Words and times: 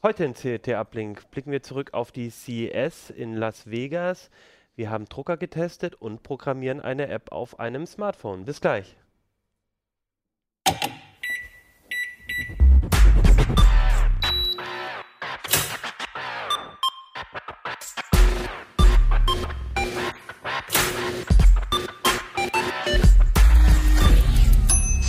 Heute 0.00 0.24
in 0.24 0.34
CT 0.34 0.68
Uplink 0.74 1.28
blicken 1.32 1.50
wir 1.50 1.60
zurück 1.60 1.92
auf 1.92 2.12
die 2.12 2.30
CES 2.30 3.10
in 3.10 3.34
Las 3.34 3.68
Vegas. 3.68 4.30
Wir 4.76 4.90
haben 4.90 5.06
Drucker 5.06 5.36
getestet 5.36 5.96
und 5.96 6.22
programmieren 6.22 6.80
eine 6.80 7.08
App 7.08 7.32
auf 7.32 7.58
einem 7.58 7.84
Smartphone. 7.84 8.44
Bis 8.44 8.60
gleich. 8.60 8.96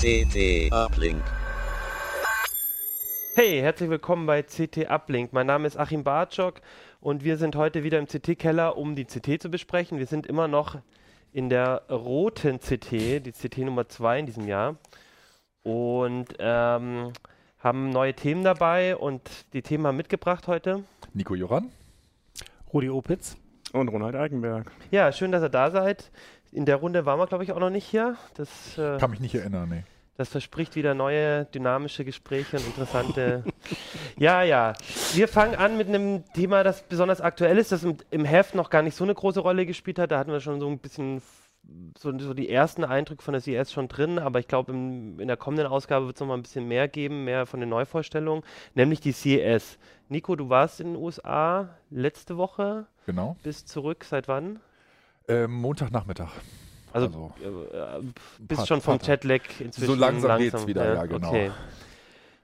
CT 0.01 0.73
Uplink. 0.73 1.38
Hey, 3.41 3.61
herzlich 3.61 3.89
willkommen 3.89 4.25
bei 4.25 4.43
CT 4.43 4.89
Uplink. 4.89 5.31
Mein 5.31 5.47
Name 5.47 5.65
ist 5.65 5.77
Achim 5.77 6.03
Bartschok 6.03 6.55
und 7.00 7.23
wir 7.23 7.37
sind 7.37 7.55
heute 7.55 7.86
wieder 7.86 7.97
im 7.97 8.05
CT-Keller, 8.05 8.75
um 8.75 8.97
die 8.97 9.05
CT 9.05 9.41
zu 9.41 9.50
besprechen. 9.50 9.97
Wir 9.97 10.07
sind 10.07 10.27
immer 10.27 10.50
noch 10.50 10.77
in 11.31 11.47
der 11.47 11.83
roten 11.89 12.59
CT, 12.59 12.91
die 12.91 13.31
CT 13.31 13.59
Nummer 13.59 13.87
2 13.87 14.19
in 14.19 14.25
diesem 14.25 14.45
Jahr. 14.45 14.75
Und 15.64 16.36
ähm, 16.37 17.14
haben 17.59 17.89
neue 17.91 18.14
Themen 18.14 18.43
dabei 18.43 18.97
und 18.97 19.21
die 19.53 19.61
Themen 19.61 19.87
haben 19.87 19.95
mitgebracht 19.95 20.50
heute. 20.50 20.83
Nico 21.14 21.33
Joran. 21.33 21.71
Rudi 22.73 22.89
Opitz. 22.89 23.37
Und 23.71 23.87
Ronald 23.87 24.17
Eikenberg. 24.17 24.69
Ja, 24.92 25.14
schön, 25.14 25.31
dass 25.31 25.42
ihr 25.42 25.47
da 25.47 25.71
seid. 25.71 26.11
In 26.51 26.65
der 26.65 26.75
Runde 26.75 27.06
waren 27.06 27.17
wir, 27.17 27.28
glaube 27.28 27.45
ich, 27.45 27.53
auch 27.53 27.59
noch 27.59 27.69
nicht 27.69 27.86
hier. 27.86 28.17
Das, 28.33 28.78
äh, 28.78 28.97
Kann 28.97 29.11
mich 29.11 29.21
nicht 29.21 29.36
erinnern, 29.36 29.69
nee. 29.69 29.83
Das 30.19 30.28
verspricht 30.28 30.75
wieder 30.75 30.93
neue 30.93 31.46
dynamische 31.46 32.03
Gespräche 32.03 32.58
und 32.58 32.67
interessante. 32.67 33.45
ja, 34.17 34.44
ja. 34.44 34.73
Wir 35.14 35.30
fangen 35.30 35.55
an 35.55 35.78
mit 35.78 35.88
einem 35.88 36.25
Thema, 36.33 36.61
das 36.66 36.83
besonders 36.83 37.22
aktuell 37.22 37.58
ist, 37.58 37.72
das 37.72 37.86
im, 37.86 37.95
im 38.11 38.25
Heft 38.25 38.53
noch 38.53 38.70
gar 38.70 38.81
nicht 38.81 38.97
so 38.97 39.06
eine 39.06 39.16
große 39.16 39.40
Rolle 39.40 39.66
gespielt 39.66 39.97
hat. 39.97 40.12
Da 40.12 40.20
hatten 40.20 40.34
wir 40.34 40.42
schon 40.42 40.59
so 40.59 40.67
ein 40.67 40.78
bisschen 40.78 41.22
so, 41.97 42.17
so 42.20 42.34
die 42.34 42.50
ersten 42.50 42.84
Eindrücke 42.84 43.23
von 43.23 43.31
der 43.31 43.40
CES 43.40 43.72
schon 43.72 43.88
drin, 43.88 44.20
aber 44.20 44.40
ich 44.40 44.50
glaube, 44.50 44.73
in 44.73 45.25
der 45.25 45.38
kommenden 45.38 45.67
Ausgabe 45.67 46.06
wird 46.08 46.17
es 46.17 46.20
noch 46.20 46.28
mal 46.28 46.34
ein 46.36 46.42
bisschen 46.44 46.67
mehr 46.67 46.90
geben, 46.90 47.23
mehr 47.23 47.45
von 47.45 47.62
den 47.62 47.70
Neuvorstellungen, 47.70 48.44
nämlich 48.75 49.00
die 49.00 49.14
CES. 49.14 49.78
Nico, 50.09 50.36
du 50.36 50.50
warst 50.50 50.81
in 50.81 50.88
den 50.88 50.95
USA 51.02 51.70
letzte 51.92 52.36
Woche, 52.36 52.88
Genau. 53.06 53.38
bist 53.42 53.70
zurück, 53.70 54.03
seit 54.03 54.28
wann? 54.28 54.59
Ähm, 55.30 55.53
Montagnachmittag. 55.53 56.31
Also, 56.94 57.32
Also, 57.44 57.64
äh, 57.66 58.02
bist 58.40 58.58
paar- 58.59 58.68
schon 58.68 58.82
vom 58.82 59.00
Jetlag 59.02 59.42
inzwischen 59.59 59.88
So 59.88 59.95
langsam 59.95 60.38
geht's 60.40 60.66
wieder, 60.68 60.94
ja, 60.96 61.06
genau. 61.06 61.30
Okay. 61.30 61.52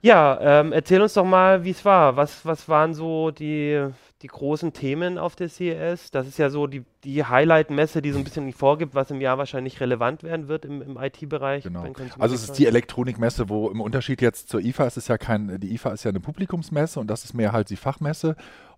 Ja, 0.02 0.38
ähm, 0.60 0.72
erzähl 0.72 1.00
uns 1.00 1.14
doch 1.14 1.24
mal, 1.24 1.64
wie 1.64 1.70
es 1.70 1.84
war. 1.84 2.16
Was, 2.16 2.44
was 2.44 2.68
waren 2.68 2.94
so 2.94 3.32
die, 3.32 3.88
die 4.22 4.26
großen 4.28 4.72
Themen 4.72 5.18
auf 5.18 5.34
der 5.34 5.48
CES? 5.48 6.12
Das 6.12 6.28
ist 6.28 6.38
ja 6.38 6.48
so 6.48 6.68
die, 6.68 6.84
die 7.02 7.24
Highlight-Messe, 7.24 8.02
die 8.02 8.12
so 8.12 8.18
ein 8.18 8.24
bisschen 8.24 8.52
vorgibt, 8.52 8.94
was 8.94 9.10
im 9.10 9.20
Jahr 9.20 9.36
wahrscheinlich 9.38 9.80
relevant 9.80 10.22
werden 10.22 10.46
wird 10.46 10.64
im, 10.64 10.80
im 10.82 10.96
IT-Bereich. 10.96 11.64
Genau. 11.64 11.86
Also 12.18 12.34
es 12.36 12.44
ist 12.44 12.52
die 12.58 12.66
Elektronikmesse, 12.66 13.48
wo 13.48 13.68
im 13.70 13.80
Unterschied 13.80 14.20
jetzt 14.22 14.48
zur 14.48 14.60
IFA 14.60 14.86
ist 14.86 14.96
es 14.98 15.08
ja 15.08 15.18
kein, 15.18 15.58
die 15.58 15.74
IFA 15.74 15.90
ist 15.92 16.04
ja 16.04 16.10
eine 16.10 16.20
Publikumsmesse 16.20 17.00
und 17.00 17.08
das 17.08 17.24
ist 17.24 17.34
mehr 17.34 17.50
halt 17.52 17.70
die 17.70 17.76
Fachmesse. 17.76 18.36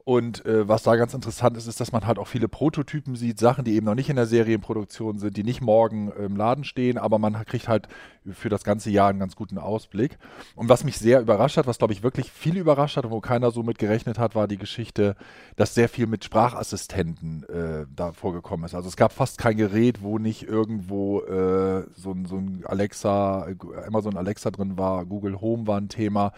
Und 0.08 0.46
äh, 0.46 0.66
was 0.66 0.84
da 0.84 0.96
ganz 0.96 1.12
interessant 1.12 1.58
ist, 1.58 1.66
ist, 1.66 1.80
dass 1.80 1.92
man 1.92 2.06
halt 2.06 2.18
auch 2.18 2.26
viele 2.26 2.48
Prototypen 2.48 3.14
sieht, 3.14 3.38
Sachen, 3.38 3.66
die 3.66 3.74
eben 3.74 3.84
noch 3.84 3.94
nicht 3.94 4.08
in 4.08 4.16
der 4.16 4.24
Serienproduktion 4.24 5.18
sind, 5.18 5.36
die 5.36 5.44
nicht 5.44 5.60
morgen 5.60 6.10
im 6.12 6.34
Laden 6.34 6.64
stehen, 6.64 6.96
aber 6.96 7.18
man 7.18 7.34
kriegt 7.44 7.68
halt 7.68 7.88
für 8.32 8.48
das 8.48 8.64
ganze 8.64 8.88
Jahr 8.88 9.10
einen 9.10 9.18
ganz 9.18 9.36
guten 9.36 9.58
Ausblick. 9.58 10.16
Und 10.54 10.70
was 10.70 10.82
mich 10.82 10.96
sehr 10.96 11.20
überrascht 11.20 11.58
hat, 11.58 11.66
was 11.66 11.76
glaube 11.76 11.92
ich 11.92 12.02
wirklich 12.02 12.32
viele 12.32 12.58
überrascht 12.58 12.96
hat 12.96 13.04
und 13.04 13.10
wo 13.10 13.20
keiner 13.20 13.50
so 13.50 13.62
mit 13.62 13.78
gerechnet 13.78 14.18
hat, 14.18 14.34
war 14.34 14.48
die 14.48 14.56
Geschichte, 14.56 15.14
dass 15.56 15.74
sehr 15.74 15.90
viel 15.90 16.06
mit 16.06 16.24
Sprachassistenten 16.24 17.42
äh, 17.42 17.84
da 17.94 18.12
vorgekommen 18.12 18.64
ist. 18.64 18.74
Also 18.74 18.88
es 18.88 18.96
gab 18.96 19.12
fast 19.12 19.36
kein 19.36 19.58
Gerät, 19.58 20.00
wo 20.00 20.18
nicht 20.18 20.42
irgendwo 20.42 21.20
äh, 21.20 21.84
so, 21.96 22.12
ein, 22.12 22.24
so 22.24 22.36
ein 22.36 22.62
Alexa, 22.64 23.46
äh, 23.48 23.56
Amazon 23.86 24.16
Alexa 24.16 24.50
drin 24.50 24.78
war, 24.78 25.04
Google 25.04 25.42
Home 25.42 25.66
war 25.66 25.78
ein 25.78 25.90
Thema. 25.90 26.32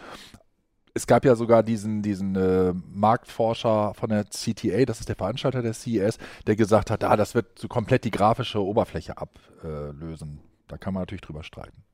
Es 0.95 1.07
gab 1.07 1.25
ja 1.25 1.35
sogar 1.37 1.63
diesen, 1.63 2.03
diesen 2.03 2.35
äh, 2.37 2.73
Marktforscher 2.93 3.95
von 3.95 4.11
der 4.11 4.25
CTA, 4.25 4.85
das 4.85 5.01
ist 5.01 5.09
der 5.09 5.17
Veranstalter 5.17 5.63
der 5.63 5.73
CES, 5.73 6.19
der 6.47 6.57
gesagt 6.57 6.91
hat, 6.91 7.05
ah, 7.05 7.17
das 7.17 7.35
wird 7.35 7.59
so 7.59 7.69
komplett 7.69 8.05
die 8.05 8.11
grafische 8.11 8.63
Oberfläche 8.63 9.17
ablösen. 9.17 10.41
Da 10.67 10.79
kann 10.79 10.95
man 10.95 11.03
natürlich 11.03 11.23
drüber 11.23 11.43
streiten. 11.43 11.85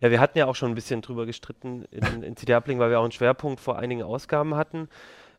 Ja, 0.00 0.10
wir 0.10 0.20
hatten 0.20 0.38
ja 0.38 0.46
auch 0.46 0.54
schon 0.54 0.70
ein 0.70 0.74
bisschen 0.74 1.00
drüber 1.00 1.26
gestritten 1.26 1.84
in, 1.90 2.22
in 2.22 2.36
CD 2.36 2.54
Uplink, 2.54 2.80
weil 2.80 2.90
wir 2.90 2.98
auch 2.98 3.04
einen 3.04 3.12
Schwerpunkt 3.12 3.60
vor 3.60 3.78
einigen 3.78 4.02
Ausgaben 4.02 4.54
hatten. 4.54 4.88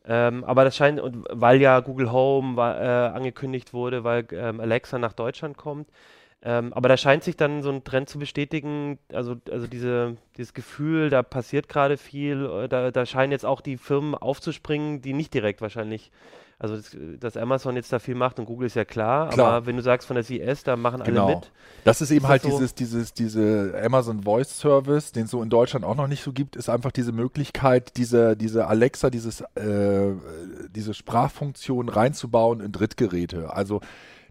Ähm, 0.06 0.44
aber 0.44 0.64
das 0.64 0.76
scheint, 0.76 1.00
und 1.00 1.26
weil 1.30 1.62
ja 1.62 1.80
Google 1.80 2.12
Home 2.12 2.56
war, 2.56 2.82
äh, 2.82 3.16
angekündigt 3.16 3.74
wurde, 3.74 4.04
weil 4.04 4.28
ähm, 4.32 4.60
Alexa 4.60 5.00
nach 5.00 5.14
Deutschland 5.14 5.58
kommt. 5.58 5.90
Ähm, 6.46 6.74
aber 6.74 6.90
da 6.90 6.98
scheint 6.98 7.24
sich 7.24 7.38
dann 7.38 7.62
so 7.64 7.70
ein 7.70 7.86
Trend 7.86 8.10
zu 8.10 8.20
bestätigen, 8.20 9.00
also, 9.14 9.36
also 9.50 9.66
diese, 9.66 10.18
dieses 10.36 10.54
Gefühl, 10.54 11.10
da 11.10 11.24
passiert 11.24 11.70
gerade 11.70 11.96
viel, 11.96 12.46
äh, 12.46 12.68
da, 12.68 12.92
da 12.92 13.06
scheinen 13.06 13.32
jetzt 13.32 13.46
auch 13.46 13.62
die 13.62 13.78
Firmen 13.78 14.14
aufzuspringen, 14.14 15.02
die 15.02 15.14
nicht 15.14 15.34
direkt 15.34 15.62
wahrscheinlich, 15.62 16.12
also 16.60 16.76
das, 16.76 16.98
dass 17.20 17.38
Amazon 17.38 17.78
jetzt 17.78 17.94
da 17.94 18.00
viel 18.00 18.16
macht 18.16 18.40
und 18.40 18.46
Google 18.46 18.68
ist 18.68 18.76
ja 18.76 18.84
klar, 18.84 19.30
Klar. 19.30 19.54
aber 19.54 19.66
wenn 19.68 19.78
du 19.78 19.82
sagst 19.82 20.06
von 20.06 20.16
der 20.16 20.26
CES, 20.26 20.64
da 20.64 20.76
machen 20.76 21.02
alle 21.02 21.12
Genau. 21.12 21.30
mit. 21.30 21.52
Das 21.86 22.02
ist 22.02 22.12
eben 22.12 22.26
Ist 22.26 22.30
halt 22.30 22.42
so? 22.42 22.50
dieses, 22.50 22.76
dieses, 22.76 23.14
diese 23.14 23.82
Amazon 23.82 24.24
Voice 24.24 24.60
Service, 24.60 25.14
den 25.14 25.26
es 25.26 25.32
so 25.32 25.42
in 25.42 25.50
Deutschland 25.50 25.86
auch 25.86 25.96
noch 25.96 26.08
nicht 26.08 26.24
so 26.24 26.34
gibt, 26.34 26.58
ist 26.58 26.68
einfach 26.68 26.92
diese 26.92 27.14
Möglichkeit, 27.14 27.96
diese, 27.96 28.36
diese 28.36 28.68
Alexa, 28.68 29.10
dieses, 29.10 29.42
äh, 29.56 30.12
diese 30.76 30.94
Sprachfunktion 30.94 31.88
reinzubauen 31.88 32.60
in 32.60 32.74
Drittgeräte. 32.74 33.54
Also 33.54 33.80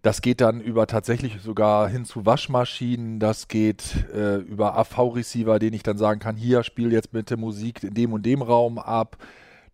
das 0.03 0.21
geht 0.21 0.41
dann 0.41 0.61
über 0.61 0.89
tatsächlich 0.89 1.41
sogar 1.41 1.89
hin 1.89 2.05
zu 2.05 2.27
Waschmaschinen, 2.27 3.21
das 3.21 3.47
geht 3.47 4.09
äh, 4.13 4.37
über 4.39 4.77
AV-Receiver, 4.77 5.61
den 5.61 5.73
ich 5.73 5.85
dann 5.85 5.97
sagen 5.97 6.19
kann, 6.19 6.37
hier 6.37 6.65
spiel 6.65 6.93
jetzt 6.93 7.13
bitte 7.13 7.37
Musik 7.37 7.85
in 7.85 7.95
dem 7.95 8.13
und 8.13 8.27
dem 8.27 8.43
Raum 8.43 8.79
ab. 8.79 9.17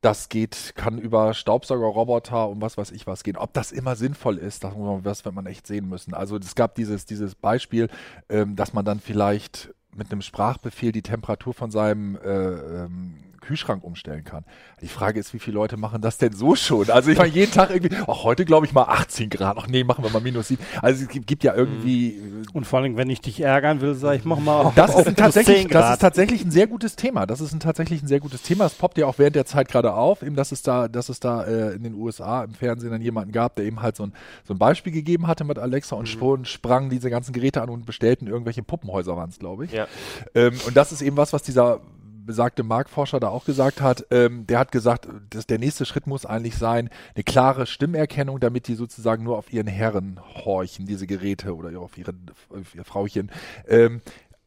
Das 0.02 0.28
geht, 0.28 0.74
kann 0.76 0.98
über 0.98 1.34
Staubsaugerroboter 1.34 2.48
und 2.48 2.60
was 2.60 2.76
weiß 2.76 2.92
ich 2.92 3.06
was 3.06 3.24
gehen. 3.24 3.36
Ob 3.36 3.52
das 3.54 3.72
immer 3.72 3.96
sinnvoll 3.96 4.36
ist, 4.36 4.62
das, 4.62 4.74
das 5.02 5.24
wird 5.24 5.34
man 5.34 5.46
echt 5.46 5.66
sehen 5.66 5.88
müssen. 5.88 6.14
Also 6.14 6.36
es 6.36 6.54
gab 6.54 6.76
dieses, 6.76 7.04
dieses 7.04 7.34
Beispiel, 7.34 7.88
ähm, 8.28 8.54
dass 8.54 8.74
man 8.74 8.84
dann 8.84 9.00
vielleicht 9.00 9.74
mit 9.96 10.12
einem 10.12 10.22
Sprachbefehl 10.22 10.92
die 10.92 11.02
Temperatur 11.02 11.54
von 11.54 11.70
seinem 11.70 12.16
äh, 12.16 12.28
ähm, 12.28 13.16
Kühlschrank 13.48 13.82
umstellen 13.82 14.24
kann. 14.24 14.44
Die 14.82 14.88
Frage 14.88 15.18
ist, 15.18 15.32
wie 15.32 15.38
viele 15.38 15.54
Leute 15.54 15.78
machen 15.78 16.02
das 16.02 16.18
denn 16.18 16.34
so 16.34 16.54
schon? 16.54 16.90
Also 16.90 17.10
ich 17.10 17.16
meine, 17.16 17.32
jeden 17.32 17.50
Tag 17.50 17.70
irgendwie, 17.70 17.96
ach, 18.06 18.22
heute 18.22 18.44
glaube 18.44 18.66
ich 18.66 18.74
mal 18.74 18.82
18 18.82 19.30
Grad. 19.30 19.56
Ach 19.58 19.66
nee, 19.66 19.84
machen 19.84 20.04
wir 20.04 20.10
mal 20.10 20.20
minus 20.20 20.48
7. 20.48 20.62
Also 20.82 21.04
es 21.04 21.08
gibt, 21.08 21.26
gibt 21.26 21.44
ja 21.44 21.54
irgendwie 21.54 22.08
äh, 22.08 22.44
Und 22.52 22.66
vor 22.66 22.80
allem, 22.80 22.98
wenn 22.98 23.08
ich 23.08 23.22
dich 23.22 23.40
ärgern 23.40 23.80
will, 23.80 23.94
sage 23.94 24.18
ich, 24.18 24.26
mach 24.26 24.38
mal 24.38 24.60
auf, 24.60 24.74
das 24.74 24.94
auf 24.94 25.06
ist, 25.06 25.16
tatsächlich, 25.16 25.62
10 25.62 25.68
das 25.68 25.94
ist 25.94 26.00
tatsächlich 26.00 26.44
ein 26.44 26.50
sehr 26.50 26.66
gutes 26.66 26.94
Thema. 26.94 27.24
Das 27.24 27.40
ist 27.40 27.54
ein 27.54 27.60
tatsächlich 27.60 28.02
ein 28.02 28.06
sehr 28.06 28.20
gutes 28.20 28.42
Thema. 28.42 28.66
Es 28.66 28.74
poppt 28.74 28.98
ja 28.98 29.06
auch 29.06 29.18
während 29.18 29.34
der 29.34 29.46
Zeit 29.46 29.68
gerade 29.68 29.94
auf, 29.94 30.22
eben, 30.22 30.36
dass 30.36 30.52
es 30.52 30.60
da, 30.60 30.86
dass 30.86 31.08
es 31.08 31.18
da 31.18 31.44
äh, 31.44 31.72
in 31.72 31.84
den 31.84 31.94
USA 31.94 32.44
im 32.44 32.52
Fernsehen 32.52 32.90
dann 32.90 33.00
jemanden 33.00 33.32
gab, 33.32 33.56
der 33.56 33.64
eben 33.64 33.80
halt 33.80 33.96
so 33.96 34.02
ein, 34.02 34.12
so 34.44 34.52
ein 34.52 34.58
Beispiel 34.58 34.92
gegeben 34.92 35.26
hatte 35.26 35.44
mit 35.44 35.58
Alexa 35.58 35.96
und 35.96 36.06
schon 36.06 36.44
sprangen 36.44 36.90
diese 36.90 37.08
ganzen 37.08 37.32
Geräte 37.32 37.62
an 37.62 37.70
und 37.70 37.86
bestellten 37.86 38.26
irgendwelche 38.26 38.62
Puppenhäuser 38.62 39.16
waren 39.16 39.30
es, 39.30 39.38
glaube 39.38 39.64
ich. 39.64 39.72
Ja. 39.72 39.86
Ähm, 40.34 40.52
und 40.66 40.76
das 40.76 40.92
ist 40.92 41.00
eben 41.00 41.16
was, 41.16 41.32
was 41.32 41.42
dieser 41.42 41.80
besagte 42.28 42.62
Marktforscher 42.62 43.18
da 43.18 43.28
auch 43.28 43.44
gesagt 43.44 43.80
hat. 43.80 44.06
Ähm, 44.12 44.46
der 44.46 44.60
hat 44.60 44.70
gesagt, 44.70 45.08
dass 45.30 45.46
der 45.46 45.58
nächste 45.58 45.84
Schritt 45.84 46.06
muss 46.06 46.24
eigentlich 46.24 46.56
sein, 46.56 46.90
eine 47.16 47.24
klare 47.24 47.66
Stimmerkennung, 47.66 48.38
damit 48.38 48.68
die 48.68 48.76
sozusagen 48.76 49.24
nur 49.24 49.36
auf 49.36 49.52
ihren 49.52 49.66
Herren 49.66 50.20
horchen, 50.44 50.86
diese 50.86 51.08
Geräte 51.08 51.56
oder 51.56 51.76
auf, 51.80 51.98
ihren, 51.98 52.30
auf 52.50 52.74
ihr 52.74 52.84
Frauchen. 52.84 53.32
Ähm, 53.66 54.00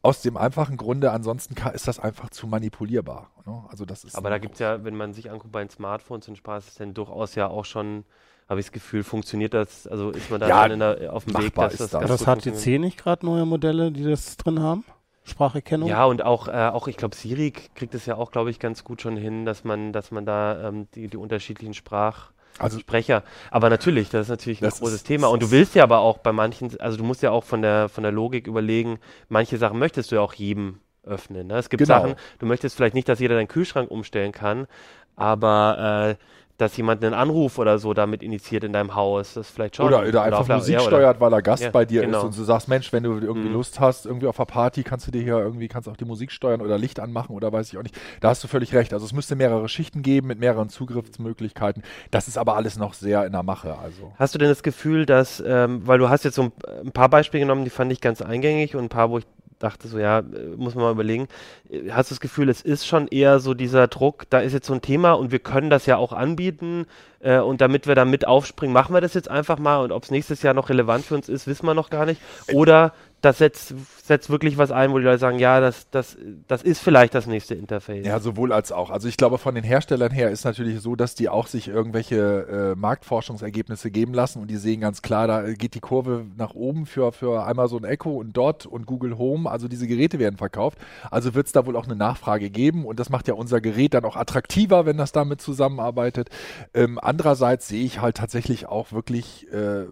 aus 0.04 0.22
dem 0.22 0.38
einfachen 0.38 0.78
Grunde, 0.78 1.12
ansonsten 1.12 1.56
ist 1.74 1.88
das 1.88 2.00
einfach 2.00 2.30
zu 2.30 2.48
manipulierbar. 2.48 3.30
Ne? 3.46 3.64
Also 3.70 3.86
das 3.86 4.04
ist 4.04 4.16
Aber 4.16 4.30
da 4.30 4.38
gibt 4.38 4.54
es 4.54 4.60
ja, 4.60 4.84
wenn 4.84 4.96
man 4.96 5.14
sich 5.14 5.30
anguckt 5.30 5.52
bei 5.52 5.60
den 5.64 5.70
Smartphones 5.70 6.28
und 6.28 6.38
Sprachassistenten, 6.38 6.94
durchaus 6.94 7.36
ja 7.36 7.48
auch 7.48 7.66
schon, 7.66 8.06
habe 8.48 8.60
ich 8.60 8.68
das 8.68 8.72
Gefühl, 8.72 9.04
funktioniert 9.04 9.54
das, 9.54 9.88
also 9.88 10.12
ist 10.12 10.32
man 10.32 10.40
da 10.40 10.48
Ja, 10.48 10.68
der, 10.68 11.14
auf 11.14 11.26
dem 11.26 11.38
Weg, 11.38 11.54
dass 11.56 11.74
ist 11.74 11.82
das, 11.82 11.90
das. 11.92 12.00
ganz 12.00 12.12
das 12.12 12.28
hat 12.28 12.44
funktioniert. 12.44 12.64
HTC 12.64 12.80
nicht 12.80 12.98
gerade 12.98 13.26
neue 13.26 13.46
Modelle, 13.46 13.92
die 13.92 14.04
das 14.04 14.38
drin 14.38 14.60
haben? 14.62 14.84
Spracherkennung? 15.24 15.88
Ja, 15.90 16.06
und 16.06 16.24
auch, 16.24 16.48
äh, 16.48 16.52
auch 16.52 16.88
ich 16.88 16.98
glaube, 16.98 17.16
Siri 17.16 17.52
kriegt 17.76 17.94
es 17.96 18.06
ja 18.06 18.16
auch, 18.16 18.32
glaube 18.32 18.50
ich, 18.50 18.60
ganz 18.60 18.84
gut 18.84 19.02
schon 19.02 19.18
hin, 19.18 19.46
dass 19.46 19.64
man, 19.64 19.94
dass 19.94 20.12
man 20.12 20.26
da 20.26 20.68
ähm, 20.70 20.88
die, 20.96 21.08
die 21.08 21.18
unterschiedlichen 21.18 21.74
Sprach 21.74 22.32
Also- 22.58 22.80
Sprecher. 22.80 23.24
Aber 23.52 23.70
natürlich, 23.70 24.10
das 24.10 24.24
ist 24.24 24.30
natürlich 24.30 24.62
ein 24.64 24.70
großes 24.70 24.96
ist- 24.96 25.08
Thema. 25.08 25.28
Und 25.28 25.42
du 25.44 25.52
willst 25.52 25.76
ja 25.76 25.84
aber 25.84 26.00
auch 26.00 26.18
bei 26.18 26.32
manchen, 26.32 26.80
also 26.82 26.98
du 26.98 27.04
musst 27.04 27.22
ja 27.22 27.32
auch 27.32 27.44
von 27.44 27.62
der 27.62 27.88
von 27.90 28.04
der 28.04 28.12
Logik 28.12 28.48
überlegen, 28.48 29.00
manche 29.30 29.58
Sachen 29.58 29.78
möchtest 29.80 30.12
du 30.12 30.16
ja 30.16 30.22
auch 30.22 30.34
jedem 30.34 30.80
öffnen. 31.04 31.48
Ne? 31.48 31.56
Es 31.58 31.70
gibt 31.70 31.84
Genau. 31.84 32.02
Sachen, 32.02 32.16
du 32.40 32.46
möchtest 32.46 32.76
vielleicht 32.76 32.94
nicht, 32.96 33.08
dass 33.10 33.20
jeder 33.20 33.36
deinen 33.36 33.48
Kühlschrank 33.48 33.90
umstellen 33.90 34.32
kann, 34.32 34.68
aber 35.16 36.18
äh, 36.20 36.26
dass 36.62 36.78
jemand 36.78 37.04
einen 37.04 37.14
Anruf 37.14 37.58
oder 37.58 37.80
so 37.80 37.94
damit 37.94 38.24
initiiert 38.24 38.64
in 38.64 38.72
deinem 38.74 38.96
Haus. 38.96 39.34
Das 39.34 39.50
vielleicht 39.50 39.76
schon. 39.76 39.88
Oder, 39.88 40.04
oder 40.08 40.24
einfach 40.24 40.40
auf- 40.42 40.48
Musik 40.48 40.76
ja, 40.76 40.80
steuert, 40.80 41.20
weil 41.20 41.34
er 41.34 41.42
Gast 41.42 41.64
Ja, 41.64 41.70
bei 41.72 41.84
dir 41.86 42.02
genau. 42.02 42.20
ist 42.20 42.24
und 42.26 42.38
du 42.38 42.44
sagst, 42.44 42.68
Mensch, 42.68 42.94
wenn 42.94 43.04
du 43.04 43.12
irgendwie 43.14 43.50
Mhm. 43.50 43.54
Lust 43.56 43.80
hast, 43.80 44.06
irgendwie 44.06 44.28
auf 44.28 44.40
einer 44.40 44.46
Party, 44.46 44.84
kannst 44.84 45.08
du 45.08 45.12
dir 45.12 45.22
hier 45.22 45.38
irgendwie, 45.38 45.68
kannst 45.68 45.90
auch 45.90 45.98
die 45.98 46.06
Musik 46.06 46.32
steuern 46.32 46.62
oder 46.62 46.78
Licht 46.78 47.00
anmachen 47.00 47.36
oder 47.36 47.52
weiß 47.52 47.72
ich 47.72 47.78
auch 47.78 47.84
nicht. 47.84 47.98
Da 48.20 48.30
hast 48.30 48.44
du 48.44 48.48
völlig 48.48 48.74
recht. 48.74 48.94
Also 48.94 49.06
es 49.06 49.14
müsste 49.14 49.36
mehrere 49.36 49.68
Schichten 49.68 50.02
geben 50.04 50.28
mit 50.28 50.40
mehreren 50.40 50.70
Zugriffsmöglichkeiten. 50.70 51.84
Das 52.12 52.28
ist 52.28 52.38
aber 52.38 52.56
alles 52.56 52.78
noch 52.78 52.94
sehr 52.94 53.26
in 53.26 53.32
der 53.32 53.44
Mache. 53.44 53.78
Also. 53.78 54.14
Hast 54.18 54.34
du 54.36 54.40
denn 54.40 54.50
das 54.50 54.64
Gefühl, 54.64 55.06
dass, 55.06 55.44
ähm, 55.46 55.82
weil 55.88 55.98
du 56.00 56.10
hast 56.10 56.24
jetzt 56.24 56.36
so 56.36 56.44
ein, 56.44 56.52
ein 56.86 56.92
paar 56.92 57.10
Beispiele 57.10 57.42
genommen, 57.44 57.64
die 57.64 57.70
fand 57.70 57.92
ich 57.92 58.02
ganz 58.02 58.22
eingängig 58.22 58.76
und 58.76 58.84
ein 58.86 58.90
paar, 58.90 59.10
wo 59.10 59.18
ich 59.18 59.26
dachte 59.64 59.88
so, 59.88 60.00
ja, 60.00 60.20
äh, 60.20 60.56
muss 60.56 60.76
man 60.76 60.84
mal 60.86 60.92
überlegen. 60.92 61.28
Äh, 61.70 61.92
Hast 61.92 62.12
du 62.12 62.16
das 62.16 62.20
Gefühl, 62.20 62.50
es 62.50 62.62
ist 62.62 62.86
schon 62.86 63.08
eher 63.08 63.40
so 63.40 63.54
dieser 63.54 63.88
Druck, 63.88 64.30
da 64.30 64.40
ist 64.40 64.54
jetzt 64.54 64.68
so 64.68 64.74
ein 64.74 64.82
Thema 64.82 65.14
und 65.14 65.32
wir 65.32 65.40
können 65.40 65.70
das 65.70 65.86
ja 65.86 65.98
auch 65.98 66.14
anbieten 66.14 66.86
äh, 67.20 67.40
und 67.40 67.62
damit 67.62 67.88
wir 67.88 67.96
da 67.96 68.06
mit 68.06 68.28
aufspringen, 68.28 68.74
machen 68.74 68.94
wir 68.94 69.02
das 69.02 69.14
jetzt 69.14 69.30
einfach 69.30 69.60
mal 69.60 69.84
und 69.84 69.92
ob 69.92 70.04
es 70.04 70.12
nächstes 70.12 70.42
Jahr 70.42 70.54
noch 70.54 70.70
relevant 70.70 71.06
für 71.06 71.16
uns 71.16 71.30
ist, 71.30 71.48
wissen 71.48 71.66
wir 71.66 71.74
noch 71.74 71.90
gar 71.90 72.06
nicht. 72.06 72.22
Oder 72.54 72.94
das 73.22 73.38
setzt, 73.38 73.76
setzt 74.04 74.30
wirklich 74.32 74.58
was 74.58 74.72
ein, 74.72 74.92
wo 74.92 74.98
die 74.98 75.06
Leute 75.06 75.20
sagen, 75.20 75.38
ja, 75.38 75.60
das, 75.60 75.88
das, 75.92 76.18
das 76.48 76.64
ist 76.64 76.80
vielleicht 76.80 77.14
das 77.14 77.28
nächste 77.28 77.54
Interface. 77.54 78.06
Ja, 78.06 78.20
sowohl 78.20 78.52
als 78.52 78.72
auch. 78.72 78.90
Also 78.90 79.08
ich 79.08 79.16
glaube, 79.16 79.38
von 79.38 79.54
den 79.54 79.64
Herstellern 79.64 80.12
her 80.12 80.32
ist 80.32 80.44
natürlich 80.44 80.82
so, 80.82 80.96
dass 80.96 81.14
die 81.14 81.30
auch 81.30 81.46
sich 81.46 81.68
irgendwelche 81.68 82.74
äh, 82.74 82.80
Marktforschungsergebnisse 82.80 83.92
geben 83.92 84.14
lassen 84.14 84.42
und 84.42 84.50
die 84.50 84.58
sehen 84.58 84.82
ganz 84.82 85.04
klar, 85.04 85.28
da 85.28 85.54
geht 85.54 85.76
die 85.76 85.80
Kurve 85.80 86.26
nach 86.36 86.56
oben 86.56 86.88
für, 86.88 87.12
für 87.12 87.46
Amazon 87.46 87.84
Echo 87.84 88.12
und 88.12 88.36
Dot 88.36 88.66
und 88.66 88.88
Google 88.88 89.18
Home. 89.18 89.50
Also 89.50 89.68
diese 89.68 89.88
Geräte 89.88 90.18
werden 90.18 90.38
verkauft. 90.38 90.80
Also 91.12 91.36
wird 91.36 91.46
es 91.46 91.54
da 91.54 91.68
wohl 91.68 91.76
auch 91.76 91.86
eine 91.86 91.96
Nachfrage 91.96 92.50
geben 92.50 92.86
und 92.86 93.00
das 93.00 93.10
macht 93.10 93.28
ja 93.28 93.36
unser 93.36 93.62
Gerät 93.62 93.94
dann 93.94 94.04
auch 94.04 94.16
attraktiver, 94.16 94.88
wenn 94.88 94.98
das 94.98 95.12
damit 95.12 95.42
zusammenarbeitet. 95.42 96.30
Ähm, 96.74 96.98
andererseits 97.00 97.68
sehe 97.68 97.86
ich 97.86 98.02
halt 98.02 98.18
tatsächlich 98.18 98.66
auch 98.66 98.92
wirklich 98.92 99.48
äh, 99.52 99.86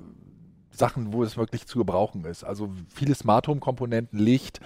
Sachen, 0.80 1.14
wo 1.14 1.24
es 1.24 1.38
wirklich 1.38 1.68
zu 1.68 1.78
gebrauchen 1.78 2.26
ist. 2.26 2.44
Also 2.44 2.72
viele 2.88 3.16
Smart 3.16 3.48
Home 3.48 3.60
Komponenten, 3.60 4.18
Licht, 4.18 4.60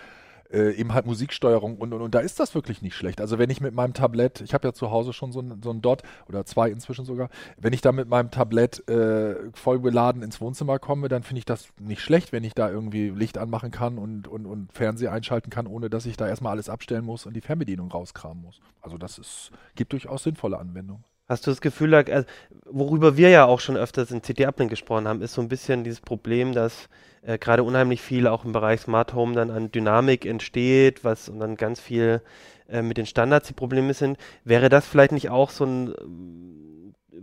äh, 0.54 0.72
eben 0.74 0.94
halt 0.94 1.06
Musiksteuerung 1.06 1.78
und, 1.78 1.94
und, 1.94 2.02
und 2.02 2.16
da 2.16 2.20
ist 2.20 2.40
das 2.40 2.54
wirklich 2.54 2.82
nicht 2.82 2.96
schlecht. 2.96 3.20
Also 3.20 3.40
wenn 3.40 3.50
ich 3.50 3.60
mit 3.60 3.74
meinem 3.74 3.94
Tablett, 3.94 4.42
ich 4.42 4.54
habe 4.54 4.68
ja 4.68 4.74
zu 4.74 4.92
Hause 4.92 5.12
schon 5.12 5.32
so 5.32 5.42
ein, 5.42 5.62
so 5.64 5.72
ein 5.72 5.82
Dot 5.82 6.04
oder 6.30 6.46
zwei 6.46 6.70
inzwischen 6.70 7.06
sogar, 7.06 7.30
wenn 7.58 7.74
ich 7.74 7.82
da 7.82 7.92
mit 7.92 8.08
meinem 8.08 8.30
Tablett 8.30 8.88
äh, 8.88 9.36
voll 9.54 9.80
beladen 9.80 10.22
ins 10.22 10.40
Wohnzimmer 10.40 10.80
komme, 10.80 11.08
dann 11.08 11.24
finde 11.24 11.40
ich 11.40 11.46
das 11.46 11.70
nicht 11.80 12.02
schlecht, 12.02 12.32
wenn 12.32 12.44
ich 12.44 12.54
da 12.54 12.70
irgendwie 12.70 13.10
Licht 13.10 13.38
anmachen 13.38 13.72
kann 13.72 13.98
und, 13.98 14.28
und, 14.28 14.46
und 14.46 14.72
Fernseher 14.72 15.12
einschalten 15.12 15.50
kann, 15.50 15.68
ohne 15.68 15.90
dass 15.90 16.06
ich 16.06 16.18
da 16.18 16.28
erstmal 16.28 16.52
alles 16.52 16.70
abstellen 16.70 17.04
muss 17.04 17.26
und 17.26 17.36
die 17.36 17.42
Fernbedienung 17.42 17.92
rauskramen 17.92 18.44
muss. 18.44 18.62
Also 18.82 18.98
das 18.98 19.18
ist, 19.18 19.52
gibt 19.76 19.92
durchaus 19.92 20.24
sinnvolle 20.24 20.60
Anwendungen. 20.60 21.04
Hast 21.28 21.48
du 21.48 21.52
das 21.52 21.62
Gefühl, 21.62 21.94
also, 21.96 22.28
worüber 22.66 23.18
wir 23.18 23.30
ja 23.30 23.46
auch 23.46 23.60
schon 23.60 23.78
öfters 23.78 24.12
in 24.12 24.22
CT 24.22 24.42
Uplink 24.46 24.70
gesprochen 24.70 25.08
haben, 25.08 25.22
ist 25.22 25.34
so 25.34 25.42
ein 25.42 25.48
bisschen 25.48 25.84
dieses 25.84 26.02
Problem, 26.02 26.54
dass 26.54 26.90
äh, 27.22 27.38
gerade 27.38 27.64
unheimlich 27.64 28.02
viel 28.02 28.28
auch 28.28 28.44
im 28.44 28.52
Bereich 28.52 28.82
Smart 28.82 29.14
Home 29.14 29.34
dann 29.34 29.50
an 29.50 29.72
Dynamik 29.72 30.26
entsteht, 30.26 31.04
was 31.04 31.30
und 31.30 31.40
dann 31.40 31.56
ganz 31.56 31.80
viel 31.80 32.22
äh, 32.68 32.82
mit 32.82 32.98
den 32.98 33.06
Standards 33.06 33.48
die 33.48 33.54
Probleme 33.54 33.94
sind. 33.94 34.18
Wäre 34.44 34.70
das 34.70 34.86
vielleicht 34.86 35.14
nicht 35.14 35.30
auch 35.30 35.50
so 35.50 35.66
ein 35.66 35.94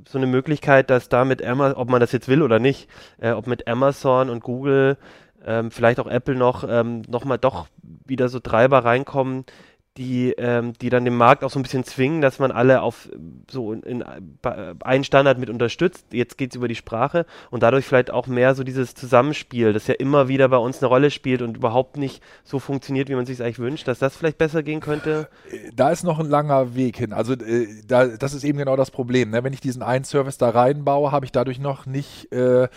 so 0.08 0.19
eine 0.19 0.26
Möglichkeit, 0.26 0.88
dass 0.88 1.08
da 1.08 1.25
mit 1.25 1.44
Amazon, 1.44 1.76
ob 1.76 1.91
man 1.91 2.00
das 2.00 2.12
jetzt 2.12 2.29
will 2.29 2.43
oder 2.43 2.58
nicht, 2.58 2.88
äh, 3.19 3.32
ob 3.32 3.46
mit 3.46 3.69
Amazon 3.69 4.31
und 4.31 4.43
Google, 4.43 4.96
ähm, 5.44 5.70
vielleicht 5.70 6.00
auch 6.00 6.06
Apple 6.06 6.35
noch, 6.35 6.64
ähm, 6.69 7.03
noch 7.08 7.25
mal 7.25 7.38
doch 7.38 7.67
wieder 7.82 8.29
so 8.29 8.41
Treiber 8.41 8.85
reinkommen, 8.85 9.44
die, 10.00 10.32
ähm, 10.38 10.73
die 10.81 10.88
dann 10.88 11.05
den 11.05 11.14
Markt 11.14 11.44
auch 11.44 11.50
so 11.50 11.58
ein 11.58 11.62
bisschen 11.62 11.85
zwingen, 11.85 12.23
dass 12.23 12.38
man 12.38 12.50
alle 12.50 12.81
auf 12.81 13.11
äh, 13.12 13.17
so 13.50 13.73
in, 13.75 13.82
in 13.82 14.05
bei- 14.41 14.73
einen 14.82 15.05
Standard 15.05 15.38
mit 15.38 15.50
unterstützt. 15.50 16.06
Jetzt 16.11 16.38
geht 16.38 16.52
es 16.52 16.56
über 16.56 16.69
die 16.69 16.75
Sprache 16.75 17.26
und 17.50 17.62
dadurch 17.62 17.85
vielleicht 17.85 18.11
auch 18.11 18.26
mehr 18.26 18.55
so 18.55 18.64
dieses 18.64 18.94
Zusammenspiel, 18.94 19.75
das 19.75 19.87
ja 19.87 19.94
immer 19.94 20.26
wieder 20.26 20.49
bei 20.49 20.56
uns 20.56 20.79
eine 20.79 20.88
Rolle 20.88 21.11
spielt 21.11 21.43
und 21.43 21.58
überhaupt 21.58 21.99
nicht 21.99 22.23
so 22.44 22.58
funktioniert, 22.58 23.11
wie 23.11 23.14
man 23.14 23.26
sich 23.26 23.43
eigentlich 23.43 23.58
wünscht, 23.58 23.87
dass 23.87 23.99
das 23.99 24.17
vielleicht 24.17 24.38
besser 24.38 24.62
gehen 24.62 24.81
könnte. 24.81 25.29
Äh, 25.52 25.70
da 25.76 25.91
ist 25.91 26.03
noch 26.03 26.19
ein 26.19 26.29
langer 26.31 26.75
Weg 26.75 26.96
hin. 26.96 27.12
Also 27.12 27.35
äh, 27.35 27.67
da, 27.87 28.06
das 28.06 28.32
ist 28.32 28.43
eben 28.44 28.56
genau 28.56 28.76
das 28.76 28.91
Problem. 28.91 29.31
Ne? 29.31 29.44
Wenn 29.44 29.53
ich 29.53 29.61
diesen 29.61 29.82
einen 29.82 30.05
Service 30.05 30.38
da 30.38 30.49
reinbaue, 30.49 31.12
habe 31.12 31.26
ich 31.26 31.32
dadurch 31.32 31.58
noch 31.58 31.85
nicht, 31.85 32.32
äh, 32.32 32.69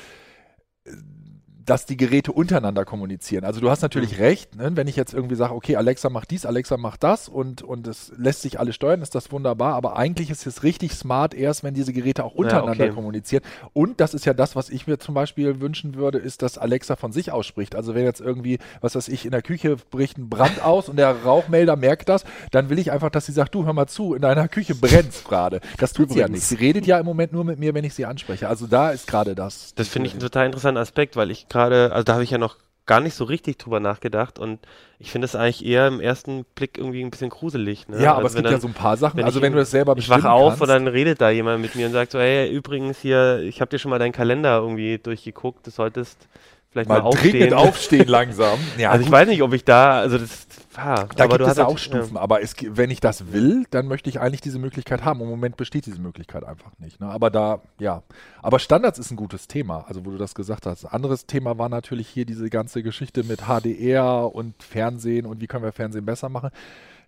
dass 1.65 1.85
die 1.85 1.97
Geräte 1.97 2.31
untereinander 2.31 2.85
kommunizieren. 2.85 3.45
Also 3.45 3.61
du 3.61 3.69
hast 3.69 3.81
natürlich 3.81 4.19
recht, 4.19 4.55
ne? 4.55 4.71
wenn 4.75 4.87
ich 4.87 4.95
jetzt 4.95 5.13
irgendwie 5.13 5.35
sage, 5.35 5.53
okay, 5.53 5.75
Alexa 5.75 6.09
macht 6.09 6.31
dies, 6.31 6.45
Alexa 6.45 6.77
macht 6.77 7.03
das 7.03 7.29
und, 7.29 7.61
und 7.61 7.87
es 7.87 8.11
lässt 8.17 8.41
sich 8.41 8.59
alles 8.59 8.75
steuern, 8.75 9.01
ist 9.01 9.15
das 9.15 9.31
wunderbar, 9.31 9.75
aber 9.75 9.95
eigentlich 9.97 10.29
ist 10.29 10.45
es 10.45 10.63
richtig 10.63 10.93
smart 10.93 11.33
erst, 11.33 11.63
wenn 11.63 11.73
diese 11.73 11.93
Geräte 11.93 12.23
auch 12.23 12.35
untereinander 12.35 12.85
okay. 12.85 12.93
kommunizieren. 12.93 13.43
Und 13.73 13.99
das 13.99 14.13
ist 14.13 14.25
ja 14.25 14.33
das, 14.33 14.55
was 14.55 14.69
ich 14.69 14.87
mir 14.87 14.99
zum 14.99 15.13
Beispiel 15.13 15.61
wünschen 15.61 15.95
würde, 15.95 16.17
ist, 16.17 16.41
dass 16.41 16.57
Alexa 16.57 16.95
von 16.95 17.11
sich 17.11 17.31
ausspricht. 17.31 17.75
Also 17.75 17.95
wenn 17.95 18.03
jetzt 18.03 18.21
irgendwie, 18.21 18.59
was 18.81 18.95
weiß 18.95 19.07
ich, 19.07 19.25
in 19.25 19.31
der 19.31 19.41
Küche 19.41 19.77
bricht 19.91 20.17
ein 20.17 20.29
Brand 20.29 20.61
aus 20.63 20.89
und 20.89 20.97
der 20.97 21.23
Rauchmelder 21.23 21.75
merkt 21.75 22.09
das, 22.09 22.23
dann 22.51 22.69
will 22.69 22.79
ich 22.79 22.91
einfach, 22.91 23.09
dass 23.09 23.25
sie 23.25 23.31
sagt, 23.31 23.55
du 23.55 23.65
hör 23.65 23.73
mal 23.73 23.87
zu, 23.87 24.13
in 24.13 24.21
deiner 24.21 24.47
Küche 24.47 24.75
brennt 24.75 25.23
gerade. 25.25 25.61
Das 25.77 25.93
tut 25.93 26.11
sie 26.11 26.19
ja 26.19 26.25
nicht. 26.25 26.29
Übrigens. 26.29 26.49
Sie 26.49 26.55
redet 26.55 26.85
ja 26.85 26.99
im 26.99 27.05
Moment 27.05 27.31
nur 27.31 27.43
mit 27.43 27.59
mir, 27.59 27.73
wenn 27.73 27.83
ich 27.83 27.93
sie 27.93 28.05
anspreche. 28.05 28.49
Also 28.49 28.67
da 28.67 28.91
ist 28.91 29.07
gerade 29.07 29.35
das. 29.35 29.73
Das 29.75 29.87
finde 29.87 30.07
ich 30.07 30.13
einen 30.13 30.21
total 30.21 30.45
interessanten 30.45 30.81
Aspekt, 30.81 31.15
weil 31.15 31.31
ich 31.31 31.47
gerade, 31.53 31.91
also 31.93 32.03
da 32.03 32.13
habe 32.13 32.23
ich 32.23 32.31
ja 32.31 32.37
noch 32.37 32.57
gar 32.85 32.99
nicht 32.99 33.13
so 33.15 33.23
richtig 33.23 33.57
drüber 33.59 33.79
nachgedacht 33.79 34.39
und 34.39 34.59
ich 34.99 35.09
finde 35.09 35.23
es 35.23 35.35
eigentlich 35.37 35.63
eher 35.65 35.87
im 35.87 36.01
ersten 36.01 36.43
Blick 36.55 36.77
irgendwie 36.77 37.01
ein 37.01 37.11
bisschen 37.11 37.29
gruselig. 37.29 37.87
Ne? 37.87 38.01
Ja, 38.01 38.11
aber 38.15 38.23
Also 38.23 38.27
es 38.27 38.35
gibt 38.35 38.45
ja 38.47 38.51
dann- 38.51 38.59
so 38.61 38.67
ein 38.67 38.73
paar 38.73 38.97
Sachen. 38.97 39.17
wenn 39.19 39.23
Also 39.25 39.39
ich- 39.39 39.43
wenn 39.43 39.53
du 39.53 39.59
das 39.59 39.71
selber 39.71 39.93
Ich 39.93 39.95
bestimmen 40.05 40.23
wache 40.23 40.31
auf 40.33 40.49
kannst, 40.49 40.61
und 40.63 40.67
dann 40.67 40.87
redet 40.89 41.21
da 41.21 41.29
jemand 41.29 41.61
mit 41.61 41.75
mir 41.75 41.85
und 41.85 41.93
sagt 41.93 42.11
so, 42.11 42.19
hey, 42.19 42.51
übrigens 42.51 42.99
hier, 42.99 43.39
ich 43.39 43.61
habe 43.61 43.69
dir 43.69 43.79
schon 43.79 43.89
mal 43.89 43.99
deinen 43.99 44.11
Kalender 44.11 44.57
irgendwie 44.57 44.97
durchgeguckt, 44.97 45.65
du 45.65 45.71
solltest 45.71 46.27
vielleicht 46.73 46.89
mal, 46.89 47.01
mal 47.01 47.11
dringend 47.11 47.53
aufstehen. 47.53 47.53
aufstehen 47.69 48.07
langsam. 48.07 48.59
Ja, 48.77 48.91
also 48.91 49.01
ich 49.01 49.07
gut. 49.07 49.13
weiß 49.13 49.27
nicht, 49.27 49.41
ob 49.41 49.53
ich 49.53 49.63
da, 49.63 49.99
also 49.99 50.17
das, 50.17 50.47
ja, 50.75 50.95
Da 51.15 51.23
aber 51.23 51.37
gibt 51.37 51.41
es 51.41 51.47
hast 51.47 51.59
auch 51.59 51.77
Stufen, 51.77 52.17
aber 52.17 52.41
es, 52.41 52.55
wenn 52.61 52.89
ich 52.89 52.99
das 52.99 53.31
will, 53.31 53.65
dann 53.69 53.87
möchte 53.87 54.09
ich 54.09 54.19
eigentlich 54.19 54.41
diese 54.41 54.59
Möglichkeit 54.59 55.05
haben. 55.05 55.21
Im 55.21 55.29
Moment 55.29 55.55
besteht 55.55 55.85
diese 55.85 56.01
Möglichkeit 56.01 56.43
einfach 56.43 56.71
nicht. 56.79 56.99
Ne? 56.99 57.07
Aber 57.07 57.29
da, 57.29 57.61
ja. 57.79 58.03
Aber 58.41 58.59
Standards 58.59 58.99
ist 58.99 59.11
ein 59.11 59.15
gutes 59.15 59.47
Thema, 59.47 59.85
also 59.87 60.05
wo 60.05 60.11
du 60.11 60.17
das 60.17 60.35
gesagt 60.35 60.65
hast. 60.65 60.85
Anderes 60.85 61.25
Thema 61.25 61.57
war 61.57 61.69
natürlich 61.69 62.07
hier 62.07 62.25
diese 62.25 62.49
ganze 62.49 62.83
Geschichte 62.83 63.23
mit 63.23 63.43
HDR 63.47 64.33
und 64.33 64.61
Fernsehen 64.63 65.25
und 65.25 65.41
wie 65.41 65.47
können 65.47 65.63
wir 65.63 65.71
Fernsehen 65.71 66.05
besser 66.05 66.29
machen. 66.29 66.49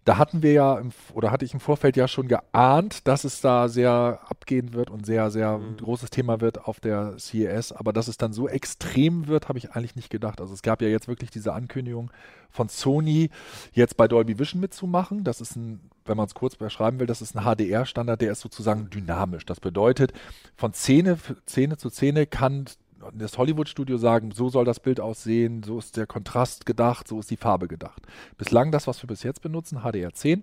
Da 0.05 0.17
hatten 0.19 0.43
wir 0.43 0.53
ja, 0.53 0.77
im, 0.77 0.91
oder 1.13 1.31
hatte 1.31 1.45
ich 1.45 1.53
im 1.53 1.59
Vorfeld 1.59 1.97
ja 1.97 2.07
schon 2.07 2.27
geahnt, 2.27 3.07
dass 3.07 3.23
es 3.23 3.41
da 3.41 3.67
sehr 3.67 4.19
abgehen 4.27 4.73
wird 4.73 4.89
und 4.91 5.05
sehr, 5.05 5.31
sehr 5.31 5.57
Mhm. 5.57 5.77
großes 5.77 6.11
Thema 6.11 6.41
wird 6.41 6.65
auf 6.65 6.79
der 6.79 7.15
CES. 7.17 7.71
Aber 7.71 7.91
dass 7.91 8.07
es 8.07 8.17
dann 8.17 8.31
so 8.31 8.47
extrem 8.47 9.27
wird, 9.27 9.49
habe 9.49 9.57
ich 9.57 9.71
eigentlich 9.71 9.95
nicht 9.95 10.11
gedacht. 10.11 10.39
Also 10.41 10.53
es 10.53 10.61
gab 10.61 10.81
ja 10.83 10.87
jetzt 10.87 11.07
wirklich 11.07 11.31
diese 11.31 11.53
Ankündigung 11.53 12.11
von 12.51 12.69
Sony, 12.69 13.31
jetzt 13.73 13.97
bei 13.97 14.07
Dolby 14.07 14.37
Vision 14.39 14.61
mitzumachen. 14.61 15.23
Das 15.23 15.41
ist 15.41 15.55
ein, 15.55 15.89
wenn 16.05 16.17
man 16.17 16.27
es 16.27 16.35
kurz 16.35 16.55
beschreiben 16.55 16.99
will, 16.99 17.07
das 17.07 17.23
ist 17.23 17.35
ein 17.35 17.43
HDR-Standard, 17.43 18.21
der 18.21 18.31
ist 18.31 18.41
sozusagen 18.41 18.89
dynamisch. 18.91 19.45
Das 19.45 19.59
bedeutet, 19.59 20.13
von 20.55 20.71
Szene, 20.73 21.17
Szene 21.49 21.77
zu 21.77 21.89
Szene 21.89 22.27
kann 22.27 22.65
das 23.13 23.37
Hollywood-Studio 23.37 23.97
sagen, 23.97 24.31
so 24.31 24.49
soll 24.49 24.65
das 24.65 24.79
Bild 24.79 24.99
aussehen, 24.99 25.63
so 25.63 25.77
ist 25.79 25.97
der 25.97 26.07
Kontrast 26.07 26.65
gedacht, 26.65 27.07
so 27.07 27.19
ist 27.19 27.29
die 27.31 27.37
Farbe 27.37 27.67
gedacht. 27.67 28.01
Bislang 28.37 28.71
das, 28.71 28.87
was 28.87 29.01
wir 29.03 29.07
bis 29.07 29.23
jetzt 29.23 29.41
benutzen, 29.41 29.79
HDR10, 29.79 30.41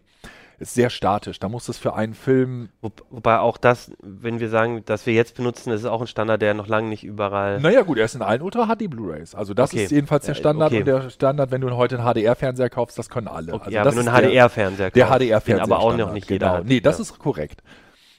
ist 0.58 0.74
sehr 0.74 0.90
statisch. 0.90 1.40
Da 1.40 1.48
muss 1.48 1.68
es 1.68 1.76
für 1.78 1.94
einen 1.94 2.14
Film 2.14 2.68
Wo, 2.82 2.90
wobei 3.10 3.38
auch 3.38 3.56
das, 3.56 3.90
wenn 4.00 4.38
wir 4.38 4.48
sagen, 4.48 4.84
dass 4.84 5.06
wir 5.06 5.14
jetzt 5.14 5.34
benutzen, 5.36 5.72
ist 5.72 5.84
auch 5.84 6.00
ein 6.00 6.06
Standard, 6.06 6.40
der 6.40 6.54
noch 6.54 6.68
lange 6.68 6.88
nicht 6.88 7.02
überall. 7.04 7.58
Naja, 7.60 7.82
gut, 7.82 7.98
er 7.98 8.04
ist 8.04 8.14
in 8.14 8.22
allen 8.22 8.42
Ultra 8.42 8.66
HD 8.66 8.88
Blu-Rays. 8.88 9.34
Also 9.34 9.54
das 9.54 9.72
Okay. 9.72 9.84
ist 9.84 9.90
jedenfalls 9.90 10.26
der 10.26 10.34
Standard 10.34 10.68
okay. 10.70 10.80
und 10.80 10.86
der 10.86 11.10
Standard, 11.10 11.50
wenn 11.50 11.60
du 11.62 11.70
heute 11.76 11.98
einen 11.98 12.06
HDR-Fernseher 12.14 12.70
kaufst, 12.70 12.96
das 12.98 13.08
können 13.10 13.26
alle. 13.28 13.54
Okay, 13.54 13.64
also 13.64 13.74
ja, 13.74 13.82
das 13.84 13.96
wenn 13.96 14.04
du 14.04 14.10
ist 14.10 14.14
einen 14.16 14.22
der- 14.22 14.30
HDR-Fernseher 14.30 14.90
Der 14.90 15.04
kaufst, 15.06 15.18
HDR-Fernseher. 15.20 15.66
den 15.66 15.72
aber 15.72 15.78
auch 15.80 15.84
noch 15.90 15.94
Standard, 15.94 16.14
nicht 16.14 16.28
genau. 16.28 16.34
jeder 16.46 16.52
hat. 16.58 16.64
Nee, 16.66 16.80
das 16.80 16.98
ja. 16.98 17.02
ist 17.02 17.18
korrekt. 17.18 17.62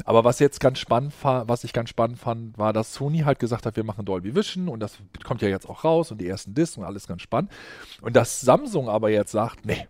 Aber 0.05 0.23
was 0.23 0.39
jetzt 0.39 0.59
ganz 0.59 0.79
spannend 0.79 1.13
fa- 1.13 1.43
was 1.47 1.63
ich 1.63 1.73
ganz 1.73 1.89
spannend 1.89 2.19
fand, 2.19 2.57
war, 2.57 2.73
dass 2.73 2.93
Sony 2.93 3.19
halt 3.19 3.39
gesagt 3.39 3.65
hat, 3.65 3.75
wir 3.75 3.83
machen 3.83 4.05
Dolby 4.05 4.35
Vision 4.35 4.67
und 4.69 4.79
das 4.79 4.97
kommt 5.23 5.41
ja 5.41 5.47
jetzt 5.49 5.69
auch 5.69 5.83
raus 5.83 6.11
und 6.11 6.19
die 6.19 6.27
ersten 6.27 6.53
Discs 6.53 6.77
und 6.77 6.83
alles 6.83 7.07
ganz 7.07 7.21
spannend. 7.21 7.51
Und 8.01 8.15
dass 8.15 8.41
Samsung 8.41 8.89
aber 8.89 9.09
jetzt 9.09 9.31
sagt, 9.31 9.65
nee, 9.65 9.87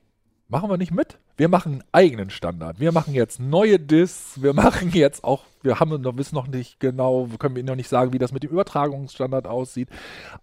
machen 0.49 0.69
wir 0.69 0.77
nicht 0.77 0.91
mit. 0.91 1.17
Wir 1.35 1.47
machen 1.49 1.71
einen 1.71 1.83
eigenen 1.93 2.29
Standard. 2.29 2.79
Wir 2.79 2.91
machen 2.91 3.15
jetzt 3.15 3.39
neue 3.39 3.79
Discs. 3.79 4.43
Wir 4.43 4.53
machen 4.53 4.91
jetzt 4.91 5.23
auch, 5.23 5.45
wir 5.63 5.79
haben 5.79 5.99
noch, 5.99 6.15
wissen 6.15 6.35
noch 6.35 6.45
nicht 6.47 6.79
genau, 6.79 7.31
wir 7.31 7.39
können 7.39 7.55
Ihnen 7.55 7.65
noch 7.65 7.75
nicht 7.75 7.89
sagen, 7.89 8.13
wie 8.13 8.19
das 8.19 8.31
mit 8.31 8.43
dem 8.43 8.51
Übertragungsstandard 8.51 9.47
aussieht. 9.47 9.89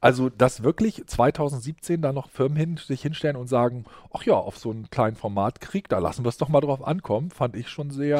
Also, 0.00 0.30
dass 0.30 0.64
wirklich 0.64 1.04
2017 1.06 2.02
da 2.02 2.12
noch 2.12 2.28
Firmen 2.28 2.56
hin, 2.56 2.76
sich 2.76 3.02
hinstellen 3.02 3.36
und 3.36 3.46
sagen, 3.46 3.84
ach 4.12 4.24
ja, 4.24 4.34
auf 4.34 4.58
so 4.58 4.72
einen 4.72 4.90
kleinen 4.90 5.14
Formatkrieg, 5.16 5.88
da 5.88 5.98
lassen 6.00 6.24
wir 6.24 6.28
es 6.28 6.38
doch 6.38 6.48
mal 6.48 6.60
drauf 6.60 6.84
ankommen, 6.84 7.30
fand 7.30 7.54
ich 7.54 7.68
schon 7.68 7.90
sehr, 7.92 8.18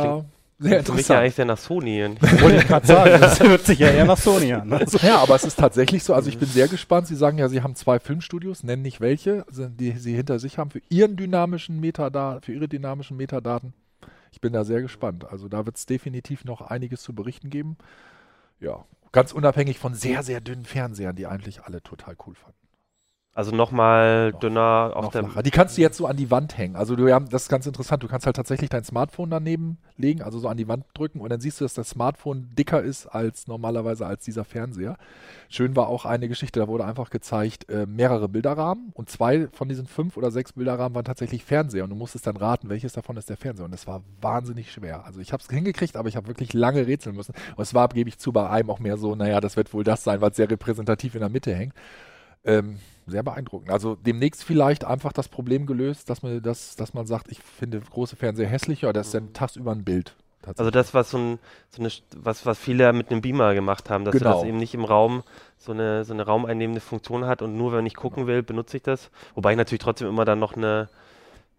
sehr 0.60 0.84
Für 0.84 0.92
mich 0.92 1.08
ja 1.08 1.20
interessant. 1.20 1.20
eigentlich 1.20 1.34
sehr 1.34 1.44
nach 1.46 1.58
Sony. 1.58 2.04
Und 2.04 2.42
Wollte 2.42 2.58
ich 2.58 2.66
gerade 2.66 2.86
sagen, 2.86 3.20
das 3.20 3.40
hört 3.40 3.64
sich 3.64 3.78
ja 3.78 3.88
eher 3.88 4.04
nach 4.04 4.18
Sony 4.18 4.52
an. 4.52 4.68
Ne? 4.68 4.84
Ja, 5.02 5.18
aber 5.18 5.34
es 5.34 5.44
ist 5.44 5.58
tatsächlich 5.58 6.04
so. 6.04 6.12
Also 6.12 6.28
ich 6.28 6.38
bin 6.38 6.48
sehr 6.48 6.68
gespannt. 6.68 7.06
Sie 7.06 7.16
sagen 7.16 7.38
ja, 7.38 7.48
Sie 7.48 7.62
haben 7.62 7.74
zwei 7.74 7.98
Filmstudios, 7.98 8.62
nennen 8.62 8.82
nicht 8.82 9.00
welche, 9.00 9.44
also 9.48 9.68
die 9.68 9.92
Sie 9.92 10.14
hinter 10.14 10.38
sich 10.38 10.58
haben 10.58 10.70
für 10.70 10.82
Ihren 10.90 11.16
dynamischen 11.16 11.80
Metadaten, 11.80 12.42
für 12.42 12.52
Ihre 12.52 12.68
dynamischen 12.68 13.16
Metadaten. 13.16 13.72
Ich 14.32 14.40
bin 14.40 14.52
da 14.52 14.64
sehr 14.64 14.82
gespannt. 14.82 15.24
Also 15.30 15.48
da 15.48 15.64
wird 15.64 15.76
es 15.76 15.86
definitiv 15.86 16.44
noch 16.44 16.60
einiges 16.60 17.02
zu 17.02 17.14
berichten 17.14 17.48
geben. 17.48 17.76
Ja, 18.60 18.84
ganz 19.12 19.32
unabhängig 19.32 19.78
von 19.78 19.94
sehr, 19.94 20.22
sehr 20.22 20.40
dünnen 20.40 20.66
Fernsehern, 20.66 21.16
die 21.16 21.26
eigentlich 21.26 21.62
alle 21.62 21.82
total 21.82 22.16
cool 22.26 22.34
fanden. 22.34 22.59
Also 23.40 23.56
nochmal 23.56 24.32
Noch- 24.32 24.40
dünner 24.40 24.92
auf 24.94 25.04
Noch 25.06 25.12
der. 25.12 25.24
flacher. 25.24 25.42
Die 25.42 25.50
kannst 25.50 25.78
du 25.78 25.80
jetzt 25.80 25.96
so 25.96 26.06
an 26.06 26.18
die 26.18 26.30
Wand 26.30 26.58
hängen. 26.58 26.76
Also 26.76 26.94
du, 26.94 27.06
ja, 27.08 27.18
das 27.18 27.44
ist 27.44 27.48
ganz 27.48 27.66
interessant. 27.66 28.02
Du 28.02 28.06
kannst 28.06 28.26
halt 28.26 28.36
tatsächlich 28.36 28.68
dein 28.68 28.84
Smartphone 28.84 29.30
daneben 29.30 29.78
legen, 29.96 30.20
also 30.20 30.38
so 30.38 30.46
an 30.48 30.58
die 30.58 30.68
Wand 30.68 30.84
drücken 30.92 31.20
und 31.20 31.30
dann 31.30 31.40
siehst 31.40 31.58
du, 31.58 31.64
dass 31.64 31.72
das 31.72 31.88
Smartphone 31.88 32.50
dicker 32.54 32.82
ist 32.82 33.06
als 33.06 33.48
normalerweise 33.48 34.04
als 34.06 34.24
dieser 34.26 34.44
Fernseher. 34.44 34.98
Schön 35.48 35.74
war 35.74 35.88
auch 35.88 36.04
eine 36.04 36.28
Geschichte, 36.28 36.60
da 36.60 36.68
wurde 36.68 36.84
einfach 36.84 37.08
gezeigt, 37.08 37.70
äh, 37.70 37.86
mehrere 37.86 38.28
Bilderrahmen 38.28 38.90
und 38.92 39.08
zwei 39.08 39.48
von 39.52 39.70
diesen 39.70 39.86
fünf 39.86 40.18
oder 40.18 40.30
sechs 40.30 40.52
Bilderrahmen 40.52 40.94
waren 40.94 41.04
tatsächlich 41.06 41.42
Fernseher 41.42 41.84
und 41.84 41.90
du 41.90 41.96
musstest 41.96 42.26
dann 42.26 42.36
raten, 42.36 42.68
welches 42.68 42.92
davon 42.92 43.16
ist 43.16 43.30
der 43.30 43.38
Fernseher 43.38 43.64
und 43.64 43.72
das 43.72 43.86
war 43.86 44.02
wahnsinnig 44.20 44.70
schwer. 44.70 45.06
Also 45.06 45.20
ich 45.20 45.32
habe 45.32 45.42
es 45.42 45.48
hingekriegt, 45.48 45.96
aber 45.96 46.10
ich 46.10 46.16
habe 46.16 46.28
wirklich 46.28 46.52
lange 46.52 46.86
rätseln 46.86 47.16
müssen 47.16 47.34
und 47.56 47.62
es 47.62 47.72
war, 47.72 47.88
gebe 47.88 48.10
ich 48.10 48.18
zu, 48.18 48.32
bei 48.32 48.50
einem 48.50 48.68
auch 48.68 48.80
mehr 48.80 48.98
so, 48.98 49.14
naja, 49.14 49.40
das 49.40 49.56
wird 49.56 49.72
wohl 49.72 49.84
das 49.84 50.04
sein, 50.04 50.20
was 50.20 50.36
sehr 50.36 50.50
repräsentativ 50.50 51.14
in 51.14 51.20
der 51.20 51.30
Mitte 51.30 51.54
hängt. 51.54 51.72
Ähm, 52.44 52.78
sehr 53.06 53.22
beeindruckend. 53.22 53.70
Also 53.70 53.96
demnächst 53.96 54.44
vielleicht 54.44 54.84
einfach 54.84 55.12
das 55.12 55.28
Problem 55.28 55.66
gelöst, 55.66 56.08
dass 56.10 56.22
man, 56.22 56.40
dass, 56.42 56.76
dass 56.76 56.94
man 56.94 57.06
sagt, 57.06 57.30
ich 57.30 57.40
finde 57.40 57.80
große 57.80 58.16
Fernseher 58.16 58.48
hässlicher, 58.48 58.92
das 58.92 59.08
ist 59.08 59.14
dann 59.14 59.32
tagsüber 59.32 59.72
ein 59.72 59.84
Bild. 59.84 60.14
Also 60.56 60.70
das, 60.70 60.94
was 60.94 61.10
so, 61.10 61.18
ein, 61.18 61.38
so 61.68 61.82
eine, 61.82 61.90
was, 62.16 62.46
was 62.46 62.58
viele 62.58 62.94
mit 62.94 63.10
einem 63.10 63.20
Beamer 63.20 63.52
gemacht 63.54 63.90
haben, 63.90 64.06
dass 64.06 64.14
du 64.14 64.20
Genau. 64.20 64.38
das 64.38 64.44
eben 64.44 64.56
nicht 64.56 64.72
im 64.72 64.86
Raum 64.86 65.22
so 65.58 65.72
eine, 65.72 66.04
so 66.06 66.14
eine 66.14 66.24
raumeinnehmende 66.24 66.80
Funktion 66.80 67.26
hat 67.26 67.42
und 67.42 67.58
nur 67.58 67.72
wenn 67.74 67.84
ich 67.84 67.94
gucken 67.94 68.26
will, 68.26 68.42
benutze 68.42 68.78
ich 68.78 68.82
das. 68.82 69.10
Wobei 69.34 69.50
ich 69.50 69.58
natürlich 69.58 69.82
trotzdem 69.82 70.08
immer 70.08 70.24
dann 70.24 70.38
noch 70.38 70.56
eine, 70.56 70.88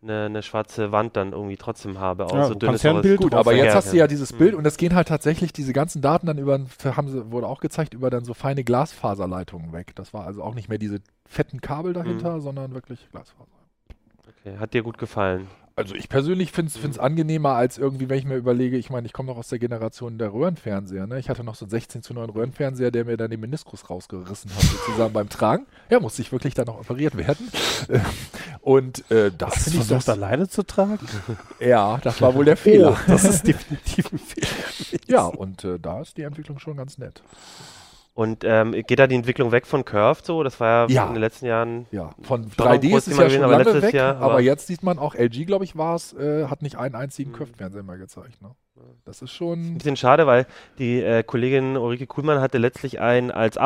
eine, 0.03 0.25
eine 0.25 0.41
schwarze 0.43 0.91
Wand 0.91 1.15
dann 1.15 1.31
irgendwie 1.31 1.57
trotzdem 1.57 1.99
habe. 1.99 2.25
Auch 2.25 2.33
Ja, 2.33 2.43
so 2.47 2.53
du 2.53 2.59
dünn 2.59 2.69
kannst 2.69 2.83
ist 2.85 2.91
ja 2.91 2.99
Bild 2.99 3.19
das- 3.19 3.23
Gut, 3.23 3.33
aber 3.35 3.53
jetzt 3.53 3.67
Ja, 3.67 3.73
hast 3.75 3.93
du 3.93 3.97
ja. 3.97 4.07
dieses 4.07 4.33
Bild 4.33 4.55
und 4.55 4.65
es 4.65 4.77
gehen 4.77 4.95
halt 4.95 5.07
tatsächlich 5.07 5.53
diese 5.53 5.73
ganzen 5.73 6.01
Daten 6.01 6.25
dann 6.27 6.37
über, 6.37 6.59
haben 6.85 7.07
sie, 7.09 7.31
wurde 7.31 7.47
auch 7.47 7.59
gezeigt, 7.59 7.93
über 7.93 8.09
dann 8.09 8.25
so 8.25 8.33
feine 8.33 8.63
Glasfaserleitungen 8.63 9.73
weg. 9.73 9.95
Das 9.95 10.13
war 10.13 10.25
also 10.25 10.41
auch 10.43 10.55
nicht 10.55 10.69
mehr 10.69 10.77
diese 10.79 10.99
fetten 11.27 11.61
Kabel 11.61 11.93
dahinter, 11.93 12.41
sondern 12.41 12.73
wirklich 12.73 13.07
Glasfaser. 13.11 13.45
Okay, 14.41 14.57
hat 14.57 14.73
dir 14.73 14.81
gut 14.83 14.97
gefallen. 14.97 15.47
Also 15.81 15.95
ich 15.95 16.09
persönlich 16.09 16.51
finde 16.51 16.71
es 16.71 16.99
angenehmer 16.99 17.53
als 17.53 17.79
irgendwie, 17.79 18.07
wenn 18.07 18.19
ich 18.19 18.25
mir 18.25 18.35
überlege, 18.35 18.77
ich 18.77 18.91
meine, 18.91 19.07
ich 19.07 19.13
komme 19.13 19.31
noch 19.31 19.37
aus 19.37 19.47
der 19.47 19.57
Generation 19.57 20.19
der 20.19 20.31
Röhrenfernseher. 20.31 21.07
Ne? 21.07 21.17
Ich 21.17 21.27
hatte 21.27 21.43
noch 21.43 21.55
so 21.55 21.65
einen 21.65 21.71
16 21.71 22.03
zu 22.03 22.13
9 22.13 22.29
Röhrenfernseher, 22.29 22.91
der 22.91 23.05
mir 23.05 23.17
dann 23.17 23.31
den 23.31 23.39
Meniskus 23.39 23.89
rausgerissen 23.89 24.51
hat, 24.53 24.61
sozusagen 24.61 25.11
beim 25.11 25.27
Tragen. 25.27 25.65
Ja, 25.89 25.99
musste 25.99 26.21
ich 26.21 26.31
wirklich 26.31 26.53
dann 26.53 26.67
noch 26.67 26.79
operiert 26.79 27.17
werden. 27.17 27.49
Und 28.61 29.09
äh, 29.09 29.31
da 29.35 29.47
Hast 29.47 29.57
du 29.57 29.61
finde 29.63 29.79
ich 29.81 29.87
versucht, 29.87 30.07
das, 30.07 30.09
alleine 30.09 30.47
zu 30.47 30.63
tragen? 30.63 31.07
ja, 31.59 31.97
das 32.03 32.21
war 32.21 32.35
wohl 32.35 32.45
der 32.45 32.57
Fehler. 32.57 32.91
Oh, 32.91 33.11
das 33.11 33.23
ist 33.23 33.47
definitiv 33.47 34.11
ein 34.11 34.19
Fehler. 34.19 34.47
Ja, 35.07 35.25
und 35.25 35.63
äh, 35.65 35.79
da 35.79 36.01
ist 36.01 36.17
die 36.17 36.21
Entwicklung 36.21 36.59
schon 36.59 36.77
ganz 36.77 36.97
nett. 36.97 37.21
Und 38.13 38.43
ähm, 38.43 38.71
geht 38.73 38.99
da 38.99 39.07
die 39.07 39.15
Entwicklung 39.15 39.51
weg 39.53 39.65
von 39.65 39.85
Curved 39.85 40.25
so? 40.25 40.43
Das 40.43 40.59
war 40.59 40.89
ja, 40.89 40.95
Ja. 40.95 41.07
in 41.07 41.13
den 41.13 41.21
letzten 41.21 41.45
Jahren. 41.45 41.85
Ja, 41.91 42.11
von 42.21 42.43
Schon 42.43 42.65
noch 42.65 42.71
3D 42.73 42.91
kurz 42.91 43.07
ist 43.07 43.13
es 43.13 43.17
mal 43.17 43.23
ja 43.23 43.27
gewesen, 43.29 43.35
schon 43.35 43.43
aber 43.45 43.51
lange 43.53 43.63
letztes 43.63 43.83
weg, 43.83 43.93
Jahr, 43.93 44.15
aber, 44.17 44.25
aber- 44.33 44.41
jetzt 44.41 44.67
sieht 44.67 44.83
man 44.83 44.99
auch, 44.99 45.15
LG, 45.15 45.45
glaube 45.45 45.63
ich, 45.63 45.77
war 45.77 45.95
es, 45.95 46.13
äh, 46.13 46.47
hat 46.47 46.61
nicht 46.61 46.77
einen 46.77 46.95
einzigen 46.95 47.31
Mhm. 47.31 47.35
Curved-Fernseher 47.35 47.83
mehr 47.83 47.97
gezeigt. 47.97 48.41
Ne? 48.41 48.51
Das 49.05 49.17
ist 49.17 49.21
Ein 49.23 49.27
schon... 49.35 49.73
bisschen 49.77 49.95
schade, 49.95 50.27
weil 50.27 50.45
die 50.77 51.01
äh, 51.01 51.23
Kollegin 51.23 51.77
Ulrike 51.77 52.07
Kuhlmann 52.07 52.41
hatte 52.41 52.57
letztlich 52.57 52.99
einen 52.99 53.31
als 53.31 53.57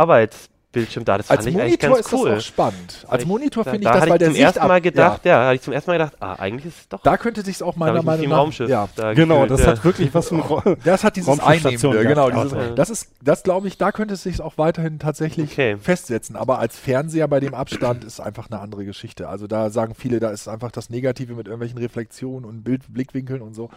Arbeitsbildschirm 0.76 1.06
da. 1.06 1.18
Das 1.18 1.30
Als 1.30 1.46
fand 1.46 1.56
ich 1.56 1.62
eigentlich 1.62 1.82
Monitor 1.82 1.90
ganz 1.96 2.06
ist 2.08 2.14
cool. 2.14 2.30
das 2.30 2.40
auch 2.40 2.46
spannend. 2.48 3.06
Als 3.08 3.24
Ich- 3.24 3.28
Monitor 3.28 3.64
da, 3.64 3.72
finde 3.72 3.84
ich 3.84 3.88
da 3.88 3.94
das, 3.94 4.02
hatte 4.02 4.10
weil 4.12 4.16
ich 4.16 4.20
der 4.20 4.28
zum 4.32 4.36
ersten 4.42 4.60
Sicht 4.60 4.68
Mal 4.68 4.82
gedacht, 4.82 5.26
ja, 5.26 5.46
hatte 5.46 5.56
ich 5.56 5.62
zum 5.62 5.74
ersten 5.74 5.92
Mal 5.92 5.98
gedacht, 5.98 6.14
ah, 6.20 6.34
eigentlich 6.36 6.66
ist 6.66 6.80
es 6.82 6.90
doch. 6.90 7.02
Da 7.04 7.18
könnte 7.18 7.42
sich 7.42 7.64
auch 7.64 7.74
da 7.74 7.80
meiner 7.80 8.00
ich 8.00 8.06
Meinung 8.06 8.30
nach... 8.30 8.38
Raumschiff. 8.38 8.70
Ja, 8.70 8.90
da 8.96 9.14
Genau, 9.14 9.42
gefühlt, 9.42 9.52
das 9.52 9.62
ja. 9.62 9.68
hat 9.72 9.84
wirklich 9.86 10.14
was 10.14 10.30
von 10.30 10.78
das 10.84 11.04
hat 11.04 11.16
dieses 11.16 11.40
Einnehmende, 11.40 12.04
genau. 12.04 12.28
gehabt. 12.28 12.46
Dieses, 12.52 12.58
Ja. 12.58 12.70
Das 12.76 12.90
ist, 12.90 13.10
das 13.24 13.44
glaube 13.44 13.68
ich, 13.68 13.78
da 13.78 13.92
könnte 13.92 14.14
es 14.16 14.24
sich 14.24 14.42
auch 14.42 14.58
weiterhin 14.58 15.00
tatsächlich 15.00 15.52
Okay. 15.52 15.78
festsetzen. 15.78 16.36
Aber 16.36 16.60
als 16.60 16.78
Fernseher 16.78 17.28
bei 17.28 17.40
dem 17.40 17.54
Abstand 17.54 18.04
ist 18.04 18.20
einfach 18.20 18.50
eine 18.50 18.60
andere 18.60 18.86
Geschichte. 18.86 19.30
Also 19.30 19.48
da 19.48 19.70
sagen 19.70 19.96
viele, 19.96 20.20
da 20.20 20.30
ist 20.30 20.48
einfach 20.48 20.72
das 20.72 20.90
Negative 20.90 21.34
mit 21.34 21.48
irgendwelchen 21.48 21.78
Reflexionen 21.80 22.46
und 22.46 22.64
Bild, 22.64 22.82
Blickwinkeln 22.94 23.42
und 23.42 23.54
so. 23.54 23.70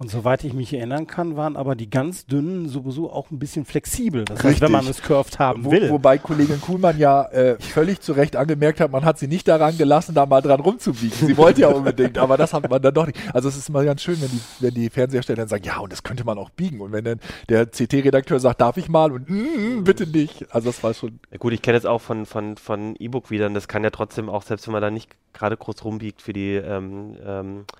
Und 0.00 0.10
soweit 0.10 0.44
ich 0.44 0.54
mich 0.54 0.72
erinnern 0.72 1.06
kann, 1.06 1.36
waren 1.36 1.58
aber 1.58 1.76
die 1.76 1.90
ganz 1.90 2.24
dünnen 2.24 2.70
sowieso 2.70 3.12
auch 3.12 3.30
ein 3.30 3.38
bisschen 3.38 3.66
flexibel. 3.66 4.24
Das 4.24 4.42
heißt, 4.42 4.62
wenn 4.62 4.72
man 4.72 4.86
es 4.86 5.02
curved 5.02 5.38
haben 5.38 5.66
Wo, 5.66 5.72
will. 5.72 5.90
wobei 5.90 6.16
Kollegin 6.16 6.58
Kuhlmann 6.58 6.98
ja 6.98 7.24
äh, 7.26 7.60
völlig 7.60 8.00
zu 8.00 8.14
Recht 8.14 8.34
angemerkt 8.34 8.80
hat, 8.80 8.90
man 8.90 9.04
hat 9.04 9.18
sie 9.18 9.28
nicht 9.28 9.46
daran 9.46 9.76
gelassen, 9.76 10.14
da 10.14 10.24
mal 10.24 10.40
dran 10.40 10.60
rumzubiegen. 10.60 11.28
Sie 11.28 11.36
wollte 11.36 11.60
ja 11.60 11.68
unbedingt, 11.74 12.16
aber 12.16 12.38
das 12.38 12.54
hat 12.54 12.70
man 12.70 12.80
dann 12.80 12.94
doch 12.94 13.06
nicht. 13.06 13.18
Also 13.34 13.50
es 13.50 13.58
ist 13.58 13.68
immer 13.68 13.84
ganz 13.84 14.00
schön, 14.00 14.18
wenn 14.22 14.30
die, 14.30 14.40
wenn 14.60 14.72
die 14.72 14.88
Fernsehersteller 14.88 15.36
dann 15.36 15.48
sagen, 15.48 15.64
ja, 15.64 15.76
und 15.80 15.92
das 15.92 16.02
könnte 16.02 16.24
man 16.24 16.38
auch 16.38 16.48
biegen. 16.48 16.80
Und 16.80 16.92
wenn 16.92 17.04
dann 17.04 17.20
der 17.50 17.66
CT-Redakteur 17.66 18.40
sagt, 18.40 18.62
darf 18.62 18.78
ich 18.78 18.88
mal? 18.88 19.12
Und 19.12 19.28
mm, 19.28 19.84
bitte 19.84 20.06
nicht. 20.06 20.46
Also 20.50 20.70
das 20.70 20.82
war 20.82 20.94
schon. 20.94 21.20
Ja, 21.30 21.36
gut, 21.36 21.52
ich 21.52 21.60
kenne 21.60 21.76
es 21.76 21.84
auch 21.84 22.00
von, 22.00 22.24
von, 22.24 22.56
von 22.56 22.96
E-Book-Widern. 22.98 23.52
Das 23.52 23.68
kann 23.68 23.84
ja 23.84 23.90
trotzdem 23.90 24.30
auch, 24.30 24.44
selbst 24.44 24.66
wenn 24.66 24.72
man 24.72 24.80
da 24.80 24.90
nicht 24.90 25.10
gerade 25.34 25.58
groß 25.58 25.84
rumbiegt 25.84 26.22
für 26.22 26.32
die, 26.32 26.54
ähm, 26.54 27.18
ähm, 27.22 27.64
äh, 27.68 27.72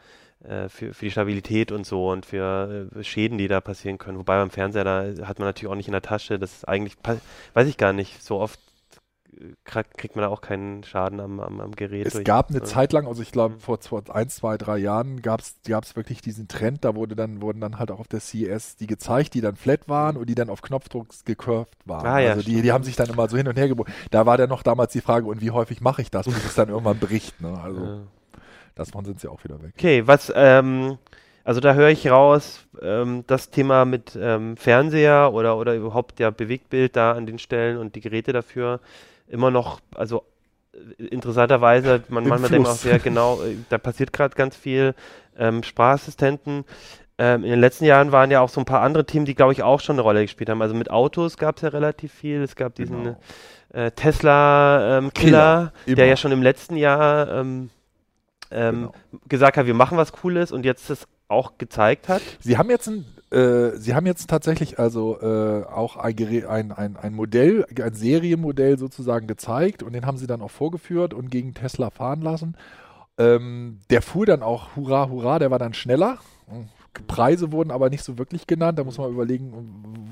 für, 0.68 0.94
für 0.94 1.04
die 1.04 1.10
Stabilität 1.10 1.70
und 1.70 1.86
so 1.86 2.10
und 2.10 2.24
für 2.26 2.88
äh, 2.96 3.04
Schäden, 3.04 3.36
die 3.38 3.48
da 3.48 3.60
passieren 3.60 3.98
können. 3.98 4.18
Wobei 4.18 4.38
beim 4.38 4.50
Fernseher, 4.50 4.84
da 4.84 5.26
hat 5.26 5.38
man 5.38 5.48
natürlich 5.48 5.70
auch 5.70 5.76
nicht 5.76 5.88
in 5.88 5.92
der 5.92 6.02
Tasche. 6.02 6.38
Das 6.38 6.52
ist 6.52 6.68
eigentlich, 6.68 6.96
weiß 7.54 7.68
ich 7.68 7.76
gar 7.76 7.92
nicht, 7.92 8.22
so 8.22 8.38
oft 8.40 8.58
äh, 9.38 9.52
kriegt 9.64 10.16
man 10.16 10.22
da 10.22 10.28
auch 10.28 10.40
keinen 10.40 10.82
Schaden 10.82 11.20
am, 11.20 11.40
am, 11.40 11.60
am 11.60 11.72
Gerät. 11.76 12.06
Es 12.06 12.14
durch. 12.14 12.24
gab 12.24 12.48
eine 12.48 12.60
Ja. 12.60 12.64
Zeit 12.64 12.92
lang, 12.94 13.06
also 13.06 13.20
ich 13.20 13.32
glaube 13.32 13.56
Mhm. 13.56 13.60
vor, 13.60 13.78
vor 13.82 14.02
ein, 14.14 14.28
zwei, 14.30 14.56
drei 14.56 14.78
Jahren 14.78 15.20
gab 15.20 15.40
es 15.42 15.96
wirklich 15.96 16.22
diesen 16.22 16.48
Trend, 16.48 16.84
da 16.86 16.94
wurde 16.96 17.14
dann, 17.16 17.42
wurden 17.42 17.60
dann 17.60 17.78
halt 17.78 17.90
auch 17.90 18.00
auf 18.00 18.08
der 18.08 18.20
CES 18.20 18.76
die 18.76 18.86
gezeigt, 18.86 19.34
die 19.34 19.42
dann 19.42 19.56
flat 19.56 19.88
waren 19.90 20.16
und 20.16 20.26
die 20.28 20.34
dann 20.34 20.48
auf 20.48 20.62
Knopfdruck 20.62 21.08
gecurved 21.26 21.76
waren. 21.84 22.06
Ah, 22.06 22.18
ja, 22.18 22.30
also 22.30 22.42
die, 22.42 22.62
die 22.62 22.72
haben 22.72 22.82
sich 22.84 22.96
dann 22.96 23.10
immer 23.10 23.28
so 23.28 23.36
hin 23.36 23.46
und 23.46 23.58
her 23.58 23.68
gebogen. 23.68 23.92
Da 24.10 24.24
war 24.24 24.38
dann 24.38 24.48
noch 24.48 24.62
damals 24.62 24.92
die 24.94 25.02
Frage, 25.02 25.26
und 25.26 25.42
wie 25.42 25.50
häufig 25.50 25.82
mache 25.82 26.00
ich 26.00 26.10
das, 26.10 26.24
bis 26.26 26.44
es 26.46 26.54
dann 26.54 26.70
irgendwann 26.70 26.98
bricht. 26.98 27.40
Ne? 27.42 27.60
Also 27.62 27.80
Ja. 27.84 28.00
Davon 28.74 29.04
sind 29.04 29.20
sie 29.20 29.28
auch 29.28 29.42
wieder 29.44 29.62
weg. 29.62 29.72
Okay, 29.76 30.06
was, 30.06 30.32
ähm, 30.34 30.98
also 31.44 31.60
da 31.60 31.74
höre 31.74 31.88
ich 31.88 32.08
raus, 32.10 32.66
ähm, 32.82 33.24
das 33.26 33.50
Thema 33.50 33.84
mit 33.84 34.16
ähm, 34.20 34.56
Fernseher 34.56 35.32
oder, 35.32 35.56
oder 35.56 35.74
überhaupt 35.74 36.20
ja 36.20 36.30
Bewegtbild 36.30 36.96
da 36.96 37.12
an 37.12 37.26
den 37.26 37.38
Stellen 37.38 37.78
und 37.78 37.94
die 37.94 38.00
Geräte 38.00 38.32
dafür 38.32 38.80
immer 39.26 39.50
noch, 39.50 39.80
also 39.94 40.24
äh, 40.98 41.04
interessanterweise, 41.06 42.02
man 42.08 42.24
manchmal 42.28 42.50
denkt 42.50 42.66
man 42.66 42.72
auch 42.72 42.78
sehr 42.78 42.98
genau, 42.98 43.42
äh, 43.42 43.56
da 43.68 43.78
passiert 43.78 44.12
gerade 44.12 44.34
ganz 44.34 44.56
viel. 44.56 44.94
Ähm, 45.38 45.62
Sprachassistenten. 45.62 46.64
Ähm, 47.16 47.44
in 47.44 47.50
den 47.50 47.60
letzten 47.60 47.84
Jahren 47.84 48.12
waren 48.12 48.30
ja 48.30 48.40
auch 48.40 48.48
so 48.48 48.60
ein 48.60 48.64
paar 48.64 48.80
andere 48.82 49.04
Themen, 49.06 49.24
die, 49.26 49.34
glaube 49.34 49.52
ich, 49.52 49.62
auch 49.62 49.80
schon 49.80 49.94
eine 49.94 50.02
Rolle 50.02 50.22
gespielt 50.22 50.48
haben. 50.50 50.60
Also 50.62 50.74
mit 50.74 50.90
Autos 50.90 51.36
gab 51.36 51.56
es 51.56 51.62
ja 51.62 51.68
relativ 51.68 52.12
viel. 52.12 52.42
Es 52.42 52.56
gab 52.56 52.74
diesen 52.74 53.04
Genau. 53.04 53.16
äh, 53.72 53.90
Tesla-Killer, 53.90 55.72
Immer. 55.86 55.96
der 55.96 56.06
ja 56.06 56.16
schon 56.16 56.32
im 56.32 56.42
letzten 56.42 56.76
Jahr 56.76 57.28
ähm, 58.50 58.90
Genau. 59.10 59.22
gesagt 59.28 59.56
hat, 59.56 59.66
wir 59.66 59.74
machen 59.74 59.96
was 59.98 60.12
Cooles 60.12 60.52
und 60.52 60.64
jetzt 60.64 60.90
das 60.90 61.06
auch 61.28 61.58
gezeigt 61.58 62.08
hat. 62.08 62.22
Sie 62.40 62.58
haben 62.58 62.70
jetzt 62.70 62.88
ein, 62.88 63.04
äh, 63.30 63.76
Sie 63.76 63.94
haben 63.94 64.06
jetzt 64.06 64.28
tatsächlich 64.28 64.78
also 64.78 65.20
äh, 65.20 65.64
auch 65.64 65.96
ein, 65.96 66.16
ein, 66.46 66.72
ein, 66.72 66.96
ein 66.96 67.14
Modell, 67.14 67.64
ein 67.80 67.94
Serienmodell 67.94 68.78
sozusagen 68.78 69.26
gezeigt 69.26 69.82
und 69.82 69.92
den 69.92 70.06
haben 70.06 70.18
sie 70.18 70.26
dann 70.26 70.42
auch 70.42 70.50
vorgeführt 70.50 71.14
und 71.14 71.30
gegen 71.30 71.54
Tesla 71.54 71.90
fahren 71.90 72.22
lassen. 72.22 72.56
Ähm, 73.18 73.80
der 73.90 74.02
fuhr 74.02 74.26
dann 74.26 74.42
auch 74.42 74.74
hurra, 74.76 75.08
hurra, 75.08 75.38
der 75.38 75.50
war 75.50 75.58
dann 75.58 75.74
schneller. 75.74 76.18
Preise 77.06 77.52
wurden 77.52 77.70
aber 77.70 77.88
nicht 77.90 78.02
so 78.02 78.18
wirklich 78.18 78.46
genannt. 78.46 78.78
Da 78.78 78.84
muss 78.84 78.98
man 78.98 79.10
überlegen, 79.10 79.52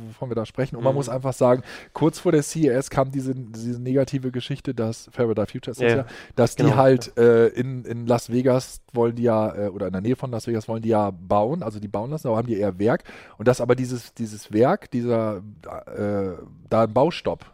wovon 0.09 0.31
wir 0.31 0.35
da 0.37 0.47
sprechen. 0.47 0.77
Und 0.77 0.85
man 0.85 0.93
Mhm. 0.93 0.99
muss 0.99 1.09
einfach 1.09 1.33
sagen, 1.33 1.63
kurz 1.93 2.19
vor 2.21 2.33
der 2.33 2.43
CES 2.43 2.89
kam 2.91 3.11
diese, 3.11 3.35
diese 3.35 3.81
negative 3.83 4.31
Geschichte, 4.31 4.75
dass 4.75 5.09
Faraday 5.13 5.47
Future 5.47 5.73
ist 5.73 5.81
das 5.81 5.93
Ja, 5.93 6.07
dass 6.37 6.57
die 6.57 6.63
genau. 6.65 6.77
halt 6.77 7.17
äh, 7.19 7.49
in, 7.49 7.85
in 7.85 8.07
Las 8.07 8.31
Vegas 8.31 8.81
wollen 8.93 9.17
die 9.17 9.25
ja, 9.25 9.55
äh, 9.67 9.69
oder 9.69 9.87
in 9.89 9.93
der 9.93 10.03
Nähe 10.03 10.17
von 10.17 10.31
Las 10.31 10.47
Vegas 10.47 10.69
wollen 10.69 10.83
die 10.83 10.91
ja 10.91 11.11
bauen, 11.11 11.63
also 11.63 11.81
die 11.81 11.89
bauen 11.89 12.11
lassen, 12.11 12.29
aber 12.29 12.37
haben 12.37 12.47
die 12.47 12.57
eher 12.59 12.79
Werk. 12.79 13.05
Und 13.39 13.49
dass 13.49 13.61
aber 13.61 13.75
dieses, 13.75 14.15
dieses 14.15 14.53
Werk, 14.53 14.91
dieser, 14.91 15.39
äh, 15.87 16.37
da 16.71 16.85
ein 16.85 16.93
Baustopp, 16.93 17.45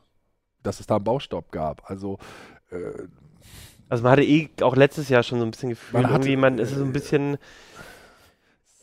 dass 0.63 0.81
es 0.81 0.87
da 0.87 0.97
einen 0.97 1.05
Baustopp 1.05 1.51
gab. 1.53 1.91
Also 1.91 2.19
äh, 2.71 2.77
Also 3.89 4.03
man 4.03 4.13
hatte 4.13 4.23
eh 4.25 4.49
auch 4.63 4.77
letztes 4.77 5.09
Jahr 5.09 5.23
schon 5.23 5.39
so 5.39 5.45
ein 5.45 5.51
bisschen 5.51 5.71
Gefühl, 5.71 6.01
Man 6.01 6.11
hatte, 6.11 6.29
irgendwie, 6.29 6.37
man 6.37 6.59
ist 6.59 6.71
so 6.71 6.81
äh, 6.81 6.85
ein 6.85 6.93
bisschen 6.93 7.39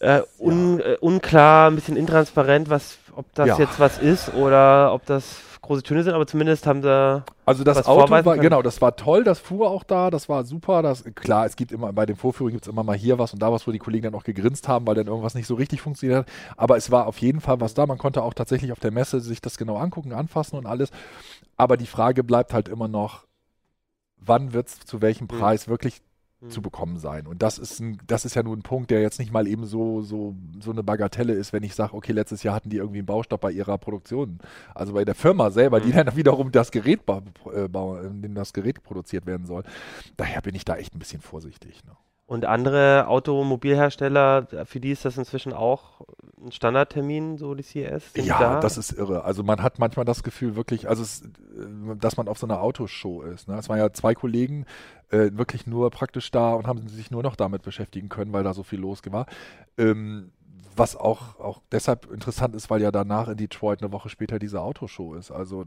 äh, 0.01 0.21
un, 0.39 0.79
äh, 0.79 0.97
unklar, 0.99 1.69
ein 1.71 1.75
bisschen 1.75 1.95
intransparent, 1.95 2.69
was, 2.69 2.97
ob 3.15 3.25
das 3.35 3.47
Ja. 3.47 3.57
jetzt 3.59 3.79
was 3.79 3.97
ist 3.99 4.33
oder 4.33 4.93
ob 4.93 5.05
das 5.05 5.37
große 5.61 5.83
Töne 5.83 6.03
sind, 6.03 6.13
aber 6.13 6.25
zumindest 6.25 6.65
haben 6.65 6.81
sie 6.81 7.23
Also 7.45 7.63
das 7.63 7.85
Auto 7.85 8.09
war, 8.11 8.23
können. 8.23 8.41
genau, 8.41 8.63
das 8.63 8.81
war 8.81 8.95
toll, 8.95 9.23
das 9.23 9.37
fuhr 9.37 9.69
auch 9.69 9.83
da, 9.83 10.09
das 10.09 10.27
war 10.27 10.43
super. 10.43 10.81
Das, 10.81 11.03
klar, 11.13 11.45
es 11.45 11.55
gibt 11.55 11.71
immer, 11.71 11.93
bei 11.93 12.07
den 12.07 12.15
Vorführungen 12.15 12.53
gibt 12.53 12.65
es 12.65 12.71
immer 12.71 12.83
mal 12.83 12.97
hier 12.97 13.19
was 13.19 13.31
und 13.33 13.39
da 13.43 13.51
was, 13.51 13.67
wo 13.67 13.71
die 13.71 13.77
Kollegen 13.77 14.05
dann 14.05 14.15
auch 14.15 14.23
gegrinst 14.23 14.67
haben, 14.67 14.87
weil 14.87 14.95
dann 14.95 15.05
irgendwas 15.05 15.35
nicht 15.35 15.45
so 15.45 15.53
richtig 15.53 15.81
funktioniert 15.81 16.19
hat. 16.25 16.33
Aber 16.57 16.77
es 16.77 16.89
war 16.89 17.05
auf 17.05 17.19
jeden 17.19 17.41
Fall 17.41 17.61
was 17.61 17.75
da. 17.75 17.85
Man 17.85 17.99
konnte 17.99 18.23
auch 18.23 18.33
tatsächlich 18.33 18.71
auf 18.71 18.79
der 18.79 18.91
Messe 18.91 19.19
sich 19.21 19.39
das 19.39 19.57
genau 19.59 19.77
angucken, 19.77 20.13
anfassen 20.13 20.57
und 20.57 20.65
alles. 20.65 20.89
Aber 21.57 21.77
die 21.77 21.85
Frage 21.85 22.23
bleibt 22.23 22.53
halt 22.55 22.67
immer 22.67 22.87
noch, 22.87 23.25
wann 24.17 24.53
wird 24.53 24.67
es 24.67 24.79
zu 24.79 24.99
welchem 25.01 25.25
Mhm. 25.25 25.39
Preis 25.39 25.67
wirklich 25.67 26.01
zu 26.49 26.57
hm. 26.57 26.63
bekommen 26.63 26.97
sein. 26.97 27.27
Und 27.27 27.41
das 27.41 27.59
ist, 27.59 27.79
ein, 27.79 27.99
das 28.07 28.25
ist 28.25 28.35
ja 28.35 28.43
nur 28.43 28.55
ein 28.55 28.63
Punkt, 28.63 28.91
der 28.91 29.01
jetzt 29.01 29.19
nicht 29.19 29.31
mal 29.31 29.47
eben 29.47 29.65
so, 29.65 30.01
so, 30.01 30.35
so 30.59 30.71
eine 30.71 30.83
Bagatelle 30.83 31.33
ist, 31.33 31.53
wenn 31.53 31.63
ich 31.63 31.75
sage, 31.75 31.93
okay, 31.93 32.13
letztes 32.13 32.43
Jahr 32.43 32.55
hatten 32.55 32.69
die 32.69 32.77
irgendwie 32.77 32.99
einen 32.99 33.05
Baustopp 33.05 33.41
bei 33.41 33.51
ihrer 33.51 33.77
Produktion. 33.77 34.39
Also 34.73 34.93
bei 34.93 35.05
der 35.05 35.15
Firma 35.15 35.51
selber, 35.51 35.79
die 35.79 35.93
hm. 35.93 36.05
dann 36.05 36.15
wiederum 36.15 36.51
das 36.51 36.71
Gerät, 36.71 37.01
äh, 37.07 37.65
in 37.65 38.21
dem 38.21 38.35
das 38.35 38.53
Gerät 38.53 38.83
produziert 38.83 39.25
werden 39.25 39.45
soll. 39.45 39.63
Daher 40.17 40.41
bin 40.41 40.55
ich 40.55 40.65
da 40.65 40.75
echt 40.75 40.95
ein 40.95 40.99
bisschen 40.99 41.21
vorsichtig. 41.21 41.83
Ne? 41.85 41.91
Und 42.31 42.45
andere 42.45 43.07
Automobilhersteller, 43.09 44.47
für 44.63 44.79
die 44.79 44.91
ist 44.91 45.03
das 45.03 45.17
inzwischen 45.17 45.51
auch 45.51 45.99
ein 46.41 46.53
Standardtermin, 46.53 47.37
so 47.37 47.55
die 47.55 47.63
CES? 47.63 48.13
Ja, 48.15 48.39
da? 48.39 48.59
das 48.61 48.77
ist 48.77 48.93
irre. 48.93 49.25
Also 49.25 49.43
man 49.43 49.61
hat 49.61 49.79
manchmal 49.79 50.05
das 50.05 50.23
Gefühl 50.23 50.55
wirklich, 50.55 50.87
also 50.87 51.03
es, 51.03 51.23
dass 51.99 52.15
man 52.15 52.29
auf 52.29 52.37
so 52.37 52.47
einer 52.47 52.61
Autoshow 52.61 53.21
ist. 53.23 53.49
Ne? 53.49 53.55
Es 53.57 53.67
waren 53.67 53.79
ja 53.79 53.91
zwei 53.91 54.15
Kollegen 54.15 54.65
äh, 55.09 55.31
wirklich 55.33 55.67
nur 55.67 55.89
praktisch 55.89 56.31
da 56.31 56.53
und 56.53 56.67
haben 56.67 56.87
sich 56.87 57.11
nur 57.11 57.21
noch 57.21 57.35
damit 57.35 57.63
beschäftigen 57.63 58.07
können, 58.07 58.31
weil 58.31 58.45
da 58.45 58.53
so 58.53 58.63
viel 58.63 58.79
los 58.79 59.01
war. 59.07 59.25
Ähm, 59.77 60.31
was 60.73 60.95
auch, 60.95 61.37
auch 61.37 61.59
deshalb 61.73 62.09
interessant 62.13 62.55
ist, 62.55 62.69
weil 62.69 62.81
ja 62.81 62.93
danach 62.93 63.27
in 63.27 63.35
Detroit 63.35 63.81
eine 63.81 63.91
Woche 63.91 64.07
später 64.07 64.39
diese 64.39 64.61
Autoshow 64.61 65.15
ist. 65.15 65.31
Also 65.31 65.65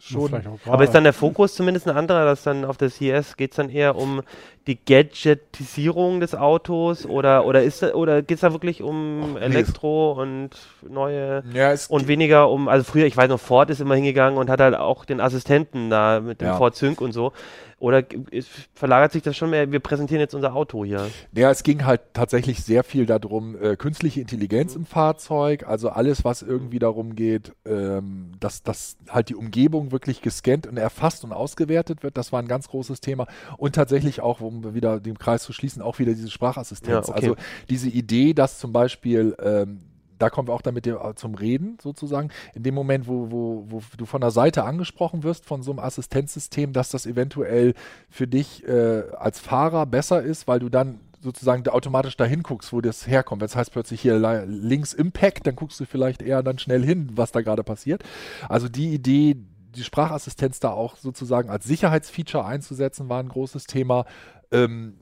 schon. 0.00 0.32
Aber 0.66 0.84
ist 0.84 0.94
dann 0.94 1.04
der 1.04 1.12
Fokus 1.12 1.54
zumindest 1.54 1.88
ein 1.88 1.96
anderer, 1.96 2.24
dass 2.24 2.42
dann 2.42 2.64
auf 2.64 2.76
der 2.76 2.90
CS 2.90 3.36
geht 3.36 3.50
es 3.52 3.56
dann 3.56 3.70
eher 3.70 3.96
um 3.96 4.22
die 4.66 4.78
Gadgetisierung 4.84 6.20
des 6.20 6.34
Autos 6.34 7.06
oder 7.06 7.46
oder 7.46 7.62
ist 7.62 7.82
oder 7.82 8.20
geht 8.20 8.36
es 8.36 8.40
da 8.42 8.52
wirklich 8.52 8.82
um 8.82 9.36
Ach, 9.36 9.40
Elektro 9.40 10.14
nee. 10.14 10.22
und 10.22 10.50
neue 10.86 11.42
ja, 11.54 11.74
und 11.88 12.06
weniger 12.06 12.50
um 12.50 12.68
also 12.68 12.84
früher 12.84 13.06
ich 13.06 13.16
weiß 13.16 13.30
noch 13.30 13.40
Ford 13.40 13.70
ist 13.70 13.80
immer 13.80 13.94
hingegangen 13.94 14.38
und 14.38 14.50
hat 14.50 14.60
halt 14.60 14.74
auch 14.74 15.06
den 15.06 15.20
Assistenten 15.20 15.88
da 15.88 16.20
mit 16.20 16.42
dem 16.42 16.48
ja. 16.48 16.56
Ford 16.56 16.76
Sync 16.76 17.00
und 17.00 17.12
so 17.12 17.32
oder 17.78 18.04
verlagert 18.74 19.12
sich 19.12 19.22
das 19.22 19.36
schon 19.36 19.50
mehr, 19.50 19.70
wir 19.70 19.78
präsentieren 19.78 20.20
jetzt 20.20 20.34
unser 20.34 20.54
Auto 20.54 20.84
hier? 20.84 21.08
Ja, 21.32 21.50
es 21.50 21.62
ging 21.62 21.84
halt 21.84 22.00
tatsächlich 22.12 22.64
sehr 22.64 22.82
viel 22.82 23.06
darum, 23.06 23.60
äh, 23.60 23.76
künstliche 23.76 24.20
Intelligenz 24.20 24.74
mhm. 24.74 24.80
im 24.80 24.86
Fahrzeug, 24.86 25.66
also 25.66 25.90
alles, 25.90 26.24
was 26.24 26.42
irgendwie 26.42 26.80
darum 26.80 27.14
geht, 27.14 27.52
ähm, 27.64 28.32
dass, 28.40 28.62
dass 28.62 28.96
halt 29.08 29.28
die 29.28 29.36
Umgebung 29.36 29.92
wirklich 29.92 30.22
gescannt 30.22 30.66
und 30.66 30.76
erfasst 30.76 31.22
und 31.22 31.32
ausgewertet 31.32 32.02
wird. 32.02 32.16
Das 32.16 32.32
war 32.32 32.40
ein 32.40 32.48
ganz 32.48 32.68
großes 32.68 33.00
Thema. 33.00 33.26
Und 33.56 33.76
tatsächlich 33.76 34.20
auch, 34.20 34.40
um 34.40 34.74
wieder 34.74 34.98
den 34.98 35.18
Kreis 35.18 35.44
zu 35.44 35.52
schließen, 35.52 35.80
auch 35.80 36.00
wieder 36.00 36.14
diese 36.14 36.30
Sprachassistenz. 36.30 37.08
Ja, 37.08 37.14
okay. 37.14 37.28
Also 37.28 37.36
diese 37.68 37.88
Idee, 37.88 38.34
dass 38.34 38.58
zum 38.58 38.72
Beispiel 38.72 39.36
ähm, 39.40 39.82
da 40.18 40.30
kommen 40.30 40.48
wir 40.48 40.54
auch 40.54 40.62
damit 40.62 40.88
zum 41.16 41.34
Reden 41.34 41.78
sozusagen. 41.82 42.30
In 42.54 42.62
dem 42.62 42.74
Moment, 42.74 43.06
wo, 43.06 43.30
wo, 43.30 43.64
wo 43.68 43.82
du 43.96 44.06
von 44.06 44.20
der 44.20 44.30
Seite 44.30 44.64
angesprochen 44.64 45.22
wirst 45.22 45.46
von 45.46 45.62
so 45.62 45.70
einem 45.70 45.80
Assistenzsystem, 45.80 46.72
dass 46.72 46.90
das 46.90 47.06
eventuell 47.06 47.74
für 48.10 48.26
dich 48.26 48.66
äh, 48.66 49.04
als 49.16 49.38
Fahrer 49.38 49.86
besser 49.86 50.22
ist, 50.22 50.48
weil 50.48 50.58
du 50.58 50.68
dann 50.68 51.00
sozusagen 51.20 51.66
automatisch 51.68 52.16
dahin 52.16 52.42
guckst, 52.42 52.72
wo 52.72 52.80
das 52.80 53.06
herkommt. 53.06 53.42
Das 53.42 53.56
heißt 53.56 53.72
plötzlich 53.72 54.00
hier 54.00 54.18
links 54.46 54.92
Impact, 54.92 55.46
dann 55.46 55.56
guckst 55.56 55.80
du 55.80 55.84
vielleicht 55.84 56.22
eher 56.22 56.42
dann 56.42 56.58
schnell 56.58 56.84
hin, 56.84 57.10
was 57.14 57.32
da 57.32 57.40
gerade 57.40 57.64
passiert. 57.64 58.02
Also 58.48 58.68
die 58.68 58.94
Idee, 58.94 59.36
die 59.74 59.84
Sprachassistenz 59.84 60.60
da 60.60 60.70
auch 60.70 60.96
sozusagen 60.96 61.50
als 61.50 61.64
Sicherheitsfeature 61.64 62.44
einzusetzen, 62.44 63.08
war 63.08 63.20
ein 63.20 63.28
großes 63.28 63.66
Thema. 63.66 64.04
Ähm, 64.52 64.94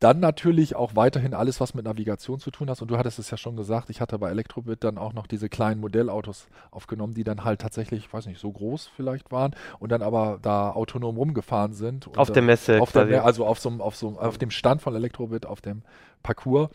dann 0.00 0.20
natürlich 0.20 0.76
auch 0.76 0.96
weiterhin 0.96 1.34
alles, 1.34 1.60
was 1.60 1.74
mit 1.74 1.84
Navigation 1.84 2.38
zu 2.38 2.50
tun 2.50 2.68
hat. 2.68 2.82
Und 2.82 2.90
du 2.90 2.98
hattest 2.98 3.18
es 3.18 3.30
ja 3.30 3.36
schon 3.36 3.56
gesagt, 3.56 3.90
ich 3.90 4.00
hatte 4.00 4.18
bei 4.18 4.30
Elektrobit 4.30 4.84
dann 4.84 4.98
auch 4.98 5.12
noch 5.12 5.26
diese 5.26 5.48
kleinen 5.48 5.80
Modellautos 5.80 6.48
aufgenommen, 6.70 7.14
die 7.14 7.24
dann 7.24 7.44
halt 7.44 7.60
tatsächlich, 7.60 8.06
ich 8.06 8.12
weiß 8.12 8.26
nicht, 8.26 8.40
so 8.40 8.50
groß 8.50 8.90
vielleicht 8.94 9.30
waren 9.32 9.54
und 9.78 9.92
dann 9.92 10.02
aber 10.02 10.38
da 10.42 10.72
autonom 10.72 11.16
rumgefahren 11.16 11.72
sind. 11.72 12.08
Auf 12.16 12.32
der 12.32 12.42
Messe. 12.42 12.80
Auf 12.80 12.92
der, 12.92 13.24
also 13.24 13.46
auf, 13.46 13.60
so, 13.60 13.70
auf, 13.70 13.96
so, 13.96 14.18
auf 14.18 14.38
dem 14.38 14.50
Stand 14.50 14.82
von 14.82 14.94
Elektrobit, 14.94 15.46
auf 15.46 15.60
dem 15.60 15.82
Parcours. 16.22 16.70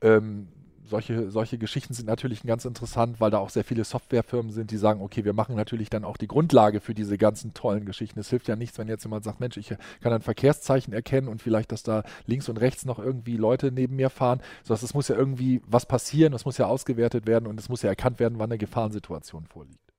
Ähm, 0.00 0.48
solche, 0.92 1.30
solche 1.30 1.56
Geschichten 1.58 1.94
sind 1.94 2.06
natürlich 2.06 2.42
ganz 2.42 2.66
interessant, 2.66 3.18
weil 3.18 3.30
da 3.30 3.38
auch 3.38 3.48
sehr 3.48 3.64
viele 3.64 3.82
Softwarefirmen 3.82 4.52
sind, 4.52 4.70
die 4.70 4.76
sagen, 4.76 5.00
okay, 5.00 5.24
wir 5.24 5.32
machen 5.32 5.56
natürlich 5.56 5.88
dann 5.88 6.04
auch 6.04 6.18
die 6.18 6.28
Grundlage 6.28 6.80
für 6.80 6.94
diese 6.94 7.16
ganzen 7.16 7.54
tollen 7.54 7.86
Geschichten. 7.86 8.20
Es 8.20 8.28
hilft 8.28 8.46
ja 8.46 8.56
nichts, 8.56 8.78
wenn 8.78 8.88
jetzt 8.88 9.04
jemand 9.04 9.24
sagt, 9.24 9.40
Mensch, 9.40 9.56
ich 9.56 9.74
kann 10.02 10.12
ein 10.12 10.20
Verkehrszeichen 10.20 10.92
erkennen 10.92 11.28
und 11.28 11.40
vielleicht, 11.40 11.72
dass 11.72 11.82
da 11.82 12.04
links 12.26 12.48
und 12.48 12.58
rechts 12.58 12.84
noch 12.84 12.98
irgendwie 12.98 13.38
Leute 13.38 13.72
neben 13.72 13.96
mir 13.96 14.10
fahren. 14.10 14.42
So, 14.64 14.74
es 14.74 14.94
muss 14.94 15.08
ja 15.08 15.16
irgendwie 15.16 15.62
was 15.66 15.86
passieren, 15.86 16.34
es 16.34 16.44
muss 16.44 16.58
ja 16.58 16.66
ausgewertet 16.66 17.26
werden 17.26 17.46
und 17.46 17.58
es 17.58 17.70
muss 17.70 17.82
ja 17.82 17.88
erkannt 17.88 18.20
werden, 18.20 18.38
wann 18.38 18.50
eine 18.50 18.58
Gefahrensituation 18.58 19.46
vorliegt. 19.46 19.91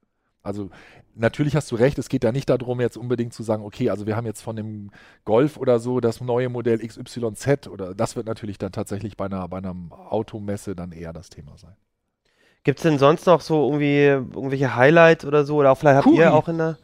Also 0.43 0.69
natürlich 1.15 1.55
hast 1.55 1.71
du 1.71 1.75
recht, 1.75 1.97
es 1.97 2.09
geht 2.09 2.25
da 2.25 2.33
nicht 2.33 2.49
darum, 2.49 2.81
jetzt 2.81 2.97
unbedingt 2.97 3.33
zu 3.33 3.43
sagen, 3.43 3.63
okay, 3.63 3.89
also 3.89 4.05
wir 4.05 4.17
haben 4.17 4.25
jetzt 4.25 4.41
von 4.41 4.57
dem 4.57 4.91
Golf 5.23 5.55
oder 5.57 5.79
so 5.79 6.01
das 6.01 6.19
neue 6.19 6.49
Modell 6.49 6.85
XYZ 6.85 7.67
oder 7.69 7.95
das 7.95 8.17
wird 8.17 8.27
natürlich 8.27 8.57
dann 8.57 8.73
tatsächlich 8.73 9.15
bei 9.15 9.25
einer, 9.25 9.47
bei 9.47 9.57
einer 9.57 9.73
Automesse 9.91 10.75
dann 10.75 10.91
eher 10.91 11.13
das 11.13 11.29
Thema 11.29 11.57
sein. 11.57 11.75
Gibt 12.63 12.79
es 12.79 12.83
denn 12.83 12.97
sonst 12.97 13.25
noch 13.25 13.41
so 13.41 13.65
irgendwie 13.65 14.05
irgendwelche 14.05 14.75
Highlights 14.75 15.25
oder 15.25 15.45
so? 15.45 15.57
Oder 15.57 15.75
vielleicht 15.75 15.97
habt 15.97 16.05
Kuri. 16.05 16.17
ihr 16.17 16.33
auch 16.33 16.47
in 16.47 16.57
der. 16.57 16.77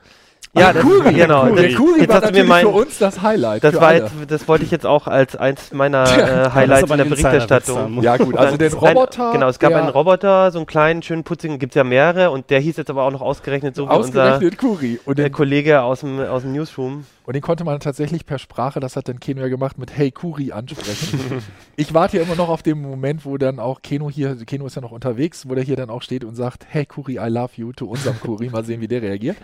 Ja, 0.54 0.74
das, 0.74 0.82
Kuri, 0.84 1.14
genau. 1.14 1.48
Kuri. 1.48 1.68
Das, 1.68 1.76
Kuri 1.76 2.00
jetzt 2.00 2.10
war 2.10 2.22
natürlich 2.22 2.48
mein, 2.48 2.62
für 2.62 2.70
uns 2.70 2.98
das 2.98 3.22
Highlight. 3.22 3.64
Das, 3.64 3.76
war 3.76 3.94
jetzt, 3.94 4.12
das 4.28 4.48
wollte 4.48 4.66
ich 4.66 4.72
jetzt 4.72 4.86
auch 4.86 5.06
als 5.06 5.36
eins 5.36 5.72
meiner 5.74 6.06
äh, 6.06 6.50
Highlights 6.50 6.90
in 6.90 6.98
der 6.98 7.06
Berichterstattung. 7.06 8.02
Ja 8.02 8.18
gut, 8.18 8.36
also 8.36 8.58
den 8.58 8.74
Roboter. 8.74 9.28
Ein, 9.28 9.34
genau, 9.34 9.48
es 9.48 9.60
gab 9.60 9.74
einen 9.74 9.90
Roboter, 9.90 10.52
so 10.52 10.58
einen 10.60 10.66
kleinen, 10.66 11.04
schönen, 11.04 11.24
putzigen, 11.24 11.60
gibt 11.60 11.74
es 11.74 11.76
ja 11.76 11.84
mehrere 11.84 12.32
und 12.32 12.50
der 12.50 12.60
hieß 12.60 12.78
jetzt 12.78 12.90
aber 12.90 13.04
auch 13.04 13.12
noch 13.12 13.22
ausgerechnet 13.22 13.76
so 13.76 13.86
wie 13.86 13.92
ausgerechnet 13.92 14.44
unser 14.44 14.58
Kuri. 14.58 15.00
Und 15.06 15.20
den, 15.20 15.32
Kollege 15.32 15.82
aus 15.82 16.00
dem, 16.00 16.20
aus 16.20 16.42
dem 16.42 16.54
Newsroom. 16.54 17.06
Und 17.30 17.34
den 17.34 17.44
konnte 17.44 17.64
man 17.64 17.80
tatsächlich 17.80 18.26
per 18.26 18.40
Sprache, 18.40 18.80
das 18.80 18.96
hat 18.96 19.08
dann 19.08 19.20
Keno 19.20 19.42
ja 19.42 19.50
gemacht, 19.50 19.78
mit 19.78 19.96
Hey 19.96 20.10
Kuri 20.10 20.52
ansprechen. 20.52 21.44
ich 21.76 21.94
warte 21.94 22.18
ja 22.18 22.24
immer 22.24 22.34
noch 22.34 22.50
auf 22.50 22.64
den 22.64 22.82
Moment, 22.82 23.24
wo 23.24 23.38
dann 23.38 23.60
auch 23.60 23.84
Keno 23.84 24.10
hier, 24.10 24.36
Keno 24.48 24.66
ist 24.66 24.74
ja 24.74 24.82
noch 24.82 24.92
unterwegs, 24.92 25.48
wo 25.48 25.54
der 25.54 25.64
hier 25.64 25.76
dann 25.76 25.92
auch 25.92 26.02
steht 26.02 26.24
und 26.24 26.34
sagt, 26.34 26.66
Hey 26.68 26.88
Kuri, 26.88 27.18
I 27.18 27.30
love 27.30 27.52
you, 27.58 27.72
zu 27.72 27.88
unserem 27.88 28.20
Kuri. 28.20 28.50
Mal 28.50 28.66
sehen, 28.66 28.82
wie 28.82 28.88
der 28.88 29.04
reagiert. 29.04 29.38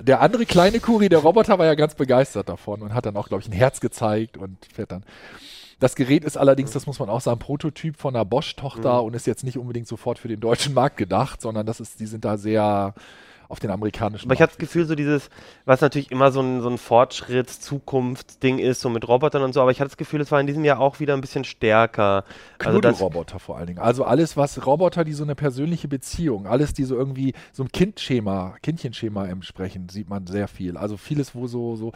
Der 0.00 0.20
andere 0.20 0.46
kleine 0.46 0.78
Kuri, 0.78 1.08
der 1.08 1.18
Roboter, 1.18 1.58
war 1.58 1.66
ja 1.66 1.74
ganz 1.74 1.96
begeistert 1.96 2.48
davon 2.48 2.82
und 2.82 2.94
hat 2.94 3.04
dann 3.04 3.16
auch, 3.16 3.26
glaube 3.26 3.42
ich, 3.42 3.48
ein 3.48 3.52
Herz 3.52 3.80
gezeigt 3.80 4.36
und 4.36 4.56
fährt 4.72 4.92
dann. 4.92 5.02
Das 5.80 5.96
Gerät 5.96 6.22
ist 6.22 6.36
allerdings, 6.36 6.70
das 6.70 6.86
muss 6.86 7.00
man 7.00 7.10
auch 7.10 7.20
sagen, 7.20 7.40
Prototyp 7.40 7.96
von 7.96 8.14
einer 8.14 8.24
Bosch-Tochter 8.24 9.00
mhm. 9.00 9.08
und 9.08 9.16
ist 9.16 9.26
jetzt 9.26 9.42
nicht 9.42 9.58
unbedingt 9.58 9.88
sofort 9.88 10.20
für 10.20 10.28
den 10.28 10.38
deutschen 10.38 10.72
Markt 10.72 10.98
gedacht, 10.98 11.42
sondern 11.42 11.66
das 11.66 11.80
ist, 11.80 11.98
die 11.98 12.06
sind 12.06 12.24
da 12.24 12.36
sehr 12.36 12.94
auf 13.48 13.60
den 13.60 13.70
amerikanischen 13.70 14.26
Aber 14.26 14.34
ich 14.34 14.40
habe 14.40 14.50
das 14.50 14.58
Gefühl, 14.58 14.86
so 14.86 14.94
dieses, 14.94 15.30
was 15.64 15.80
natürlich 15.80 16.10
immer 16.10 16.32
so 16.32 16.40
ein, 16.40 16.60
so 16.60 16.68
ein 16.68 16.76
Fortschritts-, 16.76 17.60
Zukunftsding 17.60 18.58
ist, 18.58 18.80
so 18.80 18.88
mit 18.88 19.06
Robotern 19.06 19.42
und 19.42 19.52
so, 19.52 19.60
aber 19.60 19.70
ich 19.70 19.80
hatte 19.80 19.90
das 19.90 19.96
Gefühl, 19.96 20.20
es 20.20 20.30
war 20.30 20.40
in 20.40 20.46
diesem 20.46 20.64
Jahr 20.64 20.80
auch 20.80 21.00
wieder 21.00 21.14
ein 21.14 21.20
bisschen 21.20 21.44
stärker. 21.44 22.24
Also 22.96 23.04
Roboter 23.04 23.38
vor 23.38 23.56
allen 23.56 23.66
Dingen. 23.66 23.78
Also 23.78 24.04
alles, 24.04 24.36
was 24.36 24.66
Roboter, 24.66 25.04
die 25.04 25.12
so 25.12 25.24
eine 25.24 25.34
persönliche 25.34 25.88
Beziehung, 25.88 26.46
alles, 26.46 26.72
die 26.72 26.84
so 26.84 26.96
irgendwie 26.96 27.34
so 27.52 27.62
ein 27.62 27.72
Kindschema, 27.72 28.56
Kindchenschema 28.62 29.26
entsprechen, 29.26 29.88
sieht 29.88 30.08
man 30.08 30.26
sehr 30.26 30.48
viel. 30.48 30.76
Also 30.76 30.96
vieles, 30.96 31.34
wo 31.34 31.46
so, 31.46 31.76
so 31.76 31.92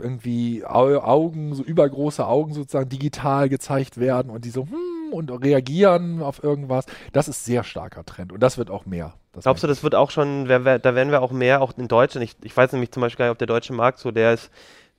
irgendwie 0.00 0.64
Augen, 0.64 1.54
so 1.54 1.62
übergroße 1.62 2.26
Augen 2.26 2.54
sozusagen 2.54 2.88
digital 2.88 3.48
gezeigt 3.48 3.98
werden 3.98 4.30
und 4.30 4.44
die 4.44 4.50
so, 4.50 4.62
hm, 4.62 4.99
und 5.12 5.30
reagieren 5.30 6.22
auf 6.22 6.42
irgendwas. 6.42 6.86
Das 7.12 7.28
ist 7.28 7.44
sehr 7.44 7.64
starker 7.64 8.04
Trend 8.04 8.32
und 8.32 8.40
das 8.40 8.58
wird 8.58 8.70
auch 8.70 8.86
mehr. 8.86 9.14
Das 9.32 9.44
Glaubst 9.44 9.62
du, 9.62 9.68
das 9.68 9.82
wird 9.82 9.94
auch 9.94 10.10
schon, 10.10 10.46
da 10.46 10.64
werden 10.64 11.10
wir 11.10 11.22
auch 11.22 11.30
mehr, 11.30 11.62
auch 11.62 11.76
in 11.78 11.86
Deutschland, 11.86 12.24
ich, 12.24 12.36
ich 12.42 12.56
weiß 12.56 12.72
nämlich 12.72 12.90
zum 12.90 13.00
Beispiel 13.00 13.18
gar 13.18 13.26
nicht, 13.26 13.32
ob 13.32 13.38
der 13.38 13.46
deutsche 13.46 13.72
Markt 13.72 14.00
so 14.00 14.10
der 14.10 14.34
ist, 14.34 14.50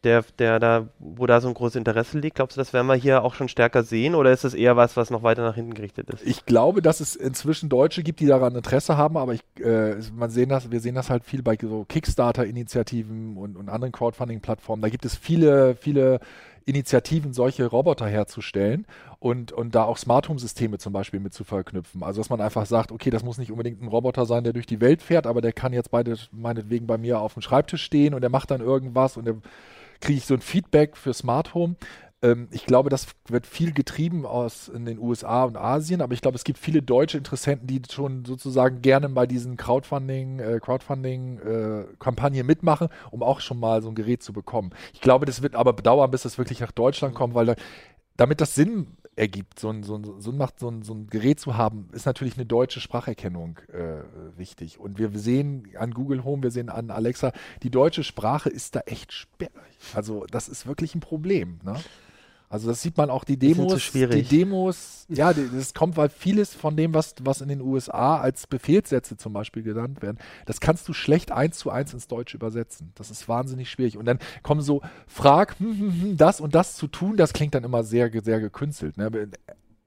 der, 0.04 0.24
der 0.40 0.60
da, 0.60 0.88
wo 1.00 1.28
da 1.28 1.42
so 1.42 1.48
ein 1.48 1.54
großes 1.54 1.76
Interesse 1.76 2.18
liegt. 2.18 2.36
Glaubst 2.36 2.58
du, 2.58 2.62
das 2.62 2.74
werden 2.74 2.88
wir 2.88 2.96
hier 2.96 3.24
auch 3.24 3.36
schon 3.36 3.48
stärker 3.48 3.84
sehen 3.84 4.16
oder 4.16 4.32
ist 4.32 4.44
das 4.44 4.54
eher 4.54 4.76
was, 4.76 4.98
was 4.98 5.12
noch 5.12 5.22
weiter 5.22 5.44
nach 5.44 5.56
hinten 5.56 5.74
gerichtet 5.74 6.10
ist? 6.10 6.26
Ich 6.26 6.46
glaube, 6.46 6.82
dass 6.82 7.02
es 7.02 7.16
inzwischen 7.16 7.70
Deutsche 7.70 8.02
gibt, 8.02 8.20
die 8.20 8.26
daran 8.26 8.56
Interesse 8.56 8.98
haben, 8.98 9.18
aber 9.18 9.34
ich, 9.34 9.44
äh, 9.64 9.98
man 10.16 10.32
sehen 10.32 10.50
das, 10.50 10.72
wir 10.72 10.80
sehen 10.80 10.96
das 10.96 11.10
halt 11.10 11.24
viel 11.24 11.44
bei 11.44 11.58
so 11.62 11.86
Kickstarter-Initiativen 11.88 13.38
und, 13.38 13.58
und 13.58 13.70
anderen 13.70 13.92
Crowdfunding-Plattformen. 13.92 14.82
Da 14.82 14.90
gibt 14.90 15.06
es 15.06 15.16
viele, 15.16 15.76
viele 15.76 16.20
Initiativen, 16.66 17.34
solche 17.34 17.66
Roboter 17.66 18.08
herzustellen 18.08 18.86
und, 19.20 19.52
und 19.52 19.76
da 19.76 19.84
auch 19.84 19.98
Smart 19.98 20.30
Home 20.30 20.40
Systeme 20.40 20.78
zum 20.78 20.94
Beispiel 20.94 21.20
mit 21.20 21.34
zu 21.34 21.44
verknüpfen. 21.44 22.04
Also 22.04 22.22
dass 22.22 22.30
man 22.30 22.42
einfach 22.42 22.66
sagt, 22.66 22.92
okay, 22.92 23.10
das 23.10 23.24
muss 23.24 23.38
nicht 23.38 23.52
unbedingt 23.52 23.82
ein 23.82 23.88
Roboter 23.88 24.26
sein, 24.26 24.44
der 24.44 24.54
durch 24.54 24.66
die 24.66 24.82
Welt 24.82 25.02
fährt, 25.02 25.28
aber 25.28 25.42
der 25.42 25.54
kann 25.54 25.74
jetzt 25.74 25.92
beide 25.92 26.18
meinetwegen 26.32 26.88
bei 26.88 26.98
mir 26.98 27.20
auf 27.20 27.34
dem 27.34 27.42
Schreibtisch 27.42 27.84
stehen 27.84 28.14
und 28.14 28.22
der 28.22 28.30
macht 28.30 28.52
dann 28.52 28.62
irgendwas 28.62 29.18
und 29.18 29.26
der 29.26 29.36
kriege 30.00 30.18
ich 30.18 30.26
so 30.26 30.34
ein 30.34 30.42
Feedback 30.42 30.98
für 30.98 31.14
Smart 31.14 31.54
Home 31.54 31.76
ähm, 32.22 32.48
ich 32.52 32.66
glaube, 32.66 32.90
das 32.90 33.08
wird 33.28 33.48
viel 33.48 33.74
getrieben 33.74 34.26
aus 34.26 34.68
in 34.68 34.86
den 34.86 35.00
USA 35.00 35.44
und 35.44 35.58
Asien, 35.58 36.02
aber 36.02 36.14
ich 36.14 36.22
glaube, 36.22 36.36
es 36.36 36.44
gibt 36.44 36.60
viele 36.60 36.82
deutsche 36.82 37.18
Interessenten, 37.18 37.68
die 37.68 37.82
schon 37.90 38.26
sozusagen 38.26 38.82
gerne 38.82 39.10
bei 39.10 39.26
diesen 39.26 39.58
Crowdfunding, 39.58 40.40
äh, 40.40 40.60
Crowdfunding-Kampagnen 40.62 42.42
äh, 42.42 42.44
mitmachen, 42.44 42.90
um 43.10 43.24
auch 43.24 43.40
schon 43.40 43.60
mal 43.60 43.82
so 43.82 43.90
ein 43.90 43.96
Gerät 43.96 44.22
zu 44.24 44.34
bekommen. 44.34 44.72
Ich 44.94 45.02
glaube, 45.02 45.26
das 45.26 45.42
wird 45.42 45.56
aber 45.56 45.74
dauern, 45.74 46.12
bis 46.12 46.26
es 46.26 46.38
wirklich 46.38 46.60
nach 46.60 46.72
Deutschland 46.72 47.16
kommt, 47.16 47.34
weil 47.34 47.48
da, 47.48 47.56
damit 48.18 48.40
das 48.40 48.54
Sinn 48.56 48.98
ergibt, 49.16 49.60
so 49.60 49.70
ein, 49.70 49.84
so 49.84 49.96
ein, 49.96 50.04
so 50.04 50.32
ein, 50.32 50.48
so 50.58 50.70
ein, 50.70 50.84
so 50.84 50.94
ein 50.94 51.08
Gerät 51.08 51.40
zu 51.40 51.58
haben, 51.58 51.90
ist 51.92 52.06
natürlich 52.06 52.36
eine 52.36 52.46
deutsche 52.46 52.80
Spracherkennung 52.80 53.60
äh, 53.74 54.04
wichtig. 54.38 54.80
Und 54.80 55.00
wir 55.00 55.10
sehen 55.18 55.68
an 55.78 55.92
Google 55.92 56.24
Home, 56.24 56.44
wir 56.44 56.52
sehen 56.52 56.70
an 56.70 56.92
Alexa, 56.92 57.34
die 57.64 57.70
deutsche 57.70 58.04
Sprache 58.04 58.50
ist 58.50 58.76
da 58.76 58.82
echt 58.82 59.12
sperrig. 59.12 59.52
Also 59.94 60.26
das 60.32 60.48
ist 60.48 60.66
wirklich 60.66 60.96
ein 60.96 61.02
Problem. 61.02 61.60
Ne? 61.64 61.76
Also 62.52 62.68
das 62.68 62.82
sieht 62.82 62.98
man 62.98 63.10
auch 63.10 63.24
die 63.24 63.38
Demos. 63.38 63.72
Die 63.94 64.24
Demos, 64.24 65.06
ja, 65.08 65.32
das 65.32 65.74
kommt, 65.74 65.96
weil 65.96 66.10
vieles 66.10 66.54
von 66.54 66.76
dem, 66.76 66.94
was, 66.94 67.16
was 67.22 67.40
in 67.40 67.48
den 67.48 67.62
USA 67.62 68.20
als 68.20 68.46
Befehlssätze 68.46 69.16
zum 69.16 69.32
Beispiel 69.32 69.64
genannt 69.64 70.02
werden, 70.02 70.18
das 70.46 70.60
kannst 70.60 70.86
du 70.90 70.94
schlecht 70.94 71.32
eins 71.32 71.58
zu 71.58 71.70
eins 71.70 71.94
ins 71.94 72.10
Deutsche 72.10 72.36
übersetzen. 72.36 72.92
Das 72.96 73.10
ist 73.10 73.30
wahnsinnig 73.30 73.72
schwierig. 73.72 73.98
Und 73.98 74.04
dann 74.04 74.20
kommen 74.44 74.60
so, 74.60 74.82
frag, 75.08 75.58
hm, 75.62 75.80
hm, 75.80 76.02
hm, 76.02 76.18
das 76.18 76.42
und 76.42 76.54
das 76.54 76.76
zu 76.76 76.88
tun, 76.88 77.16
das 77.16 77.32
klingt 77.32 77.56
dann 77.56 77.64
immer 77.64 77.86
sehr, 77.86 78.12
sehr 78.22 78.42
gekünstelt. 78.42 78.98
Ne? 78.98 79.10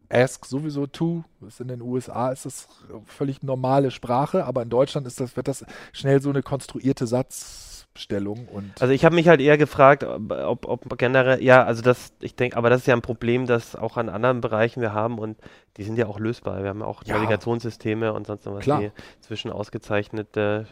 Ask 0.09 0.46
sowieso 0.46 0.87
to, 0.87 1.22
ist 1.46 1.61
in 1.61 1.68
den 1.68 1.83
USA 1.83 2.31
ist 2.31 2.46
das 2.46 2.68
völlig 3.05 3.42
normale 3.42 3.90
Sprache, 3.90 4.46
aber 4.46 4.62
in 4.62 4.70
Deutschland 4.70 5.07
ist 5.07 5.20
das, 5.20 5.37
wird 5.37 5.48
das 5.48 5.66
schnell 5.92 6.22
so 6.22 6.31
eine 6.31 6.42
konstruierte 6.42 7.07
Satz 7.07 7.74
Stellung 7.97 8.49
und. 8.49 8.81
Also 8.81 8.93
ich 8.93 9.05
habe 9.05 9.15
mich 9.15 9.29
halt 9.29 9.41
eher 9.41 9.57
gefragt, 9.57 10.05
ob, 10.05 10.67
ob 10.67 10.99
generell, 10.99 11.43
ja, 11.43 11.65
also 11.65 11.83
das, 11.83 12.13
ich 12.21 12.35
denke, 12.35 12.57
aber 12.57 12.69
das 12.71 12.81
ist 12.81 12.87
ja 12.87 12.95
ein 12.95 13.03
Problem, 13.03 13.47
das 13.47 13.77
auch 13.77 13.97
an 13.97 14.09
anderen 14.09 14.41
Bereichen 14.41 14.81
wir 14.81 14.93
haben 14.93 15.19
und 15.19 15.39
die 15.77 15.85
sind 15.85 15.97
ja 15.97 16.07
auch 16.07 16.19
lösbar. 16.19 16.63
Wir 16.63 16.71
haben 16.71 16.83
auch 16.83 17.05
ja. 17.05 17.17
Navigationssysteme 17.17 18.13
und 18.13 18.27
sonst 18.27 18.47
noch 18.47 18.55
was, 18.55 18.65
Klar. 18.65 18.81
die 18.81 18.91
zwischen 19.21 19.51
ausgezeichnete 19.51 20.67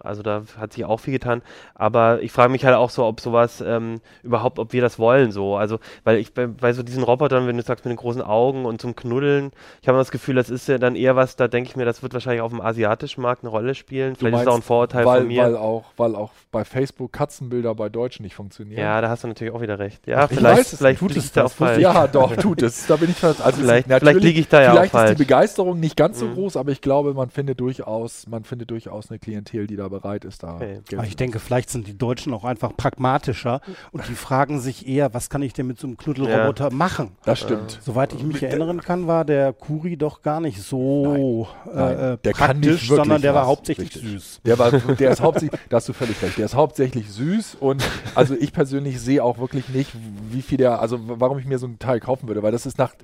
also 0.00 0.22
da 0.22 0.42
hat 0.58 0.72
sich 0.72 0.84
auch 0.84 0.98
viel 0.98 1.12
getan. 1.12 1.42
Aber 1.74 2.22
ich 2.22 2.32
frage 2.32 2.50
mich 2.50 2.64
halt 2.64 2.76
auch 2.76 2.90
so, 2.90 3.04
ob 3.04 3.20
sowas 3.20 3.62
ähm, 3.66 4.00
überhaupt, 4.22 4.58
ob 4.58 4.72
wir 4.72 4.82
das 4.82 4.98
wollen 4.98 5.32
so. 5.32 5.56
Also, 5.56 5.78
weil 6.04 6.18
ich 6.18 6.34
bei, 6.34 6.46
bei, 6.46 6.72
so 6.72 6.82
diesen 6.82 7.02
Robotern, 7.02 7.46
wenn 7.46 7.56
du 7.56 7.62
sagst 7.62 7.84
mit 7.84 7.90
den 7.90 7.96
großen 7.96 8.22
Augen 8.22 8.64
und 8.64 8.80
zum 8.80 8.96
Knuddeln, 8.96 9.52
ich 9.80 9.88
habe 9.88 9.98
das 9.98 10.10
Gefühl, 10.10 10.34
das 10.34 10.50
ist 10.50 10.68
ja 10.68 10.78
dann 10.78 10.96
eher 10.96 11.16
was, 11.16 11.36
da 11.36 11.48
denke 11.48 11.70
ich 11.70 11.76
mir, 11.76 11.84
das 11.84 12.02
wird 12.02 12.14
wahrscheinlich 12.14 12.42
auf 12.42 12.50
dem 12.50 12.60
asiatischen 12.60 13.22
Markt 13.22 13.42
eine 13.42 13.50
Rolle 13.50 13.74
spielen. 13.74 14.16
Vielleicht 14.16 14.32
meinst, 14.32 14.42
ist 14.42 14.46
das 14.46 14.52
auch 14.52 14.58
ein 14.58 14.62
Vorurteil 14.62 15.04
weil, 15.04 15.20
von 15.20 15.28
mir. 15.28 15.42
Weil 15.42 15.56
auch, 15.56 15.84
weil 15.96 16.14
auch 16.14 16.32
bei 16.50 16.64
Facebook 16.64 17.12
Katzenbilder 17.12 17.74
bei 17.74 17.88
Deutschen 17.88 18.24
nicht 18.24 18.34
funktionieren. 18.34 18.80
Ja, 18.80 19.00
da 19.00 19.08
hast 19.08 19.24
du 19.24 19.28
natürlich 19.28 19.52
auch 19.52 19.60
wieder 19.60 19.78
recht. 19.78 20.06
Ja, 20.06 20.24
Ach, 20.24 20.28
vielleicht, 20.28 20.58
weiß, 20.58 20.76
vielleicht 20.76 21.00
tut 21.00 21.16
es 21.16 21.32
da 21.32 21.44
auch 21.44 21.52
falsch. 21.52 21.80
Ja, 21.80 22.06
doch, 22.06 22.36
tut 22.36 22.62
es. 22.62 22.86
Da 22.86 22.96
bin 22.96 23.10
ich 23.10 23.22
also 23.22 23.42
vielleicht, 23.52 23.86
vielleicht 23.86 24.20
liege 24.20 24.40
ich 24.40 24.48
da 24.48 24.62
ja 24.62 24.72
auch 24.72 24.76
falsch. 24.76 24.90
Vielleicht 24.90 25.10
ist 25.12 25.18
die 25.18 25.24
Begeisterung 25.24 25.80
nicht 25.80 25.96
ganz 25.96 26.18
so 26.18 26.26
mhm. 26.26 26.34
groß, 26.34 26.56
aber 26.56 26.70
ich 26.72 26.80
glaube, 26.80 27.14
man 27.14 27.30
findet 27.30 27.60
durchaus, 27.60 28.26
man 28.26 28.44
findet 28.44 28.70
durchaus 28.70 29.10
eine 29.10 29.18
Klientel, 29.18 29.66
die 29.72 29.76
da 29.76 29.88
bereit 29.88 30.24
ist, 30.24 30.42
da 30.42 30.56
Okay. 30.56 30.78
ich 31.06 31.16
denke, 31.16 31.38
vielleicht 31.38 31.70
sind 31.70 31.86
die 31.86 31.96
Deutschen 31.96 32.34
auch 32.34 32.44
einfach 32.44 32.76
pragmatischer 32.76 33.60
und 33.90 34.06
die 34.08 34.14
fragen 34.14 34.60
sich 34.60 34.86
eher, 34.86 35.14
was 35.14 35.30
kann 35.30 35.42
ich 35.42 35.54
denn 35.54 35.66
mit 35.66 35.78
so 35.78 35.86
einem 35.86 35.96
Knuddelroboter 35.96 36.68
ja. 36.68 36.74
machen? 36.74 37.12
Das 37.24 37.40
stimmt. 37.40 37.78
Soweit 37.82 38.12
ich 38.12 38.22
mich 38.22 38.42
erinnern 38.42 38.80
kann, 38.80 39.06
war 39.06 39.24
der 39.24 39.52
Kuri 39.52 39.96
doch 39.96 40.22
gar 40.22 40.40
nicht 40.40 40.62
so 40.62 41.46
Nein. 41.66 41.74
Nein. 41.74 41.98
Äh, 41.98 42.18
der 42.18 42.30
praktisch, 42.32 42.88
sondern 42.88 43.22
der 43.22 43.34
war 43.34 43.46
hauptsächlich 43.46 43.94
richtig. 43.94 44.10
süß. 44.10 44.40
Der 44.44 44.58
war, 44.58 44.70
der 44.70 45.10
ist 45.10 45.20
hauptsächlich, 45.22 45.58
da 45.68 45.76
hast 45.76 45.88
du 45.88 45.92
völlig 45.92 46.20
recht, 46.22 46.38
der 46.38 46.44
ist 46.44 46.54
hauptsächlich 46.54 47.10
süß 47.10 47.56
und 47.58 47.82
also 48.14 48.34
ich 48.34 48.52
persönlich 48.52 49.00
sehe 49.00 49.24
auch 49.24 49.38
wirklich 49.38 49.68
nicht, 49.70 49.90
wie 50.30 50.42
viel 50.42 50.58
der, 50.58 50.80
also 50.80 50.98
warum 51.02 51.38
ich 51.38 51.46
mir 51.46 51.58
so 51.58 51.66
ein 51.66 51.78
Teil 51.78 52.00
kaufen 52.00 52.28
würde, 52.28 52.42
weil 52.42 52.52
das 52.52 52.66
ist 52.66 52.78
nach 52.78 52.94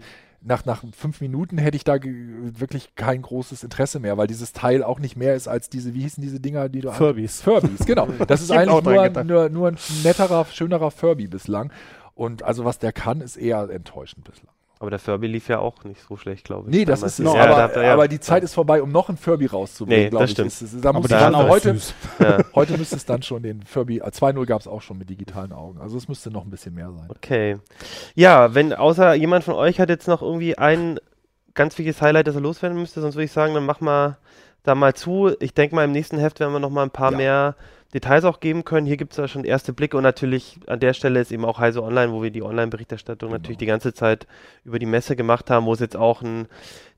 nach, 0.40 0.64
nach 0.64 0.84
fünf 0.92 1.20
Minuten 1.20 1.58
hätte 1.58 1.76
ich 1.76 1.84
da 1.84 1.96
wirklich 2.02 2.94
kein 2.94 3.22
großes 3.22 3.64
Interesse 3.64 3.98
mehr, 3.98 4.16
weil 4.16 4.26
dieses 4.26 4.52
Teil 4.52 4.82
auch 4.82 5.00
nicht 5.00 5.16
mehr 5.16 5.34
ist 5.34 5.48
als 5.48 5.68
diese, 5.68 5.94
wie 5.94 6.02
hießen 6.02 6.22
diese 6.22 6.40
Dinger, 6.40 6.68
die 6.68 6.80
du 6.80 6.92
Furbies. 6.92 7.42
Furbies, 7.42 7.84
genau. 7.86 8.08
Das 8.26 8.40
ist 8.40 8.50
eigentlich 8.50 8.84
nur, 8.84 9.24
nur, 9.24 9.48
nur 9.48 9.68
ein 9.68 9.78
netterer, 10.04 10.44
schönerer 10.46 10.90
Furby 10.90 11.26
bislang. 11.26 11.72
Und 12.14 12.42
also 12.42 12.64
was 12.64 12.78
der 12.78 12.92
kann, 12.92 13.20
ist 13.20 13.36
eher 13.36 13.68
enttäuschend 13.70 14.24
bislang. 14.24 14.54
Aber 14.80 14.90
der 14.90 15.00
Furby 15.00 15.26
lief 15.26 15.48
ja 15.48 15.58
auch 15.58 15.82
nicht 15.84 16.00
so 16.08 16.16
schlecht, 16.16 16.44
glaube 16.44 16.70
ich. 16.70 16.76
Nee, 16.76 16.84
das 16.84 17.02
ist 17.02 17.18
es. 17.18 17.24
Ja, 17.24 17.32
aber, 17.32 17.68
da, 17.74 17.82
ja. 17.82 17.92
aber, 17.92 18.06
die 18.06 18.20
Zeit 18.20 18.44
ist 18.44 18.54
vorbei, 18.54 18.80
um 18.80 18.92
noch 18.92 19.08
einen 19.08 19.18
Furby 19.18 19.46
rauszubringen, 19.46 20.04
nee, 20.04 20.10
glaube 20.10 20.26
ich. 20.26 20.30
Stimmt. 20.30 20.48
Ist, 20.48 20.84
da 20.84 20.90
aber 20.90 21.08
dann 21.08 21.34
auch 21.34 21.48
heute, 21.48 21.76
ja. 22.20 22.38
heute 22.54 22.78
müsste 22.78 22.96
es 22.96 23.04
dann 23.04 23.22
schon 23.22 23.42
den 23.42 23.62
Furby, 23.62 24.00
2.0 24.00 24.46
gab 24.46 24.60
es 24.60 24.68
auch 24.68 24.82
schon 24.82 24.98
mit 24.98 25.10
digitalen 25.10 25.52
Augen. 25.52 25.80
Also 25.80 25.96
es 25.96 26.06
müsste 26.06 26.30
noch 26.30 26.44
ein 26.44 26.50
bisschen 26.50 26.74
mehr 26.74 26.92
sein. 26.92 27.08
Okay. 27.08 27.56
Ja, 28.14 28.54
wenn, 28.54 28.72
außer 28.72 29.14
jemand 29.14 29.44
von 29.44 29.54
euch 29.54 29.80
hat 29.80 29.88
jetzt 29.88 30.06
noch 30.06 30.22
irgendwie 30.22 30.56
ein 30.56 31.00
ganz 31.54 31.76
wichtiges 31.76 32.00
Highlight, 32.00 32.28
das 32.28 32.36
er 32.36 32.40
loswerden 32.40 32.78
müsste, 32.78 33.00
sonst 33.00 33.16
würde 33.16 33.24
ich 33.24 33.32
sagen, 33.32 33.54
dann 33.54 33.66
mach 33.66 33.80
mal 33.80 34.18
da 34.62 34.76
mal 34.76 34.94
zu. 34.94 35.34
Ich 35.40 35.54
denke 35.54 35.74
mal, 35.74 35.84
im 35.84 35.92
nächsten 35.92 36.18
Heft 36.18 36.38
werden 36.38 36.52
wir 36.52 36.60
noch 36.60 36.70
mal 36.70 36.84
ein 36.84 36.90
paar 36.90 37.10
mehr 37.10 37.56
Details 37.94 38.24
auch 38.24 38.40
geben 38.40 38.64
können. 38.64 38.86
Hier 38.86 38.98
gibt 38.98 39.12
es 39.12 39.16
ja 39.16 39.28
schon 39.28 39.44
erste 39.44 39.72
Blicke 39.72 39.96
und 39.96 40.02
natürlich 40.02 40.60
an 40.66 40.78
der 40.78 40.92
Stelle 40.92 41.20
ist 41.20 41.32
eben 41.32 41.44
auch 41.44 41.58
Heise 41.58 41.82
Online, 41.82 42.12
wo 42.12 42.22
wir 42.22 42.30
die 42.30 42.42
Online-Berichterstattung 42.42 43.30
genau. 43.30 43.38
natürlich 43.38 43.58
die 43.58 43.66
ganze 43.66 43.94
Zeit 43.94 44.26
über 44.64 44.78
die 44.78 44.86
Messe 44.86 45.16
gemacht 45.16 45.50
haben, 45.50 45.64
wo 45.64 45.72
es 45.72 45.80
jetzt 45.80 45.96
auch 45.96 46.20
ein 46.20 46.48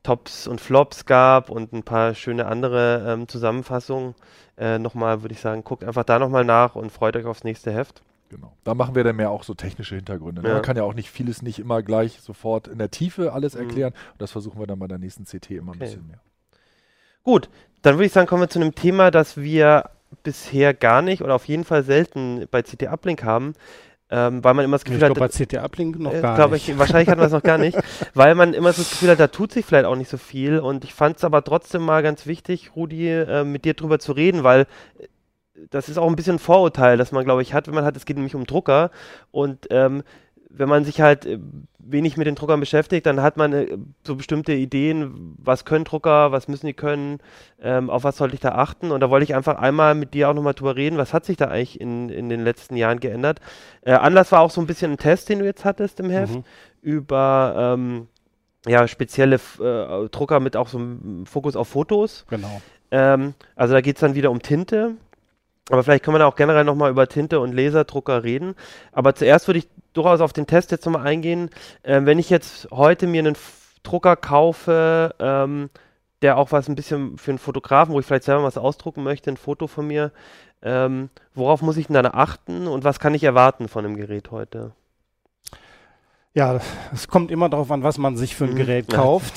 Tops 0.02 0.48
und 0.48 0.60
Flops 0.60 1.06
gab 1.06 1.48
und 1.48 1.72
ein 1.72 1.84
paar 1.84 2.14
schöne 2.14 2.46
andere 2.46 3.04
ähm, 3.06 3.28
Zusammenfassungen. 3.28 4.14
Äh, 4.58 4.78
nochmal 4.78 5.22
würde 5.22 5.34
ich 5.34 5.40
sagen, 5.40 5.62
guckt 5.62 5.84
einfach 5.84 6.04
da 6.04 6.18
nochmal 6.18 6.44
nach 6.44 6.74
und 6.74 6.90
freut 6.90 7.14
euch 7.16 7.24
aufs 7.24 7.44
nächste 7.44 7.72
Heft. 7.72 8.02
Genau. 8.30 8.52
Da 8.64 8.74
machen 8.74 8.94
wir 8.94 9.04
dann 9.04 9.16
mehr 9.16 9.30
auch 9.30 9.42
so 9.42 9.54
technische 9.54 9.96
Hintergründe. 9.96 10.42
Ne? 10.42 10.48
Ja. 10.48 10.54
Man 10.54 10.62
kann 10.62 10.76
ja 10.76 10.84
auch 10.84 10.94
nicht 10.94 11.10
vieles 11.10 11.42
nicht 11.42 11.58
immer 11.58 11.82
gleich 11.82 12.20
sofort 12.20 12.68
in 12.68 12.78
der 12.78 12.90
Tiefe 12.90 13.32
alles 13.32 13.54
mhm. 13.54 13.62
erklären. 13.62 13.92
Mhm. 13.92 14.12
Und 14.12 14.22
das 14.22 14.32
versuchen 14.32 14.58
wir 14.58 14.66
dann 14.66 14.78
bei 14.78 14.86
der 14.86 14.98
nächsten 14.98 15.24
CT 15.24 15.50
immer 15.50 15.70
okay. 15.70 15.76
ein 15.76 15.78
bisschen 15.78 16.06
mehr. 16.06 16.20
Gut, 17.22 17.48
dann 17.82 17.96
würde 17.96 18.06
ich 18.06 18.12
sagen, 18.12 18.26
kommen 18.26 18.42
wir 18.42 18.48
zu 18.48 18.60
einem 18.60 18.74
Thema, 18.74 19.10
das 19.10 19.36
wir 19.36 19.90
bisher 20.22 20.74
gar 20.74 21.02
nicht 21.02 21.22
oder 21.22 21.34
auf 21.34 21.46
jeden 21.46 21.64
Fall 21.64 21.82
selten 21.82 22.46
bei 22.50 22.62
CT 22.62 22.88
Uplink 22.88 23.24
haben. 23.24 23.54
Ähm, 24.12 24.42
weil 24.42 24.54
man 24.54 24.64
immer 24.64 24.74
das 24.74 24.84
Gefühl 24.84 24.98
ich 24.98 25.04
hat. 25.04 25.10
Ich 25.10 25.16
glaube, 25.16 25.32
bei 25.32 25.44
CT 25.44 25.64
Uplink 25.64 26.00
noch 26.00 26.12
äh, 26.12 26.20
gar 26.20 26.48
nicht. 26.48 26.68
Ich, 26.68 26.76
wahrscheinlich 26.76 27.08
hatten 27.08 27.20
wir 27.20 27.26
es 27.26 27.32
noch 27.32 27.44
gar 27.44 27.58
nicht, 27.58 27.78
weil 28.14 28.34
man 28.34 28.54
immer 28.54 28.72
so 28.72 28.82
das 28.82 28.90
Gefühl 28.90 29.10
hat, 29.10 29.20
da 29.20 29.28
tut 29.28 29.52
sich 29.52 29.64
vielleicht 29.64 29.84
auch 29.84 29.94
nicht 29.94 30.10
so 30.10 30.16
viel. 30.16 30.58
Und 30.58 30.82
ich 30.82 30.94
fand 30.94 31.18
es 31.18 31.24
aber 31.24 31.44
trotzdem 31.44 31.82
mal 31.82 32.02
ganz 32.02 32.26
wichtig, 32.26 32.72
Rudi, 32.74 33.08
äh, 33.08 33.44
mit 33.44 33.64
dir 33.64 33.74
drüber 33.74 34.00
zu 34.00 34.10
reden, 34.10 34.42
weil 34.42 34.62
äh, 34.98 35.06
das 35.70 35.88
ist 35.88 35.96
auch 35.96 36.08
ein 36.08 36.16
bisschen 36.16 36.36
ein 36.36 36.40
Vorurteil, 36.40 36.96
das 36.96 37.12
man, 37.12 37.24
glaube 37.24 37.42
ich, 37.42 37.54
hat, 37.54 37.68
wenn 37.68 37.74
man 37.74 37.84
hat, 37.84 37.96
es 37.96 38.04
geht 38.04 38.16
nämlich 38.16 38.34
um 38.34 38.46
Drucker. 38.46 38.90
Und 39.30 39.68
ähm, 39.70 40.02
wenn 40.52 40.68
man 40.68 40.84
sich 40.84 41.00
halt 41.00 41.26
äh, 41.26 41.38
wenig 41.78 42.16
mit 42.16 42.26
den 42.26 42.34
Druckern 42.34 42.60
beschäftigt, 42.60 43.06
dann 43.06 43.22
hat 43.22 43.36
man 43.36 43.52
äh, 43.52 43.78
so 44.04 44.16
bestimmte 44.16 44.52
Ideen, 44.52 45.36
was 45.38 45.64
können 45.64 45.84
Drucker, 45.84 46.32
was 46.32 46.48
müssen 46.48 46.66
die 46.66 46.74
können, 46.74 47.18
ähm, 47.60 47.90
auf 47.90 48.04
was 48.04 48.16
sollte 48.16 48.34
ich 48.34 48.40
da 48.40 48.50
achten. 48.52 48.90
Und 48.90 49.00
da 49.00 49.10
wollte 49.10 49.24
ich 49.24 49.34
einfach 49.34 49.58
einmal 49.58 49.94
mit 49.94 50.14
dir 50.14 50.28
auch 50.28 50.34
nochmal 50.34 50.54
drüber 50.54 50.76
reden, 50.76 50.98
was 50.98 51.14
hat 51.14 51.24
sich 51.24 51.36
da 51.36 51.46
eigentlich 51.46 51.80
in, 51.80 52.08
in 52.08 52.28
den 52.28 52.42
letzten 52.42 52.76
Jahren 52.76 53.00
geändert. 53.00 53.40
Äh, 53.82 53.92
Anlass 53.92 54.32
war 54.32 54.40
auch 54.40 54.50
so 54.50 54.60
ein 54.60 54.66
bisschen 54.66 54.92
ein 54.92 54.98
Test, 54.98 55.28
den 55.28 55.40
du 55.40 55.44
jetzt 55.44 55.64
hattest 55.64 56.00
im 56.00 56.10
Heft, 56.10 56.34
mhm. 56.34 56.44
über 56.82 57.54
ähm, 57.56 58.08
ja, 58.66 58.86
spezielle 58.86 59.36
äh, 59.36 60.08
Drucker 60.10 60.40
mit 60.40 60.56
auch 60.56 60.68
so 60.68 60.78
einem 60.78 61.26
Fokus 61.26 61.56
auf 61.56 61.68
Fotos. 61.68 62.26
Genau. 62.28 62.60
Ähm, 62.90 63.34
also 63.56 63.74
da 63.74 63.80
geht 63.80 63.96
es 63.96 64.00
dann 64.00 64.14
wieder 64.14 64.30
um 64.30 64.42
Tinte. 64.42 64.96
Aber 65.70 65.82
vielleicht 65.84 66.04
können 66.04 66.16
wir 66.16 66.18
da 66.20 66.26
auch 66.26 66.36
generell 66.36 66.64
nochmal 66.64 66.90
über 66.90 67.08
Tinte 67.08 67.40
und 67.40 67.52
Laserdrucker 67.52 68.24
reden. 68.24 68.54
Aber 68.92 69.14
zuerst 69.14 69.46
würde 69.46 69.58
ich 69.60 69.68
durchaus 69.92 70.20
auf 70.20 70.32
den 70.32 70.46
Test 70.46 70.70
jetzt 70.70 70.84
nochmal 70.84 71.06
eingehen. 71.06 71.50
Ähm, 71.84 72.06
wenn 72.06 72.18
ich 72.18 72.30
jetzt 72.30 72.68
heute 72.70 73.06
mir 73.06 73.20
einen 73.20 73.34
F 73.34 73.56
Drucker 73.82 74.16
kaufe, 74.16 75.14
ähm, 75.18 75.70
der 76.20 76.36
auch 76.36 76.52
was 76.52 76.68
ein 76.68 76.74
bisschen 76.74 77.16
für 77.16 77.30
einen 77.30 77.38
Fotografen, 77.38 77.94
wo 77.94 78.00
ich 78.00 78.04
vielleicht 78.04 78.24
selber 78.24 78.42
was 78.42 78.58
ausdrucken 78.58 79.02
möchte, 79.02 79.30
ein 79.30 79.38
Foto 79.38 79.68
von 79.68 79.86
mir, 79.86 80.12
ähm, 80.62 81.08
worauf 81.34 81.62
muss 81.62 81.78
ich 81.78 81.86
denn 81.86 81.94
dann 81.94 82.06
achten 82.06 82.66
und 82.66 82.84
was 82.84 83.00
kann 83.00 83.14
ich 83.14 83.24
erwarten 83.24 83.68
von 83.68 83.84
dem 83.84 83.96
Gerät 83.96 84.30
heute? 84.30 84.72
Ja, 86.34 86.60
es 86.92 87.08
kommt 87.08 87.30
immer 87.30 87.48
darauf 87.48 87.70
an, 87.70 87.82
was 87.82 87.96
man 87.96 88.16
sich 88.16 88.36
für 88.36 88.44
ein 88.44 88.52
mhm. 88.52 88.56
Gerät 88.56 88.88
kauft. 88.88 89.34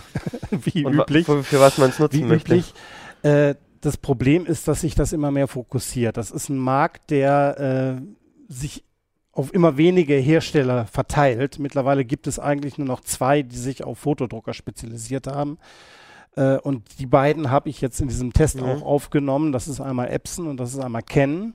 Wie 0.50 0.84
und 0.84 0.94
üblich. 0.94 1.26
Für, 1.26 1.42
für 1.42 1.60
was 1.60 1.78
man 1.78 1.90
es 1.90 1.98
nutzen 1.98 2.18
Wie 2.18 2.24
möchte. 2.24 2.52
Üblich. 2.52 2.74
Äh, 3.22 3.54
das 3.80 3.96
Problem 3.96 4.46
ist, 4.46 4.68
dass 4.68 4.80
sich 4.80 4.94
das 4.94 5.12
immer 5.12 5.30
mehr 5.30 5.48
fokussiert. 5.48 6.16
Das 6.16 6.30
ist 6.30 6.48
ein 6.48 6.58
Markt, 6.58 7.10
der 7.10 7.98
äh, 7.98 8.52
sich 8.52 8.84
auf 9.32 9.54
immer 9.54 9.76
wenige 9.76 10.14
Hersteller 10.14 10.86
verteilt. 10.86 11.58
Mittlerweile 11.60 12.04
gibt 12.04 12.26
es 12.26 12.38
eigentlich 12.38 12.76
nur 12.76 12.88
noch 12.88 13.00
zwei, 13.02 13.42
die 13.42 13.56
sich 13.56 13.84
auf 13.84 13.98
Fotodrucker 13.98 14.52
spezialisiert 14.52 15.28
haben. 15.28 15.58
Äh, 16.34 16.58
und 16.58 16.98
die 16.98 17.06
beiden 17.06 17.50
habe 17.50 17.68
ich 17.68 17.80
jetzt 17.80 18.00
in 18.00 18.08
diesem 18.08 18.32
Test 18.32 18.60
mhm. 18.60 18.64
auch 18.64 18.82
aufgenommen. 18.82 19.52
Das 19.52 19.68
ist 19.68 19.80
einmal 19.80 20.10
Epson 20.10 20.48
und 20.48 20.58
das 20.58 20.72
ist 20.72 20.80
einmal 20.80 21.02
Canon. 21.02 21.54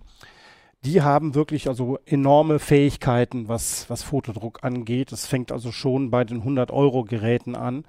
Die 0.85 1.01
haben 1.01 1.35
wirklich 1.35 1.67
also 1.67 1.99
enorme 2.05 2.59
Fähigkeiten, 2.59 3.47
was, 3.47 3.89
was 3.89 4.03
Fotodruck 4.03 4.63
angeht. 4.63 5.11
Es 5.11 5.25
fängt 5.25 5.51
also 5.51 5.71
schon 5.71 6.09
bei 6.11 6.23
den 6.25 6.43
100-Euro-Geräten 6.43 7.55
an. 7.55 7.85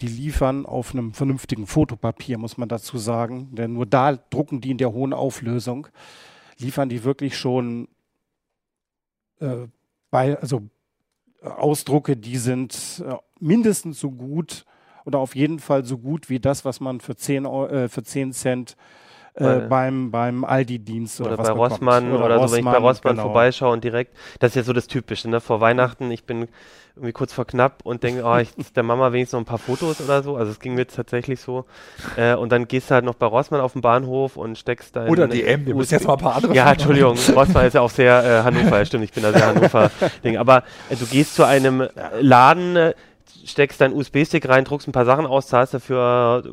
Die 0.00 0.08
liefern 0.08 0.66
auf 0.66 0.92
einem 0.92 1.12
vernünftigen 1.12 1.66
Fotopapier, 1.66 2.38
muss 2.38 2.56
man 2.56 2.68
dazu 2.68 2.98
sagen. 2.98 3.54
Denn 3.54 3.74
nur 3.74 3.86
da 3.86 4.16
drucken 4.16 4.60
die 4.60 4.70
in 4.70 4.78
der 4.78 4.92
hohen 4.92 5.12
Auflösung. 5.12 5.88
Liefern 6.58 6.88
die 6.88 7.04
wirklich 7.04 7.36
schon 7.36 7.88
äh, 9.40 9.66
bei, 10.10 10.38
also 10.38 10.62
äh, 11.42 11.48
Ausdrucke, 11.48 12.16
die 12.16 12.36
sind 12.36 13.02
äh, 13.06 13.14
mindestens 13.38 14.00
so 14.00 14.10
gut 14.10 14.64
oder 15.04 15.18
auf 15.18 15.34
jeden 15.34 15.58
Fall 15.58 15.84
so 15.84 15.98
gut 15.98 16.28
wie 16.28 16.40
das, 16.40 16.64
was 16.64 16.80
man 16.80 17.00
für 17.00 17.16
10, 17.16 17.44
äh, 17.44 17.88
für 17.88 18.02
10 18.02 18.32
Cent 18.32 18.76
äh, 19.34 19.60
beim, 19.60 20.10
beim 20.10 20.44
Aldi-Dienst 20.44 21.20
oder, 21.20 21.34
oder 21.34 21.42
bei 21.42 21.50
Rossmann 21.50 22.12
oder, 22.12 22.26
oder 22.26 22.48
so, 22.48 22.54
wenn 22.54 22.60
ich 22.60 22.72
bei 22.72 22.78
Rossmann 22.78 23.14
genau. 23.14 23.24
vorbeischaue 23.24 23.72
und 23.72 23.84
direkt, 23.84 24.16
das 24.38 24.50
ist 24.50 24.56
ja 24.56 24.62
so 24.64 24.72
das 24.72 24.86
Typische, 24.86 25.30
ne? 25.30 25.40
Vor 25.40 25.60
Weihnachten, 25.60 26.10
ich 26.10 26.24
bin 26.24 26.48
irgendwie 26.96 27.12
kurz 27.12 27.32
vor 27.32 27.46
knapp 27.46 27.80
und 27.84 28.02
denke, 28.02 28.22
oh, 28.24 28.36
ich 28.36 28.50
der 28.74 28.82
Mama 28.82 29.12
wenigstens 29.12 29.32
noch 29.32 29.40
ein 29.40 29.46
paar 29.46 29.58
Fotos 29.58 30.00
oder 30.00 30.22
so. 30.22 30.36
Also 30.36 30.52
es 30.52 30.60
ging 30.60 30.74
mir 30.74 30.86
tatsächlich 30.86 31.40
so. 31.40 31.64
Äh, 32.16 32.34
und 32.34 32.50
dann 32.52 32.68
gehst 32.68 32.90
du 32.90 32.94
halt 32.94 33.04
noch 33.04 33.14
bei 33.14 33.26
Rossmann 33.26 33.60
auf 33.60 33.72
den 33.72 33.80
Bahnhof 33.80 34.36
und 34.36 34.58
steckst 34.58 34.96
da 34.96 35.06
Oder 35.06 35.28
DM, 35.28 35.66
wir 35.66 35.74
müssen 35.74 35.94
jetzt 35.94 36.06
mal 36.06 36.14
ein 36.14 36.18
paar 36.18 36.36
andere 36.36 36.54
Ja, 36.54 36.72
Entschuldigung, 36.72 37.16
Rossmann 37.34 37.66
ist 37.66 37.74
ja 37.74 37.80
auch 37.80 37.90
sehr 37.90 38.24
äh, 38.24 38.42
Hannover, 38.42 38.84
stimmt, 38.84 39.04
ich 39.04 39.12
bin 39.12 39.22
da 39.22 39.32
sehr 39.32 39.46
Hannover-Ding. 39.46 40.36
Aber 40.36 40.64
äh, 40.88 40.96
du 40.96 41.06
gehst 41.06 41.34
zu 41.34 41.44
einem 41.44 41.88
Laden, 42.20 42.76
äh, 42.76 42.94
steckst 43.44 43.80
deinen 43.80 43.94
USB-Stick 43.94 44.48
rein, 44.48 44.64
druckst 44.64 44.88
ein 44.88 44.92
paar 44.92 45.04
Sachen 45.04 45.26
aus, 45.26 45.46
zahlst 45.46 45.74
dafür 45.74 46.44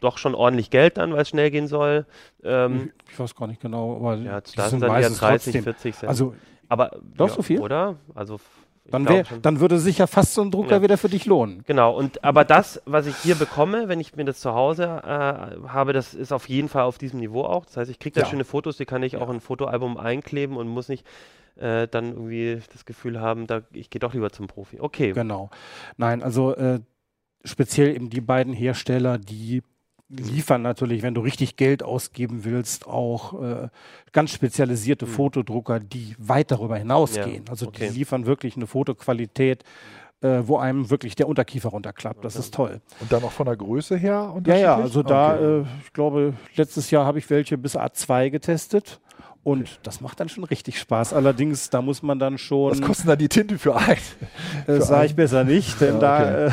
doch 0.00 0.18
schon 0.18 0.34
ordentlich 0.34 0.70
Geld 0.70 0.96
dann, 0.96 1.12
weil 1.12 1.22
es 1.22 1.28
schnell 1.28 1.50
gehen 1.50 1.66
soll. 1.66 2.06
Ähm, 2.42 2.92
ich 3.10 3.18
weiß 3.18 3.34
gar 3.34 3.46
nicht 3.46 3.60
genau, 3.60 3.96
aber 3.96 4.14
ja, 4.16 4.40
das 4.40 4.70
sind 4.70 4.80
dann 4.82 4.92
ja 5.00 5.08
30, 5.08 5.18
trotzdem. 5.18 5.62
40 5.64 5.94
Cent. 5.96 6.08
Also, 6.08 6.34
aber 6.68 6.92
doch 7.16 7.28
ja, 7.28 7.34
so 7.34 7.42
viel? 7.42 7.60
Oder? 7.60 7.96
Also 8.14 8.38
dann, 8.86 9.08
wär, 9.08 9.24
dann, 9.42 9.60
würde 9.60 9.78
sich 9.78 9.98
ja 9.98 10.06
fast 10.06 10.34
so 10.34 10.42
ein 10.42 10.50
Drucker 10.50 10.76
ja. 10.76 10.82
wieder 10.82 10.98
für 10.98 11.08
dich 11.08 11.26
lohnen. 11.26 11.62
Genau, 11.66 11.94
und 11.94 12.24
aber 12.24 12.44
das, 12.44 12.82
was 12.86 13.06
ich 13.06 13.16
hier 13.16 13.34
bekomme, 13.34 13.88
wenn 13.88 14.00
ich 14.00 14.16
mir 14.16 14.24
das 14.24 14.40
zu 14.40 14.54
Hause 14.54 14.84
äh, 14.84 15.68
habe, 15.68 15.92
das 15.92 16.14
ist 16.14 16.32
auf 16.32 16.48
jeden 16.48 16.68
Fall 16.68 16.82
auf 16.82 16.98
diesem 16.98 17.20
Niveau 17.20 17.44
auch. 17.44 17.66
Das 17.66 17.76
heißt, 17.76 17.90
ich 17.90 17.98
kriege 17.98 18.14
da 18.14 18.22
ja. 18.22 18.26
schöne 18.26 18.44
Fotos, 18.44 18.76
die 18.76 18.86
kann 18.86 19.02
ich 19.02 19.12
ja. 19.12 19.20
auch 19.20 19.28
in 19.28 19.36
ein 19.36 19.40
Fotoalbum 19.40 19.96
einkleben 19.96 20.56
und 20.56 20.68
muss 20.68 20.88
nicht 20.88 21.06
äh, 21.56 21.88
dann 21.88 22.08
irgendwie 22.10 22.60
das 22.72 22.84
Gefühl 22.84 23.20
haben, 23.20 23.46
da, 23.46 23.62
ich 23.72 23.90
gehe 23.90 24.00
doch 24.00 24.14
lieber 24.14 24.30
zum 24.30 24.46
Profi. 24.46 24.80
Okay. 24.80 25.12
Genau. 25.12 25.50
Nein, 25.96 26.22
also 26.22 26.54
äh, 26.54 26.80
speziell 27.44 27.94
eben 27.94 28.10
die 28.10 28.20
beiden 28.20 28.52
Hersteller, 28.52 29.18
die 29.18 29.62
liefern 30.10 30.62
natürlich, 30.62 31.02
wenn 31.02 31.14
du 31.14 31.20
richtig 31.20 31.56
Geld 31.56 31.82
ausgeben 31.82 32.44
willst, 32.44 32.86
auch 32.86 33.40
äh, 33.42 33.68
ganz 34.12 34.32
spezialisierte 34.32 35.06
mhm. 35.06 35.10
Fotodrucker, 35.10 35.80
die 35.80 36.14
weit 36.18 36.50
darüber 36.50 36.76
hinausgehen. 36.76 37.44
Ja, 37.44 37.50
also 37.50 37.68
okay. 37.68 37.88
die 37.88 37.98
liefern 37.98 38.26
wirklich 38.26 38.56
eine 38.56 38.66
Fotoqualität, 38.66 39.64
äh, 40.20 40.42
wo 40.44 40.58
einem 40.58 40.90
wirklich 40.90 41.14
der 41.14 41.28
Unterkiefer 41.28 41.70
runterklappt. 41.70 42.24
Das 42.24 42.34
okay. 42.34 42.44
ist 42.44 42.54
toll. 42.54 42.80
Und 43.00 43.12
dann 43.12 43.22
auch 43.22 43.32
von 43.32 43.46
der 43.46 43.56
Größe 43.56 43.96
her? 43.96 44.36
Ja, 44.46 44.56
ja, 44.56 44.76
also 44.76 45.02
da, 45.02 45.34
okay. 45.34 45.60
äh, 45.60 45.64
ich 45.84 45.92
glaube, 45.92 46.34
letztes 46.56 46.90
Jahr 46.90 47.06
habe 47.06 47.18
ich 47.18 47.30
welche 47.30 47.56
bis 47.56 47.76
A2 47.76 48.30
getestet. 48.30 49.00
Und 49.42 49.62
okay. 49.62 49.70
das 49.84 50.02
macht 50.02 50.20
dann 50.20 50.28
schon 50.28 50.44
richtig 50.44 50.78
Spaß. 50.78 51.14
Allerdings, 51.14 51.70
da 51.70 51.80
muss 51.80 52.02
man 52.02 52.18
dann 52.18 52.36
schon. 52.36 52.72
Was 52.72 52.82
kostet 52.82 53.08
dann 53.08 53.18
die 53.18 53.28
Tinte 53.28 53.58
für 53.58 53.74
ein? 53.74 53.96
Das 54.66 54.88
sage 54.88 55.06
ich 55.06 55.16
besser 55.16 55.44
nicht, 55.44 55.80
denn 55.80 55.94
ja, 55.94 56.00
da, 56.00 56.46
äh, 56.46 56.50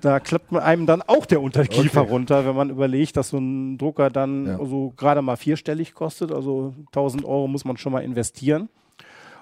da 0.00 0.20
klappt 0.20 0.52
einem 0.52 0.86
dann 0.86 1.02
auch 1.02 1.26
der 1.26 1.40
Unterkiefer 1.40 2.02
okay. 2.02 2.10
runter, 2.10 2.46
wenn 2.46 2.56
man 2.56 2.70
überlegt, 2.70 3.16
dass 3.16 3.30
so 3.30 3.38
ein 3.38 3.78
Drucker 3.78 4.10
dann 4.10 4.46
ja. 4.46 4.64
so 4.64 4.92
gerade 4.96 5.22
mal 5.22 5.36
vierstellig 5.36 5.94
kostet. 5.94 6.32
Also 6.32 6.74
1000 6.86 7.24
Euro 7.24 7.48
muss 7.48 7.64
man 7.64 7.76
schon 7.76 7.92
mal 7.92 8.00
investieren. 8.00 8.68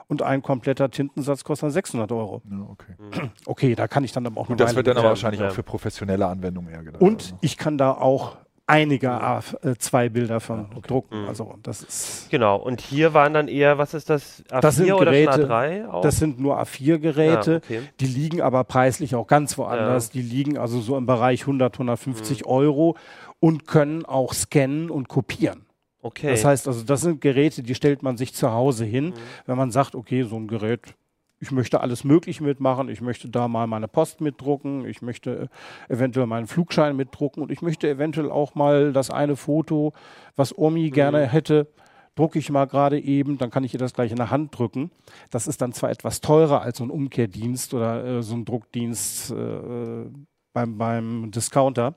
Und 0.09 0.23
ein 0.23 0.41
kompletter 0.41 0.89
Tintensatz 0.89 1.43
kostet 1.43 1.65
dann 1.65 1.71
600 1.73 2.13
Euro. 2.13 2.41
Ja, 2.49 2.67
okay. 2.71 3.31
okay, 3.45 3.75
da 3.75 3.89
kann 3.89 4.05
ich 4.05 4.13
dann 4.13 4.25
aber 4.25 4.41
auch 4.41 4.49
Und 4.49 4.61
das 4.61 4.77
wird 4.77 4.87
dann 4.87 4.97
aber 4.97 5.09
wahrscheinlich 5.09 5.41
ja. 5.41 5.49
auch 5.49 5.53
für 5.53 5.65
professionelle 5.65 6.27
Anwendungen 6.27 6.73
eher 6.73 6.85
gedacht. 6.85 7.03
Und 7.03 7.23
also. 7.23 7.39
ich 7.41 7.57
kann 7.57 7.77
da 7.77 7.91
auch 7.91 8.37
einige 8.67 9.11
A2-Bilder 9.11 10.41
von 10.41 10.59
ja, 10.59 10.69
okay. 10.77 10.89
drucken. 10.89 11.23
Mhm. 11.23 11.29
Also 11.29 11.55
das 11.63 11.83
ist 11.83 12.31
genau. 12.31 12.57
Und 12.57 12.81
hier 12.81 13.15
waren 13.15 13.33
dann 13.35 13.49
eher, 13.49 13.79
was 13.79 13.95
ist 13.95 14.11
das? 14.11 14.45
A4 14.51 14.61
das 14.61 14.77
sind 14.77 14.93
oder 14.93 15.11
Geräte, 15.13 15.49
A3? 15.49 15.89
Auch? 15.89 16.03
Das 16.03 16.19
sind 16.19 16.41
nur 16.41 16.61
A4-Geräte. 16.61 17.51
Ja, 17.51 17.57
okay. 17.59 17.81
Die 18.01 18.07
liegen 18.07 18.41
aber 18.41 18.65
preislich 18.65 19.15
auch 19.15 19.27
ganz 19.27 19.57
woanders. 19.57 20.09
Ja. 20.09 20.13
Die 20.15 20.23
liegen 20.23 20.59
also 20.59 20.81
so 20.81 20.97
im 20.97 21.07
Bereich 21.07 21.43
100, 21.43 21.75
150 21.75 22.41
mhm. 22.41 22.47
Euro 22.47 22.97
und 23.39 23.67
können 23.67 24.05
auch 24.05 24.35
scannen 24.35 24.91
und 24.91 25.09
kopieren. 25.09 25.67
Okay. 26.03 26.31
Das 26.31 26.45
heißt 26.45 26.69
also, 26.69 26.85
das 26.85 27.01
sind 27.01 27.21
Geräte, 27.21 27.63
die 27.63 27.75
stellt 27.75 28.03
man 28.03 28.17
sich 28.17 28.33
zu 28.33 28.53
Hause 28.53 28.85
hin, 28.85 29.07
mhm. 29.07 29.15
wenn 29.47 29.57
man 29.57 29.71
sagt, 29.71 29.95
okay, 29.95 30.23
so 30.23 30.37
ein 30.37 30.47
Gerät 30.47 30.95
ich 31.39 31.51
möchte 31.51 31.81
alles 31.81 32.05
Mögliche 32.05 32.43
mitmachen. 32.43 32.89
Ich 32.89 33.01
möchte 33.01 33.29
da 33.29 33.49
mal 33.49 33.67
meine 33.67 33.89
Post 33.89 34.21
mitdrucken. 34.21 34.87
Ich 34.87 35.03
möchte 35.03 35.49
eventuell 35.89 36.27
meinen 36.27 36.47
Flugschein 36.47 36.97
mitdrucken 36.97 37.43
und 37.43 37.53
ich 37.53 37.63
möchte 37.63 37.89
eventuell 37.89 38.31
auch 38.31 38.55
mal 38.55 38.93
das 38.93 39.11
eine 39.11 39.37
Foto, 39.37 39.93
was 40.35 40.57
Omi 40.57 40.89
mhm. 40.89 40.93
gerne 40.93 41.27
hätte, 41.27 41.69
drucke 42.15 42.39
ich 42.39 42.51
mal 42.51 42.65
gerade 42.65 42.99
eben, 42.99 43.37
dann 43.37 43.51
kann 43.51 43.65
ich 43.65 43.75
ihr 43.75 43.79
das 43.79 43.93
gleich 43.93 44.11
in 44.11 44.17
der 44.17 44.31
Hand 44.31 44.59
drücken. 44.59 44.91
Das 45.31 45.47
ist 45.47 45.61
dann 45.61 45.73
zwar 45.73 45.91
etwas 45.91 46.23
teurer 46.23 46.63
als 46.63 46.79
so 46.79 46.85
ein 46.85 46.91
Umkehrdienst 46.91 47.75
oder 47.75 48.05
äh, 48.05 48.23
so 48.23 48.35
ein 48.35 48.47
Druckdienst 48.47 49.31
äh, 49.33 50.07
beim, 50.55 50.79
beim 50.79 51.31
Discounter, 51.31 51.95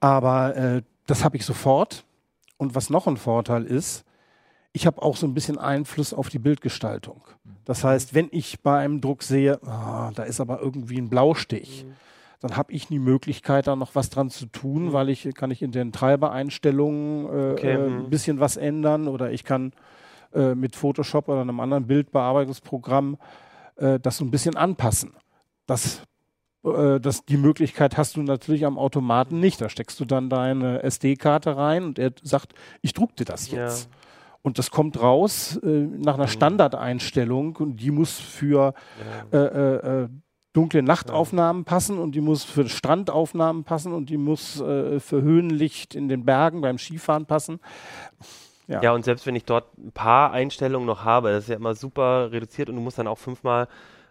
aber 0.00 0.56
äh, 0.56 0.82
das 1.06 1.24
habe 1.24 1.36
ich 1.36 1.44
sofort. 1.44 2.04
Und 2.58 2.74
was 2.74 2.88
noch 2.88 3.06
ein 3.06 3.18
Vorteil 3.18 3.64
ist, 3.64 4.05
ich 4.76 4.86
habe 4.86 5.00
auch 5.00 5.16
so 5.16 5.26
ein 5.26 5.32
bisschen 5.32 5.56
Einfluss 5.56 6.12
auf 6.12 6.28
die 6.28 6.38
Bildgestaltung. 6.38 7.22
Das 7.64 7.82
heißt, 7.82 8.14
wenn 8.14 8.28
ich 8.30 8.60
bei 8.60 8.78
einem 8.78 9.00
Druck 9.00 9.22
sehe, 9.22 9.58
oh, 9.64 10.10
da 10.14 10.22
ist 10.24 10.38
aber 10.38 10.60
irgendwie 10.60 10.98
ein 10.98 11.08
Blaustich, 11.08 11.86
mhm. 11.86 11.94
dann 12.40 12.58
habe 12.58 12.74
ich 12.74 12.86
die 12.88 12.98
Möglichkeit, 12.98 13.68
da 13.68 13.74
noch 13.74 13.94
was 13.94 14.10
dran 14.10 14.28
zu 14.28 14.44
tun, 14.44 14.88
mhm. 14.88 14.92
weil 14.92 15.08
ich 15.08 15.34
kann 15.34 15.50
ich 15.50 15.62
in 15.62 15.72
den 15.72 15.92
Treibereinstellungen 15.92 17.24
äh, 17.24 17.52
okay. 17.52 17.72
äh, 17.72 17.86
ein 17.86 18.10
bisschen 18.10 18.38
was 18.38 18.58
ändern 18.58 19.08
oder 19.08 19.32
ich 19.32 19.44
kann 19.44 19.72
äh, 20.34 20.54
mit 20.54 20.76
Photoshop 20.76 21.28
oder 21.28 21.40
einem 21.40 21.58
anderen 21.58 21.86
Bildbearbeitungsprogramm 21.86 23.16
äh, 23.76 23.98
das 23.98 24.18
so 24.18 24.26
ein 24.26 24.30
bisschen 24.30 24.58
anpassen. 24.58 25.14
Das 25.64 26.02
äh, 26.64 27.00
das, 27.00 27.24
die 27.24 27.38
Möglichkeit 27.38 27.96
hast 27.96 28.16
du 28.16 28.22
natürlich 28.22 28.66
am 28.66 28.76
Automaten 28.76 29.40
nicht. 29.40 29.58
Da 29.62 29.70
steckst 29.70 29.98
du 30.00 30.04
dann 30.04 30.28
deine 30.28 30.82
SD-Karte 30.82 31.56
rein 31.56 31.82
und 31.82 31.98
er 31.98 32.12
sagt, 32.22 32.52
ich 32.82 32.92
druck 32.92 33.16
dir 33.16 33.24
das 33.24 33.50
jetzt. 33.50 33.88
Ja. 33.90 34.05
Und 34.46 34.60
das 34.60 34.70
kommt 34.70 35.02
raus 35.02 35.58
äh, 35.64 35.66
nach 35.66 36.14
einer 36.14 36.26
mhm. 36.26 36.30
Standardeinstellung 36.30 37.56
und 37.56 37.78
die 37.78 37.90
muss 37.90 38.16
für 38.20 38.74
ja. 39.32 39.36
äh, 39.36 39.44
äh, 39.44 40.02
äh 40.04 40.08
dunkle 40.52 40.84
Nachtaufnahmen 40.84 41.64
passen 41.64 41.98
und 41.98 42.14
die 42.14 42.20
muss 42.20 42.44
für 42.44 42.68
Strandaufnahmen 42.68 43.64
passen 43.64 43.92
und 43.92 44.08
die 44.08 44.16
muss 44.16 44.60
äh, 44.60 45.00
für 45.00 45.20
Höhenlicht 45.20 45.96
in 45.96 46.08
den 46.08 46.24
Bergen 46.24 46.60
beim 46.60 46.78
Skifahren 46.78 47.26
passen. 47.26 47.58
Ja. 48.68 48.82
ja, 48.82 48.92
und 48.92 49.04
selbst 49.04 49.26
wenn 49.26 49.34
ich 49.34 49.44
dort 49.44 49.76
ein 49.78 49.90
paar 49.90 50.30
Einstellungen 50.30 50.86
noch 50.86 51.04
habe, 51.04 51.30
das 51.30 51.44
ist 51.44 51.50
ja 51.50 51.56
immer 51.56 51.74
super 51.74 52.30
reduziert 52.30 52.68
und 52.68 52.76
du 52.76 52.80
musst 52.80 53.00
dann 53.00 53.08
auch 53.08 53.18
fünfmal 53.18 53.66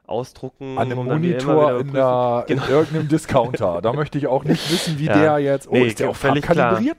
ausdrucken. 0.05 0.77
An 0.77 0.91
einem 0.91 1.05
Monitor 1.05 1.79
in, 1.79 1.93
der, 1.93 2.43
genau. 2.45 2.65
in, 2.65 2.69
irgendeinem 2.69 3.07
Discounter. 3.07 3.79
da 3.81 3.93
möchte 3.93 4.17
ich 4.17 4.27
auch 4.27 4.43
nicht 4.43 4.69
wissen, 4.69 4.99
wie 4.99 5.05
ja. 5.05 5.13
der 5.13 5.39
jetzt. 5.39 5.69
Oh, 5.69 5.73
nee, 5.73 5.87
ist 5.87 6.01
der 6.01 6.09
auch 6.09 6.15
völlig 6.15 6.43
kalibriert? 6.43 6.97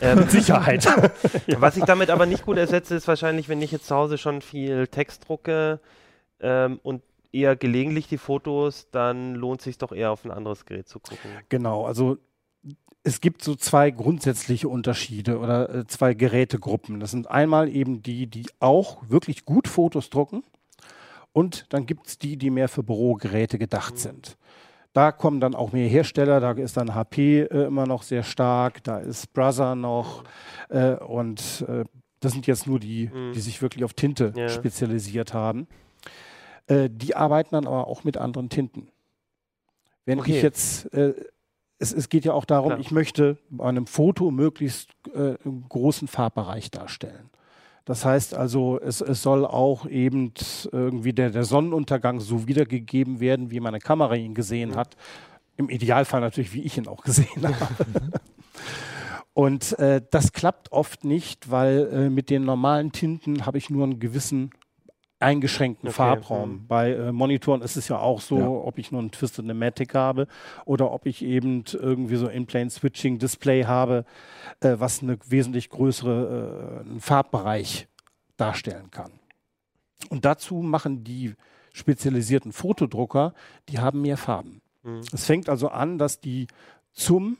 Ähm, 0.00 0.20
Mit 0.20 0.30
Sicherheit. 0.30 0.86
Was 1.58 1.76
ich 1.76 1.84
damit 1.84 2.10
aber 2.10 2.26
nicht 2.26 2.44
gut 2.44 2.56
ersetze, 2.56 2.94
ist 2.94 3.08
wahrscheinlich, 3.08 3.48
wenn 3.48 3.62
ich 3.62 3.72
jetzt 3.72 3.86
zu 3.86 3.94
Hause 3.94 4.18
schon 4.18 4.42
viel 4.42 4.86
Text 4.86 5.28
drucke 5.28 5.80
ähm, 6.40 6.80
und 6.82 7.02
eher 7.32 7.56
gelegentlich 7.56 8.08
die 8.08 8.18
Fotos, 8.18 8.88
dann 8.90 9.34
lohnt 9.34 9.60
es 9.60 9.64
sich 9.64 9.78
doch 9.78 9.92
eher 9.92 10.10
auf 10.10 10.24
ein 10.24 10.30
anderes 10.30 10.64
Gerät 10.66 10.88
zu 10.88 10.98
gucken. 10.98 11.30
Genau, 11.48 11.84
also 11.84 12.18
es 13.04 13.20
gibt 13.20 13.42
so 13.42 13.54
zwei 13.54 13.90
grundsätzliche 13.90 14.68
Unterschiede 14.68 15.38
oder 15.38 15.74
äh, 15.74 15.86
zwei 15.86 16.14
Gerätegruppen. 16.14 17.00
Das 17.00 17.10
sind 17.10 17.30
einmal 17.30 17.68
eben 17.68 18.02
die, 18.02 18.26
die 18.26 18.46
auch 18.60 18.98
wirklich 19.08 19.44
gut 19.44 19.68
Fotos 19.68 20.10
drucken 20.10 20.42
und 21.32 21.66
dann 21.72 21.86
gibt 21.86 22.06
es 22.06 22.18
die, 22.18 22.36
die 22.36 22.50
mehr 22.50 22.68
für 22.68 22.82
Bürogeräte 22.82 23.58
gedacht 23.58 23.94
mhm. 23.94 23.98
sind. 23.98 24.36
Da 24.92 25.12
kommen 25.12 25.40
dann 25.40 25.54
auch 25.54 25.72
mehr 25.72 25.88
Hersteller, 25.88 26.40
da 26.40 26.52
ist 26.52 26.76
dann 26.76 26.94
HP 26.94 27.42
äh, 27.42 27.66
immer 27.66 27.86
noch 27.86 28.02
sehr 28.02 28.22
stark, 28.22 28.82
da 28.84 28.98
ist 28.98 29.32
Brother 29.32 29.74
noch 29.74 30.24
äh, 30.70 30.94
und 30.94 31.64
äh, 31.68 31.84
das 32.20 32.32
sind 32.32 32.46
jetzt 32.46 32.66
nur 32.66 32.80
die, 32.80 33.10
mhm. 33.12 33.32
die 33.32 33.40
sich 33.40 33.62
wirklich 33.62 33.84
auf 33.84 33.94
Tinte 33.94 34.32
ja. 34.34 34.48
spezialisiert 34.48 35.34
haben. 35.34 35.68
Äh, 36.66 36.90
die 36.90 37.14
arbeiten 37.14 37.50
dann 37.52 37.66
aber 37.66 37.86
auch 37.86 38.04
mit 38.04 38.16
anderen 38.16 38.48
Tinten. 38.48 38.88
Wenn 40.04 40.20
okay. 40.20 40.36
ich 40.36 40.42
jetzt, 40.42 40.92
äh, 40.94 41.14
es, 41.78 41.92
es, 41.92 42.08
geht 42.08 42.24
ja 42.24 42.32
auch 42.32 42.44
darum, 42.44 42.70
Klar. 42.70 42.80
ich 42.80 42.90
möchte 42.90 43.38
bei 43.50 43.66
einem 43.66 43.86
Foto 43.86 44.30
möglichst 44.30 44.90
äh, 45.14 45.36
einen 45.44 45.66
großen 45.68 46.08
Farbbereich 46.08 46.70
darstellen. 46.70 47.30
Das 47.88 48.04
heißt 48.04 48.34
also, 48.34 48.78
es, 48.78 49.00
es 49.00 49.22
soll 49.22 49.46
auch 49.46 49.86
eben 49.86 50.34
irgendwie 50.70 51.14
der, 51.14 51.30
der 51.30 51.44
Sonnenuntergang 51.44 52.20
so 52.20 52.46
wiedergegeben 52.46 53.18
werden, 53.18 53.50
wie 53.50 53.60
meine 53.60 53.78
Kamera 53.78 54.14
ihn 54.14 54.34
gesehen 54.34 54.76
hat. 54.76 54.94
Im 55.56 55.70
Idealfall 55.70 56.20
natürlich, 56.20 56.52
wie 56.52 56.60
ich 56.60 56.76
ihn 56.76 56.86
auch 56.86 57.02
gesehen 57.02 57.46
habe. 57.46 57.86
Und 59.32 59.78
äh, 59.78 60.02
das 60.10 60.34
klappt 60.34 60.70
oft 60.70 61.04
nicht, 61.04 61.50
weil 61.50 61.88
äh, 61.90 62.10
mit 62.10 62.28
den 62.28 62.44
normalen 62.44 62.92
Tinten 62.92 63.46
habe 63.46 63.56
ich 63.56 63.70
nur 63.70 63.84
einen 63.84 64.00
gewissen 64.00 64.50
eingeschränkten 65.20 65.88
okay. 65.88 65.96
Farbraum. 65.96 66.50
Mhm. 66.50 66.66
Bei 66.66 66.92
äh, 66.92 67.12
Monitoren 67.12 67.62
ist 67.62 67.76
es 67.76 67.88
ja 67.88 67.98
auch 67.98 68.20
so, 68.20 68.38
ja. 68.38 68.46
ob 68.46 68.78
ich 68.78 68.92
nur 68.92 69.02
ein 69.02 69.10
Twisted 69.10 69.44
Nematic 69.44 69.94
habe 69.94 70.28
oder 70.64 70.92
ob 70.92 71.06
ich 71.06 71.24
eben 71.24 71.64
irgendwie 71.72 72.16
so 72.16 72.28
In-Plane 72.28 72.70
Switching 72.70 73.18
Display 73.18 73.64
habe, 73.64 74.04
äh, 74.60 74.76
was 74.78 75.02
eine 75.02 75.18
wesentlich 75.26 75.70
größere 75.70 76.84
äh, 76.96 77.00
Farbbereich 77.00 77.88
darstellen 78.36 78.90
kann. 78.90 79.12
Und 80.10 80.24
dazu 80.24 80.56
machen 80.56 81.02
die 81.02 81.34
spezialisierten 81.72 82.52
Fotodrucker, 82.52 83.34
die 83.68 83.78
haben 83.78 84.02
mehr 84.02 84.16
Farben. 84.16 84.62
Mhm. 84.82 85.00
Es 85.12 85.26
fängt 85.26 85.48
also 85.48 85.68
an, 85.68 85.98
dass 85.98 86.20
die 86.20 86.46
zum 86.92 87.38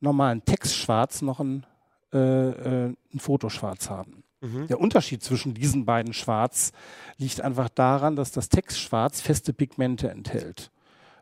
normalen 0.00 0.44
Textschwarz 0.44 1.22
noch 1.22 1.40
ein, 1.40 1.66
äh, 2.12 2.18
äh, 2.18 2.94
ein 3.12 3.18
Fotoschwarz 3.18 3.90
haben. 3.90 4.22
Mhm. 4.42 4.66
Der 4.66 4.80
Unterschied 4.80 5.22
zwischen 5.22 5.54
diesen 5.54 5.84
beiden 5.86 6.12
Schwarz 6.12 6.72
liegt 7.16 7.40
einfach 7.40 7.68
daran, 7.68 8.16
dass 8.16 8.32
das 8.32 8.48
Textschwarz 8.48 9.20
feste 9.20 9.52
Pigmente 9.52 10.10
enthält. 10.10 10.70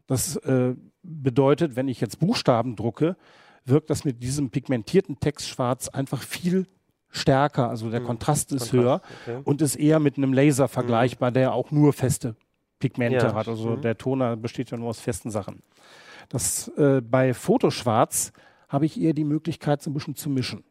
Das 0.06 0.36
äh, 0.36 0.74
bedeutet, 1.02 1.76
wenn 1.76 1.86
ich 1.86 2.00
jetzt 2.00 2.18
Buchstaben 2.18 2.74
drucke, 2.74 3.16
wirkt 3.64 3.90
das 3.90 4.04
mit 4.04 4.22
diesem 4.22 4.50
pigmentierten 4.50 5.20
Textschwarz 5.20 5.88
einfach 5.88 6.22
viel 6.22 6.66
stärker. 7.10 7.68
Also 7.68 7.90
der 7.90 8.00
Mhm. 8.00 8.06
Kontrast 8.06 8.52
ist 8.52 8.70
Kontrast, 8.70 8.72
höher 8.72 9.02
okay. 9.22 9.40
und 9.44 9.62
ist 9.62 9.76
eher 9.76 10.00
mit 10.00 10.16
einem 10.16 10.32
Laser 10.32 10.66
vergleichbar, 10.68 11.30
der 11.30 11.52
auch 11.52 11.70
nur 11.70 11.92
feste 11.92 12.36
Pigmente 12.78 13.26
Ja, 13.26 13.34
hat. 13.34 13.48
Also 13.48 13.76
mhm. 13.76 13.82
der 13.82 13.98
Toner 13.98 14.36
besteht 14.36 14.70
ja 14.70 14.78
nur 14.78 14.88
aus 14.88 15.00
festen 15.00 15.30
Sachen. 15.30 15.62
Das, 16.28 16.68
äh, 16.76 17.00
bei 17.02 17.34
Fotoschwarz 17.34 18.32
habe 18.68 18.86
ich 18.86 19.00
eher 19.00 19.12
die 19.12 19.24
Möglichkeit, 19.24 19.82
so 19.82 19.90
ein 19.90 19.94
bisschen 19.94 20.16
zu 20.16 20.30
mischen. 20.30 20.64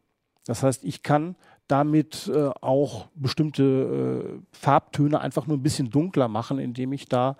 Das 0.46 0.62
heißt, 0.62 0.84
ich 0.84 1.02
kann 1.02 1.36
damit 1.70 2.28
äh, 2.34 2.50
auch 2.60 3.06
bestimmte 3.14 3.62
äh, 3.62 4.40
Farbtöne 4.52 5.20
einfach 5.20 5.46
nur 5.46 5.56
ein 5.56 5.62
bisschen 5.62 5.90
dunkler 5.90 6.28
machen, 6.28 6.58
indem 6.58 6.92
ich 6.92 7.06
da 7.06 7.36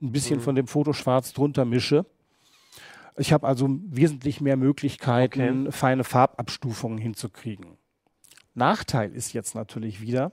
ein 0.00 0.12
bisschen 0.12 0.38
Mhm. 0.38 0.42
von 0.42 0.54
dem 0.54 0.66
Fotoschwarz 0.66 1.32
drunter 1.32 1.64
mische. 1.64 2.06
Ich 3.16 3.32
habe 3.32 3.46
also 3.46 3.68
wesentlich 3.88 4.40
mehr 4.40 4.56
Möglichkeiten, 4.56 5.70
feine 5.72 6.04
Farbabstufungen 6.04 6.98
hinzukriegen. 6.98 7.76
Nachteil 8.54 9.12
ist 9.12 9.32
jetzt 9.32 9.54
natürlich 9.54 10.00
wieder, 10.00 10.32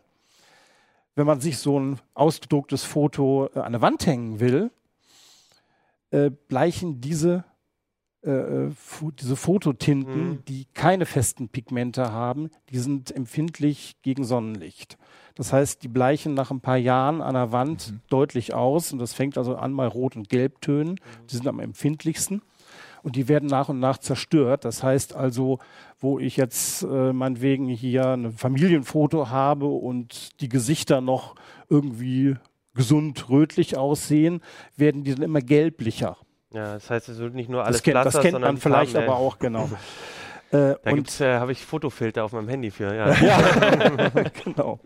wenn 1.16 1.26
man 1.26 1.42
sich 1.42 1.58
so 1.58 1.80
ein 1.80 2.00
ausgedrucktes 2.14 2.84
Foto 2.84 3.50
äh, 3.56 3.60
an 3.60 3.74
der 3.74 3.82
Wand 3.82 4.06
hängen 4.06 4.40
will, 4.40 4.72
äh, 6.12 6.30
bleichen 6.30 7.02
diese, 7.02 7.44
äh, 8.24 8.30
äh, 8.32 8.72
diese 9.20 9.36
Fototinten, 9.36 10.30
Mhm. 10.30 10.46
die 10.48 10.66
keine 10.74 11.06
festen 11.06 11.48
Pigmente 11.50 12.12
haben, 12.12 12.50
die 12.70 12.78
sind 12.80 13.16
empfindlich 13.16 13.96
gegen 14.02 14.24
Sonnenlicht. 14.24 14.98
Das 15.36 15.54
heißt, 15.54 15.84
die 15.84 15.88
bleichen 15.88 16.34
nach 16.34 16.52
ein 16.52 16.60
paar 16.60 16.78
Jahren 16.78 17.22
an 17.22 17.34
der 17.36 17.52
Wand 17.54 17.92
Mhm. 17.94 18.00
deutlich 18.10 18.54
aus 18.54 18.92
und 18.92 19.00
das 19.00 19.14
fängt 19.14 19.38
also 19.38 19.56
an 19.56 19.76
bei 19.76 19.88
Rot- 19.88 20.18
und 20.18 20.28
Gelbtönen. 20.30 21.00
Die 21.30 21.36
sind 21.36 21.48
am 21.48 21.60
empfindlichsten 21.60 22.42
und 23.04 23.16
die 23.16 23.30
werden 23.30 23.48
nach 23.48 23.70
und 23.70 23.80
nach 23.80 23.98
zerstört. 24.00 24.66
Das 24.66 24.84
heißt 24.84 25.16
also, 25.16 25.60
wo 25.98 26.20
ich 26.20 26.36
jetzt 26.36 26.84
äh, 26.84 27.14
meinetwegen 27.14 27.68
hier 27.70 28.06
ein 28.10 28.34
Familienfoto 28.34 29.30
habe 29.30 29.68
und 29.68 30.42
die 30.42 30.50
Gesichter 30.50 31.00
noch 31.00 31.36
irgendwie 31.70 32.36
gesund 32.74 33.30
rötlich 33.30 33.78
aussehen, 33.78 34.42
werden 34.76 35.04
die 35.06 35.14
dann 35.16 35.24
immer 35.24 35.42
gelblicher. 35.42 36.18
Ja, 36.54 36.74
das 36.74 36.90
heißt, 36.90 37.10
es 37.10 37.20
wird 37.20 37.36
nicht 37.36 37.50
nur 37.50 37.64
alles 37.64 37.78
Das 37.78 37.84
kennt, 37.84 37.96
das 37.98 38.14
kennt 38.20 38.32
sondern 38.34 38.54
man 38.56 38.62
vielleicht 38.62 38.94
Farben, 38.94 39.08
aber 39.08 39.18
auch, 39.20 39.38
genau. 39.40 39.70
äh, 40.52 40.76
Da 40.84 40.92
und 40.92 41.22
äh, 41.22 41.38
habe 41.38 41.52
ich 41.52 41.64
Fotofilter 41.66 42.24
auf 42.24 42.32
meinem 42.34 42.50
Handy 42.50 42.72
für. 42.72 42.94
Ja. 42.96 43.12
ja, 43.14 44.10
genau. 44.44 44.80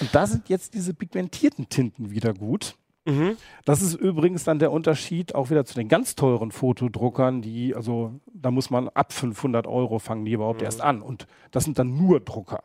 Und 0.00 0.14
da 0.14 0.26
sind 0.26 0.48
jetzt 0.48 0.74
diese 0.74 0.94
pigmentierten 0.94 1.68
Tinten 1.68 2.10
wieder 2.10 2.32
gut. 2.32 2.76
mhm. 3.04 3.36
Das 3.66 3.82
ist 3.82 3.94
übrigens 3.94 4.44
dann 4.44 4.58
der 4.58 4.72
Unterschied 4.72 5.34
auch 5.34 5.50
wieder 5.50 5.66
zu 5.66 5.74
den 5.74 5.88
ganz 5.88 6.14
teuren 6.16 6.50
Fotodruckern, 6.52 7.42
die, 7.42 7.74
also 7.74 8.12
da 8.32 8.50
muss 8.50 8.70
man 8.70 8.88
ab 8.88 9.12
500 9.12 9.66
Euro 9.66 9.98
fangen 9.98 10.24
die 10.24 10.32
überhaupt 10.32 10.60
Mhm. 10.60 10.64
erst 10.66 10.80
an. 10.80 11.02
Und 11.02 11.26
das 11.50 11.64
sind 11.64 11.78
dann 11.78 11.96
nur 11.98 12.20
Drucker. 12.20 12.62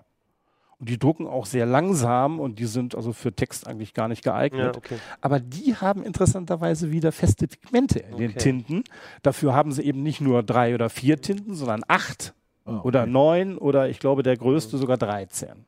Und 0.80 0.88
die 0.90 0.98
drucken 0.98 1.28
auch 1.28 1.46
sehr 1.46 1.66
langsam 1.66 2.40
und 2.40 2.58
die 2.58 2.66
sind 2.66 2.96
also 2.96 3.12
für 3.12 3.34
Text 3.34 3.68
eigentlich 3.68 3.94
gar 3.94 4.08
nicht 4.08 4.26
Ja, 4.26 4.32
geeignet. 4.32 4.78
okay. 4.78 4.98
Aber 5.20 5.40
die 5.42 5.76
haben 5.76 6.04
interessanterweise 6.04 6.90
wieder 6.92 7.12
feste 7.12 7.48
Pigmente 7.48 8.00
in 8.00 8.18
den 8.18 8.30
Okay. 8.32 8.40
Tinten. 8.40 8.84
Dafür 9.22 9.54
haben 9.54 9.74
sie 9.74 9.84
eben 9.84 10.04
nicht 10.04 10.22
nur 10.22 10.42
drei 10.42 10.74
oder 10.74 10.90
vier 10.90 11.20
Tinten, 11.22 11.54
sondern 11.54 11.82
acht 11.88 12.34
oder 12.66 13.02
okay. 13.04 13.10
neun 13.12 13.58
oder 13.58 13.90
ich 13.90 14.00
glaube 14.00 14.24
der 14.24 14.38
größte 14.38 14.78
sogar 14.78 14.98
13. 14.98 15.66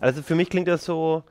Also 0.00 0.22
für 0.22 0.34
mich 0.34 0.50
klingt 0.50 0.68
das 0.68 0.84
so, 0.84 1.24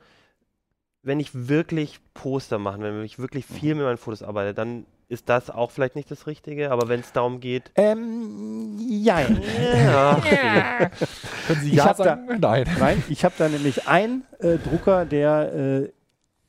wenn 1.02 1.20
ich 1.20 1.30
wirklich 1.48 2.00
Poster 2.12 2.58
mache, 2.58 2.80
wenn 2.80 3.02
ich 3.04 3.18
wirklich 3.18 3.48
Mhm. 3.48 3.54
viel 3.54 3.74
mit 3.76 3.84
meinen 3.84 3.96
Fotos 3.96 4.22
arbeite, 4.22 4.52
dann 4.52 4.84
ist 5.12 5.28
das 5.28 5.50
auch 5.50 5.70
vielleicht 5.70 5.94
nicht 5.94 6.10
das 6.10 6.26
Richtige, 6.26 6.70
aber 6.72 6.88
wenn 6.88 7.00
es 7.00 7.12
darum 7.12 7.38
geht, 7.40 7.70
Ähm, 7.76 8.76
jein. 8.78 9.40
ja, 9.86 10.20
Können 11.46 11.60
Sie 11.60 11.68
Ich 11.68 11.74
ja 11.74 11.84
hab 11.84 11.96
da- 11.98 12.04
sagen? 12.04 12.38
Nein. 12.40 12.64
Nein, 12.78 13.02
ich 13.08 13.24
habe 13.24 13.34
da 13.38 13.48
nämlich 13.48 13.86
einen 13.86 14.24
äh, 14.40 14.56
Drucker, 14.58 15.04
der 15.04 15.52
äh, 15.54 15.92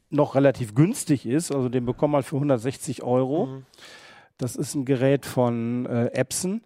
noch 0.10 0.36
relativ 0.36 0.74
günstig 0.76 1.26
ist. 1.26 1.52
Also 1.54 1.70
den 1.70 1.86
bekommt 1.86 2.14
man 2.14 2.24
für 2.24 2.36
160 2.38 3.04
Euro. 3.04 3.48
Mhm. 3.48 3.66
Das 4.38 4.56
ist 4.56 4.76
ein 4.76 4.86
Gerät 4.86 5.26
von 5.26 5.86
äh, 5.86 6.06
Epson, 6.14 6.62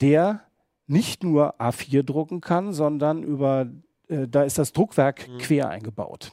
der 0.00 0.40
nicht 0.86 1.24
nur 1.24 1.60
A4 1.60 2.02
drucken 2.02 2.40
kann, 2.40 2.72
sondern 2.72 3.22
über, 3.22 3.66
äh, 4.08 4.26
da 4.28 4.42
ist 4.44 4.58
das 4.58 4.72
Druckwerk 4.72 5.28
Mhm. 5.28 5.38
quer 5.38 5.68
eingebaut. 5.68 6.32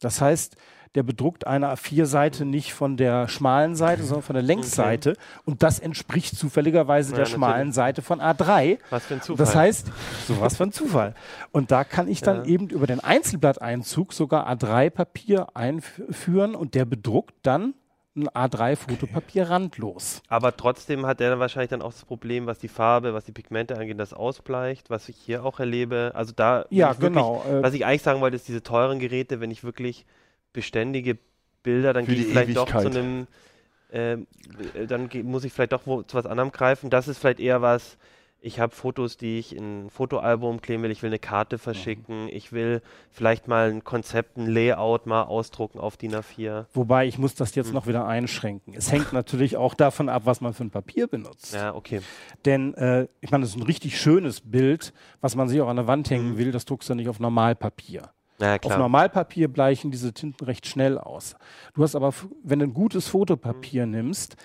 Das 0.00 0.20
heißt, 0.20 0.56
der 0.94 1.02
bedruckt 1.02 1.46
eine 1.46 1.68
A4-Seite 1.74 2.44
nicht 2.44 2.72
von 2.74 2.96
der 2.96 3.26
schmalen 3.28 3.74
Seite, 3.74 4.02
sondern 4.04 4.22
von 4.22 4.34
der 4.34 4.42
Längsseite. 4.44 5.14
Und 5.44 5.62
das 5.62 5.78
entspricht 5.80 6.36
zufälligerweise 6.38 7.10
Ja, 7.10 7.16
der 7.16 7.22
natürlich. 7.24 7.34
schmalen 7.36 7.72
Seite 7.72 8.02
von 8.02 8.20
A3. 8.20 8.78
was 8.90 9.06
für 9.06 9.14
ein 9.14 9.20
Zufall. 9.22 9.44
Das 9.44 9.54
heißt, 9.56 9.90
sowas 10.28 10.56
von 10.56 10.70
Zufall. 10.72 11.14
Und 11.52 11.70
da 11.70 11.84
kann 11.84 12.06
ich 12.08 12.20
dann 12.20 12.38
Ja. 12.38 12.44
eben 12.44 12.68
über 12.68 12.86
den 12.86 13.00
Einzelblatteinzug 13.00 14.12
sogar 14.12 14.48
A3-Papier 14.48 15.48
einführen 15.54 16.54
und 16.54 16.74
der 16.74 16.84
bedruckt 16.84 17.34
dann 17.42 17.74
ein 18.16 18.28
A3-Fotopapier 18.28 19.50
randlos. 19.50 20.22
aber 20.28 20.56
trotzdem 20.56 21.04
hat 21.04 21.20
er 21.20 21.30
dann 21.30 21.40
wahrscheinlich 21.40 21.70
dann 21.70 21.82
auch 21.82 21.92
das 21.92 22.04
Problem, 22.04 22.46
was 22.46 22.60
die 22.60 22.68
Farbe, 22.68 23.12
was 23.12 23.24
die 23.24 23.32
Pigmente 23.32 23.76
angeht, 23.76 23.98
das 23.98 24.12
ausbleicht, 24.14 24.88
was 24.88 25.08
ich 25.08 25.16
hier 25.16 25.44
auch 25.44 25.58
erlebe. 25.58 26.12
Also 26.14 26.32
da, 26.34 26.64
Ja, 26.70 26.92
ich 26.92 27.00
wirklich, 27.00 27.22
genau. 27.24 27.42
Äh, 27.50 27.64
was 27.64 27.74
ich 27.74 27.84
eigentlich 27.84 28.02
sagen 28.02 28.20
wollte, 28.20 28.36
ist 28.36 28.46
diese 28.46 28.62
teuren 28.62 29.00
Geräte, 29.00 29.40
wenn 29.40 29.50
ich 29.50 29.64
wirklich 29.64 30.06
beständige 30.54 31.18
Bilder, 31.62 31.92
dann 31.92 32.06
gehe 32.06 32.14
ich 32.14 32.26
vielleicht 32.28 32.56
doch 32.56 32.66
zu 32.70 32.78
Ewigkeit. 32.78 32.96
einem, 32.96 33.26
ähm, 33.92 34.26
äh, 34.74 34.86
dann 34.86 35.10
muss 35.24 35.44
ich 35.44 35.52
vielleicht 35.52 35.72
doch 35.72 35.82
wo, 35.86 36.02
zu 36.02 36.16
was 36.16 36.24
anderem 36.24 36.50
greifen. 36.52 36.88
Das 36.88 37.06
ist 37.08 37.18
vielleicht 37.18 37.40
eher 37.40 37.60
was, 37.62 37.98
ich 38.40 38.60
habe 38.60 38.74
Fotos, 38.74 39.16
die 39.16 39.38
ich 39.38 39.56
in 39.56 39.86
ein 39.86 39.90
Fotoalbum 39.90 40.60
kleben 40.60 40.82
will, 40.82 40.90
ich 40.90 41.02
will 41.02 41.08
eine 41.08 41.18
Karte 41.18 41.56
verschicken, 41.56 42.28
ich 42.28 42.52
will 42.52 42.82
vielleicht 43.10 43.48
mal 43.48 43.70
ein 43.70 43.82
Konzept, 43.84 44.36
ein 44.36 44.46
Layout 44.46 45.06
mal 45.06 45.22
ausdrucken 45.22 45.78
auf 45.78 45.96
DIN 45.96 46.14
A4. 46.14 46.66
wobei 46.74 47.06
ich 47.06 47.16
muss 47.16 47.34
das 47.34 47.54
jetzt 47.54 47.68
Hm. 47.68 47.74
noch 47.74 47.86
wieder 47.86 48.06
einschränken. 48.06 48.74
Es 48.76 48.92
hängt 48.92 49.14
natürlich 49.14 49.56
auch 49.56 49.72
davon 49.72 50.10
ab, 50.10 50.22
was 50.26 50.42
man 50.42 50.52
für 50.52 50.64
ein 50.64 50.70
Papier 50.70 51.06
benutzt. 51.06 51.54
Ja, 51.54 51.74
okay. 51.74 52.02
Denn 52.44 52.74
äh, 52.74 53.08
ich 53.22 53.30
meine, 53.30 53.42
das 53.44 53.52
ist 53.52 53.56
ein 53.56 53.62
richtig 53.62 53.98
schönes 53.98 54.42
Bild, 54.42 54.92
was 55.22 55.34
man 55.36 55.48
sich 55.48 55.62
auch 55.62 55.68
an 55.68 55.76
der 55.76 55.86
Wand 55.86 56.10
hängen 56.10 56.32
Mhm. 56.32 56.38
will. 56.38 56.52
Das 56.52 56.66
druckst 56.66 56.90
du 56.90 56.94
nicht 56.94 57.08
auf 57.08 57.20
Normalpapier. 57.20 58.10
Ja, 58.40 58.56
Auf. 58.60 58.76
Normalpapier 58.76 59.48
bleichen 59.48 59.90
diese 59.90 60.12
Tinten 60.12 60.44
recht 60.44 60.66
schnell 60.66 60.98
aus. 60.98 61.36
Du 61.74 61.82
hast 61.82 61.94
aber, 61.94 62.12
wenn 62.42 62.58
du 62.58 62.66
ein 62.66 62.74
gutes 62.74 63.08
Fotopapier 63.08 63.86
nimmst, 63.86 64.36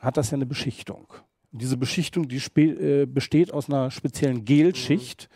hat 0.00 0.16
das 0.16 0.30
ja 0.30 0.36
eine 0.36 0.46
Beschichtung. 0.46 1.12
Und 1.52 1.62
diese 1.62 1.76
Beschichtung, 1.76 2.28
die 2.28 2.38
äh, 2.38 3.06
besteht 3.06 3.52
aus 3.52 3.68
einer 3.68 3.90
speziellen 3.90 4.44
Gelschicht. 4.44 5.28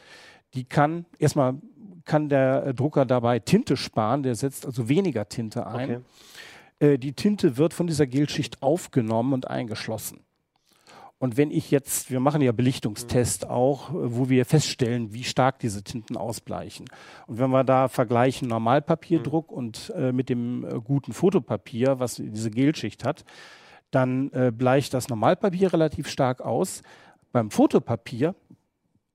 Die 0.55 0.65
kann 0.65 1.05
erstmal 1.19 1.57
kann 2.07 2.29
der 2.29 2.67
äh, 2.67 2.75
Drucker 2.75 3.05
dabei 3.05 3.41
Tinte 3.41 3.77
sparen, 3.77 4.23
der 4.23 4.35
setzt 4.35 4.65
also 4.65 4.89
weniger 4.89 5.29
Tinte 5.29 5.67
ein. 5.67 5.91
Okay. 5.91 6.93
Äh, 6.95 6.99
die 6.99 7.13
Tinte 7.13 7.59
wird 7.59 7.75
von 7.75 7.87
dieser 7.87 8.07
Gelschicht 8.07 8.63
aufgenommen 8.63 9.35
und 9.35 9.51
eingeschlossen. 9.51 10.21
Und 11.19 11.39
wenn 11.39 11.51
ich 11.51 11.71
jetzt, 11.71 12.11
wir 12.11 12.21
machen 12.21 12.43
ja 12.43 12.53
Belichtungstest 12.53 13.49
auch, 13.49 13.91
äh, 13.91 13.95
wo 14.17 14.29
wir 14.29 14.45
feststellen, 14.45 15.13
wie 15.13 15.25
stark 15.25 15.59
diese 15.59 15.83
Tinten 15.83 16.17
ausbleichen. 16.17 16.87
Und 17.27 17.39
wenn 17.39 17.51
wir 17.51 17.65
da 17.65 17.89
vergleichen 17.89 18.49
Normalpapierdruck 18.49 19.51
und 19.51 19.93
äh, 19.97 20.13
mit 20.13 20.29
dem 20.29 20.65
äh, 20.65 20.81
guten 20.81 21.13
Fotopapier, 21.13 21.99
was 21.99 22.17
diese 22.17 22.51
Gelschicht 22.51 23.05
hat, 23.05 23.25
dann 23.91 24.31
äh, 24.33 24.53
bleicht 24.55 24.93
das 24.93 25.09
Normalpapier 25.09 25.73
relativ 25.73 26.09
stark 26.09 26.43
aus. 26.43 26.83
Beim 27.33 27.51
Fotopapier 27.51 28.35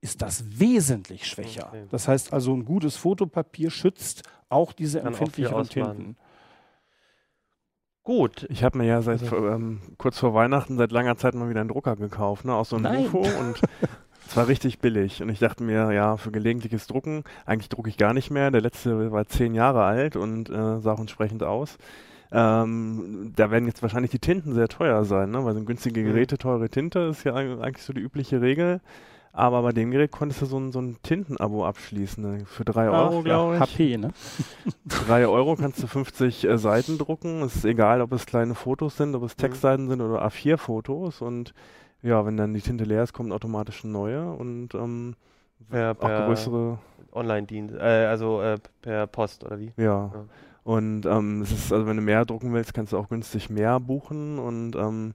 ist 0.00 0.22
das 0.22 0.58
wesentlich 0.58 1.26
schwächer. 1.26 1.68
Okay. 1.68 1.86
Das 1.90 2.08
heißt 2.08 2.32
also, 2.32 2.52
ein 2.52 2.64
gutes 2.64 2.96
Fotopapier 2.96 3.70
schützt 3.70 4.24
auch 4.48 4.72
diese 4.72 5.00
empfindlicheren. 5.00 5.68
Tinten. 5.68 6.16
Gut. 8.04 8.46
Ich 8.50 8.64
habe 8.64 8.78
mir 8.78 8.84
ja 8.86 9.00
seit 9.02 9.22
Also- 9.22 9.46
ähm, 9.48 9.80
kurz 9.96 10.18
vor 10.18 10.34
Weihnachten 10.34 10.76
seit 10.76 10.90
langer 10.92 11.16
Zeit 11.16 11.34
mal 11.34 11.48
wieder 11.48 11.60
einen 11.60 11.68
Drucker 11.68 11.96
gekauft, 11.96 12.44
ne, 12.44 12.54
aus 12.54 12.70
so 12.70 12.76
einem 12.76 12.84
Nein. 12.84 13.06
UFO 13.06 13.18
und 13.20 13.60
es 14.26 14.36
war 14.36 14.48
richtig 14.48 14.80
billig. 14.80 15.22
Und 15.22 15.28
ich 15.28 15.38
dachte 15.38 15.62
mir, 15.62 15.92
ja, 15.92 16.16
für 16.16 16.32
gelegentliches 16.32 16.86
Drucken, 16.88 17.22
eigentlich 17.46 17.68
drucke 17.68 17.88
ich 17.88 17.96
gar 17.96 18.12
nicht 18.12 18.30
mehr. 18.30 18.50
Der 18.50 18.60
letzte 18.60 19.12
war 19.12 19.26
zehn 19.26 19.54
Jahre 19.54 19.84
alt 19.84 20.16
und 20.16 20.50
äh, 20.50 20.80
sah 20.80 20.92
auch 20.92 21.00
entsprechend 21.00 21.42
aus. 21.44 21.78
Ähm, 22.32 23.32
da 23.36 23.50
werden 23.50 23.66
jetzt 23.66 23.82
wahrscheinlich 23.82 24.10
die 24.10 24.18
Tinten 24.18 24.54
sehr 24.54 24.68
teuer 24.68 25.04
sein, 25.04 25.30
ne? 25.30 25.44
weil 25.44 25.54
so 25.54 25.62
günstige 25.64 26.00
Mhm. 26.00 26.06
Geräte, 26.06 26.38
teure 26.38 26.68
Tinte 26.70 27.00
ist 27.00 27.24
ja 27.24 27.34
eig- 27.34 27.60
eigentlich 27.60 27.84
so 27.84 27.92
die 27.92 28.00
übliche 28.00 28.40
Regel. 28.40 28.80
Aber 29.34 29.62
bei 29.62 29.72
dem 29.72 29.90
Gerät 29.90 30.12
konntest 30.12 30.42
du 30.42 30.46
so 30.46 30.58
ein, 30.58 30.72
so 30.72 30.80
ein 30.80 30.98
Tintenabo 31.02 31.64
abschließen. 31.66 32.22
Ne? 32.22 32.44
Für 32.44 32.64
drei 32.66 32.90
Euro, 32.90 33.20
Ach, 33.20 33.24
glaube 33.24 33.54
ja, 33.54 33.54
ich. 33.54 33.60
HP, 33.60 33.96
ne? 33.96 34.10
Für 34.86 35.04
drei 35.06 35.26
Euro 35.26 35.56
kannst 35.56 35.82
du 35.82 35.86
50 35.86 36.44
äh, 36.44 36.58
Seiten 36.58 36.98
drucken. 36.98 37.42
Es 37.42 37.56
ist 37.56 37.64
egal, 37.64 38.02
ob 38.02 38.12
es 38.12 38.26
kleine 38.26 38.54
Fotos 38.54 38.96
sind, 38.98 39.14
ob 39.14 39.22
es 39.22 39.36
Textseiten 39.36 39.88
sind 39.88 40.02
oder 40.02 40.22
A4-Fotos. 40.26 41.22
Und 41.22 41.54
Ja, 42.02 42.26
wenn 42.26 42.36
dann 42.36 42.52
die 42.52 42.60
Tinte 42.60 42.84
leer 42.84 43.02
ist, 43.04 43.12
kommt 43.14 43.32
automatisch 43.32 43.84
eine 43.84 43.92
neue 43.92 44.32
und 44.32 44.74
ähm, 44.74 45.14
Per, 45.70 45.96
auch 45.98 45.98
per 46.00 46.26
größere, 46.26 46.78
Online-Dienst, 47.12 47.74
äh, 47.76 48.06
also 48.06 48.42
äh, 48.42 48.58
per 48.82 49.06
Post 49.06 49.44
oder 49.44 49.58
wie? 49.60 49.72
ja. 49.76 50.10
Ja. 50.12 50.24
Und 50.64 51.06
ähm, 51.06 51.42
es 51.42 51.50
ist, 51.50 51.72
also 51.72 51.86
wenn 51.86 51.96
du 51.96 52.02
mehr 52.02 52.24
drucken 52.24 52.52
willst, 52.52 52.72
kannst 52.72 52.92
du 52.92 52.98
auch 52.98 53.08
günstig 53.08 53.50
mehr 53.50 53.80
buchen 53.80 54.38
und 54.38 54.76
ähm, 54.76 55.14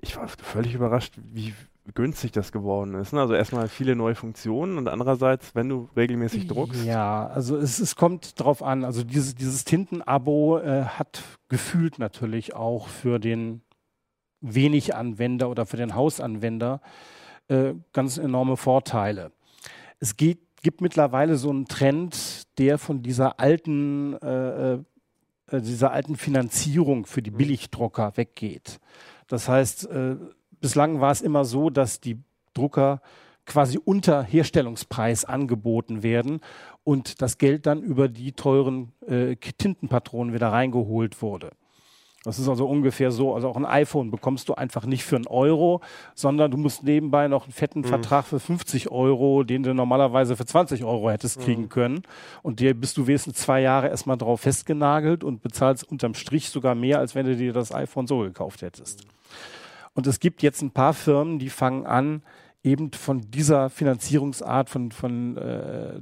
ich 0.00 0.16
war 0.16 0.26
völlig 0.28 0.74
überrascht, 0.74 1.14
wie 1.32 1.54
günstig 1.94 2.32
das 2.32 2.52
geworden 2.52 2.94
ist. 2.94 3.12
Ne? 3.12 3.20
Also 3.20 3.34
erstmal 3.34 3.68
viele 3.68 3.96
neue 3.96 4.14
Funktionen 4.14 4.78
und 4.78 4.88
andererseits, 4.88 5.54
wenn 5.54 5.68
du 5.68 5.88
regelmäßig 5.96 6.46
druckst, 6.46 6.84
Ja, 6.84 7.26
also 7.28 7.56
es, 7.56 7.78
es 7.78 7.96
kommt 7.96 8.38
drauf 8.40 8.62
an. 8.62 8.84
Also 8.84 9.04
dieses, 9.04 9.34
dieses 9.34 9.64
Tintenabo 9.64 10.58
äh, 10.58 10.84
hat 10.84 11.22
gefühlt 11.48 11.98
natürlich 11.98 12.54
auch 12.54 12.88
für 12.88 13.18
den 13.18 13.62
wenig 14.40 14.94
Anwender 14.94 15.48
oder 15.48 15.66
für 15.66 15.76
den 15.76 15.94
Hausanwender 15.94 16.80
äh, 17.48 17.74
ganz 17.92 18.18
enorme 18.18 18.56
Vorteile. 18.56 19.32
Es 19.98 20.16
geht, 20.16 20.40
gibt 20.62 20.80
mittlerweile 20.80 21.36
so 21.36 21.50
einen 21.50 21.66
Trend, 21.66 22.46
der 22.58 22.78
von 22.78 23.02
dieser 23.02 23.40
alten, 23.40 24.14
äh, 24.14 24.74
äh, 24.74 24.80
dieser 25.52 25.92
alten 25.92 26.16
Finanzierung 26.16 27.06
für 27.06 27.22
die 27.22 27.30
Billigdrucker 27.30 28.16
weggeht. 28.16 28.78
Das 29.26 29.48
heißt, 29.48 29.90
äh, 29.90 30.16
bislang 30.60 31.00
war 31.00 31.10
es 31.10 31.20
immer 31.20 31.44
so, 31.44 31.70
dass 31.70 32.00
die 32.00 32.18
Drucker 32.54 33.00
quasi 33.46 33.78
unter 33.82 34.22
Herstellungspreis 34.22 35.24
angeboten 35.24 36.02
werden 36.02 36.40
und 36.84 37.22
das 37.22 37.38
Geld 37.38 37.66
dann 37.66 37.82
über 37.82 38.08
die 38.08 38.32
teuren 38.32 38.92
äh, 39.06 39.36
Tintenpatronen 39.36 40.34
wieder 40.34 40.48
reingeholt 40.48 41.22
wurde. 41.22 41.50
Das 42.24 42.38
ist 42.38 42.48
also 42.48 42.66
ungefähr 42.66 43.10
so, 43.10 43.34
also 43.34 43.48
auch 43.48 43.56
ein 43.56 43.64
iPhone 43.64 44.10
bekommst 44.10 44.48
du 44.48 44.54
einfach 44.54 44.84
nicht 44.84 45.04
für 45.04 45.16
einen 45.16 45.28
Euro, 45.28 45.80
sondern 46.14 46.50
du 46.50 46.56
musst 46.56 46.82
nebenbei 46.82 47.28
noch 47.28 47.44
einen 47.44 47.52
fetten 47.52 47.84
Vertrag 47.84 48.26
für 48.26 48.40
50 48.40 48.90
Euro, 48.90 49.44
den 49.44 49.62
du 49.62 49.72
normalerweise 49.72 50.36
für 50.36 50.44
20 50.44 50.84
Euro 50.84 51.10
hättest 51.10 51.40
kriegen 51.40 51.68
können. 51.68 52.02
Und 52.42 52.58
dir 52.60 52.74
bist 52.74 52.96
du 52.96 53.06
wenigstens 53.06 53.36
zwei 53.36 53.60
Jahre 53.60 53.88
erstmal 53.88 54.18
drauf 54.18 54.40
festgenagelt 54.40 55.22
und 55.22 55.42
bezahlst 55.42 55.88
unterm 55.88 56.14
Strich 56.14 56.50
sogar 56.50 56.74
mehr, 56.74 56.98
als 56.98 57.14
wenn 57.14 57.24
du 57.24 57.36
dir 57.36 57.52
das 57.52 57.72
iPhone 57.72 58.08
so 58.08 58.18
gekauft 58.18 58.62
hättest. 58.62 59.06
Und 59.98 60.06
es 60.06 60.20
gibt 60.20 60.44
jetzt 60.44 60.62
ein 60.62 60.70
paar 60.70 60.94
Firmen, 60.94 61.40
die 61.40 61.50
fangen 61.50 61.84
an, 61.84 62.22
eben 62.62 62.92
von 62.92 63.32
dieser 63.32 63.68
Finanzierungsart, 63.68 64.70
von, 64.70 64.92
von, 64.92 65.36
äh, 65.36 66.00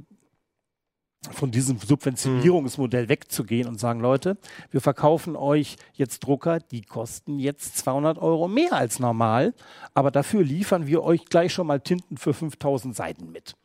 von 1.31 1.49
diesem 1.49 1.79
Subventionierungsmodell 1.79 3.09
wegzugehen 3.09 3.67
und 3.67 3.79
sagen, 3.79 3.99
Leute, 3.99 4.37
wir 4.69 4.81
verkaufen 4.81 5.35
euch 5.35 5.77
jetzt 5.93 6.19
Drucker, 6.19 6.59
die 6.59 6.83
kosten 6.83 7.39
jetzt 7.39 7.75
200 7.79 8.19
Euro 8.19 8.47
mehr 8.47 8.73
als 8.73 8.99
normal, 8.99 9.55
aber 9.95 10.11
dafür 10.11 10.43
liefern 10.43 10.85
wir 10.85 11.01
euch 11.01 11.25
gleich 11.25 11.51
schon 11.51 11.65
mal 11.65 11.79
Tinten 11.79 12.17
für 12.17 12.35
5000 12.35 12.95
Seiten 12.95 13.31
mit. 13.31 13.55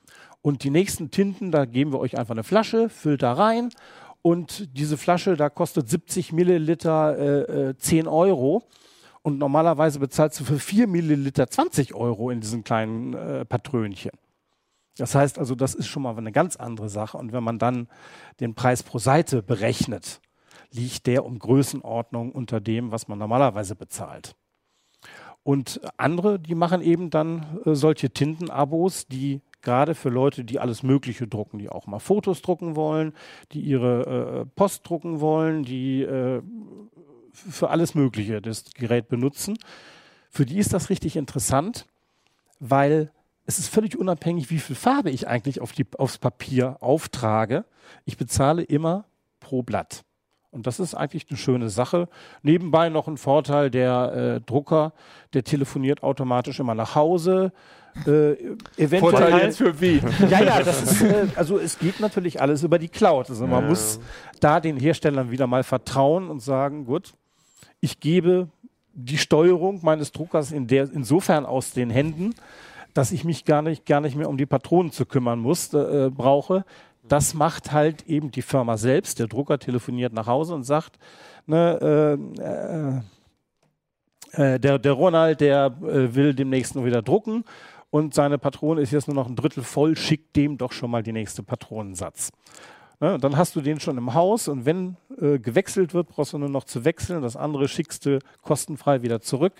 Und 0.40 0.64
die 0.64 0.70
nächsten 0.70 1.10
Tinten, 1.10 1.52
da 1.52 1.66
geben 1.66 1.92
wir 1.92 2.00
euch 2.00 2.16
einfach 2.16 2.32
eine 2.32 2.42
Flasche, 2.42 2.88
füllt 2.88 3.22
da 3.22 3.34
rein 3.34 3.68
und 4.22 4.78
diese 4.78 4.96
Flasche, 4.96 5.36
da 5.36 5.50
kostet 5.50 5.90
70 5.90 6.32
Milliliter 6.32 7.18
äh, 7.18 7.68
äh, 7.68 7.76
10 7.76 8.08
Euro. 8.08 8.62
Und 9.22 9.38
normalerweise 9.38 10.00
bezahlst 10.00 10.40
du 10.40 10.44
für 10.44 10.58
4 10.58 10.86
Milliliter 10.88 11.48
20 11.48 11.94
Euro 11.94 12.30
in 12.30 12.40
diesen 12.40 12.64
kleinen 12.64 13.14
äh, 13.14 13.44
Patrönchen. 13.44 14.10
Das 14.96 15.14
heißt 15.14 15.38
also, 15.38 15.54
das 15.54 15.74
ist 15.74 15.86
schon 15.86 16.02
mal 16.02 16.16
eine 16.16 16.32
ganz 16.32 16.56
andere 16.56 16.88
Sache. 16.88 17.16
Und 17.16 17.32
wenn 17.32 17.44
man 17.44 17.58
dann 17.58 17.88
den 18.40 18.54
Preis 18.54 18.82
pro 18.82 18.98
Seite 18.98 19.42
berechnet, 19.42 20.20
liegt 20.70 21.06
der 21.06 21.24
um 21.24 21.38
Größenordnung 21.38 22.32
unter 22.32 22.60
dem, 22.60 22.90
was 22.90 23.08
man 23.08 23.18
normalerweise 23.18 23.76
bezahlt. 23.76 24.34
Und 25.44 25.80
andere, 25.96 26.38
die 26.38 26.54
machen 26.54 26.82
eben 26.82 27.10
dann 27.10 27.60
äh, 27.64 27.74
solche 27.74 28.10
Tintenabos, 28.10 29.06
die 29.06 29.40
gerade 29.60 29.94
für 29.94 30.08
Leute, 30.08 30.44
die 30.44 30.58
alles 30.58 30.82
Mögliche 30.82 31.26
drucken, 31.26 31.58
die 31.58 31.68
auch 31.68 31.86
mal 31.86 32.00
Fotos 32.00 32.42
drucken 32.42 32.76
wollen, 32.76 33.12
die 33.52 33.60
ihre 33.60 34.42
äh, 34.42 34.46
Post 34.56 34.88
drucken 34.88 35.20
wollen, 35.20 35.62
die 35.62 36.02
äh, 36.02 36.42
für 37.32 37.70
alles 37.70 37.94
Mögliche 37.94 38.40
das 38.40 38.64
Gerät 38.74 39.08
benutzen. 39.08 39.58
Für 40.30 40.46
die 40.46 40.58
ist 40.58 40.72
das 40.72 40.90
richtig 40.90 41.16
interessant, 41.16 41.86
weil 42.60 43.10
es 43.44 43.58
ist 43.58 43.68
völlig 43.68 43.98
unabhängig, 43.98 44.50
wie 44.50 44.58
viel 44.58 44.76
Farbe 44.76 45.10
ich 45.10 45.26
eigentlich 45.28 45.60
auf 45.60 45.72
die, 45.72 45.86
aufs 45.98 46.18
Papier 46.18 46.76
auftrage. 46.80 47.64
Ich 48.04 48.16
bezahle 48.16 48.62
immer 48.62 49.04
pro 49.40 49.62
Blatt. 49.62 50.04
Und 50.52 50.66
das 50.66 50.78
ist 50.80 50.94
eigentlich 50.94 51.26
eine 51.30 51.38
schöne 51.38 51.70
Sache. 51.70 52.08
Nebenbei 52.42 52.90
noch 52.90 53.08
ein 53.08 53.16
Vorteil, 53.16 53.70
der 53.70 54.36
äh, 54.36 54.40
Drucker, 54.42 54.92
der 55.32 55.44
telefoniert 55.44 56.02
automatisch 56.02 56.60
immer 56.60 56.74
nach 56.74 56.94
Hause. 56.94 57.52
Äh, 58.06 58.32
eventuell 58.76 59.00
Vorteil 59.00 59.38
jetzt 59.40 59.58
für 59.58 59.80
wie? 59.80 60.00
ja, 60.28 60.42
ja, 60.42 60.62
das 60.62 60.82
ist, 60.82 61.02
äh, 61.02 61.26
also 61.36 61.58
es 61.58 61.78
geht 61.78 62.00
natürlich 62.00 62.40
alles 62.40 62.62
über 62.62 62.78
die 62.78 62.88
Cloud. 62.88 63.30
Also 63.30 63.46
man 63.46 63.62
Ja. 63.64 63.68
muss 63.70 63.98
da 64.40 64.60
den 64.60 64.76
Herstellern 64.76 65.30
wieder 65.30 65.46
mal 65.46 65.62
vertrauen 65.62 66.28
und 66.28 66.40
sagen, 66.40 66.84
gut, 66.84 67.14
ich 67.82 68.00
gebe 68.00 68.48
die 68.94 69.18
Steuerung 69.18 69.80
meines 69.82 70.12
Druckers 70.12 70.52
in 70.52 70.66
der, 70.66 70.88
insofern 70.92 71.44
aus 71.44 71.72
den 71.72 71.90
Händen, 71.90 72.34
dass 72.94 73.12
ich 73.12 73.24
mich 73.24 73.44
gar 73.44 73.60
nicht, 73.60 73.84
gar 73.84 74.00
nicht 74.00 74.16
mehr 74.16 74.28
um 74.28 74.38
die 74.38 74.46
Patronen 74.46 74.92
zu 74.92 75.04
kümmern 75.04 75.40
muss, 75.40 75.74
äh, 75.74 76.10
brauche. 76.14 76.64
Das 77.02 77.34
macht 77.34 77.72
halt 77.72 78.06
eben 78.06 78.30
die 78.30 78.42
Firma 78.42 78.76
selbst. 78.76 79.18
Der 79.18 79.26
Drucker 79.26 79.58
telefoniert 79.58 80.12
nach 80.12 80.26
Hause 80.26 80.54
und 80.54 80.62
sagt, 80.62 80.98
ne, 81.46 82.22
äh, 82.40 83.02
äh, 84.40 84.60
der, 84.60 84.78
der 84.78 84.92
Ronald, 84.92 85.40
der 85.40 85.74
äh, 85.82 86.14
will 86.14 86.34
demnächst 86.34 86.74
nur 86.74 86.84
wieder 86.84 87.02
drucken 87.02 87.44
und 87.90 88.14
seine 88.14 88.38
Patrone 88.38 88.80
ist 88.80 88.92
jetzt 88.92 89.08
nur 89.08 89.16
noch 89.16 89.28
ein 89.28 89.36
Drittel 89.36 89.62
voll, 89.62 89.96
schickt 89.96 90.36
dem 90.36 90.56
doch 90.56 90.72
schon 90.72 90.90
mal 90.90 91.02
die 91.02 91.12
nächste 91.12 91.42
Patronensatz. 91.42 92.30
Ne, 93.02 93.18
dann 93.18 93.36
hast 93.36 93.56
du 93.56 93.60
den 93.60 93.80
schon 93.80 93.98
im 93.98 94.14
Haus 94.14 94.46
und 94.46 94.64
wenn 94.64 94.96
äh, 95.20 95.40
gewechselt 95.40 95.92
wird, 95.92 96.06
brauchst 96.06 96.34
du 96.34 96.38
nur 96.38 96.48
noch 96.48 96.62
zu 96.62 96.84
wechseln. 96.84 97.20
Das 97.20 97.34
andere 97.34 97.66
schickst 97.66 98.06
du 98.06 98.20
kostenfrei 98.42 99.02
wieder 99.02 99.20
zurück, 99.20 99.54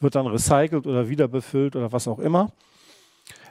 wird 0.00 0.16
dann 0.16 0.26
recycelt 0.26 0.88
oder 0.88 1.08
wieder 1.08 1.28
befüllt 1.28 1.76
oder 1.76 1.92
was 1.92 2.08
auch 2.08 2.18
immer. 2.18 2.50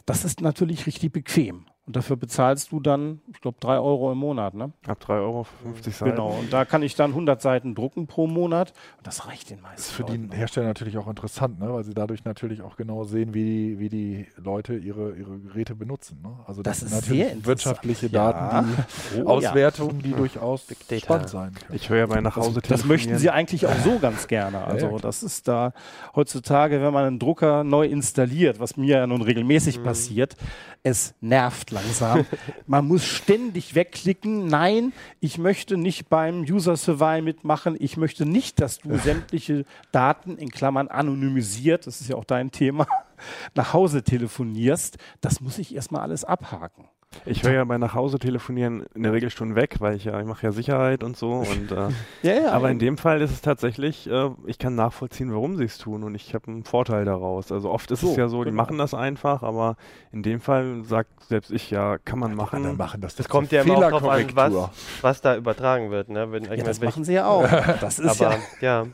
Das 0.06 0.26
ist 0.26 0.42
natürlich 0.42 0.86
richtig 0.86 1.14
bequem. 1.14 1.66
Und 1.92 1.98
dafür 1.98 2.16
bezahlst 2.16 2.72
du 2.72 2.80
dann, 2.80 3.20
ich 3.34 3.42
glaube, 3.42 3.58
drei 3.60 3.78
Euro 3.78 4.14
im 4.14 4.18
Monat. 4.18 4.54
Ne? 4.54 4.72
ab 4.88 4.98
3 5.02 5.16
Euro 5.16 5.44
für 5.44 5.58
50 5.74 5.94
Seiten. 5.94 6.12
Genau. 6.12 6.30
Und 6.40 6.54
da 6.54 6.64
kann 6.64 6.84
ich 6.84 6.96
dann 6.96 7.12
100 7.12 7.42
Seiten 7.42 7.76
drucken 7.76 8.08
pro 8.08 8.28
Monat. 8.28 8.72
Und 8.98 9.06
das 9.08 9.28
reicht 9.28 9.50
den 9.50 9.60
meisten. 9.60 9.76
Das 9.76 9.88
ist 9.88 9.92
für 9.92 10.06
die 10.06 10.14
Leuten. 10.16 10.32
Hersteller 10.32 10.68
natürlich 10.68 10.98
auch 10.98 11.10
interessant, 11.10 11.60
ne? 11.60 11.74
weil 11.74 11.84
sie 11.84 11.94
dadurch 11.94 12.24
natürlich 12.24 12.62
auch 12.62 12.78
genau 12.78 13.04
sehen, 13.04 13.34
wie 13.34 13.44
die, 13.44 13.80
wie 13.80 13.90
die 13.90 14.28
Leute 14.38 14.76
ihre, 14.78 15.18
ihre 15.18 15.38
Geräte 15.40 15.76
benutzen. 15.76 16.20
Ne? 16.24 16.30
Also 16.48 16.62
Das 16.62 16.80
sind 16.80 16.88
ist 16.88 16.94
natürlich 16.94 17.24
sehr 17.24 17.32
interessant. 17.34 17.48
wirtschaftliche 17.48 18.08
Ja. 18.08 18.32
Daten, 18.32 18.68
die 19.14 19.18
Oh, 19.20 19.24
ja. 19.42 19.50
Auswertungen, 19.50 20.02
die 20.02 20.14
durchaus 20.14 20.68
Data. 20.68 20.98
spannend 21.04 21.28
sein 21.30 21.54
können. 21.56 21.76
Ich 21.76 21.90
höre 21.90 21.98
ja 21.98 22.06
bei 22.06 22.22
nach 22.22 22.38
Hause 22.38 22.62
Das 22.66 22.86
möchten 22.86 23.18
sie 23.18 23.30
eigentlich 23.32 23.66
auch 23.66 23.76
so 23.84 24.00
ganz 24.00 24.30
gerne. 24.30 24.64
Also 24.64 24.86
Ja, 24.86 24.92
ja, 24.94 24.98
das 25.00 25.24
ist 25.24 25.50
da 25.50 25.74
heutzutage, 26.16 26.82
wenn 26.82 26.94
man 26.94 27.04
einen 27.04 27.20
Drucker 27.20 27.66
neu 27.66 27.86
installiert, 27.86 28.62
was 28.62 28.78
mir 28.78 29.00
ja 29.00 29.08
nun 29.08 29.22
regelmäßig 29.22 29.80
Mhm. 29.80 29.84
passiert, 29.84 30.38
es 30.84 31.16
nervt 31.22 31.72
langsam. 31.84 32.26
man 32.68 32.88
muss 32.88 33.06
ständig 33.06 33.76
wegklicken. 33.76 34.48
Nein, 34.48 34.94
ich 35.20 35.38
möchte 35.38 35.78
nicht 35.78 36.10
beim 36.10 36.42
User 36.42 36.78
Survey 36.78 37.22
mitmachen. 37.22 37.76
Ich 37.80 37.98
möchte 37.98 38.26
nicht, 38.26 38.60
dass 38.60 38.80
du 38.80 38.98
sämtliche 39.04 39.66
Daten 39.92 40.38
in 40.38 40.50
Klammern 40.50 40.88
anonymisiert, 40.88 41.88
das 41.88 42.02
ist 42.02 42.10
ja 42.10 42.16
auch 42.16 42.26
dein 42.26 42.52
Thema, 42.52 42.88
nach 43.56 43.74
Hause 43.74 44.04
telefonierst. 44.04 44.98
Das 45.22 45.42
muss 45.42 45.58
ich 45.58 45.76
erstmal 45.76 46.02
alles 46.02 46.24
abhaken. 46.24 46.86
Ich 47.26 47.44
höre 47.44 47.52
ja 47.54 47.64
bei 47.66 47.78
nach 47.78 47.94
Hause 47.94 48.20
telefonieren 48.20 48.86
in 48.96 49.04
der 49.04 49.12
Regel 49.14 49.30
schon 49.30 49.54
weg, 49.56 49.76
weil 49.80 49.96
ich 49.96 50.06
ja, 50.06 50.20
ich 50.20 50.26
mache 50.26 50.44
ja 50.46 50.52
Sicherheit 50.52 51.04
und 51.04 51.18
so. 51.18 51.32
Und, 51.34 51.72
äh, 51.72 51.90
Ja, 52.24 52.34
ja. 52.44 52.52
aber 52.52 52.72
in 52.72 52.80
dem 52.80 52.98
Fall 52.98 53.22
ist 53.22 53.32
es 53.32 53.42
tatsächlich, 53.42 54.10
äh, 54.10 54.30
ich 54.48 54.58
kann 54.58 54.76
nachvollziehen, 54.76 55.32
warum 55.34 55.56
sie 55.58 55.66
es 55.66 55.78
tun 55.78 56.04
und 56.04 56.16
ich 56.16 56.34
habe 56.34 56.48
einen 56.48 56.64
Vorteil 56.64 57.04
daraus. 57.06 57.52
Also 57.52 57.70
oft 57.70 57.92
ist 57.92 58.02
So, 58.02 58.12
es 58.12 58.16
ja 58.16 58.28
so, 58.28 58.44
die 58.44 58.50
genau. 58.52 58.64
machen 58.64 58.78
das 58.78 58.94
einfach, 58.94 59.44
aber 59.44 59.76
in 60.12 60.24
dem 60.24 60.40
Fall 60.40 60.84
sagt 60.84 61.10
selbst 61.26 61.52
ich, 61.52 61.70
ja, 61.70 61.98
kann 61.98 62.18
man 62.18 62.34
machen. 62.34 62.64
Dann 62.64 62.78
machen 62.78 63.02
das, 63.02 63.16
Das 63.16 63.28
kommt 63.30 63.52
ja 63.52 63.62
immer 63.64 63.76
auch 63.88 63.90
drauf 63.90 64.08
an, 64.10 64.26
was, 64.34 64.54
was 65.02 65.22
da 65.22 65.36
übertragen 65.36 65.92
wird. 65.92 66.10
Ne? 66.10 66.32
Wenn, 66.32 66.44
ja, 66.46 66.50
mein, 66.52 66.64
das 66.64 66.80
wenn 66.82 66.90
ich- 66.90 66.96
machen 66.96 67.04
sie 67.04 67.14
ja 67.14 67.28
auch. 67.28 67.48
Das 67.82 68.00
ist 68.00 68.22
aber 68.22 68.36
ja 68.36 68.40
ja. 68.62 68.88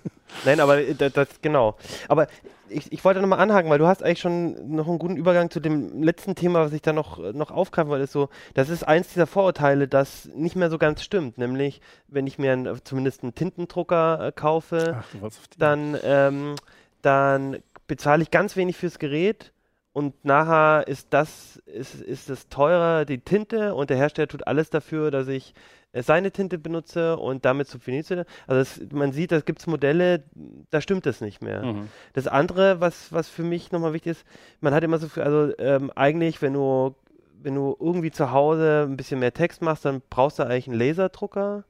Nein, 0.45 0.59
aber 0.59 0.79
äh, 0.79 0.93
das, 0.93 1.13
das 1.13 1.27
genau. 1.41 1.75
Aber 2.07 2.27
ich, 2.69 2.91
ich 2.91 3.03
wollte 3.05 3.21
nochmal 3.21 3.39
anhaken, 3.39 3.69
weil 3.69 3.79
du 3.79 3.87
hast 3.87 4.03
eigentlich 4.03 4.19
schon 4.19 4.75
noch 4.75 4.87
einen 4.87 4.99
guten 4.99 5.17
Übergang 5.17 5.49
zu 5.49 5.59
dem 5.59 6.03
letzten 6.03 6.35
Thema, 6.35 6.65
was 6.65 6.73
ich 6.73 6.81
da 6.81 6.93
noch, 6.93 7.33
noch 7.33 7.51
aufgreifen 7.51 7.89
wollte, 7.89 8.03
ist 8.03 8.11
so, 8.11 8.29
das 8.53 8.69
ist 8.69 8.83
eins 8.83 9.09
dieser 9.09 9.27
Vorurteile, 9.27 9.87
das 9.87 10.29
nicht 10.35 10.55
mehr 10.55 10.69
so 10.69 10.77
ganz 10.77 11.03
stimmt. 11.03 11.37
Nämlich, 11.37 11.81
wenn 12.07 12.27
ich 12.27 12.37
mir 12.37 12.53
einen, 12.53 12.79
zumindest 12.83 13.23
einen 13.23 13.35
Tintendrucker 13.35 14.27
äh, 14.27 14.31
kaufe, 14.31 14.97
Ach, 14.99 15.31
dann, 15.57 15.97
ähm, 16.03 16.55
dann 17.01 17.57
bezahle 17.87 18.23
ich 18.23 18.31
ganz 18.31 18.55
wenig 18.55 18.75
fürs 18.75 18.99
Gerät 18.99 19.53
und 19.93 20.25
nachher 20.25 20.87
ist 20.87 21.07
das, 21.11 21.57
ist, 21.65 21.95
ist 21.95 22.29
es 22.29 22.49
teurer, 22.49 23.05
die 23.05 23.19
Tinte 23.19 23.73
und 23.73 23.89
der 23.89 23.97
Hersteller 23.97 24.27
tut 24.27 24.45
alles 24.45 24.69
dafür, 24.69 25.09
dass 25.09 25.27
ich 25.27 25.51
äh, 25.51 25.76
seine 25.93 26.31
Tinte 26.31 26.57
benutze 26.57 27.17
und 27.17 27.45
damit 27.45 27.67
subventioniert 27.67 28.27
Also 28.45 28.61
es, 28.61 28.91
man 28.91 29.11
sieht, 29.11 29.31
da 29.31 29.39
gibt 29.39 29.59
es 29.59 29.67
Modelle, 29.67 30.23
da 30.69 30.81
stimmt 30.81 31.05
das 31.05 31.21
nicht 31.21 31.41
mehr. 31.41 31.63
Mhm. 31.63 31.89
Das 32.13 32.27
andere, 32.27 32.81
was, 32.81 33.11
was 33.13 33.29
für 33.29 33.43
mich 33.43 33.71
nochmal 33.71 33.93
wichtig 33.93 34.11
ist, 34.11 34.25
man 34.59 34.73
hat 34.73 34.83
immer 34.83 34.97
so 34.97 35.07
viel, 35.07 35.23
also 35.23 35.53
ähm, 35.57 35.91
eigentlich, 35.95 36.41
wenn 36.41 36.53
du, 36.53 36.95
wenn 37.41 37.55
du 37.55 37.75
irgendwie 37.79 38.11
zu 38.11 38.31
Hause 38.31 38.85
ein 38.87 38.97
bisschen 38.97 39.19
mehr 39.19 39.33
Text 39.33 39.61
machst, 39.61 39.85
dann 39.85 40.01
brauchst 40.09 40.39
du 40.39 40.43
eigentlich 40.43 40.67
einen 40.67 40.79
Laserdrucker. 40.79 41.63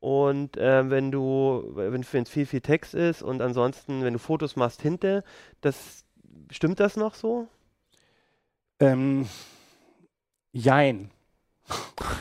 Und 0.00 0.56
äh, 0.56 0.88
wenn 0.88 1.10
du, 1.10 1.72
wenn 1.74 2.00
es 2.00 2.30
viel, 2.30 2.46
viel 2.46 2.62
Text 2.62 2.94
ist 2.94 3.22
und 3.22 3.42
ansonsten, 3.42 4.02
wenn 4.02 4.14
du 4.14 4.18
Fotos 4.18 4.56
machst, 4.56 4.80
Tinte, 4.80 5.22
das 5.60 6.04
stimmt 6.50 6.80
das 6.80 6.96
noch 6.96 7.14
so? 7.14 7.48
Ähm, 8.80 9.28
jein. 10.52 11.10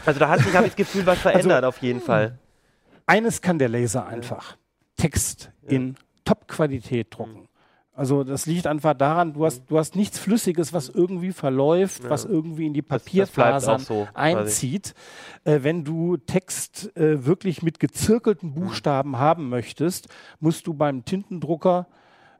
Also 0.05 0.19
da 0.19 0.29
hat 0.29 0.39
sich, 0.41 0.53
habe 0.55 0.65
ich 0.67 0.71
das 0.73 0.77
Gefühl, 0.77 1.05
was 1.05 1.17
Also, 1.25 1.29
verändert 1.29 1.65
auf 1.65 1.81
jeden 1.81 2.01
Fall. 2.01 2.37
Eines 3.05 3.41
kann 3.41 3.57
der 3.59 3.69
Laser 3.69 4.05
einfach. 4.05 4.57
Text 4.97 5.51
Ja. 5.63 5.69
in 5.71 5.95
Top-Qualität 6.25 7.07
drucken. 7.11 7.47
Also 7.93 8.23
das 8.23 8.45
liegt 8.45 8.65
einfach 8.65 8.93
daran, 8.93 9.33
du 9.33 9.45
hast, 9.45 9.63
du 9.69 9.77
hast 9.77 9.95
nichts 9.97 10.17
Flüssiges, 10.19 10.71
was 10.71 10.87
irgendwie 10.87 11.33
verläuft, 11.33 12.05
Ja. 12.05 12.09
was 12.09 12.23
irgendwie 12.23 12.65
in 12.65 12.73
die 12.73 12.81
Papierfasern 12.81 13.79
so, 13.81 14.07
einzieht. 14.13 14.93
Äh, 15.43 15.59
wenn 15.63 15.83
du 15.83 16.15
Text 16.15 16.95
äh, 16.95 17.25
wirklich 17.25 17.61
mit 17.61 17.79
gezirkelten 17.79 18.53
Buchstaben 18.53 19.17
haben 19.17 19.49
möchtest, 19.49 20.07
musst 20.39 20.65
du 20.67 20.73
beim 20.73 21.03
Tintendrucker, 21.03 21.87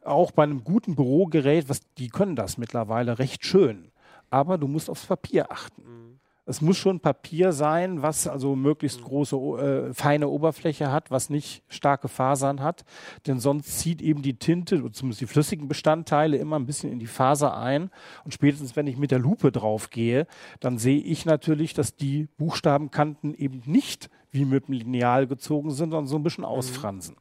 auch 0.06 0.32
bei 0.32 0.44
einem 0.44 0.64
guten 0.64 0.96
Bürogerät, 0.96 1.68
was, 1.68 1.82
die 1.98 2.08
können 2.08 2.38
das 2.38 2.58
mittlerweile 2.58 3.20
recht 3.20 3.44
schön, 3.46 3.92
aber 4.30 4.58
du 4.58 4.68
musst 4.70 4.90
aufs 4.90 5.08
Papier 5.08 5.52
achten. 5.52 6.22
Es 6.50 6.62
muss 6.62 6.78
schon 6.78 7.00
Papier 7.00 7.52
sein, 7.52 8.02
was 8.02 8.28
also 8.28 8.56
möglichst 8.56 9.04
große, 9.04 9.36
äh, 9.36 9.94
feine 9.94 10.30
Oberfläche 10.30 10.92
hat, 10.92 11.12
was 11.12 11.30
nicht 11.30 11.62
starke 11.70 12.08
Fasern 12.08 12.64
hat. 12.64 12.86
Denn 13.28 13.40
sonst 13.40 13.78
zieht 13.78 14.02
eben 14.02 14.24
die 14.24 14.40
Tinte, 14.40 14.78
zumindest 14.92 15.22
die 15.22 15.28
flüssigen 15.28 15.68
Bestandteile, 15.68 16.38
immer 16.38 16.58
ein 16.58 16.66
bisschen 16.66 16.92
in 16.92 16.98
die 16.98 17.06
Faser 17.06 17.56
ein. 17.56 17.92
Und 18.26 18.34
spätestens, 18.34 18.76
wenn 18.76 18.88
ich 18.88 18.98
mit 18.98 19.12
der 19.12 19.20
Lupe 19.20 19.52
drauf 19.52 19.92
gehe, 19.92 20.26
dann 20.60 20.80
sehe 20.80 21.00
ich 21.00 21.24
natürlich, 21.24 21.76
dass 21.76 21.96
die 21.96 22.28
Buchstabenkanten 22.40 23.36
eben 23.36 23.62
nicht 23.66 24.10
wie 24.32 24.44
mit 24.44 24.70
dem 24.70 24.74
Lineal 24.74 25.28
gezogen 25.28 25.70
sind, 25.70 25.92
sondern 25.92 26.08
so 26.08 26.16
ein 26.16 26.24
bisschen 26.24 26.46
ausfransen. 26.46 27.16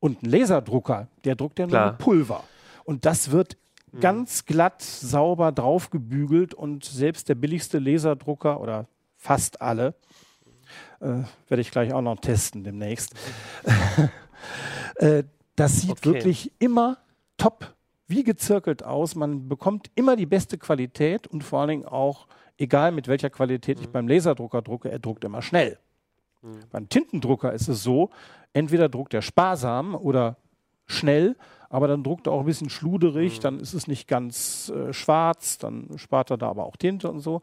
Und 0.00 0.22
ein 0.22 0.28
Laserdrucker, 0.30 1.08
der 1.24 1.34
druckt 1.34 1.58
ja 1.58 1.66
nur 1.66 1.92
Pulver. 1.92 2.44
Und 2.84 3.06
das 3.06 3.30
wird 3.30 3.56
ganz 4.00 4.44
glatt, 4.44 4.82
sauber 4.82 5.52
draufgebügelt 5.52 6.54
und 6.54 6.84
selbst 6.84 7.28
der 7.28 7.34
billigste 7.34 7.78
Laserdrucker 7.78 8.60
oder 8.60 8.86
fast 9.16 9.60
alle, 9.60 9.94
äh, 11.00 11.22
werde 11.48 11.60
ich 11.60 11.70
gleich 11.70 11.92
auch 11.92 12.02
noch 12.02 12.18
testen 12.20 12.64
demnächst, 12.64 13.14
äh, 14.96 15.24
das 15.56 15.80
sieht 15.80 15.92
Okay. 15.92 16.14
wirklich 16.14 16.52
immer 16.58 16.98
top, 17.36 17.74
wie 18.08 18.24
gezirkelt 18.24 18.82
aus. 18.82 19.14
Man 19.14 19.48
bekommt 19.48 19.90
immer 19.94 20.16
die 20.16 20.26
beste 20.26 20.58
Qualität 20.58 21.26
und 21.26 21.42
vor 21.44 21.60
allen 21.60 21.68
Dingen 21.68 21.84
auch, 21.86 22.26
egal 22.58 22.92
mit 22.92 23.08
welcher 23.08 23.30
Qualität 23.30 23.80
ich 23.80 23.88
beim 23.88 24.08
Laserdrucker 24.08 24.62
drucke, 24.62 24.90
er 24.90 24.98
druckt 24.98 25.24
immer 25.24 25.42
schnell. 25.42 25.78
Beim 26.70 26.88
Tintendrucker 26.90 27.52
ist 27.54 27.68
es 27.68 27.82
so, 27.82 28.10
entweder 28.52 28.90
druckt 28.90 29.14
er 29.14 29.22
sparsam 29.22 29.94
oder 29.94 30.36
schnell, 30.86 31.36
aber 31.74 31.88
dann 31.88 32.02
druckt 32.04 32.26
er 32.28 32.32
auch 32.32 32.40
ein 32.40 32.46
bisschen 32.46 32.70
schluderig, 32.70 33.40
dann 33.40 33.58
ist 33.58 33.74
es 33.74 33.86
nicht 33.88 34.06
ganz 34.06 34.70
äh, 34.74 34.92
schwarz, 34.92 35.58
dann 35.58 35.88
spart 35.96 36.30
er 36.30 36.36
da 36.38 36.48
aber 36.48 36.64
auch 36.66 36.76
Tinte 36.76 37.10
und 37.10 37.20
so. 37.20 37.42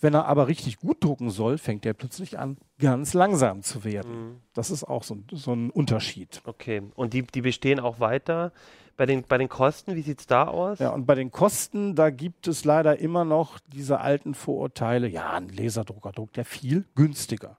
Wenn 0.00 0.14
er 0.14 0.26
aber 0.26 0.48
richtig 0.48 0.78
gut 0.78 1.02
drucken 1.04 1.30
soll, 1.30 1.58
fängt 1.58 1.86
er 1.86 1.94
plötzlich 1.94 2.38
an, 2.38 2.56
ganz 2.80 3.14
langsam 3.14 3.62
zu 3.62 3.84
werden. 3.84 4.40
Das 4.52 4.70
ist 4.70 4.84
auch 4.84 5.02
so, 5.04 5.14
ein- 5.14 5.26
so 5.32 5.52
ein 5.52 5.70
Unterschied. 5.70 6.42
Okay. 6.44 6.82
Und 6.96 7.12
die, 7.14 7.22
die 7.22 7.40
bestehen 7.42 7.80
auch 7.80 8.00
weiter. 8.00 8.52
Bei 8.96 9.06
den, 9.06 9.22
bei 9.22 9.38
den 9.38 9.48
Kosten, 9.48 9.94
wie 9.94 10.02
sieht 10.02 10.18
es 10.18 10.26
da 10.26 10.48
aus? 10.48 10.80
Ja, 10.80 10.90
und 10.90 11.06
bei 11.06 11.14
den 11.14 11.30
Kosten, 11.30 11.94
da 11.94 12.10
gibt 12.10 12.48
es 12.48 12.64
leider 12.64 12.98
immer 12.98 13.24
noch 13.24 13.60
diese 13.72 14.00
alten 14.00 14.34
Vorurteile. 14.34 15.06
Ja, 15.06 15.34
ein 15.34 15.50
Laserdrucker 15.50 16.10
druckt 16.10 16.36
ja 16.36 16.42
viel 16.42 16.84
günstiger. 16.96 17.58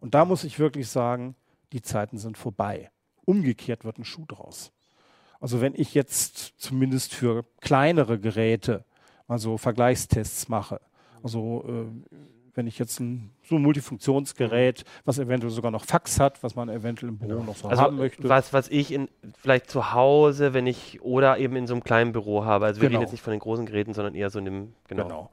Und 0.00 0.14
da 0.14 0.26
muss 0.26 0.44
ich 0.44 0.58
wirklich 0.58 0.88
sagen, 0.90 1.36
die 1.72 1.80
Zeiten 1.80 2.18
sind 2.18 2.36
vorbei. 2.36 2.90
Umgekehrt 3.24 3.86
wird 3.86 3.96
ein 3.98 4.04
Schuh 4.04 4.26
draus. 4.28 4.72
Also 5.44 5.60
wenn 5.60 5.74
ich 5.76 5.92
jetzt 5.92 6.54
zumindest 6.56 7.12
für 7.14 7.44
kleinere 7.60 8.18
Geräte 8.18 8.86
mal 9.28 9.38
so 9.38 9.58
Vergleichstests 9.58 10.48
mache, 10.48 10.80
also 11.22 11.62
äh, 11.68 12.14
wenn 12.54 12.66
ich 12.66 12.78
jetzt 12.78 12.98
ein 12.98 13.30
so 13.46 13.56
ein 13.56 13.60
Multifunktionsgerät, 13.60 14.84
was 15.04 15.18
eventuell 15.18 15.52
sogar 15.52 15.70
noch 15.70 15.84
Fax 15.84 16.18
hat, 16.18 16.42
was 16.42 16.54
man 16.56 16.70
eventuell 16.70 17.10
im 17.10 17.18
Büro 17.18 17.42
noch 17.42 17.56
so 17.56 17.68
Also 17.68 17.82
haben 17.82 17.98
möchte. 17.98 18.26
was, 18.26 18.54
was 18.54 18.68
ich 18.70 18.90
in, 18.90 19.10
vielleicht 19.36 19.68
zu 19.68 19.92
Hause, 19.92 20.54
wenn 20.54 20.66
ich, 20.66 21.02
oder 21.02 21.36
eben 21.36 21.56
in 21.56 21.66
so 21.66 21.74
einem 21.74 21.84
kleinen 21.84 22.12
Büro 22.12 22.46
habe. 22.46 22.64
Also 22.64 22.80
wir 22.80 22.88
Genau. 22.88 23.00
reden 23.00 23.06
jetzt 23.06 23.12
nicht 23.12 23.20
von 23.22 23.32
den 23.32 23.40
großen 23.40 23.66
Geräten, 23.66 23.92
sondern 23.92 24.14
eher 24.14 24.30
so 24.30 24.38
in 24.38 24.46
dem, 24.46 24.72
genau. 24.88 25.02
Genau. 25.02 25.30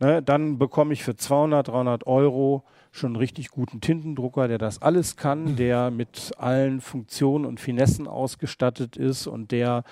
Ne, 0.00 0.22
dann 0.24 0.58
bekomme 0.58 0.92
ich 0.92 1.04
für 1.04 1.14
200, 1.14 1.68
300 1.68 2.04
Euro 2.08 2.64
schon 2.92 3.12
einen 3.12 3.16
richtig 3.16 3.48
guten 3.48 3.80
Tintendrucker, 3.80 4.48
der 4.48 4.58
das 4.58 4.82
alles 4.82 5.16
kann, 5.16 5.56
der 5.56 5.90
mit 5.90 6.32
allen 6.36 6.82
Funktionen 6.82 7.46
und 7.46 7.58
Finessen 7.58 8.06
ausgestattet 8.06 8.96
ist 8.96 9.26
und 9.26 9.50
der 9.50 9.82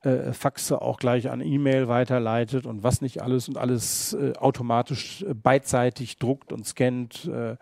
äh, 0.00 0.32
Faxe 0.32 0.80
auch 0.80 0.98
gleich 0.98 1.30
an 1.30 1.42
E-Mail 1.42 1.86
weiterleitet 1.86 2.64
und 2.64 2.82
was 2.82 3.02
nicht 3.02 3.22
alles 3.22 3.48
und 3.48 3.58
alles 3.58 4.14
äh, 4.14 4.32
automatisch 4.38 5.22
äh, 5.22 5.34
beidseitig 5.34 6.16
druckt 6.18 6.50
und 6.50 6.66
scannt. 6.66 7.26
Äh, 7.26 7.56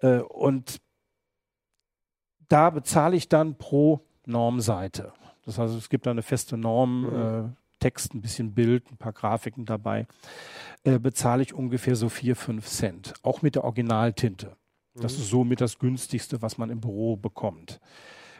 äh, 0.00 0.20
und 0.20 0.82
da 2.48 2.68
bezahle 2.68 3.16
ich 3.16 3.30
dann 3.30 3.56
pro 3.56 4.06
Normseite. 4.26 5.14
Das 5.46 5.58
heißt, 5.58 5.74
es 5.74 5.88
gibt 5.88 6.04
da 6.04 6.10
eine 6.10 6.22
feste 6.22 6.58
Norm, 6.58 7.54
äh, 7.54 7.63
Text, 7.84 8.14
ein 8.14 8.22
bisschen 8.22 8.54
Bild, 8.54 8.90
ein 8.90 8.96
paar 8.96 9.12
Grafiken 9.12 9.66
dabei, 9.66 10.06
äh, 10.84 10.98
bezahle 10.98 11.42
ich 11.42 11.52
ungefähr 11.52 11.96
so 11.96 12.08
4, 12.08 12.34
5 12.34 12.66
Cent. 12.66 13.12
Auch 13.22 13.42
mit 13.42 13.56
der 13.56 13.64
Originaltinte. 13.64 14.56
Das 14.94 15.18
ist 15.18 15.28
somit 15.28 15.60
das 15.60 15.78
günstigste, 15.78 16.40
was 16.40 16.56
man 16.56 16.70
im 16.70 16.80
Büro 16.80 17.16
bekommt. 17.16 17.80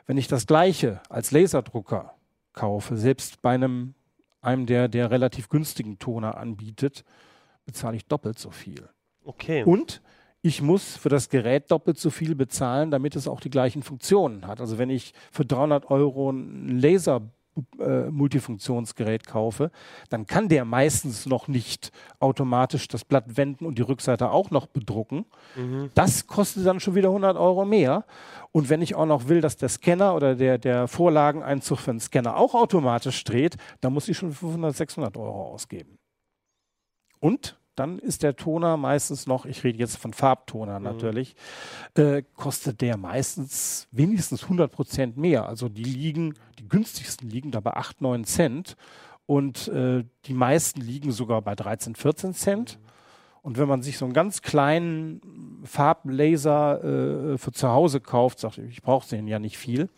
Wenn 0.06 0.16
ich 0.16 0.28
das 0.28 0.46
gleiche 0.46 1.02
als 1.10 1.30
Laserdrucker 1.30 2.14
kaufe, 2.54 2.96
selbst 2.96 3.42
bei 3.42 3.50
einem, 3.50 3.92
einem 4.40 4.64
der, 4.64 4.88
der 4.88 5.10
relativ 5.10 5.50
günstigen 5.50 5.98
Toner 5.98 6.38
anbietet, 6.38 7.04
bezahle 7.66 7.96
ich 7.96 8.06
doppelt 8.06 8.38
so 8.38 8.50
viel. 8.50 8.88
Okay. 9.24 9.62
Und 9.64 10.00
ich 10.40 10.62
muss 10.62 10.96
für 10.96 11.10
das 11.10 11.28
Gerät 11.28 11.70
doppelt 11.70 11.98
so 11.98 12.08
viel 12.08 12.34
bezahlen, 12.34 12.90
damit 12.90 13.14
es 13.14 13.28
auch 13.28 13.40
die 13.40 13.50
gleichen 13.50 13.82
Funktionen 13.82 14.46
hat. 14.46 14.60
Also 14.60 14.78
wenn 14.78 14.88
ich 14.88 15.12
für 15.30 15.44
300 15.44 15.90
Euro 15.90 16.30
ein 16.30 16.78
Laser 16.78 17.20
äh, 17.78 18.10
Multifunktionsgerät 18.10 19.26
kaufe, 19.26 19.70
dann 20.08 20.26
kann 20.26 20.48
der 20.48 20.64
meistens 20.64 21.26
noch 21.26 21.48
nicht 21.48 21.92
automatisch 22.18 22.88
das 22.88 23.04
Blatt 23.04 23.36
wenden 23.36 23.66
und 23.66 23.78
die 23.78 23.82
Rückseite 23.82 24.30
auch 24.30 24.50
noch 24.50 24.66
bedrucken. 24.66 25.24
Mhm. 25.56 25.90
Das 25.94 26.26
kostet 26.26 26.66
dann 26.66 26.80
schon 26.80 26.94
wieder 26.94 27.08
100 27.08 27.36
Euro 27.36 27.64
mehr. 27.64 28.04
Und 28.52 28.68
wenn 28.70 28.82
ich 28.82 28.94
auch 28.94 29.06
noch 29.06 29.28
will, 29.28 29.40
dass 29.40 29.56
der 29.56 29.68
Scanner 29.68 30.14
oder 30.14 30.34
der, 30.34 30.58
der 30.58 30.88
Vorlageneinzug 30.88 31.78
für 31.78 31.92
den 31.92 32.00
Scanner 32.00 32.36
auch 32.36 32.54
automatisch 32.54 33.22
dreht, 33.24 33.56
dann 33.80 33.92
muss 33.92 34.08
ich 34.08 34.16
schon 34.16 34.32
500, 34.32 34.74
600 34.76 35.16
Euro 35.16 35.52
ausgeben. 35.52 35.98
Und 37.20 37.56
dann 37.76 37.98
ist 37.98 38.22
der 38.22 38.36
Toner 38.36 38.76
meistens 38.76 39.26
noch, 39.26 39.46
ich 39.46 39.64
rede 39.64 39.78
jetzt 39.78 39.96
von 39.96 40.12
Farbtoner 40.12 40.80
natürlich, 40.80 41.34
äh, 41.96 42.22
kostet 42.34 42.80
der 42.80 42.96
meistens 42.96 43.88
wenigstens 43.90 44.44
100 44.44 44.70
Prozent 44.70 45.16
mehr. 45.16 45.46
Also 45.46 45.68
die 45.68 45.84
liegen, 45.84 46.34
die 46.58 46.68
günstigsten 46.68 47.28
liegen 47.28 47.50
da 47.50 47.60
bei 47.60 47.74
8, 47.74 48.00
9 48.00 48.24
Cent 48.24 48.76
und 49.26 49.68
äh, 49.68 50.04
die 50.26 50.34
meisten 50.34 50.80
liegen 50.80 51.12
sogar 51.12 51.42
bei 51.42 51.54
13, 51.54 51.94
14 51.94 52.34
Cent. 52.34 52.78
Und 53.42 53.58
wenn 53.58 53.68
man 53.68 53.82
sich 53.82 53.98
so 53.98 54.06
einen 54.06 54.14
ganz 54.14 54.40
kleinen 54.40 55.60
Farblaser 55.64 57.32
äh, 57.34 57.38
für 57.38 57.52
zu 57.52 57.68
Hause 57.68 58.00
kauft, 58.00 58.38
sagt, 58.38 58.58
ich 58.58 58.80
brauche 58.80 59.08
den 59.08 59.26
ja 59.26 59.38
nicht 59.38 59.58
viel, 59.58 59.90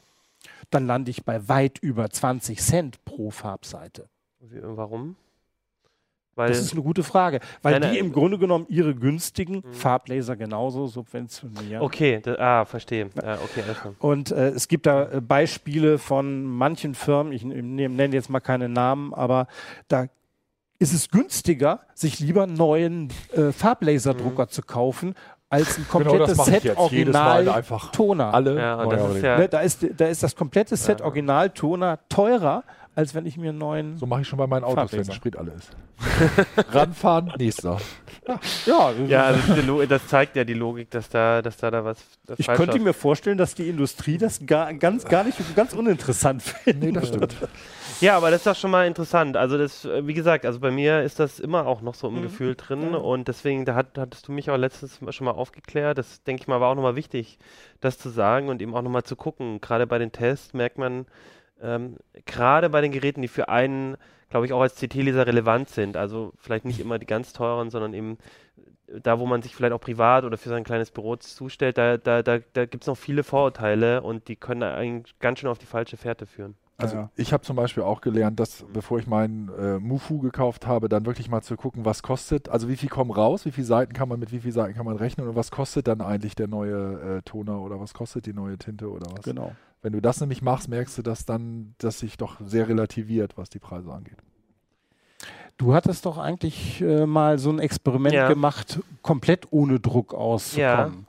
dann 0.70 0.86
lande 0.86 1.10
ich 1.10 1.24
bei 1.24 1.48
weit 1.48 1.78
über 1.78 2.10
20 2.10 2.60
Cent 2.60 3.04
pro 3.04 3.30
Farbseite. 3.30 4.08
Warum? 4.40 5.16
Weil, 6.36 6.50
Das 6.50 6.58
ist 6.60 6.72
eine 6.74 6.82
gute 6.82 7.02
Frage, 7.02 7.40
weil 7.62 7.80
Nein, 7.80 7.92
die 7.92 7.98
im 7.98 8.12
Grunde 8.12 8.38
genommen 8.38 8.66
ihre 8.68 8.94
günstigen 8.94 9.62
Farblaser 9.72 10.36
genauso 10.36 10.86
subventionieren. 10.86 11.80
okay, 11.82 12.20
da, 12.22 12.34
ah, 12.60 12.64
verstehe. 12.66 13.08
Ja, 13.20 13.36
okay, 13.36 13.62
klar. 13.80 13.94
Und 13.98 14.30
äh, 14.32 14.50
es 14.50 14.68
gibt 14.68 14.84
da 14.84 15.04
äh, 15.10 15.20
Beispiele 15.22 15.96
von 15.98 16.44
manchen 16.44 16.94
Firmen, 16.94 17.32
ich 17.32 17.42
nenne 17.42 18.14
jetzt 18.14 18.28
mal 18.28 18.40
keine 18.40 18.68
Namen, 18.68 19.14
aber 19.14 19.46
da 19.88 20.08
ist 20.78 20.92
es 20.92 21.08
günstiger, 21.08 21.80
sich 21.94 22.20
lieber 22.20 22.42
einen 22.42 22.54
neuen 22.54 23.08
äh, 23.32 23.50
Farblaserdrucker 23.50 24.48
zu 24.48 24.60
kaufen, 24.60 25.14
als 25.48 25.78
ein 25.78 25.86
Genau, 25.92 26.10
komplettes 26.10 26.38
ich 26.38 26.44
Set 26.44 26.76
Original 26.76 27.64
Toner. 27.92 28.34
alle. 28.34 28.58
Ja, 28.58 28.76
ist 29.06 29.22
Ne, 29.22 29.48
da, 29.48 29.60
ist, 29.60 29.86
da 29.96 30.06
ist 30.06 30.22
das 30.22 30.36
komplette 30.36 30.76
Set 30.76 31.00
Ja. 31.00 31.06
Original 31.06 31.48
Toner 31.50 31.98
teurer 32.10 32.62
als 32.96 33.14
wenn 33.14 33.26
ich 33.26 33.36
mir 33.36 33.50
einen 33.50 33.58
neuen. 33.58 33.96
So 33.98 34.06
mache 34.06 34.22
ich 34.22 34.28
schon 34.28 34.38
bei 34.38 34.46
meinen 34.48 34.64
Autos, 34.64 34.76
wenn 34.76 35.04
Farblaser. 35.04 35.12
Sprit 35.12 35.36
alle 35.36 35.52
ist. 35.52 35.70
Ranfahren, 36.72 37.32
nächster. 37.38 37.78
Ja, 38.66 38.92
Ja, 39.06 39.24
also 39.26 39.84
das 39.86 40.06
zeigt 40.08 40.34
ja 40.34 40.42
die 40.44 40.54
Logik, 40.54 40.90
dass 40.90 41.08
da, 41.08 41.42
dass 41.42 41.56
da, 41.58 41.70
da 41.70 41.84
was 41.84 41.98
das 42.26 42.38
ich 42.40 42.46
könnte 42.48 42.78
mir 42.80 42.92
vorstellen, 42.92 43.38
dass 43.38 43.54
die 43.54 43.68
Industrie 43.68 44.18
das 44.18 44.44
gar, 44.44 44.72
ganz, 44.74 45.04
gar 45.04 45.22
nicht 45.24 45.38
ganz 45.54 45.72
uninteressant 45.74 46.42
findet. 46.42 46.82
Nee, 46.82 46.92
das 46.92 47.08
stimmt. 47.08 47.36
Ja, 48.00 48.16
aber 48.16 48.30
das 48.30 48.40
ist 48.40 48.46
doch 48.46 48.56
schon 48.56 48.70
mal 48.72 48.86
interessant. 48.86 49.36
Also 49.36 49.56
das, 49.56 49.84
wie 50.02 50.12
gesagt, 50.12 50.44
also 50.44 50.58
bei 50.60 50.70
mir 50.70 51.02
ist 51.02 51.18
das 51.20 51.38
immer 51.38 51.66
auch 51.66 51.80
noch 51.82 51.94
so 51.94 52.08
im 52.08 52.16
Mhm. 52.16 52.22
Gefühl 52.22 52.54
drin 52.56 52.92
Ja. 52.92 52.98
und 52.98 53.28
deswegen, 53.28 53.64
da 53.64 53.74
hat, 53.74 53.96
hattest 53.98 54.26
du 54.28 54.32
mich 54.32 54.50
auch 54.50 54.56
letztes 54.56 55.00
Mal 55.00 55.12
schon 55.12 55.26
mal 55.26 55.30
aufgeklärt. 55.32 55.96
Das 55.98 56.22
denke 56.24 56.42
ich 56.42 56.48
mal 56.48 56.60
war 56.60 56.70
auch 56.70 56.74
nochmal 56.74 56.96
wichtig, 56.96 57.38
das 57.80 57.98
zu 57.98 58.08
sagen 58.10 58.48
und 58.48 58.60
eben 58.60 58.74
auch 58.74 58.82
nochmal 58.82 59.04
zu 59.04 59.16
gucken. 59.16 59.60
Gerade 59.60 59.86
bei 59.86 59.98
den 59.98 60.12
Tests 60.12 60.52
merkt 60.52 60.78
man, 60.78 61.06
ähm, 61.62 61.96
gerade 62.24 62.70
bei 62.70 62.80
den 62.80 62.92
Geräten, 62.92 63.22
die 63.22 63.28
für 63.28 63.48
einen, 63.48 63.96
glaube 64.30 64.46
ich, 64.46 64.52
auch 64.52 64.60
als 64.60 64.76
CT-Leser 64.76 65.26
relevant 65.26 65.68
sind. 65.68 65.96
Also 65.96 66.32
vielleicht 66.38 66.64
nicht 66.64 66.80
immer 66.80 66.98
die 66.98 67.06
ganz 67.06 67.32
teuren, 67.32 67.70
sondern 67.70 67.94
eben 67.94 68.18
da, 69.02 69.18
wo 69.18 69.26
man 69.26 69.42
sich 69.42 69.54
vielleicht 69.54 69.72
auch 69.72 69.80
privat 69.80 70.24
oder 70.24 70.38
für 70.38 70.48
sein 70.48 70.64
kleines 70.64 70.90
Büro 70.90 71.16
zustellt, 71.16 71.76
da, 71.76 71.96
da, 71.96 72.22
da, 72.22 72.38
da 72.52 72.66
gibt 72.66 72.84
es 72.84 72.86
noch 72.86 72.96
viele 72.96 73.24
Vorurteile 73.24 74.02
und 74.02 74.28
die 74.28 74.36
können 74.36 74.62
eigentlich 74.62 75.18
ganz 75.18 75.40
schön 75.40 75.50
auf 75.50 75.58
die 75.58 75.66
falsche 75.66 75.96
Fährte 75.96 76.26
führen. 76.26 76.56
Also 76.78 76.96
Ja. 76.96 77.10
ich 77.16 77.32
habe 77.32 77.42
zum 77.42 77.56
Beispiel 77.56 77.82
auch 77.82 78.02
gelernt, 78.02 78.38
dass 78.38 78.64
bevor 78.72 78.98
ich 78.98 79.06
meinen 79.06 79.48
äh, 79.58 79.78
Mufu 79.78 80.18
gekauft 80.18 80.66
habe, 80.66 80.88
dann 80.88 81.06
wirklich 81.06 81.30
mal 81.30 81.40
zu 81.40 81.56
gucken, 81.56 81.86
was 81.86 82.02
kostet, 82.02 82.50
also 82.50 82.68
wie 82.68 82.76
viel 82.76 82.90
kommen 82.90 83.10
raus, 83.10 83.46
wie 83.46 83.50
viele 83.50 83.66
Seiten 83.66 83.94
kann 83.94 84.08
man 84.10 84.20
mit 84.20 84.30
wie 84.30 84.40
vielen 84.40 84.52
Seiten 84.52 84.74
kann 84.74 84.84
man 84.84 84.96
rechnen 84.96 85.26
und 85.26 85.36
was 85.36 85.50
kostet 85.50 85.88
dann 85.88 86.02
eigentlich 86.02 86.34
der 86.34 86.48
neue 86.48 87.18
äh, 87.18 87.22
Toner 87.22 87.62
oder 87.62 87.80
was 87.80 87.94
kostet 87.94 88.26
die 88.26 88.34
neue 88.34 88.58
Tinte 88.58 88.90
oder 88.90 89.06
was. 89.16 89.24
Genau. 89.24 89.52
Wenn 89.82 89.92
du 89.92 90.00
das 90.00 90.20
nämlich 90.20 90.42
machst, 90.42 90.68
merkst 90.68 90.98
du, 90.98 91.02
dass 91.02 91.24
dann, 91.26 91.74
dass 91.78 92.00
sich 92.00 92.16
doch 92.16 92.36
sehr 92.44 92.68
relativiert, 92.68 93.36
was 93.36 93.50
die 93.50 93.58
Preise 93.58 93.92
angeht. 93.92 94.18
Du 95.58 95.74
hattest 95.74 96.04
doch 96.04 96.18
eigentlich 96.18 96.80
äh, 96.82 97.06
mal 97.06 97.38
so 97.38 97.50
ein 97.50 97.58
Experiment 97.58 98.14
Ja. 98.14 98.28
gemacht, 98.28 98.80
komplett 99.02 99.46
ohne 99.52 99.80
Druck 99.80 100.12
auszukommen. 100.12 101.06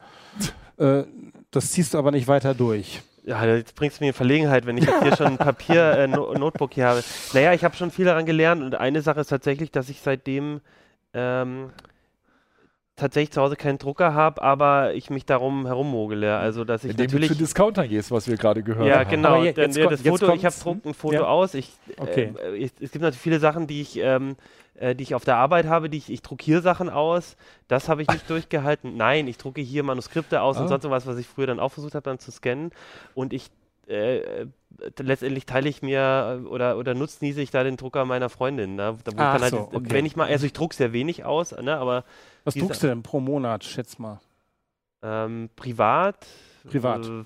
Äh, 0.78 1.04
das 1.52 1.72
ziehst 1.72 1.94
du 1.94 1.98
aber 1.98 2.12
nicht 2.12 2.28
weiter 2.28 2.54
durch. 2.54 3.02
Ja, 3.26 3.44
jetzt 3.46 3.76
bringst 3.76 4.00
du 4.00 4.04
mich 4.06 4.10
in 4.10 4.14
Verlegenheit, 4.14 4.66
wenn 4.66 4.78
ich 4.78 4.86
jetzt 4.86 5.02
hier 5.02 5.16
schon 5.18 5.28
ein 5.28 5.38
Papier, 5.38 5.84
äh, 5.98 6.08
no 6.08 6.34
Notebook 6.34 6.74
hier 6.74 6.86
habe. 6.88 7.04
Naja, 7.34 7.52
ich 7.54 7.66
habe 7.66 7.76
schon 7.76 7.92
viel 7.92 8.06
daran 8.06 8.26
gelernt 8.26 8.62
und 8.64 8.76
eine 8.76 9.02
Sache 9.02 9.20
ist 9.20 9.28
tatsächlich, 9.28 9.70
dass 9.72 9.90
ich 9.90 10.00
seitdem 10.00 10.62
ähm, 11.14 11.72
tatsächlich 12.98 13.32
zu 13.32 13.42
Hause 13.42 13.56
keinen 13.56 13.78
Drucker 13.78 14.14
habe, 14.14 14.42
aber 14.42 14.94
ich 14.96 15.10
mich 15.10 15.26
darum 15.26 15.66
herummogele. 15.66 16.36
Also, 16.38 16.66
dass 16.66 16.84
ich 16.84 16.92
Indem 16.92 17.06
natürlich. 17.06 17.28
du 17.30 17.36
zu 17.36 17.40
Discountern 17.40 17.88
gehst, 17.88 18.12
was 18.12 18.28
wir 18.28 18.36
gerade 18.36 18.64
gehört 18.64 18.86
ja, 18.88 19.00
haben. 19.00 19.10
genau. 19.10 19.30
Aber 19.36 19.46
ja, 19.46 19.54
kommt- 19.54 19.76
das 19.92 20.02
Foto, 20.02 20.34
ich 20.34 20.46
habe 20.46 20.80
ein 20.86 20.94
Foto 20.94 21.14
Ja. 21.16 21.24
aus. 21.28 21.54
Ich, 21.54 21.72
Okay. 21.98 22.34
äh, 22.44 22.56
ich, 22.58 22.72
es 22.82 22.92
gibt 22.92 23.04
natürlich 23.04 23.22
viele 23.22 23.40
Sachen, 23.40 23.68
die 23.68 23.82
ich, 23.82 23.98
ähm, 23.98 24.36
äh, 24.76 24.94
die 24.96 25.04
ich 25.04 25.16
auf 25.16 25.24
der 25.24 25.38
Arbeit 25.38 25.66
habe, 25.68 25.90
die 25.90 25.98
ich, 26.00 26.12
ich 26.12 26.22
drucke 26.22 26.44
hier 26.44 26.62
Sachen 26.62 26.90
aus. 26.90 27.38
Das 27.68 27.88
habe 27.88 28.02
ich 28.02 28.08
nicht 28.10 28.28
durchgehalten. 28.30 28.98
Nein, 28.98 29.28
ich 29.28 29.38
drucke 29.38 29.62
hier 29.62 29.84
Manuskripte 29.84 30.42
aus 30.42 30.58
und 30.58 30.66
Ah. 30.66 30.68
sonst 30.68 30.90
was, 30.90 31.06
was 31.08 31.18
ich 31.18 31.28
früher 31.28 31.48
dann 31.48 31.60
auch 31.60 31.72
versucht 31.72 31.96
habe, 31.96 32.04
dann 32.04 32.20
zu 32.20 32.32
scannen. 32.32 32.72
Und 33.16 33.32
ich 33.32 33.50
äh, 33.88 34.46
letztendlich 35.00 35.46
teile 35.46 35.70
ich 35.70 35.82
mir 35.82 36.42
äh, 36.44 36.48
oder, 36.48 36.78
oder 36.78 36.94
nutznieße 36.94 37.42
ich 37.42 37.52
da 37.52 37.64
den 37.64 37.78
Drucker 37.78 38.04
meiner 38.06 38.30
Freundin. 38.30 38.76
Ne? 38.76 38.98
Da, 39.04 39.12
wo 39.12 39.16
ich 39.16 39.20
Ach 39.22 39.34
dann 39.34 39.42
halt, 39.44 39.52
so, 39.52 39.70
okay. 39.72 39.86
Wenn 39.90 40.06
ich 40.06 40.16
mal, 40.16 40.28
also 40.28 40.46
ich 40.46 40.54
drucke 40.54 40.76
sehr 40.76 40.92
wenig 40.94 41.24
aus, 41.24 41.52
ne? 41.54 41.78
aber 41.78 42.04
Was 42.48 42.54
Diese- 42.54 42.66
druckst 42.66 42.82
du 42.84 42.88
denn 42.88 43.04
pro 43.04 43.20
Monat, 43.20 43.66
schätz 43.66 44.00
mal? 44.00 44.22
ähm, 45.04 45.50
privat. 45.58 46.26
Privat. 46.70 47.06
Äh, 47.06 47.24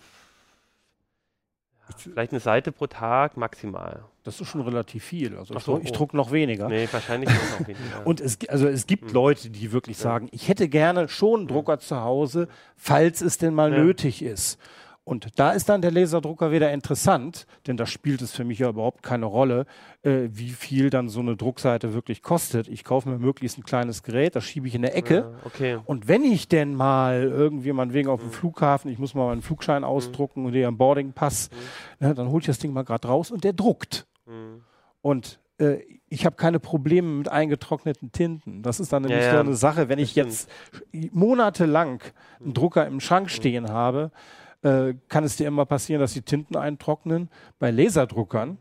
vielleicht 1.97 2.31
eine 2.31 2.39
Seite 2.39 2.71
pro 2.71 2.87
Tag 2.87 3.37
maximal. 3.37 4.03
Das 4.23 4.39
ist 4.41 4.47
schon 4.47 4.61
relativ 4.61 5.03
viel. 5.03 5.37
Also 5.37 5.53
Ach 5.53 5.59
ich, 5.59 5.63
so, 5.65 5.73
druck- 5.75 5.83
ich 5.83 5.91
oh. 5.91 5.95
druck 5.95 6.13
noch 6.15 6.31
weniger. 6.31 6.67
Nee, 6.69 6.87
wahrscheinlich 6.91 7.29
auch 7.29 7.59
noch 7.59 7.67
weniger. 7.67 8.01
Und 8.05 8.19
es, 8.19 8.39
also 8.49 8.67
es 8.67 8.87
gibt 8.87 9.05
Hm. 9.05 9.13
Leute, 9.13 9.49
die 9.51 9.71
wirklich 9.71 9.97
Ja. 9.97 10.03
sagen, 10.03 10.27
ich 10.31 10.47
hätte 10.47 10.67
gerne 10.69 11.07
schon 11.07 11.41
einen 11.41 11.47
Drucker 11.47 11.77
zu 11.79 12.01
Hause, 12.01 12.47
falls 12.75 13.21
es 13.21 13.37
denn 13.37 13.53
mal 13.53 13.71
Ja. 13.71 13.77
nötig 13.79 14.21
ist. 14.23 14.59
Und 15.03 15.39
da 15.39 15.51
ist 15.51 15.67
dann 15.67 15.81
der 15.81 15.89
Laserdrucker 15.91 16.51
wieder 16.51 16.71
interessant, 16.71 17.47
denn 17.65 17.75
da 17.75 17.87
spielt 17.87 18.21
es 18.21 18.33
für 18.33 18.43
mich 18.43 18.59
ja 18.59 18.69
überhaupt 18.69 19.01
keine 19.01 19.25
Rolle, 19.25 19.65
äh, 20.03 20.27
wie 20.31 20.49
viel 20.49 20.91
dann 20.91 21.09
so 21.09 21.21
eine 21.21 21.35
Druckseite 21.35 21.93
wirklich 21.93 22.21
kostet. 22.21 22.67
Ich 22.67 22.83
kaufe 22.83 23.09
mir 23.09 23.17
möglichst 23.17 23.57
ein 23.57 23.63
kleines 23.63 24.03
Gerät, 24.03 24.35
das 24.35 24.43
schiebe 24.43 24.67
ich 24.67 24.75
in 24.75 24.83
der 24.83 24.95
Ecke. 24.95 25.15
Ja, 25.15 25.31
okay. 25.43 25.79
Und 25.85 26.07
wenn 26.07 26.23
ich 26.23 26.47
denn 26.47 26.75
mal 26.75 27.23
irgendwie 27.23 27.73
meinetwegen 27.73 28.09
auf 28.09 28.21
dem 28.21 28.31
Flughafen, 28.31 28.91
ich 28.91 28.99
muss 28.99 29.15
mal 29.15 29.25
meinen 29.27 29.41
Flugschein 29.41 29.83
ausdrucken 29.83 30.45
und 30.45 30.53
den 30.53 30.77
Boardingpass, 30.77 31.49
ne, 31.99 32.13
dann 32.13 32.29
hole 32.29 32.41
ich 32.41 32.47
das 32.47 32.59
Ding 32.59 32.71
mal 32.71 32.83
gerade 32.83 33.07
raus 33.07 33.31
und 33.31 33.43
der 33.43 33.53
druckt. 33.53 34.05
Mhm. 34.27 34.61
Und 35.01 35.39
äh, 35.57 35.79
ich 36.09 36.25
habe 36.27 36.35
keine 36.35 36.59
Probleme 36.59 37.07
mit 37.07 37.27
eingetrockneten 37.27 38.11
Tinten. 38.11 38.61
Das 38.61 38.79
ist 38.79 38.93
dann 38.93 39.01
nämlich 39.01 39.23
Ja, 39.23 39.29
so 39.31 39.35
ja. 39.37 39.41
eine 39.41 39.55
Sache, 39.55 39.89
wenn 39.89 39.97
ich 39.97 40.13
jetzt 40.15 40.47
monatelang 41.11 42.01
Mhm. 42.39 42.45
einen 42.45 42.53
Drucker 42.53 42.85
im 42.87 42.99
Schrank 42.99 43.29
stehen 43.29 43.69
habe, 43.69 44.11
äh, 44.63 44.93
kann 45.09 45.23
es 45.23 45.35
dir 45.37 45.47
immer 45.47 45.65
passieren, 45.65 45.99
dass 46.01 46.13
die 46.13 46.21
Tinten 46.21 46.55
eintrocknen. 46.55 47.29
Bei 47.59 47.71
Laserdruckern, 47.71 48.57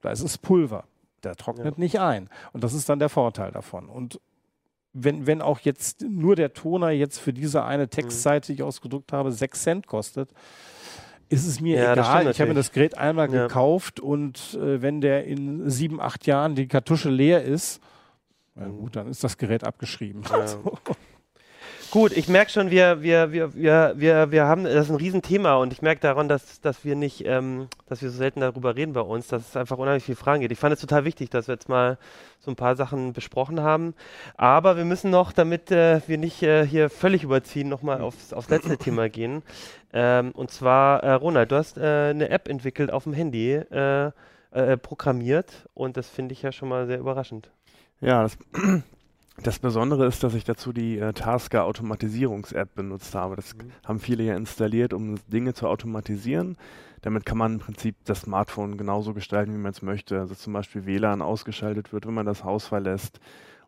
da 0.00 0.10
ist 0.10 0.22
es 0.22 0.38
Pulver. 0.38 0.84
Der 1.22 1.36
trocknet 1.36 1.78
nicht 1.78 2.00
ein. 2.00 2.28
Und 2.52 2.64
das 2.64 2.72
ist 2.74 2.88
dann 2.88 2.98
der 2.98 3.08
Vorteil 3.08 3.52
davon. 3.52 3.88
Und 3.88 4.20
wenn, 4.92 5.26
wenn 5.26 5.40
auch 5.40 5.60
jetzt 5.60 6.02
nur 6.02 6.36
der 6.36 6.52
Toner 6.52 6.90
jetzt 6.90 7.18
für 7.18 7.32
diese 7.32 7.64
eine 7.64 7.88
Textseite, 7.88 8.48
die 8.48 8.54
ich 8.54 8.62
ausgedruckt 8.62 9.12
habe, 9.12 9.30
6 9.32 9.62
Cent 9.62 9.86
kostet, 9.86 10.30
ist 11.28 11.46
es 11.46 11.60
mir 11.60 11.78
Ja, 11.78 11.92
egal. 11.94 12.28
Ich 12.30 12.40
habe 12.40 12.48
mir 12.50 12.54
das 12.56 12.72
Gerät 12.72 12.98
einmal 12.98 13.32
Ja. 13.32 13.46
gekauft 13.46 14.00
und 14.00 14.54
äh, 14.54 14.82
wenn 14.82 15.00
der 15.00 15.24
in 15.24 15.70
sieben, 15.70 15.98
acht 16.00 16.26
Jahren 16.26 16.54
die 16.56 16.66
Kartusche 16.68 17.08
leer 17.08 17.42
ist, 17.42 17.80
na 18.54 18.66
Mhm. 18.68 18.76
gut, 18.80 18.96
dann 18.96 19.06
ist 19.08 19.24
das 19.24 19.38
Gerät 19.38 19.64
abgeschrieben. 19.64 20.22
Ja. 20.28 20.44
Gut, 21.92 22.16
ich 22.16 22.26
merke 22.26 22.50
schon, 22.50 22.70
wir, 22.70 23.02
wir, 23.02 23.32
wir, 23.32 23.54
wir, 23.54 23.92
wir, 23.96 24.30
wir 24.30 24.44
haben, 24.46 24.64
das 24.64 24.86
ist 24.86 24.90
ein 24.90 24.96
Riesenthema 24.96 25.56
und 25.56 25.74
ich 25.74 25.82
merke 25.82 26.00
daran, 26.00 26.26
dass, 26.26 26.58
dass 26.62 26.86
wir 26.86 26.96
nicht, 26.96 27.26
ähm, 27.26 27.68
dass 27.86 28.00
wir 28.00 28.08
so 28.08 28.16
selten 28.16 28.40
darüber 28.40 28.74
reden 28.76 28.94
bei 28.94 29.02
uns, 29.02 29.28
dass 29.28 29.46
es 29.46 29.56
einfach 29.58 29.76
unheimlich 29.76 30.04
viele 30.04 30.16
Fragen 30.16 30.40
gibt. 30.40 30.52
Ich 30.52 30.58
fand 30.58 30.72
es 30.72 30.80
total 30.80 31.04
wichtig, 31.04 31.28
dass 31.28 31.48
wir 31.48 31.52
jetzt 31.52 31.68
mal 31.68 31.98
so 32.40 32.50
ein 32.50 32.56
paar 32.56 32.76
Sachen 32.76 33.12
besprochen 33.12 33.60
haben. 33.60 33.92
Aber 34.38 34.78
wir 34.78 34.86
müssen 34.86 35.10
noch, 35.10 35.32
damit 35.32 35.70
äh, 35.70 36.00
wir 36.06 36.16
nicht 36.16 36.42
äh, 36.42 36.66
hier 36.66 36.88
völlig 36.88 37.24
überziehen, 37.24 37.68
nochmal 37.68 38.00
aufs, 38.00 38.32
aufs 38.32 38.48
letzte 38.48 38.78
Thema 38.78 39.10
gehen. 39.10 39.42
Ähm, 39.92 40.30
und 40.32 40.50
zwar, 40.50 41.02
äh, 41.02 41.12
Ronald, 41.12 41.52
du 41.52 41.56
hast 41.56 41.76
äh, 41.76 42.08
eine 42.08 42.30
App 42.30 42.48
entwickelt 42.48 42.90
auf 42.90 43.04
dem 43.04 43.12
Handy, 43.12 43.52
äh, 43.52 44.12
äh, 44.52 44.78
programmiert 44.78 45.68
und 45.74 45.98
das 45.98 46.08
finde 46.08 46.32
ich 46.32 46.40
ja 46.40 46.52
schon 46.52 46.70
mal 46.70 46.86
sehr 46.86 47.00
überraschend. 47.00 47.50
Ja, 48.00 48.22
das, 48.22 48.38
das 49.42 49.58
Besondere 49.58 50.06
ist, 50.06 50.22
dass 50.22 50.34
ich 50.34 50.44
dazu 50.44 50.72
die 50.72 50.98
äh, 50.98 51.12
Tasker 51.12 51.64
Automatisierungs-App 51.64 52.74
benutzt 52.74 53.14
habe. 53.14 53.36
Das 53.36 53.54
haben 53.84 53.98
viele 53.98 54.24
ja 54.24 54.36
installiert, 54.36 54.92
um 54.92 55.16
Dinge 55.28 55.54
zu 55.54 55.68
automatisieren. 55.68 56.56
Damit 57.00 57.26
kann 57.26 57.38
man 57.38 57.54
im 57.54 57.58
Prinzip 57.58 57.96
das 58.04 58.22
Smartphone 58.22 58.76
genauso 58.76 59.14
gestalten, 59.14 59.52
wie 59.52 59.58
man 59.58 59.72
es 59.72 59.82
möchte. 59.82 60.20
Also 60.20 60.34
zum 60.34 60.52
Beispiel 60.52 60.86
WLAN 60.86 61.22
ausgeschaltet 61.22 61.92
wird, 61.92 62.06
wenn 62.06 62.14
man 62.14 62.26
das 62.26 62.44
Haus 62.44 62.66
verlässt 62.66 63.20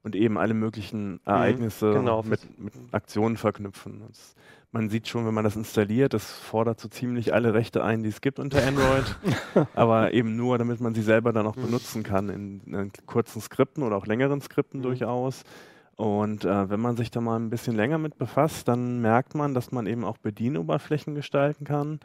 und 0.02 0.14
eben 0.14 0.38
alle 0.38 0.54
möglichen 0.54 1.20
Ereignisse 1.24 1.92
genau. 1.92 2.22
mit, 2.22 2.58
mit 2.60 2.74
Aktionen 2.92 3.36
verknüpfen. 3.36 4.02
Das, 4.06 4.36
man 4.74 4.90
sieht 4.90 5.06
schon, 5.06 5.24
wenn 5.24 5.32
man 5.32 5.44
das 5.44 5.54
installiert, 5.54 6.14
das 6.14 6.30
fordert 6.32 6.80
so 6.80 6.88
ziemlich 6.88 7.32
alle 7.32 7.54
Rechte 7.54 7.84
ein, 7.84 8.02
die 8.02 8.08
es 8.08 8.20
gibt 8.20 8.40
unter 8.40 8.58
Android, 8.66 9.04
aber 9.74 10.12
eben 10.12 10.34
nur, 10.36 10.58
damit 10.58 10.80
man 10.80 10.94
sie 10.94 11.02
selber 11.02 11.32
dann 11.32 11.46
auch 11.46 11.54
benutzen 11.54 12.02
kann 12.02 12.28
in, 12.28 12.60
in 12.66 12.90
kurzen 13.06 13.40
Skripten 13.40 13.84
oder 13.84 13.96
auch 13.96 14.06
längeren 14.06 14.40
Skripten 14.40 14.80
Mhm. 14.80 14.82
durchaus. 14.82 15.44
Und 15.96 16.44
äh, 16.44 16.68
wenn 16.68 16.80
man 16.80 16.96
sich 16.96 17.12
da 17.12 17.20
mal 17.20 17.36
ein 17.38 17.50
bisschen 17.50 17.76
länger 17.76 17.98
mit 17.98 18.18
befasst, 18.18 18.66
dann 18.66 19.00
merkt 19.00 19.36
man, 19.36 19.54
dass 19.54 19.70
man 19.70 19.86
eben 19.86 20.04
auch 20.04 20.18
Bedienoberflächen 20.18 21.14
gestalten 21.14 21.64
kann. 21.64 22.00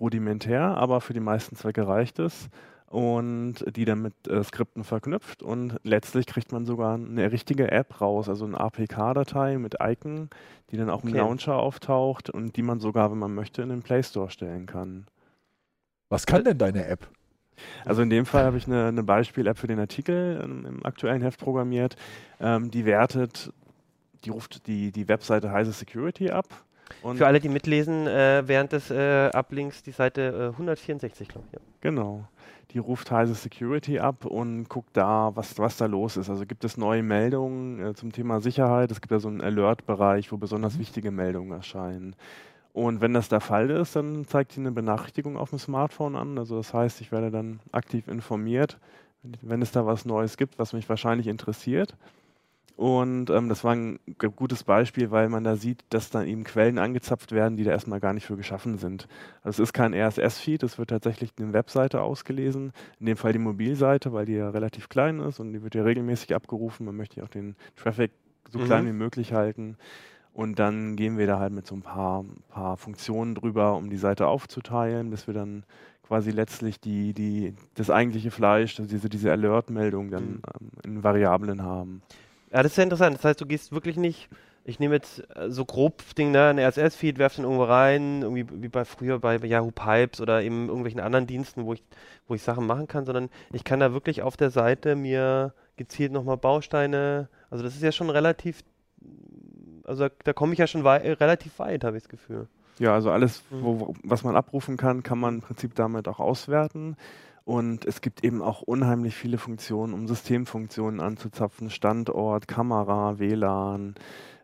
Rudimentär, 0.00 0.62
aber 0.62 1.02
für 1.02 1.12
die 1.12 1.20
meisten 1.20 1.56
Zwecke 1.56 1.86
reicht 1.86 2.18
es. 2.20 2.48
Und 2.90 3.56
die 3.76 3.84
dann 3.84 4.00
mit 4.00 4.14
äh, 4.28 4.42
Skripten 4.42 4.82
verknüpft. 4.82 5.42
Und 5.42 5.76
letztlich 5.82 6.26
kriegt 6.26 6.52
man 6.52 6.64
sogar 6.64 6.94
eine 6.94 7.30
richtige 7.30 7.70
App 7.70 8.00
raus, 8.00 8.28
also 8.30 8.46
eine 8.46 8.58
APK-Datei 8.58 9.58
mit 9.58 9.76
Icon, 9.82 10.30
die 10.70 10.78
dann 10.78 10.88
auch 10.88 11.02
im 11.02 11.10
Okay. 11.10 11.18
Launcher 11.18 11.56
auftaucht 11.56 12.30
und 12.30 12.56
die 12.56 12.62
man 12.62 12.80
sogar, 12.80 13.10
wenn 13.10 13.18
man 13.18 13.34
möchte, 13.34 13.60
in 13.60 13.68
den 13.68 13.82
Play 13.82 14.02
Store 14.02 14.30
stellen 14.30 14.64
kann. 14.64 15.06
Was 16.08 16.24
kann 16.24 16.44
denn 16.44 16.56
deine 16.56 16.86
App? 16.86 17.06
Also 17.84 18.02
in 18.02 18.08
dem 18.08 18.24
Fall 18.24 18.44
habe 18.44 18.56
ich 18.56 18.66
eine, 18.66 18.86
eine 18.86 19.02
Beispiel-App 19.02 19.58
für 19.58 19.66
den 19.66 19.80
Artikel 19.80 20.40
ähm, 20.42 20.64
im 20.64 20.86
aktuellen 20.86 21.20
Heft 21.22 21.40
programmiert. 21.40 21.96
Ähm, 22.40 22.70
die 22.70 22.84
wertet, 22.86 23.52
die 24.24 24.30
ruft 24.30 24.66
die, 24.66 24.92
die 24.92 25.08
Webseite 25.08 25.50
Heise 25.50 25.72
Security 25.72 26.30
ab. 26.30 26.46
Und 27.02 27.18
Für 27.18 27.26
alle, 27.26 27.38
die 27.40 27.50
mitlesen, 27.50 28.06
äh, 28.06 28.44
während 28.46 28.72
des 28.72 28.90
äh, 28.90 29.28
Ablinks 29.30 29.82
die 29.82 29.90
Seite 29.90 30.50
äh, 30.50 30.52
164, 30.52 31.28
glaube 31.28 31.46
ich. 31.48 31.52
Ja. 31.54 31.60
Genau. 31.82 32.26
Die 32.72 32.78
ruft 32.78 33.10
Heise 33.10 33.34
Security 33.34 33.98
ab 33.98 34.26
und 34.26 34.68
guckt 34.68 34.90
da, 34.96 35.30
was, 35.34 35.58
was 35.58 35.78
da 35.78 35.86
los 35.86 36.18
ist. 36.18 36.28
Also 36.28 36.44
gibt 36.44 36.64
es 36.64 36.76
neue 36.76 37.02
Meldungen 37.02 37.80
äh, 37.80 37.94
zum 37.94 38.12
Thema 38.12 38.40
Sicherheit. 38.40 38.90
Es 38.90 39.00
gibt 39.00 39.10
ja 39.10 39.20
so 39.20 39.28
einen 39.28 39.40
Alert-Bereich, 39.40 40.32
wo 40.32 40.36
besonders 40.36 40.78
wichtige 40.78 41.10
Meldungen 41.10 41.52
erscheinen. 41.52 42.14
Und 42.74 43.00
wenn 43.00 43.14
das 43.14 43.28
der 43.28 43.40
Fall 43.40 43.70
ist, 43.70 43.96
dann 43.96 44.26
zeigt 44.26 44.52
sie 44.52 44.60
eine 44.60 44.70
Benachrichtigung 44.70 45.36
auf 45.38 45.50
dem 45.50 45.58
Smartphone 45.58 46.14
an. 46.14 46.38
Also 46.38 46.56
das 46.56 46.74
heißt, 46.74 47.00
ich 47.00 47.10
werde 47.10 47.30
dann 47.30 47.60
aktiv 47.72 48.06
informiert, 48.06 48.78
wenn 49.42 49.62
es 49.62 49.72
da 49.72 49.86
was 49.86 50.04
Neues 50.04 50.36
gibt, 50.36 50.58
was 50.58 50.74
mich 50.74 50.88
wahrscheinlich 50.88 51.26
interessiert. 51.26 51.96
Und 52.78 53.28
ähm, 53.30 53.48
das 53.48 53.64
war 53.64 53.74
ein 53.74 53.98
gutes 54.36 54.62
Beispiel, 54.62 55.10
weil 55.10 55.28
man 55.28 55.42
da 55.42 55.56
sieht, 55.56 55.82
dass 55.90 56.10
dann 56.10 56.28
eben 56.28 56.44
Quellen 56.44 56.78
angezapft 56.78 57.32
werden, 57.32 57.56
die 57.56 57.64
da 57.64 57.72
erstmal 57.72 57.98
gar 57.98 58.12
nicht 58.12 58.24
für 58.24 58.36
geschaffen 58.36 58.78
sind. 58.78 59.08
Also 59.42 59.64
es 59.64 59.70
ist 59.70 59.72
kein 59.72 59.92
RSS-Feed, 59.92 60.62
es 60.62 60.78
wird 60.78 60.90
tatsächlich 60.90 61.32
eine 61.40 61.52
Webseite 61.52 62.00
ausgelesen, 62.00 62.72
in 63.00 63.06
dem 63.06 63.16
Fall 63.16 63.32
die 63.32 63.40
Mobilseite, 63.40 64.12
weil 64.12 64.26
die 64.26 64.34
ja 64.34 64.50
relativ 64.50 64.88
klein 64.88 65.18
ist 65.18 65.40
und 65.40 65.52
die 65.52 65.64
wird 65.64 65.74
ja 65.74 65.82
regelmäßig 65.82 66.36
abgerufen. 66.36 66.86
Man 66.86 66.94
möchte 66.94 67.16
ja 67.16 67.24
auch 67.24 67.30
den 67.30 67.56
Traffic 67.74 68.12
so 68.48 68.60
mhm. 68.60 68.64
klein 68.66 68.86
wie 68.86 68.92
möglich 68.92 69.32
halten. 69.32 69.76
Und 70.32 70.60
dann 70.60 70.94
gehen 70.94 71.18
wir 71.18 71.26
da 71.26 71.40
halt 71.40 71.52
mit 71.52 71.66
so 71.66 71.74
ein 71.74 71.82
paar, 71.82 72.24
paar 72.48 72.76
Funktionen 72.76 73.34
drüber, 73.34 73.74
um 73.74 73.90
die 73.90 73.96
Seite 73.96 74.28
aufzuteilen, 74.28 75.10
bis 75.10 75.26
wir 75.26 75.34
dann 75.34 75.64
quasi 76.06 76.30
letztlich 76.30 76.78
die, 76.78 77.12
die, 77.12 77.56
das 77.74 77.90
eigentliche 77.90 78.30
Fleisch, 78.30 78.78
also 78.78 78.88
diese, 78.88 79.08
diese 79.08 79.32
Alert-Meldung 79.32 80.12
dann 80.12 80.24
mhm. 80.24 80.42
ähm, 80.60 80.70
in 80.84 81.02
Variablen 81.02 81.62
haben. 81.64 82.02
Ja, 82.52 82.62
das 82.62 82.72
ist 82.72 82.76
ja 82.78 82.84
interessant. 82.84 83.16
Das 83.16 83.24
heißt, 83.24 83.40
du 83.40 83.46
gehst 83.46 83.72
wirklich 83.72 83.96
nicht, 83.96 84.28
ich 84.64 84.78
nehme 84.78 84.94
jetzt 84.94 85.22
äh, 85.36 85.50
so 85.50 85.64
grob 85.64 86.02
Ding, 86.16 86.30
ne, 86.30 86.48
ein 86.48 86.58
RSS-Feed, 86.58 87.18
werf 87.18 87.36
den 87.36 87.44
irgendwo 87.44 87.64
rein, 87.64 88.22
irgendwie 88.22 88.46
wie 88.62 88.68
bei 88.68 88.84
früher 88.84 89.18
bei 89.18 89.36
Yahoo 89.36 89.70
Pipes 89.70 90.20
oder 90.20 90.42
eben 90.42 90.68
irgendwelchen 90.68 91.00
anderen 91.00 91.26
Diensten, 91.26 91.64
wo 91.64 91.74
ich, 91.74 91.82
wo 92.26 92.34
ich 92.34 92.42
Sachen 92.42 92.66
machen 92.66 92.86
kann, 92.86 93.04
sondern 93.04 93.30
ich 93.52 93.64
kann 93.64 93.80
da 93.80 93.92
wirklich 93.92 94.22
auf 94.22 94.36
der 94.36 94.50
Seite 94.50 94.96
mir 94.96 95.52
gezielt 95.76 96.12
nochmal 96.12 96.36
Bausteine, 96.36 97.28
also 97.50 97.64
das 97.64 97.74
ist 97.74 97.82
ja 97.82 97.92
schon 97.92 98.10
relativ, 98.10 98.62
also 99.84 100.08
da, 100.08 100.14
da 100.24 100.32
komme 100.32 100.52
ich 100.52 100.58
ja 100.58 100.66
schon 100.66 100.84
wei 100.84 100.98
relativ 101.14 101.58
weit, 101.58 101.84
habe 101.84 101.96
ich 101.96 102.02
das 102.02 102.10
Gefühl. 102.10 102.48
Ja, 102.78 102.94
also 102.94 103.10
alles, 103.10 103.42
mhm. 103.50 103.62
wo, 103.62 103.94
was 104.02 104.22
man 104.22 104.36
abrufen 104.36 104.76
kann, 104.76 105.02
kann 105.02 105.18
man 105.18 105.36
im 105.36 105.40
Prinzip 105.40 105.74
damit 105.74 106.08
auch 106.08 106.20
auswerten. 106.20 106.96
Und 107.48 107.86
es 107.86 108.02
gibt 108.02 108.24
eben 108.24 108.42
auch 108.42 108.60
unheimlich 108.60 109.14
viele 109.14 109.38
Funktionen, 109.38 109.94
um 109.94 110.06
Systemfunktionen 110.06 111.00
anzuzapfen, 111.00 111.70
Standort, 111.70 112.46
Kamera, 112.46 113.18
WLAN 113.18 113.94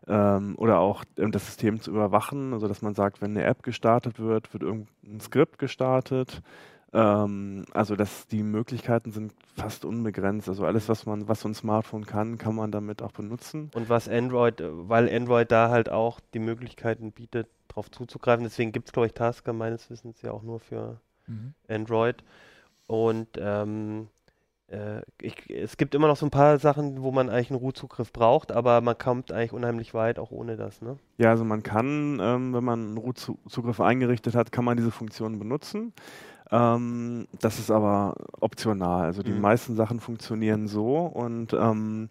ähm, 0.07 0.55
oder 0.57 0.79
auch 0.79 1.05
ähm, 1.15 1.31
das 1.31 1.45
System 1.45 1.79
zu 1.79 1.91
überwachen, 1.91 2.51
also 2.53 2.67
dass 2.67 2.81
man 2.81 2.95
sagt, 2.95 3.21
wenn 3.21 3.37
eine 3.37 3.43
App 3.43 3.61
gestartet 3.61 4.19
wird, 4.19 4.51
wird 4.53 4.63
irgendein 4.63 5.19
Skript 5.19 5.59
gestartet. 5.59 6.41
Ähm, 6.93 7.65
also 7.75 7.95
dass 7.95 8.25
die 8.25 8.41
Möglichkeiten 8.41 9.11
sind 9.11 9.33
fast 9.55 9.85
unbegrenzt. 9.85 10.49
Also 10.49 10.65
alles, 10.65 10.89
was 10.89 11.05
man, 11.05 11.27
was 11.27 11.41
so 11.41 11.47
ein 11.47 11.53
Smartphone 11.53 12.07
kann, 12.07 12.39
kann 12.39 12.55
man 12.55 12.71
damit 12.71 13.03
auch 13.03 13.11
benutzen. 13.11 13.69
Und 13.75 13.87
was 13.87 14.09
Android, 14.09 14.63
weil 14.63 15.15
Android 15.15 15.51
da 15.51 15.69
halt 15.69 15.89
auch 15.89 16.19
die 16.33 16.39
Möglichkeiten 16.39 17.11
bietet, 17.11 17.49
darauf 17.67 17.91
zuzugreifen. 17.91 18.45
Deswegen 18.45 18.71
gibt 18.71 18.87
es, 18.87 18.93
glaube 18.93 19.05
ich, 19.05 19.13
Tasker 19.13 19.53
meines 19.53 19.91
Wissens 19.91 20.23
ja 20.23 20.31
auch 20.31 20.41
nur 20.41 20.59
für 20.59 20.99
mhm. 21.27 21.53
Android. 21.67 22.23
Und 22.87 23.29
ähm, 23.37 24.07
äh, 24.67 25.01
ich, 25.21 25.49
es 25.49 25.77
gibt 25.77 25.95
immer 25.95 26.07
noch 26.07 26.17
so 26.17 26.25
ein 26.25 26.31
paar 26.31 26.57
Sachen, 26.59 27.01
wo 27.03 27.11
man 27.11 27.29
eigentlich 27.29 27.51
einen 27.51 27.59
Root-Zugriff 27.59 28.11
braucht, 28.11 28.51
aber 28.51 28.81
man 28.81 28.97
kommt 28.97 29.31
eigentlich 29.31 29.53
unheimlich 29.53 29.93
weit 29.93 30.19
auch 30.19 30.31
ohne 30.31 30.57
das, 30.57 30.81
ne? 30.81 30.97
Ja, 31.17 31.29
also 31.29 31.43
man 31.43 31.63
kann, 31.63 32.19
ähm, 32.21 32.53
wenn 32.53 32.63
man 32.63 32.87
einen 32.87 32.97
Root-Zugriff 32.97 33.79
eingerichtet 33.79 34.35
hat, 34.35 34.51
kann 34.51 34.65
man 34.65 34.77
diese 34.77 34.91
Funktion 34.91 35.39
benutzen. 35.39 35.93
Ähm, 36.51 37.27
das 37.39 37.59
ist 37.59 37.71
aber 37.71 38.15
optional. 38.39 39.05
Also 39.05 39.23
die 39.23 39.31
mhm. 39.31 39.41
meisten 39.41 39.75
Sachen 39.75 39.99
funktionieren 39.99 40.67
so 40.67 40.97
und 40.97 41.53
ähm, 41.53 42.09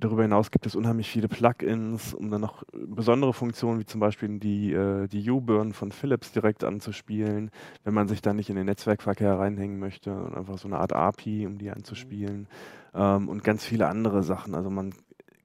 Darüber 0.00 0.22
hinaus 0.22 0.52
gibt 0.52 0.64
es 0.64 0.76
unheimlich 0.76 1.10
viele 1.10 1.26
Plugins, 1.26 2.14
um 2.14 2.30
dann 2.30 2.40
noch 2.40 2.62
besondere 2.72 3.32
Funktionen 3.32 3.80
wie 3.80 3.84
zum 3.84 4.00
Beispiel 4.00 4.38
die, 4.38 4.72
äh, 4.72 5.08
die 5.08 5.28
U-Burn 5.28 5.72
von 5.72 5.90
Philips 5.90 6.30
direkt 6.30 6.62
anzuspielen, 6.62 7.50
wenn 7.82 7.94
man 7.94 8.06
sich 8.06 8.22
da 8.22 8.32
nicht 8.32 8.48
in 8.48 8.54
den 8.54 8.66
Netzwerkverkehr 8.66 9.36
reinhängen 9.36 9.80
möchte 9.80 10.12
und 10.14 10.36
einfach 10.36 10.56
so 10.56 10.68
eine 10.68 10.78
Art 10.78 10.92
API, 10.92 11.46
um 11.46 11.58
die 11.58 11.70
anzuspielen 11.70 12.46
ähm, 12.94 13.28
und 13.28 13.42
ganz 13.42 13.64
viele 13.64 13.88
andere 13.88 14.22
Sachen. 14.22 14.54
Also 14.54 14.70
man 14.70 14.94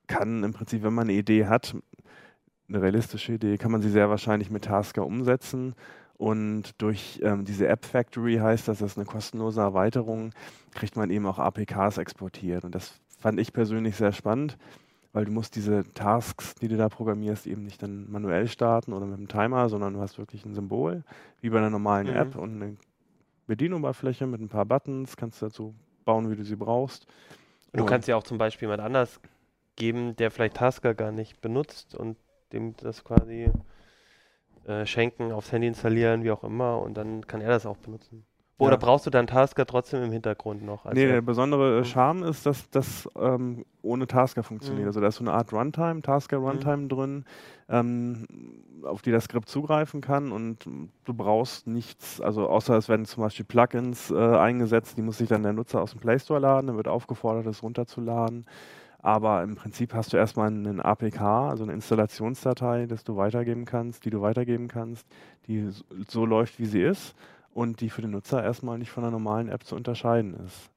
kann 0.05 0.43
im 0.43 0.53
Prinzip, 0.53 0.83
wenn 0.83 0.93
man 0.93 1.07
eine 1.09 1.17
Idee 1.17 1.47
hat, 1.47 1.75
eine 2.69 2.81
realistische 2.81 3.33
Idee, 3.33 3.57
kann 3.57 3.71
man 3.71 3.81
sie 3.81 3.89
sehr 3.89 4.09
wahrscheinlich 4.09 4.51
mit 4.51 4.65
Tasker 4.65 5.05
umsetzen. 5.05 5.73
Und 6.17 6.79
durch 6.81 7.19
ähm, 7.23 7.43
diese 7.43 7.67
App 7.67 7.85
Factory 7.85 8.37
heißt 8.37 8.67
das, 8.67 8.79
das 8.79 8.91
ist 8.91 8.97
eine 8.97 9.05
kostenlose 9.05 9.61
Erweiterung, 9.61 10.31
kriegt 10.73 10.95
man 10.95 11.09
eben 11.09 11.25
auch 11.25 11.39
APKs 11.39 11.97
exportiert. 11.97 12.63
Und 12.63 12.75
das 12.75 13.01
fand 13.23 13.39
ich 13.39 13.53
persönlich 13.53 13.95
sehr 13.95 14.11
spannend, 14.11 14.57
weil 15.13 15.23
du 15.23 15.31
musst 15.31 15.55
diese 15.55 15.85
Tasks, 15.93 16.55
die 16.55 16.67
du 16.67 16.75
da 16.75 16.89
programmierst, 16.89 17.47
eben 17.47 17.63
nicht 17.63 17.81
dann 17.81 18.11
manuell 18.11 18.49
starten 18.49 18.91
oder 18.91 19.05
mit 19.05 19.17
einem 19.17 19.29
Timer, 19.29 19.69
sondern 19.69 19.93
du 19.93 20.01
hast 20.01 20.17
wirklich 20.17 20.45
ein 20.45 20.53
Symbol, 20.53 21.05
wie 21.39 21.49
bei 21.49 21.59
einer 21.59 21.69
normalen 21.69 22.07
mhm. 22.07 22.17
App 22.17 22.35
und 22.35 22.61
eine 22.61 22.75
Bedienoberfläche 23.47 24.27
mit 24.27 24.41
ein 24.41 24.49
paar 24.49 24.65
Buttons, 24.65 25.15
kannst 25.15 25.41
du 25.41 25.45
dazu 25.45 25.75
bauen, 26.03 26.29
wie 26.29 26.35
du 26.35 26.43
sie 26.43 26.57
brauchst. 26.57 27.07
Und 27.71 27.79
du 27.79 27.85
kannst 27.85 28.09
ja 28.09 28.17
auch 28.17 28.23
zum 28.23 28.37
Beispiel 28.37 28.65
jemand 28.65 28.81
anders 28.81 29.21
geben, 29.77 30.17
der 30.17 30.29
vielleicht 30.29 30.57
Tasker 30.57 30.93
gar 30.93 31.13
nicht 31.13 31.39
benutzt 31.39 31.95
und 31.95 32.17
dem 32.51 32.75
das 32.75 33.05
quasi 33.05 33.49
äh, 34.65 34.85
schenken, 34.85 35.31
aufs 35.31 35.53
Handy 35.53 35.67
installieren, 35.67 36.25
wie 36.25 36.31
auch 36.31 36.43
immer, 36.43 36.81
und 36.81 36.95
dann 36.95 37.25
kann 37.25 37.39
er 37.39 37.51
das 37.51 37.65
auch 37.65 37.77
benutzen. 37.77 38.25
Oder 38.59 38.73
ja. 38.73 38.77
brauchst 38.77 39.05
du 39.05 39.09
dann 39.09 39.25
Tasker 39.25 39.65
trotzdem 39.65 40.03
im 40.03 40.11
Hintergrund 40.11 40.63
noch? 40.63 40.85
Nee, 40.85 41.07
der 41.07 41.21
besondere 41.21 41.79
mhm. 41.79 41.85
Charme 41.85 42.23
ist, 42.23 42.45
dass 42.45 42.69
das 42.69 43.09
ähm, 43.19 43.65
ohne 43.81 44.05
Tasker 44.05 44.43
funktioniert. 44.43 44.83
Mhm. 44.83 44.87
Also 44.87 45.01
da 45.01 45.07
ist 45.07 45.15
so 45.15 45.23
eine 45.23 45.33
Art 45.33 45.51
Runtime, 45.51 46.01
Tasker 46.01 46.39
mhm. 46.39 46.45
Runtime 46.45 46.77
mhm. 46.77 46.89
drin, 46.89 47.25
ähm, 47.67 48.27
auf 48.83 49.01
die 49.01 49.11
das 49.11 49.25
Skript 49.25 49.49
zugreifen 49.49 50.01
kann 50.01 50.31
und 50.31 50.65
du 51.05 51.13
brauchst 51.13 51.67
nichts, 51.67 52.21
also 52.21 52.47
außer 52.47 52.77
es 52.77 52.89
werden 52.89 53.05
zum 53.05 53.23
Beispiel 53.23 53.45
Plugins 53.45 54.11
äh, 54.11 54.15
eingesetzt, 54.15 54.97
die 54.97 55.01
muss 55.01 55.17
sich 55.17 55.29
dann 55.29 55.41
der 55.41 55.53
Nutzer 55.53 55.81
aus 55.81 55.91
dem 55.91 56.01
Play 56.01 56.19
Store 56.19 56.39
laden, 56.39 56.67
dann 56.67 56.77
wird 56.77 56.87
aufgefordert, 56.87 57.45
das 57.45 57.63
runterzuladen. 57.63 58.45
Aber 58.99 59.43
im 59.43 59.55
Prinzip 59.55 59.93
hast 59.93 60.13
du 60.13 60.17
erstmal 60.17 60.47
einen 60.47 60.79
APK, 60.79 61.21
also 61.21 61.63
eine 61.63 61.73
Installationsdatei, 61.73 62.85
das 62.85 63.03
du 63.03 63.17
weitergeben 63.17 63.65
kannst, 63.65 64.05
die 64.05 64.09
du 64.09 64.21
weitergeben 64.21 64.69
kannst, 64.69 65.05
die 65.47 65.69
so 66.07 66.25
läuft, 66.25 66.59
wie 66.59 66.65
sie 66.65 66.81
ist 66.81 67.15
und 67.53 67.81
die 67.81 67.89
für 67.89 68.01
den 68.01 68.11
Nutzer 68.11 68.43
erstmal 68.43 68.77
nicht 68.77 68.91
von 68.91 69.03
einer 69.03 69.11
normalen 69.11 69.49
App 69.49 69.63
zu 69.63 69.75
unterscheiden 69.75 70.35
ist. 70.45 70.71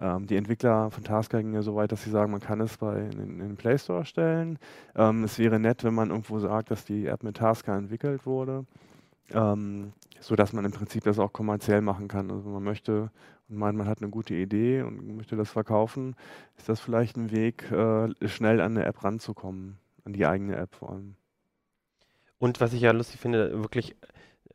Ähm, 0.00 0.26
die 0.26 0.36
Entwickler 0.36 0.90
von 0.90 1.04
Tasker 1.04 1.38
gingen 1.38 1.54
ja 1.54 1.62
so 1.62 1.74
weit, 1.74 1.92
dass 1.92 2.04
sie 2.04 2.10
sagen, 2.10 2.30
man 2.30 2.40
kann 2.40 2.60
es 2.60 2.76
bei, 2.76 3.00
in, 3.00 3.20
in 3.20 3.38
den 3.38 3.56
Play 3.56 3.78
Store 3.78 4.04
stellen. 4.04 4.58
Ähm, 4.94 5.24
es 5.24 5.38
wäre 5.38 5.58
nett, 5.58 5.84
wenn 5.84 5.94
man 5.94 6.10
irgendwo 6.10 6.38
sagt, 6.38 6.70
dass 6.70 6.84
die 6.84 7.06
App 7.06 7.22
mit 7.22 7.36
Tasker 7.36 7.76
entwickelt 7.76 8.26
wurde, 8.26 8.64
ähm, 9.32 9.92
sodass 10.20 10.52
man 10.52 10.64
im 10.64 10.72
Prinzip 10.72 11.04
das 11.04 11.18
auch 11.18 11.32
kommerziell 11.32 11.80
machen 11.80 12.08
kann. 12.08 12.30
Also 12.30 12.48
man 12.48 12.62
möchte 12.62 13.10
und 13.48 13.56
meint, 13.56 13.78
man 13.78 13.88
hat 13.88 14.02
eine 14.02 14.10
gute 14.10 14.34
Idee 14.34 14.82
und 14.82 15.16
möchte 15.16 15.36
das 15.36 15.50
verkaufen, 15.50 16.14
ist 16.56 16.68
das 16.68 16.80
vielleicht 16.80 17.16
ein 17.16 17.30
Weg, 17.30 17.70
äh, 17.72 18.08
schnell 18.28 18.60
an 18.60 18.76
eine 18.76 18.84
App 18.84 19.02
ranzukommen, 19.02 19.78
an 20.04 20.12
die 20.12 20.26
eigene 20.26 20.56
App 20.56 20.74
vor 20.74 20.90
allem. 20.90 21.14
Und 22.38 22.60
was 22.60 22.72
ich 22.72 22.82
ja 22.82 22.92
lustig 22.92 23.20
finde, 23.20 23.62
wirklich 23.62 23.96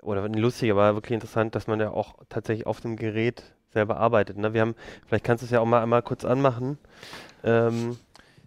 oder 0.03 0.27
lustig, 0.29 0.71
aber 0.71 0.95
wirklich 0.95 1.13
interessant, 1.13 1.55
dass 1.55 1.67
man 1.67 1.79
ja 1.79 1.91
auch 1.91 2.15
tatsächlich 2.29 2.67
auf 2.67 2.81
dem 2.81 2.95
Gerät 2.95 3.43
selber 3.71 3.97
arbeitet. 3.97 4.37
Ne? 4.37 4.53
Wir 4.53 4.61
haben, 4.61 4.75
vielleicht 5.07 5.25
kannst 5.25 5.41
du 5.41 5.45
es 5.45 5.51
ja 5.51 5.59
auch 5.59 5.65
mal 5.65 5.81
einmal 5.81 6.01
kurz 6.01 6.25
anmachen. 6.25 6.77
Ähm, 7.43 7.97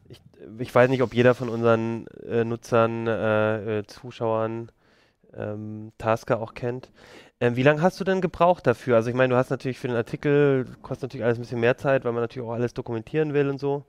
ich, 0.09 0.21
ich, 0.59 0.75
weiß 0.75 0.89
nicht, 0.89 1.03
ob 1.03 1.15
jeder 1.15 1.35
von 1.35 1.49
unseren 1.49 2.07
äh, 2.29 2.45
Nutzern, 2.45 3.07
äh, 3.07 3.79
äh, 3.79 3.87
Zuschauern 3.87 4.71
ähm, 5.35 5.93
Tasker 5.99 6.41
auch 6.41 6.55
kennt. 6.55 6.91
Ähm, 7.41 7.57
wie 7.57 7.63
lange 7.63 7.83
hast 7.83 8.01
du 8.01 8.05
denn 8.05 8.21
gebraucht 8.21 8.67
dafür? 8.67 8.97
Also 8.97 9.11
ich 9.11 9.17
meine, 9.17 9.35
du 9.35 9.37
hast 9.37 9.51
natürlich 9.51 9.79
für 9.79 9.89
den 9.89 9.97
Artikel, 9.97 10.67
kostet 10.83 11.11
natürlich 11.11 11.25
alles 11.25 11.39
ein 11.39 11.43
bisschen 11.43 11.61
mehr 11.61 11.77
Zeit, 11.77 12.05
weil 12.05 12.13
man 12.13 12.23
natürlich 12.23 12.49
auch 12.49 12.55
alles 12.55 12.73
dokumentieren 12.73 13.35
will 13.35 13.49
und 13.49 13.59
so. 13.59 13.85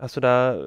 Hast 0.00 0.16
du 0.16 0.20
da, 0.20 0.58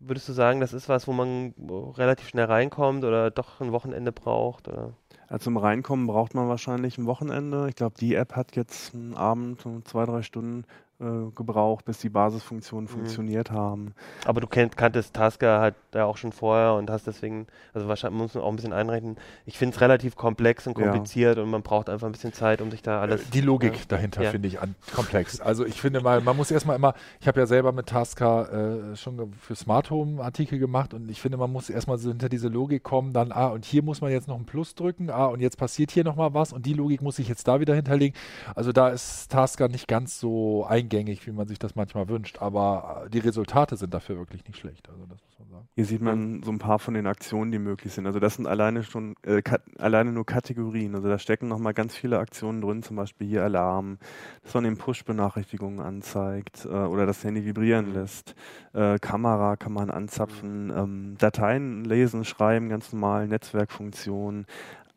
würdest 0.00 0.28
du 0.28 0.32
sagen, 0.32 0.60
das 0.60 0.72
ist 0.72 0.88
was, 0.88 1.06
wo 1.06 1.12
man 1.12 1.54
relativ 1.96 2.28
schnell 2.28 2.46
reinkommt 2.46 3.04
oder 3.04 3.30
doch 3.30 3.60
ein 3.60 3.72
Wochenende 3.72 4.12
braucht? 4.12 4.68
Oder? 4.68 4.94
Ja, 5.30 5.38
zum 5.38 5.58
Reinkommen 5.58 6.06
braucht 6.06 6.34
man 6.34 6.48
wahrscheinlich 6.48 6.96
ein 6.96 7.06
Wochenende. 7.06 7.68
Ich 7.68 7.76
glaube, 7.76 7.96
die 7.98 8.14
App 8.14 8.34
hat 8.34 8.56
jetzt 8.56 8.94
einen 8.94 9.14
Abend, 9.14 9.62
zwei, 9.84 10.06
drei 10.06 10.22
Stunden 10.22 10.64
äh, 11.00 11.30
gebraucht, 11.36 11.84
bis 11.84 11.98
die 11.98 12.08
Basisfunktionen 12.08 12.86
mhm. 12.86 12.92
funktioniert 12.92 13.52
haben. 13.52 13.94
Aber 14.24 14.40
du 14.40 14.48
kennt, 14.48 14.76
kanntest 14.76 15.14
Tasker 15.14 15.60
halt 15.60 15.76
da 15.92 16.04
auch 16.04 16.16
schon 16.16 16.32
vorher 16.32 16.74
und 16.74 16.90
hast 16.90 17.06
deswegen, 17.06 17.46
also 17.72 17.86
wahrscheinlich 17.86 18.20
muss 18.20 18.34
man 18.34 18.42
auch 18.42 18.48
ein 18.48 18.56
bisschen 18.56 18.72
einrechnen. 18.72 19.16
Ich 19.46 19.58
finde 19.58 19.76
es 19.76 19.80
relativ 19.80 20.16
komplex 20.16 20.66
und 20.66 20.74
kompliziert 20.74 21.36
ja. 21.36 21.42
und 21.44 21.50
man 21.50 21.62
braucht 21.62 21.88
einfach 21.88 22.08
ein 22.08 22.12
bisschen 22.12 22.32
Zeit, 22.32 22.60
um 22.60 22.72
sich 22.72 22.82
da 22.82 23.00
alles. 23.00 23.22
Äh, 23.22 23.30
die 23.32 23.40
Logik 23.42 23.74
ja. 23.74 23.80
dahinter 23.86 24.22
ja. 24.22 24.32
finde 24.32 24.48
ich 24.48 24.60
an, 24.60 24.74
komplex. 24.92 25.40
Also 25.40 25.64
ich 25.64 25.80
finde 25.80 26.00
mal, 26.00 26.20
man 26.20 26.36
muss 26.36 26.50
erstmal 26.50 26.74
immer, 26.74 26.94
ich 27.20 27.28
habe 27.28 27.38
ja 27.38 27.46
selber 27.46 27.70
mit 27.70 27.86
Tasker 27.86 28.90
äh, 28.92 28.96
schon 28.96 29.32
für 29.40 29.54
Smart 29.54 29.90
Home 29.90 30.20
Artikel 30.20 30.58
gemacht 30.58 30.94
und 30.94 31.08
ich 31.10 31.20
finde, 31.20 31.38
man 31.38 31.52
muss 31.52 31.70
erstmal 31.70 31.98
so 31.98 32.08
hinter 32.08 32.28
diese 32.28 32.48
Logik 32.48 32.82
kommen, 32.82 33.12
dann, 33.12 33.30
ah, 33.30 33.48
und 33.48 33.64
hier 33.64 33.84
muss 33.84 34.00
man 34.00 34.10
jetzt 34.10 34.26
noch 34.26 34.36
ein 34.36 34.46
Plus 34.46 34.74
drücken, 34.74 35.10
ah, 35.10 35.26
und 35.26 35.38
jetzt 35.38 35.58
passiert 35.58 35.92
hier 35.92 36.02
nochmal 36.02 36.34
was 36.34 36.52
und 36.52 36.66
die 36.66 36.74
Logik 36.74 37.02
muss 37.02 37.20
ich 37.20 37.28
jetzt 37.28 37.46
da 37.46 37.60
wieder 37.60 37.76
hinterlegen. 37.76 38.18
Also 38.56 38.72
da 38.72 38.88
ist 38.88 39.30
Tasker 39.30 39.68
nicht 39.68 39.86
ganz 39.86 40.18
so 40.18 40.64
eingeschränkt 40.64 40.87
eingängig, 40.88 41.26
wie 41.26 41.32
man 41.32 41.46
sich 41.46 41.58
das 41.58 41.74
manchmal 41.76 42.08
wünscht. 42.08 42.40
Aber 42.40 43.04
äh, 43.06 43.10
die 43.10 43.18
Resultate 43.18 43.76
sind 43.76 43.92
dafür 43.92 44.16
wirklich 44.16 44.44
nicht 44.46 44.58
schlecht. 44.58 44.88
Also 44.88 45.04
das 45.06 45.22
muss 45.24 45.38
man 45.38 45.48
sagen. 45.48 45.68
Hier 45.74 45.84
sieht 45.84 46.00
man 46.00 46.42
so 46.42 46.50
ein 46.50 46.58
paar 46.58 46.78
von 46.78 46.94
den 46.94 47.06
Aktionen, 47.06 47.52
die 47.52 47.58
möglich 47.58 47.92
sind. 47.92 48.06
Also 48.06 48.18
das 48.18 48.34
sind 48.34 48.46
alleine 48.46 48.82
schon 48.82 49.14
äh, 49.22 49.42
alleine 49.78 50.12
nur 50.12 50.26
Kategorien. 50.26 50.94
Also 50.94 51.08
da 51.08 51.18
stecken 51.18 51.48
nochmal 51.48 51.74
ganz 51.74 51.94
viele 51.94 52.18
Aktionen 52.18 52.60
drin, 52.60 52.82
zum 52.82 52.96
Beispiel 52.96 53.28
hier 53.28 53.44
Alarm, 53.44 53.98
dass 54.42 54.54
man 54.54 54.64
eben 54.64 54.76
Push-Benachrichtigungen 54.76 55.80
anzeigt 55.80 56.64
äh, 56.64 56.68
oder 56.68 57.06
das 57.06 57.22
Handy 57.24 57.44
vibrieren 57.44 57.92
lässt. 57.92 58.34
Äh, 58.72 58.98
Kamera 58.98 59.56
kann 59.56 59.72
man 59.72 59.90
anzapfen, 59.90 60.72
ähm, 60.74 61.16
Dateien 61.18 61.84
lesen, 61.84 62.24
schreiben, 62.24 62.68
ganz 62.68 62.92
normal, 62.92 63.28
Netzwerkfunktionen, 63.28 64.46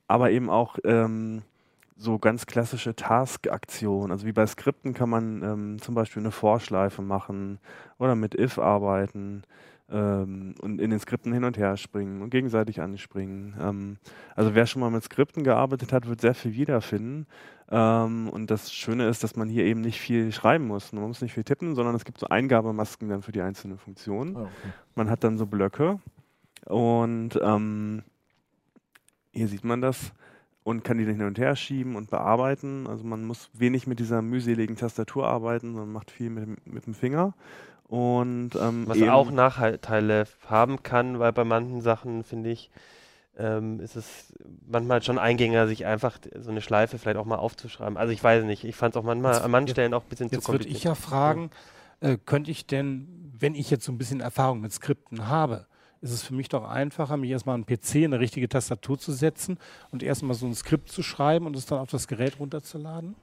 aber 0.07 0.31
eben 0.31 0.49
auch 0.49 0.77
ähm, 0.83 1.43
so 2.01 2.17
ganz 2.17 2.47
klassische 2.47 2.95
Task-Aktionen. 2.95 4.11
Also 4.11 4.25
wie 4.25 4.31
bei 4.31 4.45
Skripten 4.47 4.93
kann 4.93 5.09
man 5.09 5.43
ähm, 5.43 5.81
zum 5.81 5.93
Beispiel 5.93 6.21
eine 6.21 6.31
Vorschleife 6.31 7.01
machen 7.01 7.59
oder 7.99 8.15
mit 8.15 8.33
if 8.33 8.57
arbeiten 8.57 9.43
ähm, 9.87 10.55
und 10.61 10.81
in 10.81 10.89
den 10.89 10.99
Skripten 10.99 11.31
hin 11.31 11.43
und 11.43 11.59
her 11.59 11.77
springen 11.77 12.23
und 12.23 12.31
gegenseitig 12.31 12.81
anspringen. 12.81 13.55
Ähm, 13.61 13.97
also 14.35 14.55
wer 14.55 14.65
schon 14.65 14.79
mal 14.79 14.89
mit 14.89 15.03
Skripten 15.03 15.43
gearbeitet 15.43 15.93
hat, 15.93 16.07
wird 16.07 16.21
sehr 16.21 16.33
viel 16.33 16.55
wiederfinden. 16.55 17.27
Ähm, 17.69 18.29
und 18.29 18.49
das 18.49 18.73
Schöne 18.73 19.07
ist, 19.07 19.23
dass 19.23 19.35
man 19.35 19.47
hier 19.47 19.65
eben 19.65 19.81
nicht 19.81 19.99
viel 19.99 20.31
schreiben 20.31 20.65
muss. 20.65 20.93
Man 20.93 21.03
muss 21.03 21.21
nicht 21.21 21.33
viel 21.33 21.43
tippen, 21.43 21.75
sondern 21.75 21.93
es 21.93 22.03
gibt 22.03 22.17
so 22.17 22.27
Eingabemasken 22.27 23.09
dann 23.09 23.21
für 23.21 23.31
die 23.31 23.41
einzelnen 23.41 23.77
Funktionen. 23.77 24.35
Oh, 24.35 24.41
okay. 24.41 24.73
Man 24.95 25.09
hat 25.11 25.23
dann 25.23 25.37
so 25.37 25.45
Blöcke 25.45 25.99
und 26.65 27.39
ähm, 27.43 28.01
hier 29.31 29.47
sieht 29.47 29.63
man 29.63 29.81
das 29.81 30.13
und 30.63 30.83
kann 30.83 30.97
die 30.97 31.05
hin 31.05 31.23
und 31.23 31.39
her 31.39 31.55
schieben 31.55 31.95
und 31.95 32.09
bearbeiten. 32.09 32.87
Also 32.87 33.03
man 33.03 33.23
muss 33.23 33.49
wenig 33.53 33.87
mit 33.87 33.99
dieser 33.99 34.21
mühseligen 34.21 34.75
Tastatur 34.75 35.27
arbeiten, 35.27 35.73
sondern 35.73 35.91
macht 35.91 36.11
viel 36.11 36.29
mit, 36.29 36.65
mit 36.65 36.85
dem 36.85 36.93
Finger. 36.93 37.33
Und, 37.87 38.51
ähm, 38.55 38.85
Was 38.87 39.01
auch 39.01 39.31
Nachteile 39.31 40.25
haben 40.47 40.81
kann, 40.81 41.19
weil 41.19 41.33
bei 41.33 41.43
manchen 41.43 41.81
Sachen, 41.81 42.23
finde 42.23 42.51
ich, 42.51 42.71
ähm, 43.37 43.79
ist 43.79 43.95
es 43.95 44.33
manchmal 44.65 45.01
schon 45.01 45.17
eingängiger, 45.17 45.67
sich 45.67 45.85
einfach 45.85 46.17
so 46.39 46.51
eine 46.51 46.61
Schleife 46.61 46.97
vielleicht 46.97 47.17
auch 47.17 47.25
mal 47.25 47.37
aufzuschreiben. 47.37 47.97
Also 47.97 48.13
ich 48.13 48.23
weiß 48.23 48.43
nicht, 48.45 48.63
ich 48.63 48.75
fand 48.75 48.95
es 48.95 48.99
auch 48.99 49.05
manchmal 49.05 49.33
jetzt, 49.33 49.43
an 49.43 49.51
manchen 49.51 49.69
Stellen 49.69 49.93
auch 49.93 50.03
ein 50.03 50.09
bisschen 50.09 50.29
zu 50.29 50.39
kompliziert. 50.39 50.59
Jetzt 50.61 50.69
würde 50.69 50.77
ich 50.77 50.83
ja 50.83 50.95
fragen, 50.95 51.49
äh, 52.01 52.17
könnte 52.25 52.51
ich 52.51 52.67
denn, 52.67 53.33
wenn 53.37 53.55
ich 53.55 53.69
jetzt 53.69 53.85
so 53.85 53.91
ein 53.91 53.97
bisschen 53.97 54.21
Erfahrung 54.21 54.61
mit 54.61 54.71
Skripten 54.71 55.27
habe, 55.27 55.65
ist 56.01 56.11
es 56.11 56.23
für 56.23 56.33
mich 56.33 56.49
doch 56.49 56.67
einfacher, 56.67 57.15
mich 57.15 57.29
erstmal 57.29 57.55
einen 57.55 57.65
PC, 57.65 58.03
eine 58.03 58.19
richtige 58.19 58.49
Tastatur 58.49 58.97
zu 58.97 59.11
setzen 59.11 59.57
und 59.91 60.03
erstmal 60.03 60.35
so 60.35 60.47
ein 60.47 60.55
Skript 60.55 60.89
zu 60.89 61.03
schreiben 61.03 61.45
und 61.45 61.55
es 61.55 61.67
dann 61.67 61.79
auf 61.79 61.89
das 61.89 62.07
Gerät 62.07 62.39
runterzuladen? 62.39 63.15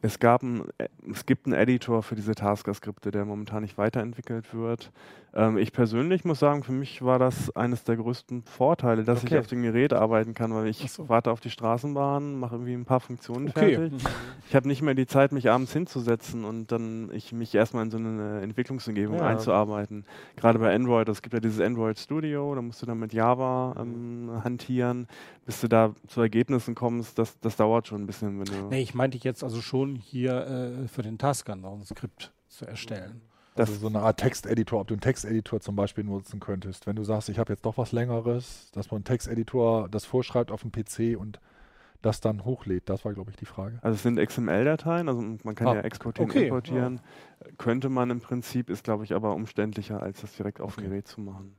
Es, 0.00 0.18
gab 0.18 0.42
ein, 0.42 0.64
äh, 0.78 0.88
es 1.10 1.26
gibt 1.26 1.46
einen 1.46 1.54
Editor 1.54 2.02
für 2.02 2.14
diese 2.14 2.34
Tasker-Skripte, 2.34 3.10
der 3.10 3.24
momentan 3.24 3.62
nicht 3.62 3.78
weiterentwickelt 3.78 4.54
wird. 4.54 4.90
Ähm, 5.36 5.58
ich 5.58 5.72
persönlich 5.72 6.24
muss 6.24 6.38
sagen, 6.38 6.62
für 6.62 6.72
mich 6.72 7.02
war 7.02 7.18
das 7.18 7.54
eines 7.56 7.82
der 7.82 7.96
größten 7.96 8.44
Vorteile, 8.44 9.02
dass 9.02 9.24
okay. 9.24 9.34
ich 9.34 9.40
auf 9.40 9.46
dem 9.48 9.62
Gerät 9.62 9.92
arbeiten 9.92 10.32
kann, 10.32 10.54
weil 10.54 10.68
ich 10.68 10.90
so. 10.90 11.08
warte 11.08 11.32
auf 11.32 11.40
die 11.40 11.50
Straßenbahn, 11.50 12.38
mache 12.38 12.54
irgendwie 12.54 12.74
ein 12.74 12.84
paar 12.84 13.00
Funktionen 13.00 13.48
okay. 13.48 13.74
fertig. 13.74 13.92
Mhm. 13.92 14.08
Ich 14.48 14.54
habe 14.54 14.68
nicht 14.68 14.82
mehr 14.82 14.94
die 14.94 15.06
Zeit, 15.06 15.32
mich 15.32 15.50
abends 15.50 15.72
hinzusetzen 15.72 16.44
und 16.44 16.70
dann 16.70 17.10
ich 17.12 17.32
mich 17.32 17.54
erstmal 17.54 17.84
in 17.84 17.90
so 17.90 17.96
eine 17.96 18.42
Entwicklungsumgebung 18.42 19.18
ja. 19.18 19.26
einzuarbeiten. 19.26 20.04
Gerade 20.36 20.60
bei 20.60 20.72
Android, 20.72 21.08
es 21.08 21.20
gibt 21.20 21.34
ja 21.34 21.40
dieses 21.40 21.60
Android 21.60 21.98
Studio, 21.98 22.54
da 22.54 22.62
musst 22.62 22.80
du 22.82 22.86
dann 22.86 23.00
mit 23.00 23.12
Java 23.12 23.74
ähm, 23.78 24.30
hantieren, 24.44 25.08
bis 25.46 25.60
du 25.60 25.68
da 25.68 25.94
zu 26.06 26.20
Ergebnissen 26.20 26.76
kommst. 26.76 27.18
Das, 27.18 27.40
das 27.40 27.56
dauert 27.56 27.88
schon 27.88 28.02
ein 28.02 28.06
bisschen. 28.06 28.38
Wenn 28.38 28.46
du 28.46 28.68
nee, 28.70 28.82
ich 28.82 28.94
meinte 28.94 29.18
jetzt 29.18 29.42
also 29.42 29.60
schon 29.60 29.96
hier 29.96 30.46
äh, 30.84 30.88
für 30.88 31.02
den 31.02 31.18
Tasker 31.18 31.56
noch 31.56 31.74
ein 31.74 31.84
Skript 31.84 32.32
zu 32.48 32.66
erstellen. 32.66 33.20
Das 33.54 33.68
also 33.68 33.82
so 33.82 33.86
eine 33.86 34.00
Art 34.00 34.18
Texteditor, 34.18 34.80
ob 34.80 34.88
du 34.88 34.94
einen 34.94 35.00
Texteditor 35.00 35.60
zum 35.60 35.76
Beispiel 35.76 36.02
nutzen 36.02 36.40
könntest. 36.40 36.86
Wenn 36.86 36.96
du 36.96 37.04
sagst, 37.04 37.28
ich 37.28 37.38
habe 37.38 37.52
jetzt 37.52 37.64
doch 37.64 37.78
was 37.78 37.92
Längeres, 37.92 38.70
dass 38.72 38.90
man 38.90 38.98
einen 38.98 39.04
Texteditor 39.04 39.88
das 39.88 40.04
vorschreibt 40.04 40.50
auf 40.50 40.62
dem 40.62 40.72
PC 40.72 41.18
und 41.18 41.40
das 42.02 42.20
dann 42.20 42.44
hochlädt. 42.44 42.88
Das 42.88 43.04
war, 43.04 43.14
glaube 43.14 43.30
ich, 43.30 43.36
die 43.36 43.46
Frage. 43.46 43.78
Also 43.80 43.94
es 43.94 44.02
sind 44.02 44.18
XML-Dateien, 44.18 45.08
also 45.08 45.22
man 45.42 45.54
kann 45.54 45.68
ah, 45.68 45.74
ja 45.76 45.80
exportieren, 45.80 46.30
okay. 46.30 46.44
importieren. 46.44 47.00
Ja. 47.42 47.50
Könnte 47.56 47.88
man 47.88 48.10
im 48.10 48.20
Prinzip, 48.20 48.68
ist, 48.70 48.84
glaube 48.84 49.04
ich, 49.04 49.14
aber 49.14 49.34
umständlicher, 49.34 50.02
als 50.02 50.20
das 50.20 50.34
direkt 50.36 50.60
auf 50.60 50.74
okay. 50.74 50.82
dem 50.82 50.90
Gerät 50.90 51.08
zu 51.08 51.20
machen. 51.20 51.54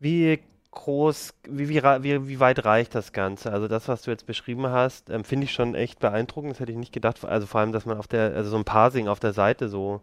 Wie 0.00 0.40
groß, 0.76 1.34
wie, 1.48 1.68
wie, 1.68 2.28
wie, 2.28 2.40
weit 2.40 2.64
reicht 2.64 2.94
das 2.94 3.12
Ganze? 3.12 3.50
Also 3.50 3.66
das, 3.66 3.88
was 3.88 4.02
du 4.02 4.10
jetzt 4.10 4.26
beschrieben 4.26 4.68
hast, 4.68 5.10
ähm, 5.10 5.24
finde 5.24 5.44
ich 5.44 5.52
schon 5.52 5.74
echt 5.74 5.98
beeindruckend. 5.98 6.52
Das 6.52 6.60
hätte 6.60 6.72
ich 6.72 6.78
nicht 6.78 6.92
gedacht. 6.92 7.24
Also 7.24 7.46
vor 7.46 7.60
allem, 7.60 7.72
dass 7.72 7.86
man 7.86 7.98
auf 7.98 8.06
der, 8.06 8.34
also 8.34 8.50
so 8.50 8.56
ein 8.56 8.64
Parsing 8.64 9.08
auf 9.08 9.18
der 9.18 9.32
Seite 9.32 9.68
so 9.68 10.02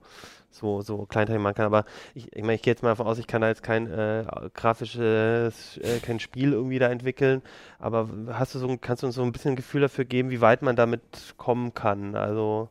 so, 0.54 0.82
so 0.82 1.06
kleinteilig 1.06 1.42
machen 1.42 1.56
kann. 1.56 1.66
Aber 1.66 1.86
ich, 2.14 2.32
ich 2.32 2.42
meine, 2.42 2.56
ich 2.56 2.62
gehe 2.62 2.72
jetzt 2.74 2.84
mal 2.84 2.90
davon 2.90 3.08
aus, 3.08 3.18
ich 3.18 3.28
kann 3.28 3.42
da 3.42 3.48
jetzt 3.48 3.64
kein 3.64 3.90
äh, 3.92 4.26
grafisches, 4.54 5.78
äh, 5.78 6.00
kein 6.00 6.20
Spiel 6.20 6.54
irgendwie 6.54 6.80
da 6.80 6.90
entwickeln. 6.90 7.42
Aber 7.80 8.08
hast 8.32 8.56
du 8.56 8.60
so, 8.60 8.78
kannst 8.80 9.04
du 9.04 9.08
uns 9.08 9.16
so 9.16 9.24
ein 9.24 9.32
bisschen 9.32 9.54
ein 9.54 9.56
Gefühl 9.56 9.82
dafür 9.82 10.06
geben, 10.06 10.30
wie 10.30 10.42
weit 10.42 10.62
man 10.62 10.76
damit 10.76 11.02
kommen 11.38 11.74
kann? 11.74 12.16
Also 12.16 12.70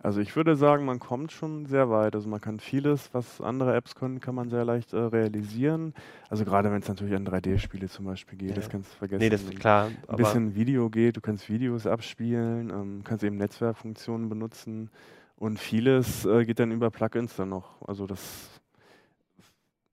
also 0.00 0.20
ich 0.20 0.34
würde 0.36 0.56
sagen, 0.56 0.84
man 0.84 0.98
kommt 0.98 1.32
schon 1.32 1.66
sehr 1.66 1.90
weit. 1.90 2.14
Also 2.14 2.28
man 2.28 2.40
kann 2.40 2.60
vieles, 2.60 3.12
was 3.12 3.40
andere 3.40 3.74
Apps 3.74 3.94
können, 3.94 4.20
kann 4.20 4.34
man 4.34 4.50
sehr 4.50 4.64
leicht 4.64 4.92
äh, 4.92 4.98
realisieren. 4.98 5.94
Also 6.28 6.44
gerade 6.44 6.70
wenn 6.70 6.80
es 6.80 6.88
natürlich 6.88 7.14
an 7.14 7.26
3D-Spiele 7.26 7.88
zum 7.88 8.06
Beispiel 8.06 8.38
geht, 8.38 8.50
ja. 8.50 8.54
das 8.56 8.68
kannst 8.68 8.92
du 8.92 8.96
vergessen. 8.96 9.20
Nee, 9.20 9.30
das 9.30 9.42
ist 9.42 9.58
klar. 9.58 9.90
Ein 10.08 10.16
bisschen 10.16 10.54
Video 10.54 10.90
geht, 10.90 11.16
du 11.16 11.20
kannst 11.20 11.48
Videos 11.48 11.86
abspielen, 11.86 12.70
ähm, 12.70 13.00
kannst 13.04 13.24
eben 13.24 13.36
Netzwerkfunktionen 13.36 14.28
benutzen. 14.28 14.90
Und 15.36 15.58
vieles 15.58 16.24
äh, 16.24 16.44
geht 16.44 16.60
dann 16.60 16.70
über 16.70 16.90
Plugins 16.90 17.34
dann 17.34 17.48
noch. 17.48 17.82
Also 17.88 18.06
das, 18.06 18.51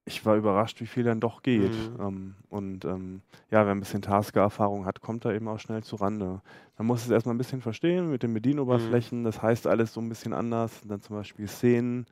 ich 0.10 0.26
war 0.26 0.36
überrascht, 0.36 0.82
wie 0.82 0.88
viel 0.88 1.04
dann 1.04 1.20
doch 1.20 1.44
geht. 1.44 1.72
Mhm. 1.72 2.02
Ähm, 2.02 2.36
und 2.50 2.86
ähm, 2.86 3.22
ja, 3.52 3.64
wer 3.66 3.72
ein 3.72 3.80
bisschen 3.80 4.02
Tasker-Erfahrung 4.02 4.86
hat, 4.86 5.02
kommt 5.02 5.24
da 5.24 5.32
eben 5.32 5.48
auch 5.48 5.60
schnell 5.60 5.84
zu 5.84 5.98
Rande. 5.98 6.42
Man 6.78 6.88
muss 6.88 7.06
es 7.06 7.12
erstmal 7.12 7.36
ein 7.36 7.38
bisschen 7.38 7.62
verstehen 7.62 8.10
mit 8.10 8.24
den 8.24 8.34
Bedienoberflächen. 8.34 9.20
Mhm. 9.20 9.24
Das 9.24 9.42
heißt 9.42 9.68
alles 9.68 9.94
so 9.94 10.02
ein 10.02 10.10
bisschen 10.10 10.34
anders. 10.34 10.82
dann 10.84 11.02
zum 11.02 11.16
Beispiel 11.16 11.48
Szenen, 11.48 12.08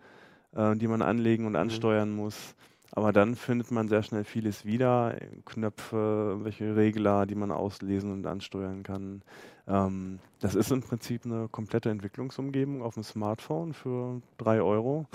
äh, 0.55 0.75
die 0.75 0.87
man 0.87 1.01
anlegen 1.01 1.45
und 1.45 1.53
mhm. 1.53 1.59
ansteuern 1.59 2.11
mhm. 2.11 2.17
muss. 2.17 2.55
Aber 2.91 3.11
dann 3.11 3.35
findet 3.35 3.71
man 3.71 3.87
sehr 3.87 4.03
schnell 4.03 4.23
vieles 4.23 4.63
wieder. 4.63 5.15
Knöpfe, 5.45 6.37
welche 6.43 6.75
Regler, 6.75 7.25
die 7.25 7.35
man 7.35 7.51
auslesen 7.51 8.13
und 8.13 8.27
ansteuern 8.27 8.83
kann. 8.83 9.23
Ähm, 9.67 10.19
das 10.39 10.53
ist 10.53 10.71
im 10.71 10.81
Prinzip 10.81 11.25
eine 11.25 11.47
komplette 11.49 11.89
Entwicklungsumgebung 11.89 12.83
auf 12.83 12.93
dem 12.93 13.03
Smartphone 13.03 13.73
für 13.73 14.21
drei 14.37 14.61
Euro, 14.61 15.07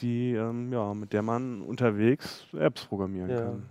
die, 0.00 0.32
ähm, 0.32 0.72
ja, 0.72 0.94
mit 0.94 1.12
der 1.12 1.22
man 1.22 1.62
unterwegs 1.62 2.46
Apps 2.52 2.84
programmieren 2.86 3.30
ja. 3.30 3.40
kann. 3.40 3.62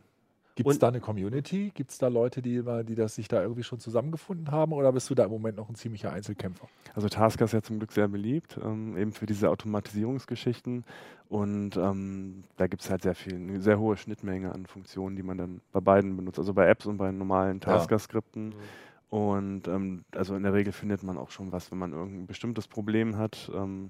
Gibt 0.55 0.69
es 0.69 0.79
da 0.79 0.87
eine 0.87 1.01
Community? 1.01 1.71
Gibt 1.73 1.91
es 1.91 1.97
da 1.97 2.07
Leute, 2.07 2.41
die, 2.41 2.63
die 2.87 2.95
das 2.95 3.15
sich 3.15 3.27
da 3.27 3.41
irgendwie 3.41 3.63
schon 3.63 3.79
zusammengefunden 3.79 4.51
haben 4.51 4.71
oder 4.71 4.93
bist 4.93 5.09
du 5.09 5.15
da 5.15 5.25
im 5.25 5.31
Moment 5.31 5.57
noch 5.57 5.67
ein 5.67 5.75
ziemlicher 5.75 6.13
Einzelkämpfer? 6.13 6.69
Also 6.93 7.09
Tasker 7.09 7.43
ist 7.43 7.51
ja 7.51 7.61
zum 7.61 7.77
Glück 7.77 7.91
sehr 7.91 8.07
beliebt, 8.07 8.57
ähm, 8.63 8.97
eben 8.97 9.11
für 9.11 9.25
diese 9.25 9.49
Automatisierungsgeschichten. 9.49 10.85
Und 11.27 11.75
ähm, 11.75 12.45
da 12.55 12.67
gibt 12.67 12.83
es 12.83 12.89
halt 12.89 13.01
sehr 13.01 13.15
viel, 13.15 13.35
eine 13.35 13.59
sehr 13.59 13.79
hohe 13.79 13.97
Schnittmenge 13.97 14.53
an 14.53 14.65
Funktionen, 14.65 15.17
die 15.17 15.23
man 15.23 15.37
dann 15.37 15.61
bei 15.73 15.81
beiden 15.81 16.15
benutzt. 16.15 16.39
Also 16.39 16.53
bei 16.53 16.69
Apps 16.69 16.85
und 16.85 16.97
bei 16.97 17.11
normalen 17.11 17.59
Tasker-Skripten. 17.59 18.51
Ja. 18.51 18.57
Mhm. 18.57 18.61
Und 19.09 19.67
ähm, 19.67 20.05
also 20.15 20.35
in 20.35 20.43
der 20.43 20.53
Regel 20.53 20.71
findet 20.71 21.03
man 21.03 21.17
auch 21.17 21.31
schon 21.31 21.51
was, 21.51 21.69
wenn 21.71 21.79
man 21.79 21.91
irgendein 21.91 22.27
bestimmtes 22.27 22.67
Problem 22.67 23.17
hat. 23.17 23.51
Ähm, 23.53 23.89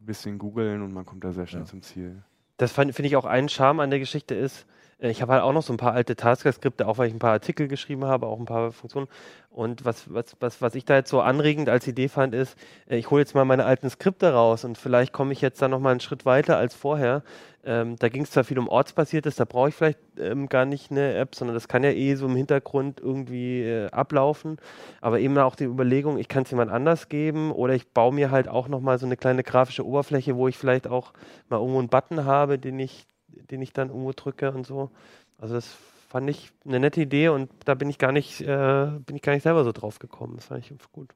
ein 0.00 0.06
bisschen 0.06 0.38
googeln 0.38 0.82
und 0.82 0.92
man 0.92 1.04
kommt 1.04 1.24
da 1.24 1.32
sehr 1.32 1.46
schnell 1.46 1.62
ja. 1.62 1.68
zum 1.68 1.82
Ziel. 1.82 2.22
Das 2.56 2.72
finde 2.72 3.02
ich 3.02 3.16
auch 3.16 3.24
ein 3.24 3.48
Charme 3.48 3.80
an 3.80 3.90
der 3.90 3.98
Geschichte 3.98 4.34
ist, 4.34 4.66
ich 5.08 5.22
habe 5.22 5.32
halt 5.32 5.42
auch 5.42 5.52
noch 5.52 5.62
so 5.62 5.72
ein 5.72 5.78
paar 5.78 5.94
alte 5.94 6.14
Tasker-Skripte, 6.14 6.86
auch 6.86 6.98
weil 6.98 7.08
ich 7.08 7.14
ein 7.14 7.18
paar 7.18 7.32
Artikel 7.32 7.68
geschrieben 7.68 8.04
habe, 8.04 8.26
auch 8.26 8.38
ein 8.38 8.44
paar 8.44 8.70
Funktionen. 8.70 9.08
Und 9.50 9.84
was, 9.84 10.12
was, 10.12 10.36
was, 10.40 10.60
was 10.60 10.74
ich 10.74 10.84
da 10.84 10.96
jetzt 10.96 11.10
so 11.10 11.20
anregend 11.20 11.68
als 11.68 11.86
Idee 11.86 12.08
fand, 12.08 12.34
ist, 12.34 12.56
äh, 12.88 12.96
ich 12.96 13.10
hole 13.10 13.22
jetzt 13.22 13.34
mal 13.34 13.44
meine 13.44 13.64
alten 13.64 13.88
Skripte 13.88 14.32
raus 14.32 14.64
und 14.64 14.76
vielleicht 14.76 15.12
komme 15.12 15.32
ich 15.32 15.40
jetzt 15.40 15.60
da 15.62 15.68
nochmal 15.68 15.92
einen 15.92 16.00
Schritt 16.00 16.26
weiter 16.26 16.58
als 16.58 16.74
vorher. 16.74 17.22
Ähm, 17.64 17.96
da 17.96 18.08
ging 18.08 18.22
es 18.22 18.30
zwar 18.30 18.44
viel 18.44 18.58
um 18.58 18.68
Ortsbasiertes, 18.68 19.36
da 19.36 19.44
brauche 19.44 19.70
ich 19.70 19.74
vielleicht 19.74 19.98
ähm, 20.18 20.48
gar 20.48 20.64
nicht 20.64 20.90
eine 20.90 21.14
App, 21.14 21.34
sondern 21.34 21.54
das 21.54 21.68
kann 21.68 21.82
ja 21.82 21.90
eh 21.90 22.14
so 22.14 22.26
im 22.26 22.36
Hintergrund 22.36 23.00
irgendwie 23.00 23.62
äh, 23.62 23.90
ablaufen. 23.90 24.58
Aber 25.00 25.18
eben 25.20 25.36
auch 25.38 25.56
die 25.56 25.64
Überlegung, 25.64 26.18
ich 26.18 26.28
kann 26.28 26.44
es 26.44 26.50
jemand 26.50 26.70
anders 26.70 27.08
geben 27.08 27.52
oder 27.52 27.74
ich 27.74 27.88
baue 27.88 28.14
mir 28.14 28.30
halt 28.30 28.48
auch 28.48 28.68
nochmal 28.68 28.98
so 28.98 29.06
eine 29.06 29.16
kleine 29.16 29.42
grafische 29.42 29.84
Oberfläche, 29.86 30.36
wo 30.36 30.46
ich 30.48 30.56
vielleicht 30.56 30.88
auch 30.88 31.12
mal 31.48 31.58
irgendwo 31.58 31.80
einen 31.80 31.88
Button 31.88 32.24
habe, 32.24 32.58
den 32.58 32.78
ich 32.78 33.06
den 33.50 33.62
ich 33.62 33.72
dann 33.72 33.88
irgendwo 33.88 34.12
drücke 34.12 34.52
und 34.52 34.66
so. 34.66 34.90
Also 35.38 35.54
das 35.54 35.76
fand 36.08 36.28
ich 36.28 36.52
eine 36.64 36.80
nette 36.80 37.00
Idee 37.00 37.28
und 37.28 37.50
da 37.64 37.74
bin 37.74 37.88
ich 37.88 37.98
gar 37.98 38.12
nicht, 38.12 38.40
äh, 38.40 38.90
bin 39.06 39.16
ich 39.16 39.22
gar 39.22 39.32
nicht 39.32 39.42
selber 39.42 39.64
so 39.64 39.72
drauf 39.72 39.98
gekommen. 39.98 40.36
Das 40.36 40.46
fand 40.46 40.64
ich 40.64 40.72
gut. 40.92 41.14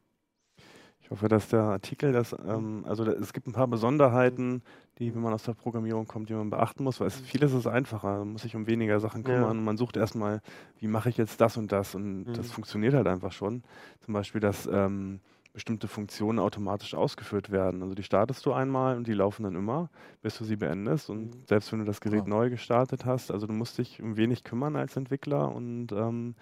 Ich 1.05 1.11
hoffe, 1.11 1.29
dass 1.29 1.49
der 1.49 1.61
Artikel, 1.61 2.13
das, 2.13 2.35
ähm, 2.47 2.85
also 2.89 3.05
da, 3.05 3.13
es 3.13 3.35
gibt 3.35 3.47
ein 3.47 3.53
paar 3.53 3.67
Besonderheiten, 3.67 4.63
die, 4.99 5.15
wenn 5.15 5.21
man 5.21 5.35
aus 5.35 5.43
der 5.43 5.53
Programmierung 5.53 6.07
kommt, 6.07 6.31
die 6.31 6.35
man 6.35 6.49
beachten 6.49 6.83
muss, 6.83 6.99
weil 6.99 7.09
es, 7.09 7.21
vieles 7.21 7.53
ist 7.53 7.67
einfacher, 7.67 8.21
man 8.21 8.33
muss 8.33 8.43
sich 8.43 8.57
um 8.57 8.67
weniger 8.67 9.01
Sachen 9.01 9.23
kümmern. 9.23 9.59
Ja. 9.59 9.63
Man 9.63 9.77
sucht 9.77 9.99
erstmal, 9.99 10.41
wie 10.79 10.87
mache 10.87 11.11
ich 11.11 11.19
jetzt 11.19 11.43
das 11.43 11.59
und 11.59 11.73
das 11.73 11.95
und 11.95 12.25
mhm. 12.25 12.33
das 12.33 12.51
funktioniert 12.51 12.95
halt 12.95 13.07
einfach 13.07 13.33
schon. 13.33 13.65
Zum 14.01 14.15
Beispiel, 14.15 14.41
dass 14.41 14.67
ähm, 14.67 15.21
bestimmte 15.55 15.89
Funktionen 15.89 16.39
automatisch 16.41 16.95
ausgeführt 16.95 17.51
werden. 17.51 17.83
Also 17.83 17.95
die 17.95 18.03
startest 18.03 18.45
du 18.47 18.53
einmal 18.53 18.97
und 18.99 19.07
die 19.09 19.15
laufen 19.15 19.45
dann 19.45 19.55
immer, 19.57 19.91
bis 20.23 20.37
du 20.39 20.45
sie 20.45 20.57
beendest. 20.57 21.11
Und 21.11 21.37
Mhm. 21.37 21.47
selbst 21.47 21.73
wenn 21.73 21.79
du 21.81 21.87
das 21.87 22.01
Gerät 22.03 22.27
Ja. 22.27 22.29
neu 22.29 22.51
gestartet 22.51 23.07
hast, 23.07 23.31
also 23.31 23.47
du 23.47 23.55
musst 23.55 23.79
dich 23.79 24.03
um 24.03 24.17
wenig 24.19 24.45
kümmern 24.45 24.77
als 24.77 24.97
Entwickler 24.97 25.55
und 25.55 25.93
ähm, 25.93 26.35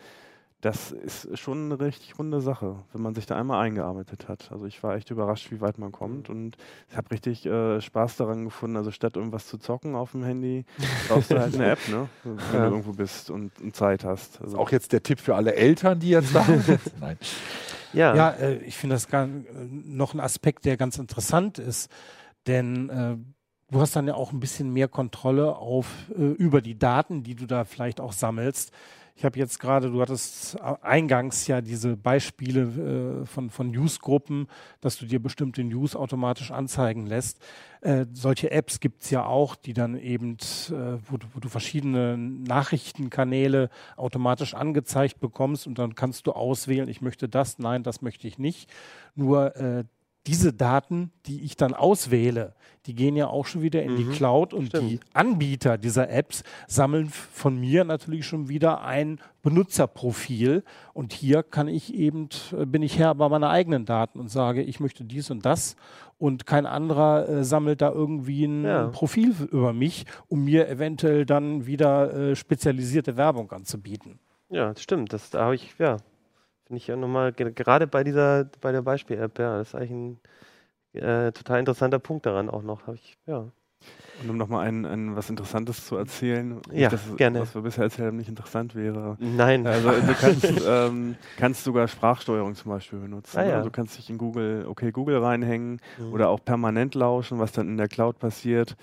das 0.63 0.93
ist 0.93 1.39
schon 1.39 1.67
eine 1.73 1.81
richtig 1.81 2.19
runde 2.19 2.41
Sache, 2.41 2.77
wenn 2.93 3.03
man 3.03 3.15
sich 3.17 3.27
da 3.27 3.37
einmal 3.37 3.61
eingearbeitet 3.65 4.29
hat. 4.29 4.51
Also 4.53 4.65
ich 4.65 4.83
war 4.83 4.95
echt 4.95 5.11
überrascht, 5.11 5.51
wie 5.51 5.61
weit 5.61 5.77
man 5.77 5.91
kommt 5.93 6.31
und 6.31 6.57
ich 6.89 6.97
habe 6.97 7.11
richtig 7.11 7.45
äh, 7.47 7.81
Spaß 7.81 8.17
daran 8.17 8.45
gefunden. 8.45 8.77
Also 8.77 8.93
statt 8.93 9.17
irgendwas 9.17 9.49
zu 9.49 9.59
zocken 9.59 9.97
auf 9.97 10.13
dem 10.13 10.23
Handy, 10.23 10.65
brauchst 11.09 11.33
du 11.33 11.39
halt 11.39 11.55
eine 11.55 11.73
App, 11.73 11.89
ne? 11.89 12.09
wenn 12.25 12.55
Ja. 12.55 12.67
du 12.69 12.71
irgendwo 12.71 12.93
bist 12.93 13.29
und, 13.29 13.51
und 13.61 13.75
Zeit 13.77 14.05
hast. 14.05 14.41
Also 14.41 14.57
Auch 14.57 14.71
jetzt 14.71 14.93
der 14.93 15.03
Tipp 15.03 15.19
für 15.21 15.35
alle 15.35 15.55
Eltern, 15.55 15.99
die 15.99 16.11
jetzt 16.11 16.33
da 16.35 16.45
sind. 16.59 16.81
Nein. 17.01 17.19
Ja, 17.93 18.15
Ja, 18.15 18.31
äh, 18.31 18.59
ich 18.59 18.77
finde 18.77 18.95
das 18.95 19.09
gar, 19.09 19.25
äh, 19.27 19.29
noch 19.69 20.15
ein 20.15 20.21
Aspekt, 20.21 20.65
der 20.65 20.77
ganz 20.77 20.97
interessant 20.97 21.59
ist, 21.59 21.91
denn 22.47 22.89
äh, 22.89 23.17
du 23.73 23.81
hast 23.81 23.97
dann 23.97 24.07
ja 24.07 24.15
auch 24.15 24.33
ein 24.33 24.39
bisschen 24.39 24.73
mehr 24.73 24.87
Kontrolle 24.87 25.57
auf 25.57 25.89
äh, 26.17 26.23
über 26.23 26.63
die 26.63 26.79
Daten, 26.79 27.25
die 27.25 27.35
du 27.35 27.47
da 27.47 27.65
vielleicht 27.65 28.01
auch 28.01 28.13
sammelst. 28.13 28.71
Ich 29.15 29.25
habe 29.25 29.39
jetzt 29.39 29.61
gerade, 29.61 29.91
du 29.91 30.01
hattest 30.01 30.57
äh, 30.57 30.75
eingangs 30.81 31.47
ja 31.47 31.61
diese 31.61 31.97
Beispiele 31.97 33.23
äh, 33.23 33.27
von, 33.27 33.51
von 33.51 33.71
Newsgruppen, 33.71 34.49
dass 34.81 34.97
du 34.97 35.07
dir 35.07 35.21
bestimmte 35.21 35.63
News 35.63 35.95
automatisch 35.95 36.51
anzeigen 36.51 37.07
lässt. 37.07 37.39
Äh, 37.83 38.07
solche 38.13 38.51
Apps 38.51 38.81
gibt's 38.81 39.11
ja 39.11 39.25
auch, 39.25 39.55
die 39.55 39.75
dann 39.75 39.99
eben, 39.99 40.33
äh, 40.71 40.99
wo, 41.07 41.19
du, 41.19 41.27
wo 41.35 41.41
du 41.41 41.49
verschiedene 41.49 42.17
Nachrichtenkanäle 42.17 43.69
automatisch 43.97 44.55
angezeigt 44.55 45.21
bekommst 45.21 45.67
und 45.67 45.79
dann 45.79 45.95
kannst 45.95 46.27
du 46.27 46.33
auswählen, 46.33 46.89
ich 46.89 47.03
möchte 47.03 47.29
das, 47.29 47.59
nein, 47.59 47.83
das 47.83 48.01
möchte 48.01 48.27
ich 48.27 48.39
nicht. 48.39 48.71
Nur 49.15 49.55
äh, 49.57 49.85
diese 50.27 50.53
Daten, 50.53 51.11
die 51.27 51.43
ich 51.45 51.57
dann 51.57 51.75
auswähle, 51.75 52.55
die 52.87 52.95
gehen 52.95 53.17
ja 53.17 53.29
auch 53.29 53.47
schon 53.47 53.63
wieder 53.63 53.83
in 53.83 53.97
die 53.97 54.05
Mhm, 54.05 54.13
Cloud 54.13 54.55
und 54.55 54.67
stimmt. 54.69 54.91
die 54.91 55.01
Anbieter 55.13 55.79
dieser 55.79 56.11
Apps 56.11 56.43
sammeln 56.67 57.09
von 57.11 57.59
mir 57.59 57.85
natürlich 57.85 58.27
schon 58.27 58.49
wieder 58.49 58.83
ein 58.83 59.21
Benutzerprofil 59.43 60.63
und 60.93 61.13
hier 61.13 61.43
kann 61.43 61.69
ich 61.69 61.95
eben, 61.95 62.29
äh, 62.57 62.67
bin 62.67 62.83
ich 62.83 62.99
Herr 62.99 63.15
bei 63.15 63.29
meiner 63.29 63.51
eigenen 63.51 63.85
Daten 63.85 64.21
und 64.21 64.29
sage, 64.31 64.63
ich 64.63 64.81
möchte 64.81 65.05
dies 65.05 65.31
und 65.31 65.45
das 65.47 65.77
und 66.19 66.47
kein 66.47 66.67
anderer 66.67 67.29
äh, 67.29 67.45
sammelt 67.45 67.81
da 67.81 67.91
irgendwie 67.91 68.45
ein 68.45 68.65
Ja. 68.65 68.87
Profil 68.89 69.35
über 69.51 69.73
mich, 69.73 70.05
um 70.29 70.45
mir 70.45 70.69
eventuell 70.69 71.27
dann 71.27 71.67
wieder 71.67 72.13
äh, 72.15 72.37
spezialisierte 72.37 73.17
Werbung 73.17 73.51
anzubieten. 73.53 74.19
ja, 74.51 74.69
das 74.73 74.83
stimmt. 74.83 75.13
Das, 75.13 75.31
da 75.31 75.45
habe 75.45 75.55
ich, 75.55 75.75
ja, 75.79 75.97
finde 76.67 76.79
ich 76.79 76.87
ja 76.87 76.97
nochmal, 76.97 77.33
ge- 77.33 77.53
gerade 77.53 77.87
bei 77.87 78.05
dieser, 78.05 78.45
bei 78.61 78.73
der 78.73 78.83
Beispiel-App, 78.83 79.39
ja, 79.39 79.59
das 79.59 79.69
ist 79.69 79.75
eigentlich 79.75 79.91
ein 79.93 80.21
äh, 80.95 81.33
total 81.33 81.59
interessanter 81.61 81.99
Punkt 81.99 82.27
daran 82.27 82.49
auch 82.51 82.63
noch. 82.63 82.87
Habe 82.87 82.97
ich, 82.97 83.17
ja. 83.27 83.47
Und 84.23 84.31
um 84.31 84.37
nochmal 84.37 84.69
ein, 84.69 84.85
ein, 84.85 85.17
was 85.17 85.29
Interessantes 85.29 85.87
zu 85.87 85.97
erzählen, 85.97 86.61
Ja, 86.71 86.89
dass 86.89 87.05
es- 87.07 87.17
gerne. 87.17 87.41
was 87.41 87.55
wir 87.55 87.63
bisher 87.63 87.85
erzählt 87.85 88.07
haben, 88.09 88.17
nicht 88.19 88.29
interessant 88.29 88.75
wäre. 88.77 89.17
Nein. 89.19 89.67
Also 89.67 89.91
du 89.91 90.15
kannst, 90.15 90.45
ähm, 90.67 91.17
kannst 91.37 91.65
sogar 91.65 91.89
Sprachsteuerung 91.89 92.55
zum 92.55 92.71
Beispiel 92.71 93.01
benutzen. 93.01 93.39
Ah, 93.39 93.45
ja. 93.45 93.55
Also 93.57 93.65
du 93.69 93.73
kannst 93.73 93.99
dich 93.99 94.09
in 94.11 94.19
Google, 94.19 94.67
okay, 94.69 94.93
Google 94.93 95.19
reinhängen 95.19 95.81
Mhm. 95.99 96.13
oder 96.13 96.29
auch 96.29 96.45
permanent 96.45 96.95
lauschen, 96.95 97.41
was 97.41 97.51
dann 97.53 97.67
in 97.69 97.77
der 97.77 97.89
Cloud 97.89 98.19
passiert. 98.21 98.77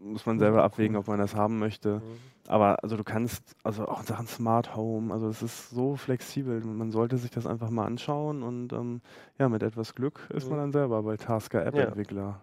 Mhm. 0.00 0.12
Muss 0.12 0.24
man 0.26 0.38
selber 0.38 0.64
abwägen, 0.64 0.96
ob 0.96 1.06
man 1.06 1.18
das 1.18 1.34
haben 1.36 1.58
möchte. 1.58 1.96
Mhm. 1.96 2.31
Aber 2.52 2.82
also 2.82 2.98
du 2.98 3.02
kannst, 3.04 3.42
also 3.64 3.86
auch 3.88 4.00
in 4.00 4.06
Sachen 4.06 4.26
Smart 4.26 4.76
Home, 4.76 5.12
also 5.12 5.26
es 5.28 5.40
ist 5.42 5.70
so 5.70 5.96
flexibel. 5.96 6.60
Man 6.60 6.90
sollte 6.90 7.16
sich 7.16 7.30
das 7.30 7.46
einfach 7.46 7.70
mal 7.70 7.86
anschauen 7.86 8.42
und 8.42 8.74
ähm, 8.74 9.00
ja, 9.38 9.48
mit 9.48 9.62
etwas 9.62 9.94
Glück 9.94 10.20
ist 10.34 10.48
man 10.50 10.58
Mhm. 10.58 10.62
dann 10.64 10.72
selber 10.72 11.02
bei 11.02 11.16
Tasker 11.16 11.64
App-Entwickler. 11.64 12.40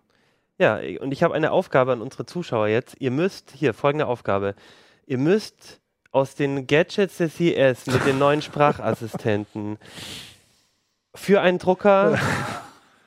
Ja, 0.58 0.80
und 1.00 1.12
ich 1.12 1.22
habe 1.22 1.36
eine 1.36 1.52
Aufgabe 1.52 1.92
an 1.92 2.02
unsere 2.02 2.26
Zuschauer 2.26 2.68
jetzt. 2.68 2.96
Ihr 3.00 3.12
müsst, 3.12 3.52
hier, 3.52 3.74
folgende 3.76 4.08
Aufgabe. 4.08 4.56
Ihr 5.06 5.20
müsst 5.20 5.80
aus 6.12 6.34
den 6.34 6.66
Gadgets 6.66 7.18
des 7.18 7.36
CS 7.36 7.86
mit 7.86 8.06
den 8.08 8.18
neuen 8.18 8.42
Sprachassistenten 8.42 9.78
für 11.14 11.40
einen 11.42 11.60
Drucker 11.60 12.18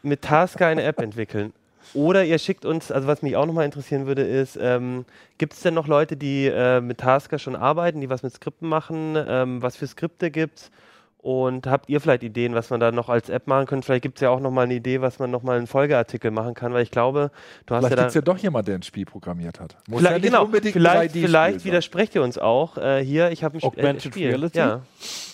mit 0.03 0.23
Tasker 0.23 0.69
eine 0.69 0.85
App 0.85 1.01
entwickeln. 1.01 1.53
Oder 1.95 2.25
ihr 2.25 2.39
schickt 2.39 2.65
uns, 2.65 2.91
also 2.91 3.07
was 3.07 3.21
mich 3.23 3.37
auch 3.37 3.45
nochmal 3.47 3.67
interessieren 3.67 4.07
würde, 4.07 4.23
ist, 4.23 4.59
ähm, 4.61 5.05
gibt 5.39 5.53
es 5.53 5.61
denn 5.61 5.75
noch 5.75 5.87
Leute, 5.89 6.17
die 6.17 6.47
äh, 6.47 6.81
mit 6.81 6.99
Tasker 6.99 7.39
schon 7.39 7.55
arbeiten, 7.55 8.01
die 8.01 8.09
was 8.09 8.23
mit 8.23 8.33
Skripten 8.33 8.69
machen? 8.69 9.17
Ähm, 9.29 9.61
was 9.63 9.77
für 9.77 9.87
Skripte 9.87 10.31
gibt's? 10.31 10.71
Und 11.19 11.69
habt 11.69 11.89
ihr 11.89 12.01
vielleicht 12.01 12.25
Ideen, 12.25 12.55
was 12.57 12.71
man 12.71 12.81
da 12.81 12.91
noch 12.91 13.09
als 13.09 13.29
App 13.29 13.47
machen 13.47 13.67
könnte? 13.67 13.87
Vielleicht 13.87 14.03
gibt 14.03 14.17
es 14.19 14.23
ja 14.23 14.31
auch 14.31 14.41
nochmal 14.41 14.65
eine 14.65 14.75
Idee, 14.75 15.01
was 15.03 15.21
man 15.21 15.31
nochmal 15.31 15.57
einen 15.59 15.69
Folgeartikel 15.69 16.33
machen 16.33 16.55
kann, 16.55 16.73
weil 16.73 16.83
ich 16.83 16.91
glaube, 16.91 17.31
du 17.67 17.75
hast 17.77 17.83
Vielleicht 17.85 17.91
ja 17.99 18.03
gibt 18.05 18.09
es 18.09 18.15
da. 18.15 18.19
ja 18.19 18.23
doch 18.23 18.39
jemand, 18.39 18.67
der 18.67 18.75
ein 18.77 18.83
Spiel 18.83 19.05
programmiert 19.05 19.61
hat. 19.61 19.77
Muss 19.87 20.01
Vielleicht, 20.01 20.11
ja 20.15 20.19
nicht 20.19 20.27
genau, 20.31 20.45
unbedingt 20.47 20.75
ein 20.75 20.81
vielleicht, 20.81 21.11
3D-Spiel 21.15 21.29
vielleicht 21.29 21.65
widersprecht 21.65 22.15
ihr 22.17 22.25
uns 22.25 22.39
auch. 22.39 22.77
Äh, 22.77 23.05
hier, 23.05 23.31
ich 23.31 23.45
habe 23.45 23.57
ein 23.57 23.61
Sp- 23.63 23.77
äh, 23.77 23.81
Augmented 23.83 24.03
Spiel. 24.13 24.29
Reality? 24.31 24.59
Ja, 24.59 24.83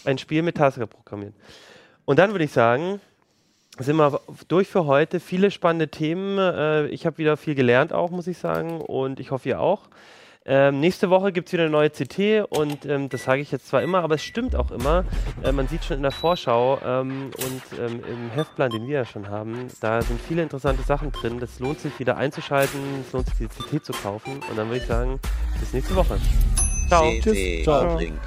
ein 0.05 0.19
Spiel 0.19 0.43
mit 0.43 0.57
Tasker 0.59 0.87
programmiert. 0.87 1.33
Und 2.05 2.19
dann 2.19 2.33
würde 2.33 2.45
ich 2.45 2.53
sagen, 2.53 3.01
sind 3.87 3.97
wir 3.97 4.21
durch 4.49 4.69
für 4.69 4.87
heute. 4.87 5.21
Viele 5.21 5.51
spannende 5.51 5.89
Themen. 5.89 6.39
Äh, 6.39 6.87
ich 6.89 7.07
habe 7.07 7.19
wieder 7.19 7.37
viel 7.37 7.55
gelernt 7.55 7.93
auch, 7.93 8.11
muss 8.11 8.27
ich 8.27 8.39
sagen. 8.39 8.81
Und 8.81 9.21
ich 9.21 9.31
hoffe, 9.31 9.49
ihr 9.49 9.61
auch. 9.61 9.89
Ähm, 10.51 10.81
nächste 10.81 11.11
Woche 11.11 11.31
gibt 11.31 11.49
es 11.49 11.53
wieder 11.53 11.65
eine 11.65 11.73
neue 11.73 11.91
CT 11.91 12.47
und 12.49 12.87
ähm, 12.87 13.11
das 13.11 13.25
sage 13.25 13.43
ich 13.43 13.53
jetzt 13.53 13.69
zwar 13.69 13.83
immer, 13.83 14.03
aber 14.03 14.15
es 14.15 14.25
stimmt 14.25 14.57
auch 14.57 14.71
immer. 14.71 15.05
Äh, 15.45 15.53
man 15.53 15.69
sieht 15.69 15.85
schon 15.85 15.99
in 15.99 16.03
der 16.03 16.11
Vorschau 16.11 16.79
ähm, 16.83 17.31
und 17.37 17.79
ähm, 17.79 18.01
im 18.11 18.31
Heftplan, 18.31 18.71
den 18.71 18.87
wir 18.87 18.95
ja 18.95 19.05
schon 19.05 19.29
haben, 19.29 19.69
da 19.83 20.01
sind 20.01 20.19
viele 20.19 20.43
interessante 20.43 20.83
Sachen 20.85 21.13
drin. 21.13 21.39
Das 21.39 21.61
lohnt 21.61 21.81
sich 21.81 21.99
wieder 21.99 22.17
einzuschalten, 22.17 22.81
es 23.07 23.13
lohnt 23.13 23.27
sich 23.27 23.37
die 23.37 23.49
CT 23.49 23.85
zu 23.85 23.93
kaufen 23.93 24.41
und 24.49 24.57
dann 24.57 24.69
würde 24.69 24.79
ich 24.79 24.87
sagen, 24.87 25.21
bis 25.61 25.75
nächste 25.75 25.95
Woche. 25.95 26.19
Ciao. 26.89 27.13
CT 27.21 27.65
Ciao. 27.65 27.93
Uplink. 27.93 28.19